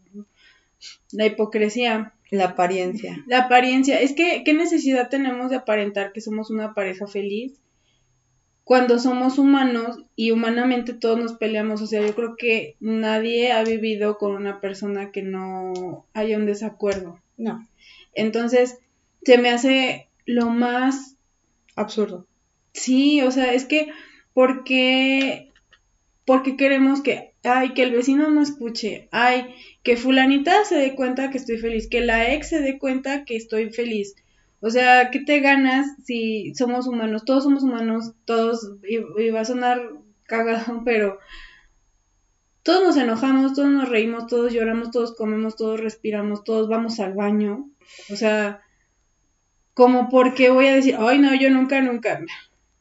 la 1.12 1.26
hipocresía. 1.26 2.12
La 2.30 2.46
apariencia. 2.46 3.24
La 3.26 3.42
apariencia. 3.42 4.00
Es 4.00 4.12
que, 4.12 4.42
¿qué 4.44 4.54
necesidad 4.54 5.08
tenemos 5.08 5.50
de 5.50 5.56
aparentar 5.56 6.12
que 6.12 6.20
somos 6.20 6.50
una 6.50 6.74
pareja 6.74 7.06
feliz? 7.06 7.60
cuando 8.66 8.98
somos 8.98 9.38
humanos 9.38 10.00
y 10.16 10.32
humanamente 10.32 10.92
todos 10.92 11.20
nos 11.20 11.34
peleamos, 11.34 11.82
o 11.82 11.86
sea, 11.86 12.04
yo 12.04 12.16
creo 12.16 12.34
que 12.36 12.74
nadie 12.80 13.52
ha 13.52 13.62
vivido 13.62 14.18
con 14.18 14.34
una 14.34 14.60
persona 14.60 15.12
que 15.12 15.22
no 15.22 16.04
haya 16.14 16.36
un 16.36 16.46
desacuerdo. 16.46 17.20
No. 17.36 17.64
Entonces, 18.12 18.80
se 19.22 19.38
me 19.38 19.50
hace 19.50 20.08
lo 20.24 20.50
más 20.50 21.14
absurdo. 21.76 22.26
Sí, 22.72 23.20
o 23.22 23.30
sea, 23.30 23.52
es 23.52 23.66
que 23.66 23.92
¿por 24.34 24.64
qué, 24.64 25.52
porque 26.24 26.56
queremos 26.56 27.02
que, 27.02 27.34
ay, 27.46 27.74
que 27.74 27.82
el 27.82 27.92
vecino 27.92 28.30
no 28.30 28.42
escuche, 28.42 29.08
ay, 29.12 29.54
que 29.82 29.96
fulanita 29.96 30.64
se 30.64 30.76
dé 30.76 30.94
cuenta 30.94 31.30
que 31.30 31.38
estoy 31.38 31.58
feliz, 31.58 31.88
que 31.88 32.00
la 32.00 32.32
ex 32.32 32.48
se 32.48 32.60
dé 32.60 32.78
cuenta 32.78 33.24
que 33.24 33.36
estoy 33.36 33.70
feliz, 33.70 34.14
o 34.60 34.70
sea, 34.70 35.10
¿qué 35.10 35.20
te 35.20 35.40
ganas 35.40 35.86
si 36.04 36.54
somos 36.54 36.86
humanos? 36.86 37.24
Todos 37.24 37.44
somos 37.44 37.62
humanos, 37.62 38.14
todos, 38.24 38.72
y, 38.88 39.30
va 39.30 39.40
a 39.40 39.44
sonar 39.44 39.80
cagado, 40.24 40.82
pero 40.84 41.18
todos 42.62 42.82
nos 42.82 42.96
enojamos, 42.96 43.54
todos 43.54 43.68
nos 43.68 43.88
reímos, 43.88 44.26
todos 44.26 44.52
lloramos, 44.52 44.90
todos 44.90 45.14
comemos, 45.14 45.56
todos 45.56 45.78
respiramos, 45.78 46.42
todos 46.42 46.68
vamos 46.68 46.98
al 47.00 47.14
baño. 47.14 47.70
O 48.10 48.16
sea, 48.16 48.62
como 49.72 50.08
porque 50.08 50.50
voy 50.50 50.66
a 50.66 50.74
decir, 50.74 50.96
ay 50.98 51.18
no, 51.18 51.34
yo 51.34 51.50
nunca, 51.50 51.80
nunca 51.80 52.20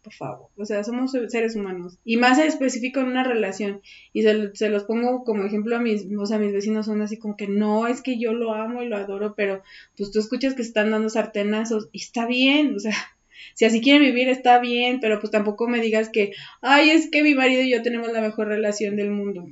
por 0.05 0.13
favor. 0.13 0.49
O 0.55 0.65
sea, 0.65 0.83
somos 0.83 1.11
seres 1.27 1.55
humanos. 1.55 1.97
Y 2.05 2.17
más 2.17 2.37
específico 2.37 2.99
en 2.99 3.07
una 3.07 3.23
relación. 3.23 3.81
Y 4.13 4.21
se, 4.21 4.69
los 4.69 4.83
pongo 4.83 5.23
como 5.23 5.43
ejemplo 5.43 5.75
a 5.75 5.79
mis, 5.79 6.05
o 6.17 6.25
sea, 6.27 6.37
mis 6.37 6.53
vecinos 6.53 6.85
son 6.85 7.01
así 7.01 7.17
como 7.17 7.35
que 7.35 7.47
no, 7.47 7.87
es 7.87 8.03
que 8.03 8.19
yo 8.19 8.31
lo 8.31 8.53
amo 8.53 8.83
y 8.83 8.87
lo 8.87 8.97
adoro, 8.97 9.33
pero 9.35 9.63
pues 9.97 10.11
tú 10.11 10.19
escuchas 10.19 10.53
que 10.53 10.61
están 10.61 10.91
dando 10.91 11.09
sartenazos 11.09 11.89
y 11.91 12.01
está 12.01 12.27
bien, 12.27 12.75
o 12.75 12.79
sea, 12.79 12.93
si 13.55 13.65
así 13.65 13.81
quieren 13.81 14.03
vivir 14.03 14.29
está 14.29 14.59
bien, 14.59 14.99
pero 14.99 15.19
pues 15.19 15.31
tampoco 15.31 15.67
me 15.67 15.81
digas 15.81 16.09
que, 16.09 16.33
ay, 16.61 16.91
es 16.91 17.09
que 17.09 17.23
mi 17.23 17.33
marido 17.33 17.63
y 17.63 17.71
yo 17.71 17.81
tenemos 17.81 18.11
la 18.13 18.21
mejor 18.21 18.47
relación 18.47 18.95
del 18.95 19.09
mundo. 19.09 19.47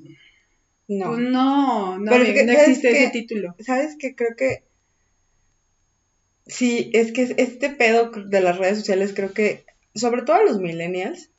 No. 0.88 1.08
Pues 1.08 1.20
no, 1.20 1.98
no, 1.98 2.12
no 2.12 2.16
existe 2.16 2.92
ese 2.92 3.10
título. 3.10 3.56
¿Sabes 3.60 3.96
qué? 3.98 4.16
Creo 4.16 4.36
que 4.38 4.62
Sí, 6.46 6.92
es 6.94 7.14
que 7.14 7.34
este 7.38 7.70
pedo 7.70 8.12
de 8.12 8.42
las 8.42 8.58
redes 8.58 8.80
sociales 8.80 9.14
creo 9.16 9.34
que 9.34 9.64
sobre 9.96 10.24
todo 10.24 10.38
a 10.38 10.44
los 10.44 10.60
millennials, 10.60 11.30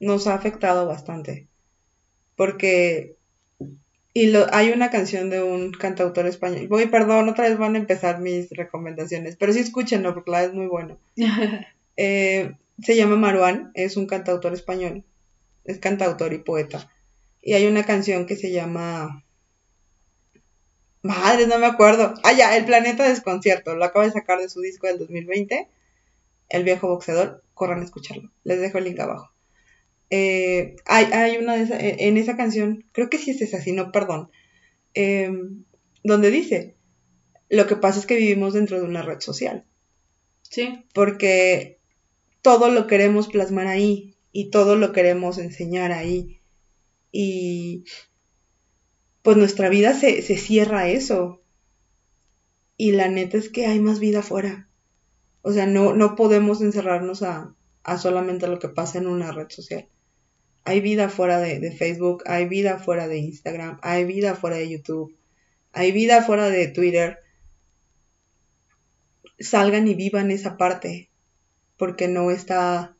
nos 0.00 0.26
ha 0.26 0.34
afectado 0.34 0.86
bastante. 0.86 1.46
Porque 2.36 3.16
y 4.16 4.28
lo, 4.28 4.46
hay 4.50 4.70
una 4.70 4.88
canción 4.88 5.28
de 5.28 5.42
un 5.42 5.72
cantautor 5.72 6.26
español. 6.26 6.68
Voy, 6.68 6.86
perdón, 6.86 7.28
otra 7.28 7.50
vez 7.50 7.58
van 7.58 7.74
a 7.74 7.78
empezar 7.78 8.18
mis 8.18 8.48
recomendaciones, 8.48 9.36
pero 9.36 9.52
sí 9.52 9.58
escúchenlo 9.58 10.14
porque 10.14 10.30
la 10.30 10.44
es 10.44 10.54
muy 10.54 10.66
bueno. 10.66 10.98
Eh, 11.98 12.52
se 12.82 12.94
llama 12.94 13.16
Maruán, 13.16 13.70
es 13.72 13.96
un 13.96 14.06
cantautor 14.06 14.52
español, 14.52 15.02
es 15.64 15.78
cantautor 15.78 16.34
y 16.34 16.38
poeta. 16.38 16.90
Y 17.40 17.54
hay 17.54 17.66
una 17.66 17.86
canción 17.86 18.26
que 18.26 18.36
se 18.36 18.52
llama... 18.52 19.24
Madre, 21.00 21.46
no 21.46 21.58
me 21.58 21.64
acuerdo. 21.64 22.12
Ah, 22.22 22.34
ya, 22.34 22.54
El 22.54 22.66
Planeta 22.66 23.08
Desconcierto. 23.08 23.74
Lo 23.76 23.84
acaba 23.86 24.04
de 24.04 24.12
sacar 24.12 24.38
de 24.40 24.50
su 24.50 24.60
disco 24.60 24.86
del 24.86 24.98
2020. 24.98 25.68
El 26.50 26.64
viejo 26.64 26.88
boxeador 26.88 27.42
corran 27.56 27.80
a 27.80 27.84
escucharlo. 27.84 28.30
Les 28.44 28.60
dejo 28.60 28.78
el 28.78 28.84
link 28.84 29.00
abajo. 29.00 29.32
Eh, 30.10 30.76
hay, 30.84 31.38
una 31.38 31.56
de 31.56 31.62
esas, 31.62 31.82
eh, 31.82 31.96
en 32.00 32.18
esa 32.18 32.36
canción, 32.36 32.84
creo 32.92 33.10
que 33.10 33.18
sí 33.18 33.30
es 33.32 33.40
esa, 33.40 33.60
si 33.60 33.72
no, 33.72 33.90
perdón, 33.90 34.30
em, 34.94 35.64
donde 36.04 36.30
dice, 36.30 36.76
lo 37.48 37.66
que 37.66 37.76
pasa 37.76 37.98
es 37.98 38.06
que 38.06 38.16
vivimos 38.16 38.52
dentro 38.52 38.78
de 38.78 38.84
una 38.84 39.02
red 39.02 39.20
social. 39.20 39.64
Sí. 40.42 40.84
Porque 40.92 41.80
todo 42.42 42.68
lo 42.68 42.86
queremos 42.86 43.28
plasmar 43.28 43.66
ahí 43.66 44.14
y 44.32 44.50
todo 44.50 44.76
lo 44.76 44.92
queremos 44.92 45.38
enseñar 45.38 45.92
ahí. 45.92 46.40
Y 47.10 47.84
pues 49.22 49.38
nuestra 49.38 49.70
vida 49.70 49.94
se, 49.94 50.20
se 50.20 50.36
cierra 50.36 50.80
a 50.80 50.88
eso. 50.90 51.42
Y 52.76 52.92
la 52.92 53.08
neta 53.08 53.38
es 53.38 53.48
que 53.48 53.66
hay 53.66 53.80
más 53.80 53.98
vida 53.98 54.18
afuera. 54.20 54.65
O 55.46 55.52
sea, 55.52 55.64
no, 55.64 55.94
no 55.94 56.16
podemos 56.16 56.60
encerrarnos 56.60 57.22
a, 57.22 57.54
solamente 57.98 58.48
lo 58.48 58.58
que 58.58 58.68
pasa 58.68 58.98
en 58.98 59.06
una 59.06 59.30
red 59.30 59.46
social. 59.48 59.86
Hay 60.64 60.80
vida 60.80 61.08
fuera 61.08 61.38
de, 61.38 61.70
Facebook, 61.70 62.24
hay 62.26 62.48
vida 62.48 62.80
fuera 62.80 63.06
de 63.06 63.18
Instagram, 63.18 63.78
hay 63.80 64.04
vida 64.06 64.34
fuera 64.34 64.56
de 64.56 64.68
YouTube, 64.68 65.16
hay 65.70 65.92
vida 65.92 66.24
fuera 66.24 66.50
de 66.50 66.66
Twitter. 66.66 67.18
Salgan 69.38 69.86
y 69.86 69.94
vivan 69.94 70.32
esa 70.32 70.56
parte, 70.56 71.10
porque 71.76 72.08
no 72.08 72.32
está, 72.32 72.96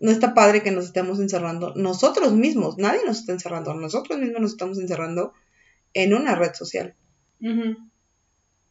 no 0.00 0.10
está 0.10 0.32
padre 0.32 0.62
que 0.62 0.70
nos 0.70 0.86
estemos 0.86 1.20
encerrando 1.20 1.74
nosotros 1.76 2.32
mismos, 2.32 2.78
nadie 2.78 3.00
nos 3.04 3.18
está 3.18 3.32
encerrando, 3.32 3.74
nosotros 3.74 4.18
mismos 4.18 4.40
nos 4.40 4.52
estamos 4.52 4.78
encerrando 4.78 5.34
en 5.92 6.14
una 6.14 6.36
red 6.36 6.54
social. 6.54 6.94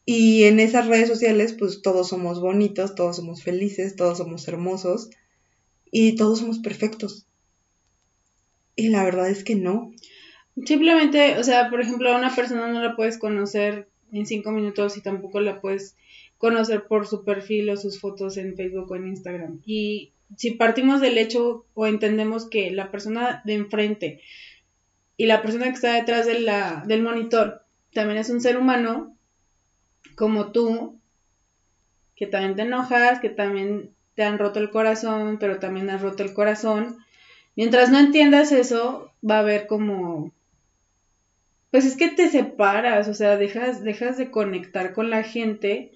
Y 0.06 0.44
en 0.44 0.60
esas 0.60 0.88
redes 0.88 1.08
sociales, 1.08 1.54
pues 1.58 1.82
todos 1.82 2.10
somos 2.10 2.40
bonitos, 2.40 2.94
todos 2.94 3.16
somos 3.16 3.44
felices, 3.44 3.96
todos 3.96 4.20
somos 4.20 4.48
hermosos 4.48 5.10
y 5.92 6.16
todos 6.16 6.40
somos 6.40 6.60
perfectos. 6.60 7.26
Y 8.76 8.90
la 8.90 9.04
verdad 9.04 9.30
es 9.30 9.44
que 9.44 9.56
no. 9.56 9.92
Simplemente, 10.66 11.38
o 11.40 11.44
sea, 11.44 11.70
por 11.70 11.82
ejemplo, 11.82 12.12
a 12.12 12.18
una 12.18 12.34
persona 12.34 12.68
no 12.68 12.82
la 12.82 12.96
puedes 12.96 13.18
conocer 13.18 13.90
en 14.12 14.26
cinco 14.26 14.52
minutos 14.52 14.96
y 14.96 15.02
tampoco 15.02 15.42
la 15.42 15.60
puedes 15.60 15.96
conocer 16.38 16.86
por 16.88 17.08
su 17.08 17.24
perfil 17.24 17.70
o 17.70 17.78
sus 17.78 18.00
fotos 18.00 18.38
en 18.38 18.56
Facebook 18.56 18.92
o 18.92 18.96
en 18.96 19.08
Instagram. 19.08 19.62
Y 19.66 20.12
si 20.38 20.52
partimos 20.52 21.02
del 21.02 21.18
hecho 21.18 21.66
o 21.74 21.88
entendemos 21.88 22.48
que 22.50 22.72
la 22.72 22.92
persona 22.92 23.42
de 23.46 23.56
enfrente 23.56 24.22
y 25.18 25.26
la 25.26 25.42
persona 25.42 25.66
que 25.66 25.72
está 25.72 25.94
detrás 25.94 26.26
del 26.28 27.02
monitor 27.04 27.64
también 27.94 28.20
es 28.20 28.30
un 28.30 28.42
ser 28.42 28.58
humano, 28.58 29.15
como 30.16 30.52
tú, 30.52 31.00
que 32.16 32.28
también 32.28 32.56
te 32.56 32.62
enojas, 32.64 33.20
que 33.20 33.30
también 33.30 33.92
te 34.16 34.24
han 34.24 34.40
roto 34.40 34.60
el 34.60 34.72
corazón, 34.72 35.38
pero 35.40 35.60
también 35.60 35.90
has 35.90 36.02
roto 36.02 36.24
el 36.24 36.34
corazón. 36.34 36.98
Mientras 37.56 37.90
no 37.90 38.00
entiendas 38.00 38.52
eso, 38.52 39.12
va 39.24 39.38
a 39.38 39.40
haber 39.40 39.68
como 39.68 40.32
pues 41.76 41.84
es 41.84 41.98
que 41.98 42.08
te 42.08 42.30
separas, 42.30 43.10
o 43.10 43.14
sea, 43.14 43.36
dejas, 43.36 43.84
dejas 43.84 44.18
de 44.18 44.32
conectar 44.32 44.94
con 44.94 45.10
la 45.10 45.24
gente, 45.24 45.92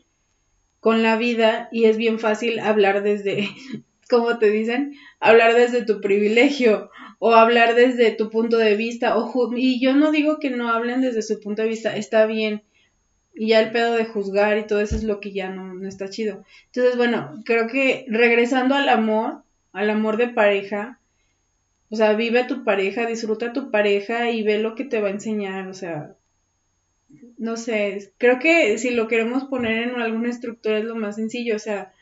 con 0.82 1.04
la 1.04 1.16
vida, 1.16 1.70
y 1.72 1.86
es 1.86 1.96
bien 1.96 2.20
fácil 2.20 2.60
hablar 2.60 3.02
desde, 3.02 3.48
como 4.10 4.40
te 4.40 4.50
dicen, 4.50 4.96
hablar 5.22 5.54
desde 5.54 5.86
tu 5.86 6.02
privilegio 6.02 6.90
o 7.20 7.34
hablar 7.34 7.76
desde 7.76 8.12
tu 8.12 8.30
punto 8.30 8.58
de 8.58 8.76
vista. 8.76 9.18
O 9.18 9.56
y 9.56 9.80
yo 9.80 9.96
no 9.96 10.12
digo 10.12 10.38
que 10.40 10.50
no 10.50 10.68
hablen 10.68 11.00
desde 11.00 11.22
su 11.22 11.40
punto 11.40 11.62
de 11.62 11.70
vista, 11.70 11.96
está 11.96 12.26
bien. 12.26 12.62
Y 13.40 13.48
ya 13.48 13.61
el 13.61 13.72
pedo 13.72 13.94
de 13.94 14.03
juzgar 14.03 14.57
y 14.57 14.68
todo 14.68 14.82
eso 14.82 14.98
es 14.98 15.03
lo 15.03 15.22
que 15.22 15.32
ya 15.32 15.49
no, 15.49 15.74
no 15.74 15.88
está 15.88 16.10
chido. 16.10 16.44
Entonces, 16.66 16.98
bueno, 16.98 17.41
creo 17.45 17.68
que 17.68 18.06
regresando 18.10 18.76
al 18.76 18.90
amor, 18.90 19.44
al 19.72 19.90
amor 19.90 20.18
de 20.18 20.28
pareja, 20.28 20.99
o 21.90 21.95
sea, 21.95 22.14
vive 22.14 22.41
a 22.41 22.48
tu 22.48 22.66
pareja, 22.66 23.06
disfruta 23.06 23.48
a 23.48 23.53
tu 23.53 23.72
pareja 23.72 24.30
y 24.30 24.44
ve 24.44 24.60
lo 24.60 24.76
que 24.76 24.84
te 24.84 24.99
va 24.99 25.07
a 25.07 25.11
enseñar, 25.11 25.70
o 25.70 25.74
sea, 25.74 26.16
no 27.38 27.56
sé, 27.56 28.11
creo 28.18 28.40
que 28.40 28.78
si 28.78 28.91
lo 28.91 29.07
queremos 29.07 29.45
poner 29.45 29.88
en 29.88 30.02
alguna 30.02 30.30
estructura 30.30 30.78
es 30.78 30.84
lo 30.84 30.95
más 30.95 31.16
sencillo, 31.16 31.56
o 31.56 31.60
sea, 31.60 31.94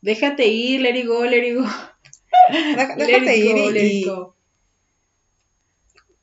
déjate 0.00 0.46
ir, 0.46 0.82
let 0.82 0.96
it 0.96 1.06
go, 1.06 1.24
let 1.24 1.46
it 1.46 1.56
go. 1.56 1.66
Déjate 2.96 3.36
ir 3.38 3.76
y, 3.76 4.04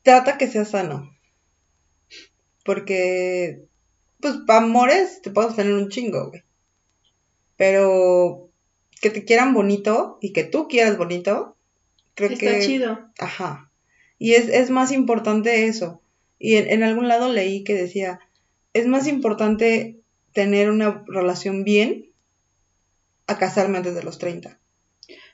trata 0.02 0.38
que 0.38 0.46
sea 0.46 0.64
sano. 0.64 1.14
Porque, 2.64 3.66
pues, 4.22 4.36
amores 4.48 5.20
te 5.20 5.30
puedes 5.30 5.54
tener 5.54 5.74
un 5.74 5.90
chingo, 5.90 6.30
güey. 6.30 6.42
Pero 7.56 8.48
que 9.02 9.10
te 9.10 9.24
quieran 9.24 9.52
bonito 9.52 10.18
y 10.22 10.32
que 10.32 10.44
tú 10.44 10.68
quieras 10.68 10.96
bonito, 10.96 11.56
creo 12.14 12.30
Está 12.30 12.60
chido. 12.60 13.10
Ajá. 13.18 13.70
Y 14.18 14.34
es, 14.34 14.48
es 14.48 14.70
más 14.70 14.92
importante 14.92 15.66
eso. 15.66 16.00
Y 16.38 16.56
en, 16.56 16.82
algún 16.82 17.08
lado 17.08 17.32
leí 17.32 17.64
que 17.64 17.74
decía, 17.74 18.20
es 18.72 18.86
más 18.86 19.06
importante 19.06 20.00
tener 20.32 20.70
una 20.70 21.04
relación 21.06 21.64
bien 21.64 22.10
a 23.26 23.38
casarme 23.38 23.78
antes 23.78 23.94
de 23.94 24.02
los 24.02 24.18
30. 24.18 24.58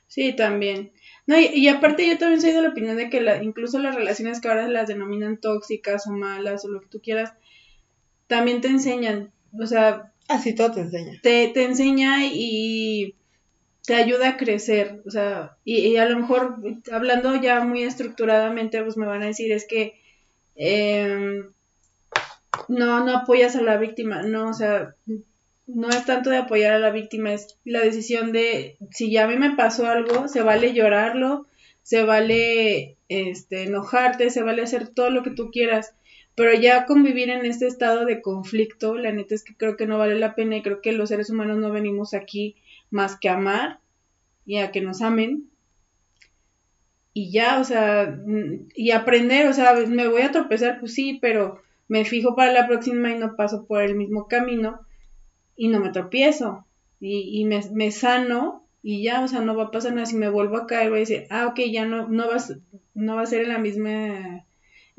Sí, 0.07 0.35
también. 0.35 0.91
No, 1.27 1.39
y, 1.39 1.67
aparte 1.67 2.07
yo 2.07 2.17
también 2.17 2.41
soy 2.41 2.51
de 2.51 2.61
la 2.63 2.69
opinión 2.69 2.97
de 2.97 3.09
que 3.11 3.21
la, 3.21 3.43
incluso 3.43 3.77
las 3.77 3.95
relaciones 3.95 4.41
que 4.41 4.47
ahora 4.47 4.67
las 4.67 4.87
denominan 4.87 5.37
tóxicas 5.37 6.07
o 6.07 6.11
malas 6.11 6.65
o 6.65 6.69
lo 6.69 6.81
que 6.81 6.87
tú 6.87 7.01
quieras, 7.01 7.33
también 8.29 8.61
te 8.61 8.69
enseñan. 8.69 9.31
O 9.59 9.67
sea... 9.67 10.13
Así 10.29 10.55
todo 10.55 10.71
te 10.71 10.81
enseña. 10.81 11.19
Te, 11.21 11.49
te 11.49 11.63
enseña 11.65 12.25
y 12.25 13.15
te 13.89 13.95
ayuda 13.95 14.29
a 14.29 14.37
crecer, 14.37 15.01
o 15.07 15.09
sea, 15.09 15.57
y, 15.65 15.95
a 15.95 16.05
lo 16.05 16.19
mejor 16.19 16.57
hablando 16.91 17.35
ya 17.41 17.61
muy 17.61 17.81
estructuradamente, 17.81 18.83
pues 18.83 18.97
me 18.97 19.07
van 19.07 19.23
a 19.23 19.25
decir 19.25 19.51
es 19.51 19.65
que 19.65 19.99
em, 20.55 21.49
no, 22.67 23.03
no 23.03 23.17
apoyas 23.17 23.55
a 23.55 23.63
la 23.63 23.77
víctima, 23.77 24.21
no, 24.21 24.49
o 24.49 24.53
sea, 24.53 24.93
no 25.65 25.89
es 25.89 26.05
tanto 26.05 26.29
de 26.29 26.37
apoyar 26.37 26.73
a 26.73 26.79
la 26.79 26.91
víctima, 26.91 27.33
es 27.33 27.57
la 27.65 27.79
decisión 27.79 28.31
de 28.31 28.77
si 28.91 29.09
ya 29.09 29.23
a 29.23 29.27
mí 29.27 29.37
me 29.37 29.55
pasó 29.55 29.87
algo, 29.87 30.27
se 30.27 30.43
vale 30.43 30.75
llorarlo, 30.75 31.47
se 31.81 32.03
vale 32.03 32.95
este 33.07 33.63
enojarte, 33.63 34.29
se 34.29 34.43
vale 34.43 34.61
hacer 34.61 34.87
todo 34.89 35.09
lo 35.09 35.23
que 35.23 35.31
tú 35.31 35.49
quieras, 35.49 35.95
pero 36.39 36.53
ya 36.53 36.85
convivir 36.85 37.29
en 37.31 37.45
este 37.45 37.67
estado 37.67 38.05
de 38.05 38.21
conflicto, 38.21 38.95
la 38.95 39.11
neta 39.11 39.35
es 39.35 39.43
que 39.43 39.57
creo 39.57 39.75
que 39.75 39.85
no 39.85 39.97
vale 39.97 40.17
la 40.17 40.35
pena 40.35 40.55
y 40.55 40.61
creo 40.61 40.79
que 40.79 40.93
los 40.93 41.09
seres 41.09 41.29
humanos 41.29 41.57
no 41.57 41.69
venimos 41.69 42.13
aquí 42.13 42.55
más 42.91 43.17
que 43.19 43.27
amar 43.27 43.81
y 44.45 44.59
a 44.59 44.71
que 44.71 44.79
nos 44.79 45.01
amen. 45.01 45.49
Y 47.11 47.29
ya, 47.33 47.59
o 47.59 47.65
sea, 47.65 48.17
y 48.73 48.91
aprender, 48.91 49.49
o 49.49 49.53
sea, 49.53 49.73
me 49.85 50.07
voy 50.07 50.21
a 50.21 50.31
tropezar, 50.31 50.79
pues 50.79 50.93
sí, 50.93 51.19
pero 51.21 51.61
me 51.89 52.05
fijo 52.05 52.37
para 52.37 52.53
la 52.53 52.67
próxima 52.67 53.11
y 53.11 53.19
no 53.19 53.35
paso 53.35 53.65
por 53.65 53.81
el 53.81 53.95
mismo 53.95 54.29
camino 54.29 54.79
y 55.57 55.67
no 55.67 55.81
me 55.81 55.89
tropiezo 55.89 56.65
y, 57.01 57.43
me, 57.43 57.91
sano 57.91 58.65
y 58.81 59.03
ya, 59.03 59.25
o 59.25 59.27
sea, 59.27 59.41
no 59.41 59.57
va 59.57 59.65
a 59.65 59.71
pasar 59.71 59.91
nada. 59.91 60.05
Si 60.05 60.15
me 60.15 60.29
vuelvo 60.29 60.55
a 60.55 60.67
caer, 60.67 60.89
voy 60.89 60.99
a 60.99 61.01
decir, 61.01 61.27
ah, 61.31 61.47
ok, 61.47 61.59
ya 61.69 61.85
no, 61.85 62.07
no, 62.07 62.29
va, 62.29 62.37
no 62.93 63.17
va 63.17 63.23
a 63.23 63.25
ser 63.25 63.41
en 63.41 63.49
la 63.49 63.57
misma, 63.57 64.45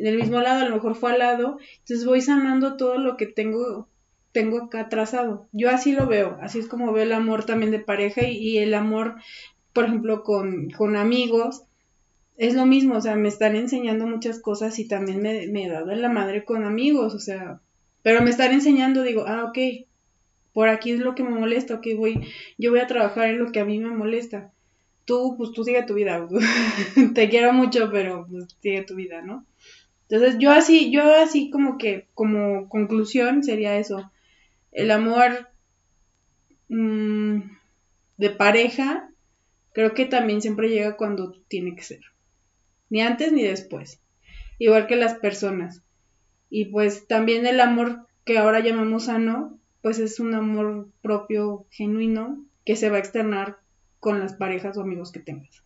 en 0.00 0.06
el 0.06 0.16
mismo 0.16 0.40
lado, 0.40 0.60
a 0.60 0.68
lo 0.68 0.74
mejor 0.74 0.96
fue 0.96 1.12
al 1.12 1.18
lado. 1.20 1.58
Entonces 1.80 2.04
voy 2.04 2.20
sanando 2.20 2.76
todo 2.76 2.98
lo 2.98 3.16
que 3.16 3.26
tengo 3.26 3.88
tengo 4.32 4.58
acá 4.58 4.88
trazado. 4.88 5.48
Yo 5.52 5.70
así 5.70 5.92
lo 5.92 6.06
veo, 6.06 6.38
así 6.40 6.58
es 6.58 6.68
como 6.68 6.92
veo 6.92 7.04
el 7.04 7.12
amor 7.12 7.44
también 7.44 7.70
de 7.70 7.80
pareja 7.80 8.22
y, 8.22 8.58
el 8.58 8.74
amor, 8.74 9.16
por 9.72 9.86
ejemplo, 9.86 10.22
con, 10.22 10.70
con, 10.70 10.96
amigos. 10.96 11.62
Es 12.36 12.54
lo 12.54 12.64
mismo, 12.64 12.96
o 12.96 13.00
sea, 13.00 13.16
me 13.16 13.28
están 13.28 13.54
enseñando 13.56 14.06
muchas 14.06 14.38
cosas 14.38 14.78
y 14.78 14.88
también 14.88 15.20
me, 15.20 15.46
me 15.48 15.64
he 15.64 15.68
dado 15.68 15.90
en 15.90 16.00
la 16.00 16.08
madre 16.08 16.44
con 16.44 16.64
amigos, 16.64 17.14
o 17.14 17.18
sea, 17.18 17.60
pero 18.02 18.22
me 18.22 18.30
están 18.30 18.52
enseñando, 18.52 19.02
digo, 19.02 19.24
ah, 19.26 19.44
ok, 19.44 19.58
por 20.54 20.68
aquí 20.68 20.92
es 20.92 21.00
lo 21.00 21.14
que 21.14 21.22
me 21.22 21.30
molesta, 21.30 21.74
ok, 21.74 21.86
voy, 21.96 22.26
yo 22.56 22.70
voy 22.70 22.80
a 22.80 22.86
trabajar 22.86 23.28
en 23.28 23.38
lo 23.38 23.52
que 23.52 23.60
a 23.60 23.64
mí 23.64 23.78
me 23.78 23.90
molesta. 23.90 24.52
Tú, 25.04 25.34
pues 25.36 25.52
tú 25.52 25.64
sigue 25.64 25.82
tu 25.82 25.94
vida, 25.94 26.26
te 27.14 27.28
quiero 27.28 27.52
mucho, 27.52 27.90
pero 27.90 28.26
pues, 28.30 28.56
sigue 28.60 28.82
tu 28.82 28.94
vida, 28.94 29.22
¿no? 29.22 29.44
Entonces 30.10 30.38
yo 30.40 30.50
así, 30.50 30.90
yo 30.90 31.14
así 31.14 31.50
como 31.50 31.78
que, 31.78 32.08
como 32.14 32.68
conclusión 32.68 33.44
sería 33.44 33.78
eso, 33.78 34.10
el 34.72 34.90
amor 34.90 35.48
mm, 36.68 37.42
de 38.16 38.30
pareja, 38.30 39.08
creo 39.72 39.94
que 39.94 40.06
también 40.06 40.42
siempre 40.42 40.68
llega 40.68 40.96
cuando 40.96 41.34
tiene 41.46 41.76
que 41.76 41.84
ser. 41.84 42.00
Ni 42.88 43.02
antes 43.02 43.32
ni 43.32 43.44
después. 43.44 44.00
Igual 44.58 44.88
que 44.88 44.96
las 44.96 45.14
personas. 45.14 45.84
Y 46.50 46.64
pues 46.64 47.06
también 47.06 47.46
el 47.46 47.60
amor 47.60 48.08
que 48.24 48.36
ahora 48.36 48.58
llamamos 48.58 49.04
sano, 49.04 49.60
pues 49.80 50.00
es 50.00 50.18
un 50.18 50.34
amor 50.34 50.88
propio, 51.02 51.66
genuino, 51.70 52.44
que 52.64 52.74
se 52.74 52.90
va 52.90 52.96
a 52.96 53.00
externar 53.00 53.58
con 54.00 54.18
las 54.18 54.34
parejas 54.34 54.76
o 54.76 54.80
amigos 54.80 55.12
que 55.12 55.20
tengas. 55.20 55.62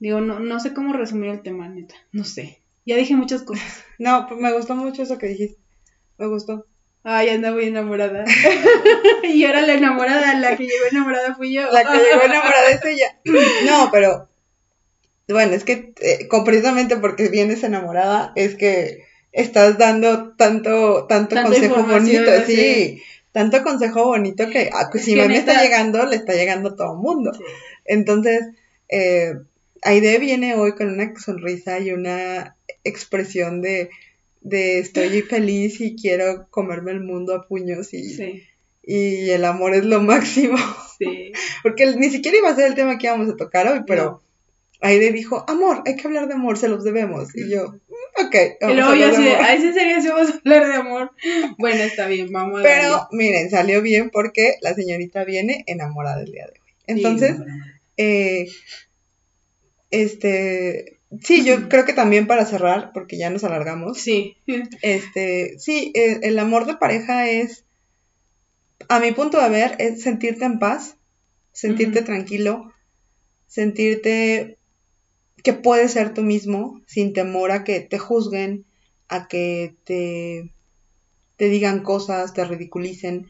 Digo, 0.00 0.20
no, 0.20 0.38
no 0.38 0.60
sé 0.60 0.74
cómo 0.74 0.92
resumir 0.92 1.30
el 1.30 1.40
tema, 1.40 1.66
neta. 1.66 1.94
No 2.12 2.24
sé. 2.24 2.60
Ya 2.90 2.96
dije 2.96 3.14
muchas 3.14 3.42
cosas. 3.42 3.84
No, 4.00 4.26
pues 4.26 4.40
me 4.40 4.50
gustó 4.52 4.74
mucho 4.74 5.02
eso 5.02 5.18
que 5.18 5.26
dijiste. 5.26 5.60
Me 6.16 6.26
gustó. 6.26 6.66
Ay, 7.04 7.28
anda 7.28 7.52
muy 7.52 7.66
enamorada. 7.66 8.24
y 9.22 9.44
ahora 9.44 9.60
la 9.60 9.74
enamorada, 9.74 10.34
la 10.38 10.56
que 10.56 10.64
llegó 10.64 10.86
enamorada 10.90 11.34
fui 11.34 11.52
yo. 11.52 11.70
La 11.70 11.84
que 11.84 11.98
llegó 11.98 12.22
enamorada 12.24 12.70
es 12.70 12.84
ella. 12.84 13.16
No, 13.66 13.90
pero 13.92 14.28
bueno, 15.28 15.52
es 15.52 15.64
que 15.64 15.92
eh, 16.00 16.28
precisamente 16.44 16.96
porque 16.96 17.28
vienes 17.28 17.62
enamorada, 17.62 18.32
es 18.36 18.56
que 18.56 19.04
estás 19.32 19.76
dando 19.76 20.34
tanto, 20.34 21.06
tanto, 21.06 21.36
consejo 21.40 21.84
bonito, 21.84 22.30
sí, 22.46 23.02
tanto 23.30 23.62
consejo 23.62 24.06
bonito 24.06 24.48
que 24.48 24.70
ah, 24.72 24.88
pues, 24.90 25.04
si 25.04 25.14
me 25.14 25.36
está 25.36 25.62
llegando, 25.62 26.04
le 26.06 26.16
está 26.16 26.32
llegando 26.32 26.70
a 26.70 26.74
todo 26.74 26.94
el 26.94 26.98
mundo. 26.98 27.32
Entonces, 27.84 28.48
eh, 28.88 29.34
Aide 29.82 30.18
viene 30.18 30.54
hoy 30.54 30.72
con 30.72 30.88
una 30.88 31.12
sonrisa 31.18 31.78
y 31.78 31.92
una 31.92 32.56
expresión 32.84 33.62
de 33.62 33.90
de 34.40 34.78
estoy 34.78 35.22
feliz 35.22 35.80
y 35.80 35.96
quiero 35.96 36.46
comerme 36.50 36.92
el 36.92 37.00
mundo 37.00 37.34
a 37.34 37.46
puños 37.46 37.92
y, 37.92 38.42
y 38.82 39.30
el 39.30 39.44
amor 39.44 39.74
es 39.74 39.84
lo 39.84 40.00
máximo. 40.00 40.58
Sí. 40.98 41.32
Porque 41.62 41.86
ni 41.96 42.10
siquiera 42.10 42.38
iba 42.38 42.50
a 42.50 42.56
ser 42.56 42.66
el 42.66 42.74
tema 42.74 42.98
que 42.98 43.06
íbamos 43.06 43.28
a 43.28 43.36
tocar 43.36 43.68
hoy, 43.68 43.80
pero 43.86 44.22
Aide 44.82 45.12
dijo, 45.12 45.44
amor, 45.46 45.82
hay 45.86 45.96
que 45.96 46.06
hablar 46.06 46.26
de 46.26 46.34
amor, 46.34 46.56
se 46.56 46.68
los 46.68 46.84
debemos. 46.84 47.34
Y 47.36 47.50
yo, 47.50 47.68
mm, 47.68 48.26
ok. 48.26 48.36
Vamos 48.62 48.74
y 48.74 48.80
luego 48.80 48.94
yo 48.94 49.06
así, 49.08 49.28
¿es 49.28 49.64
en 49.64 49.74
serio 49.74 50.00
si 50.00 50.08
vamos 50.08 50.30
a 50.30 50.38
hablar 50.38 50.68
de 50.68 50.74
amor? 50.74 51.10
Bueno, 51.58 51.82
está 51.82 52.06
bien, 52.06 52.32
vamos 52.32 52.60
a 52.60 52.62
Pero 52.62 53.08
miren, 53.12 53.50
salió 53.50 53.82
bien 53.82 54.08
porque 54.10 54.54
la 54.62 54.74
señorita 54.74 55.24
viene 55.24 55.64
enamorada 55.66 56.22
el 56.22 56.32
día 56.32 56.46
de 56.46 56.52
hoy. 56.52 56.74
Entonces, 56.86 57.36
eh, 57.98 58.48
este, 59.90 61.00
Sí, 61.24 61.44
yo 61.44 61.68
creo 61.68 61.84
que 61.84 61.92
también 61.92 62.28
para 62.28 62.46
cerrar, 62.46 62.92
porque 62.92 63.18
ya 63.18 63.30
nos 63.30 63.44
alargamos. 63.44 63.98
Sí. 63.98 64.36
Este, 64.82 65.58
sí, 65.58 65.92
el, 65.94 66.38
amor 66.38 66.66
de 66.66 66.76
pareja 66.76 67.28
es, 67.28 67.64
a 68.88 69.00
mi 69.00 69.12
punto 69.12 69.40
de 69.40 69.48
ver, 69.48 69.76
es 69.78 70.02
sentirte 70.02 70.44
en 70.44 70.58
paz, 70.58 70.96
sentirte 71.52 72.02
tranquilo, 72.02 72.72
sentirte 73.46 74.58
que 75.42 75.52
puedes 75.52 75.92
ser 75.92 76.14
tú 76.14 76.22
mismo 76.22 76.80
sin 76.86 77.12
temor 77.12 77.50
a 77.50 77.64
que 77.64 77.80
te 77.80 77.98
juzguen, 77.98 78.64
a 79.08 79.26
que 79.26 79.74
te, 79.84 80.52
te 81.36 81.48
digan 81.48 81.82
cosas, 81.82 82.32
te 82.34 82.44
ridiculicen. 82.44 83.26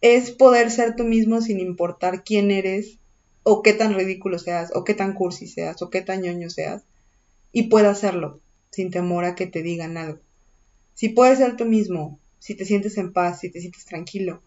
Es 0.00 0.32
poder 0.32 0.70
ser 0.70 0.96
tú 0.96 1.04
mismo 1.04 1.40
sin 1.40 1.60
importar 1.60 2.24
quién 2.24 2.50
eres, 2.50 2.98
o 3.42 3.62
qué 3.62 3.72
tan 3.72 3.94
ridículo 3.94 4.38
seas, 4.38 4.70
o 4.74 4.84
qué 4.84 4.94
tan 4.94 5.14
cursi 5.14 5.46
seas, 5.46 5.82
o 5.82 5.90
qué 5.90 6.02
tan 6.02 6.22
ñoño 6.22 6.50
seas, 6.50 6.82
y 7.52 7.64
pueda 7.64 7.90
hacerlo 7.90 8.40
sin 8.70 8.90
temor 8.90 9.24
a 9.24 9.34
que 9.34 9.46
te 9.46 9.62
digan 9.62 9.96
algo. 9.96 10.20
Si 10.94 11.08
puedes 11.08 11.38
ser 11.38 11.56
tú 11.56 11.64
mismo, 11.64 12.18
si 12.38 12.54
te 12.54 12.64
sientes 12.64 12.96
en 12.98 13.12
paz, 13.12 13.40
si 13.40 13.50
te 13.50 13.60
sientes 13.60 13.84
tranquilo, 13.84 14.42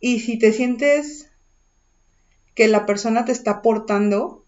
y 0.00 0.20
si 0.20 0.38
te 0.38 0.52
sientes 0.52 1.28
que 2.54 2.68
la 2.68 2.86
persona 2.86 3.24
te 3.24 3.32
está 3.32 3.52
aportando 3.52 4.44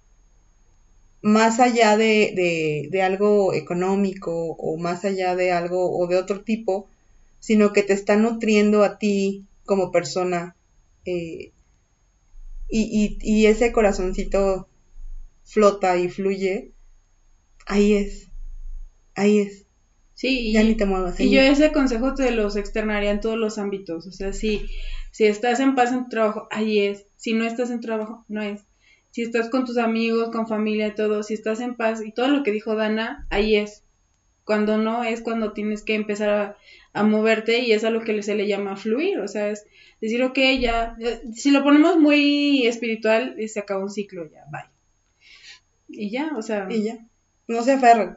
más 1.23 1.61
allá 1.61 1.97
de, 1.97 2.89
de, 2.91 3.03
algo 3.03 3.53
económico 3.53 4.53
o 4.59 4.77
más 4.79 5.05
allá 5.05 5.37
de 5.37 5.53
algo 5.53 5.97
o 5.97 6.07
de 6.07 6.17
otro 6.17 6.41
tipo, 6.43 6.89
sino 7.41 7.73
que 7.73 7.83
te 7.83 7.93
está 7.93 8.17
nutriendo 8.17 8.85
a 8.85 8.99
ti 8.99 9.45
como 9.65 9.93
persona 9.93 10.57
eh, 11.05 11.53
y, 12.71 13.19
y, 13.21 13.47
ese 13.47 13.73
corazoncito 13.73 14.69
flota 15.43 15.99
y 15.99 16.09
fluye, 16.09 16.73
ahí 17.67 17.95
es, 17.95 18.29
ahí 19.15 19.39
es. 19.39 19.67
Sí, 20.15 20.53
ya 20.53 20.63
y, 20.63 20.69
ni 20.69 20.75
te 20.77 20.87
muevas. 20.87 21.19
Y 21.19 21.31
yo 21.31 21.41
ese 21.41 21.73
consejo 21.73 22.15
te 22.15 22.31
los 22.31 22.57
externaría 22.57 23.11
en 23.11 23.21
todos 23.21 23.37
los 23.37 23.59
ámbitos, 23.59 24.07
o 24.07 24.13
sea, 24.13 24.33
si, 24.33 24.67
si 25.11 25.25
estás 25.25 25.61
en 25.61 25.75
paz 25.75 25.93
en 25.93 26.05
tu 26.05 26.11
trabajo, 26.11 26.47
ahí 26.51 26.79
es, 26.79 27.07
si 27.17 27.33
no 27.33 27.45
estás 27.45 27.71
en 27.71 27.81
trabajo, 27.81 28.25
no 28.29 28.43
es. 28.43 28.63
Si 29.11 29.23
estás 29.23 29.51
con 29.51 29.65
tus 29.65 29.77
amigos, 29.77 30.31
con 30.31 30.47
familia, 30.47 30.95
todo, 30.95 31.25
si 31.25 31.35
estás 31.35 31.61
en 31.61 31.75
paz 31.75 32.01
y 32.05 32.13
todo 32.13 32.29
lo 32.29 32.45
que 32.45 32.53
dijo 32.53 32.77
Dana, 32.77 33.27
ahí 33.31 33.57
es. 33.57 33.83
Cuando 34.45 34.79
no 34.79 35.03
es 35.03 35.21
cuando 35.21 35.53
tienes 35.53 35.83
que 35.83 35.95
empezar 35.95 36.29
a, 36.29 36.57
a 36.93 37.03
moverte 37.03 37.61
y 37.61 37.73
es 37.73 37.85
a 37.85 37.91
lo 37.91 38.03
que 38.03 38.23
se 38.23 38.35
le 38.35 38.47
llama 38.47 38.77
fluir, 38.77 39.19
o 39.21 39.29
sea, 39.29 39.51
es 39.51 39.67
decir, 40.01 40.23
ok, 40.23 40.39
ya, 40.61 40.97
si 41.35 41.51
lo 41.51 41.63
ponemos 41.63 41.99
muy 41.99 42.67
espiritual, 42.67 43.37
se 43.47 43.61
acaba 43.61 43.83
un 43.83 43.91
ciclo, 43.91 44.29
ya, 44.31 44.45
bye. 44.51 44.71
Y 45.91 46.11
ya, 46.11 46.33
o 46.37 46.43
sea. 46.43 46.67
Y 46.71 46.85
ya. 46.85 46.99
No 47.49 47.63
se 47.63 47.73
aferran. 47.73 48.17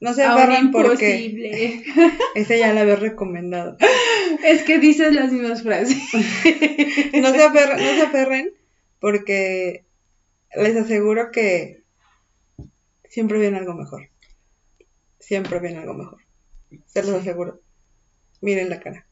No 0.00 0.12
se 0.12 0.22
aferran 0.22 0.70
porque. 0.70 1.82
Ese 2.34 2.58
ya 2.58 2.72
la 2.72 2.82
había 2.82 2.96
recomendado. 2.96 3.76
Es 4.44 4.62
que 4.64 4.78
dices 4.78 5.14
las 5.14 5.32
mismas 5.32 5.62
frases. 5.62 5.96
no, 7.14 7.30
se 7.30 7.42
aferren, 7.42 7.78
no 7.78 7.94
se 7.94 8.02
aferren 8.02 8.52
porque 9.00 9.84
les 10.54 10.76
aseguro 10.76 11.30
que 11.30 11.82
siempre 13.08 13.38
viene 13.38 13.58
algo 13.58 13.74
mejor. 13.74 14.10
Siempre 15.18 15.58
viene 15.58 15.78
algo 15.78 15.94
mejor. 15.94 16.18
Se 16.86 17.02
los 17.02 17.12
aseguro. 17.12 17.62
Miren 18.46 18.70
la 18.70 18.78
cara. 18.78 19.08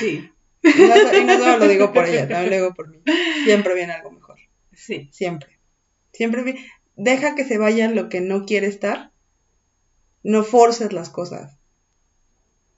Sí. 0.00 0.30
Y 0.62 1.24
no, 1.26 1.36
solo 1.36 1.58
lo 1.58 1.68
digo 1.68 1.92
por 1.92 2.06
ella, 2.06 2.26
también 2.26 2.48
lo 2.48 2.56
digo 2.56 2.74
por 2.74 2.88
mí. 2.88 3.02
Siempre 3.44 3.74
viene 3.74 3.92
algo 3.92 4.12
mejor. 4.12 4.38
Sí. 4.72 5.10
Siempre. 5.12 5.60
Siempre 6.10 6.42
viene. 6.42 6.66
Deja 6.96 7.34
que 7.34 7.44
se 7.44 7.58
vaya 7.58 7.90
lo 7.90 8.08
que 8.08 8.22
no 8.22 8.46
quiere 8.46 8.66
estar. 8.66 9.12
No 10.22 10.42
forces 10.42 10.94
las 10.94 11.10
cosas. 11.10 11.58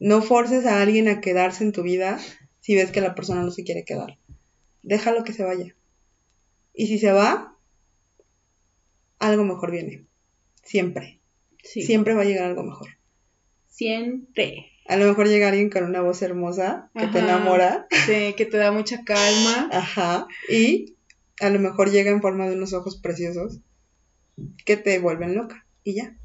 No 0.01 0.21
forces 0.21 0.67
a 0.67 0.83
alguien 0.83 1.07
a 1.07 1.21
quedarse 1.21 1.63
en 1.63 1.71
tu 1.71 1.85
vida 1.85 2.19
si 2.59 2.75
ves 2.75 2.91
que 2.91 3.01
la 3.01 3.15
persona 3.15 3.45
no 3.45 3.53
se 3.53 3.63
quiere 3.63 3.85
quedar. 3.85 4.19
Déjalo 4.83 5.23
que 5.23 5.33
se 5.33 5.45
vaya. 5.45 5.77
Y 6.75 6.89
si 6.89 6.99
se 6.99 7.13
va, 7.13 7.57
algo 9.21 9.45
mejor 9.45 9.71
viene. 9.71 10.07
Siempre. 10.65 11.21
Siempre 11.63 12.15
va 12.15 12.23
a 12.23 12.25
llegar 12.25 12.47
algo 12.47 12.65
mejor. 12.65 12.96
Siempre. 13.77 14.73
A 14.89 14.97
lo 14.97 15.05
mejor 15.05 15.29
llega 15.29 15.49
alguien 15.49 15.69
con 15.69 15.85
una 15.85 16.01
voz 16.01 16.23
hermosa 16.23 16.91
que 16.95 17.07
te 17.09 17.19
enamora. 17.19 17.87
Sí, 18.07 18.35
que 18.35 18.47
te 18.47 18.57
da 18.57 18.73
mucha 18.73 19.05
calma. 19.05 19.69
Ajá. 19.71 20.27
Y 20.49 20.97
a 21.41 21.51
lo 21.51 21.59
mejor 21.59 21.91
llega 21.91 22.11
en 22.11 22.23
forma 22.23 22.49
de 22.49 22.57
unos 22.57 22.73
ojos 22.73 22.97
preciosos 22.97 23.61
que 24.65 24.79
te 24.79 24.99
vuelven 24.99 25.35
loca. 25.35 25.67
Y 25.85 25.95
ya. 25.95 26.17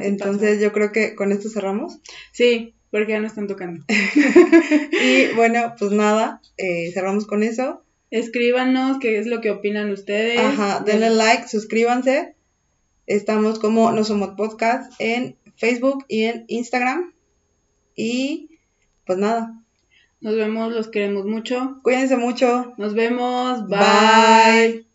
Entonces 0.00 0.60
yo 0.60 0.72
creo 0.72 0.92
que 0.92 1.14
con 1.14 1.32
esto 1.32 1.48
cerramos. 1.48 2.00
Sí, 2.32 2.74
porque 2.90 3.12
ya 3.12 3.20
no 3.20 3.26
están 3.26 3.46
tocando. 3.46 3.86
y 3.88 5.34
bueno, 5.36 5.74
pues 5.78 5.92
nada, 5.92 6.42
eh, 6.58 6.90
cerramos 6.92 7.26
con 7.26 7.42
eso. 7.42 7.82
Escríbanos 8.10 8.98
qué 8.98 9.18
es 9.18 9.26
lo 9.26 9.40
que 9.40 9.50
opinan 9.50 9.90
ustedes. 9.90 10.38
Ajá, 10.38 10.80
denle 10.84 11.08
like, 11.08 11.48
suscríbanse. 11.48 12.34
Estamos 13.06 13.58
como 13.58 13.90
No 13.90 14.04
Somos 14.04 14.36
Podcast 14.36 14.92
en 14.98 15.37
Facebook 15.58 16.04
y 16.08 16.24
en 16.24 16.44
Instagram. 16.48 17.12
Y 17.94 18.58
pues 19.04 19.18
nada. 19.18 19.54
Nos 20.20 20.34
vemos, 20.34 20.72
los 20.72 20.88
queremos 20.88 21.26
mucho. 21.26 21.80
Cuídense 21.82 22.16
mucho. 22.16 22.72
Nos 22.76 22.94
vemos. 22.94 23.68
Bye. 23.68 24.87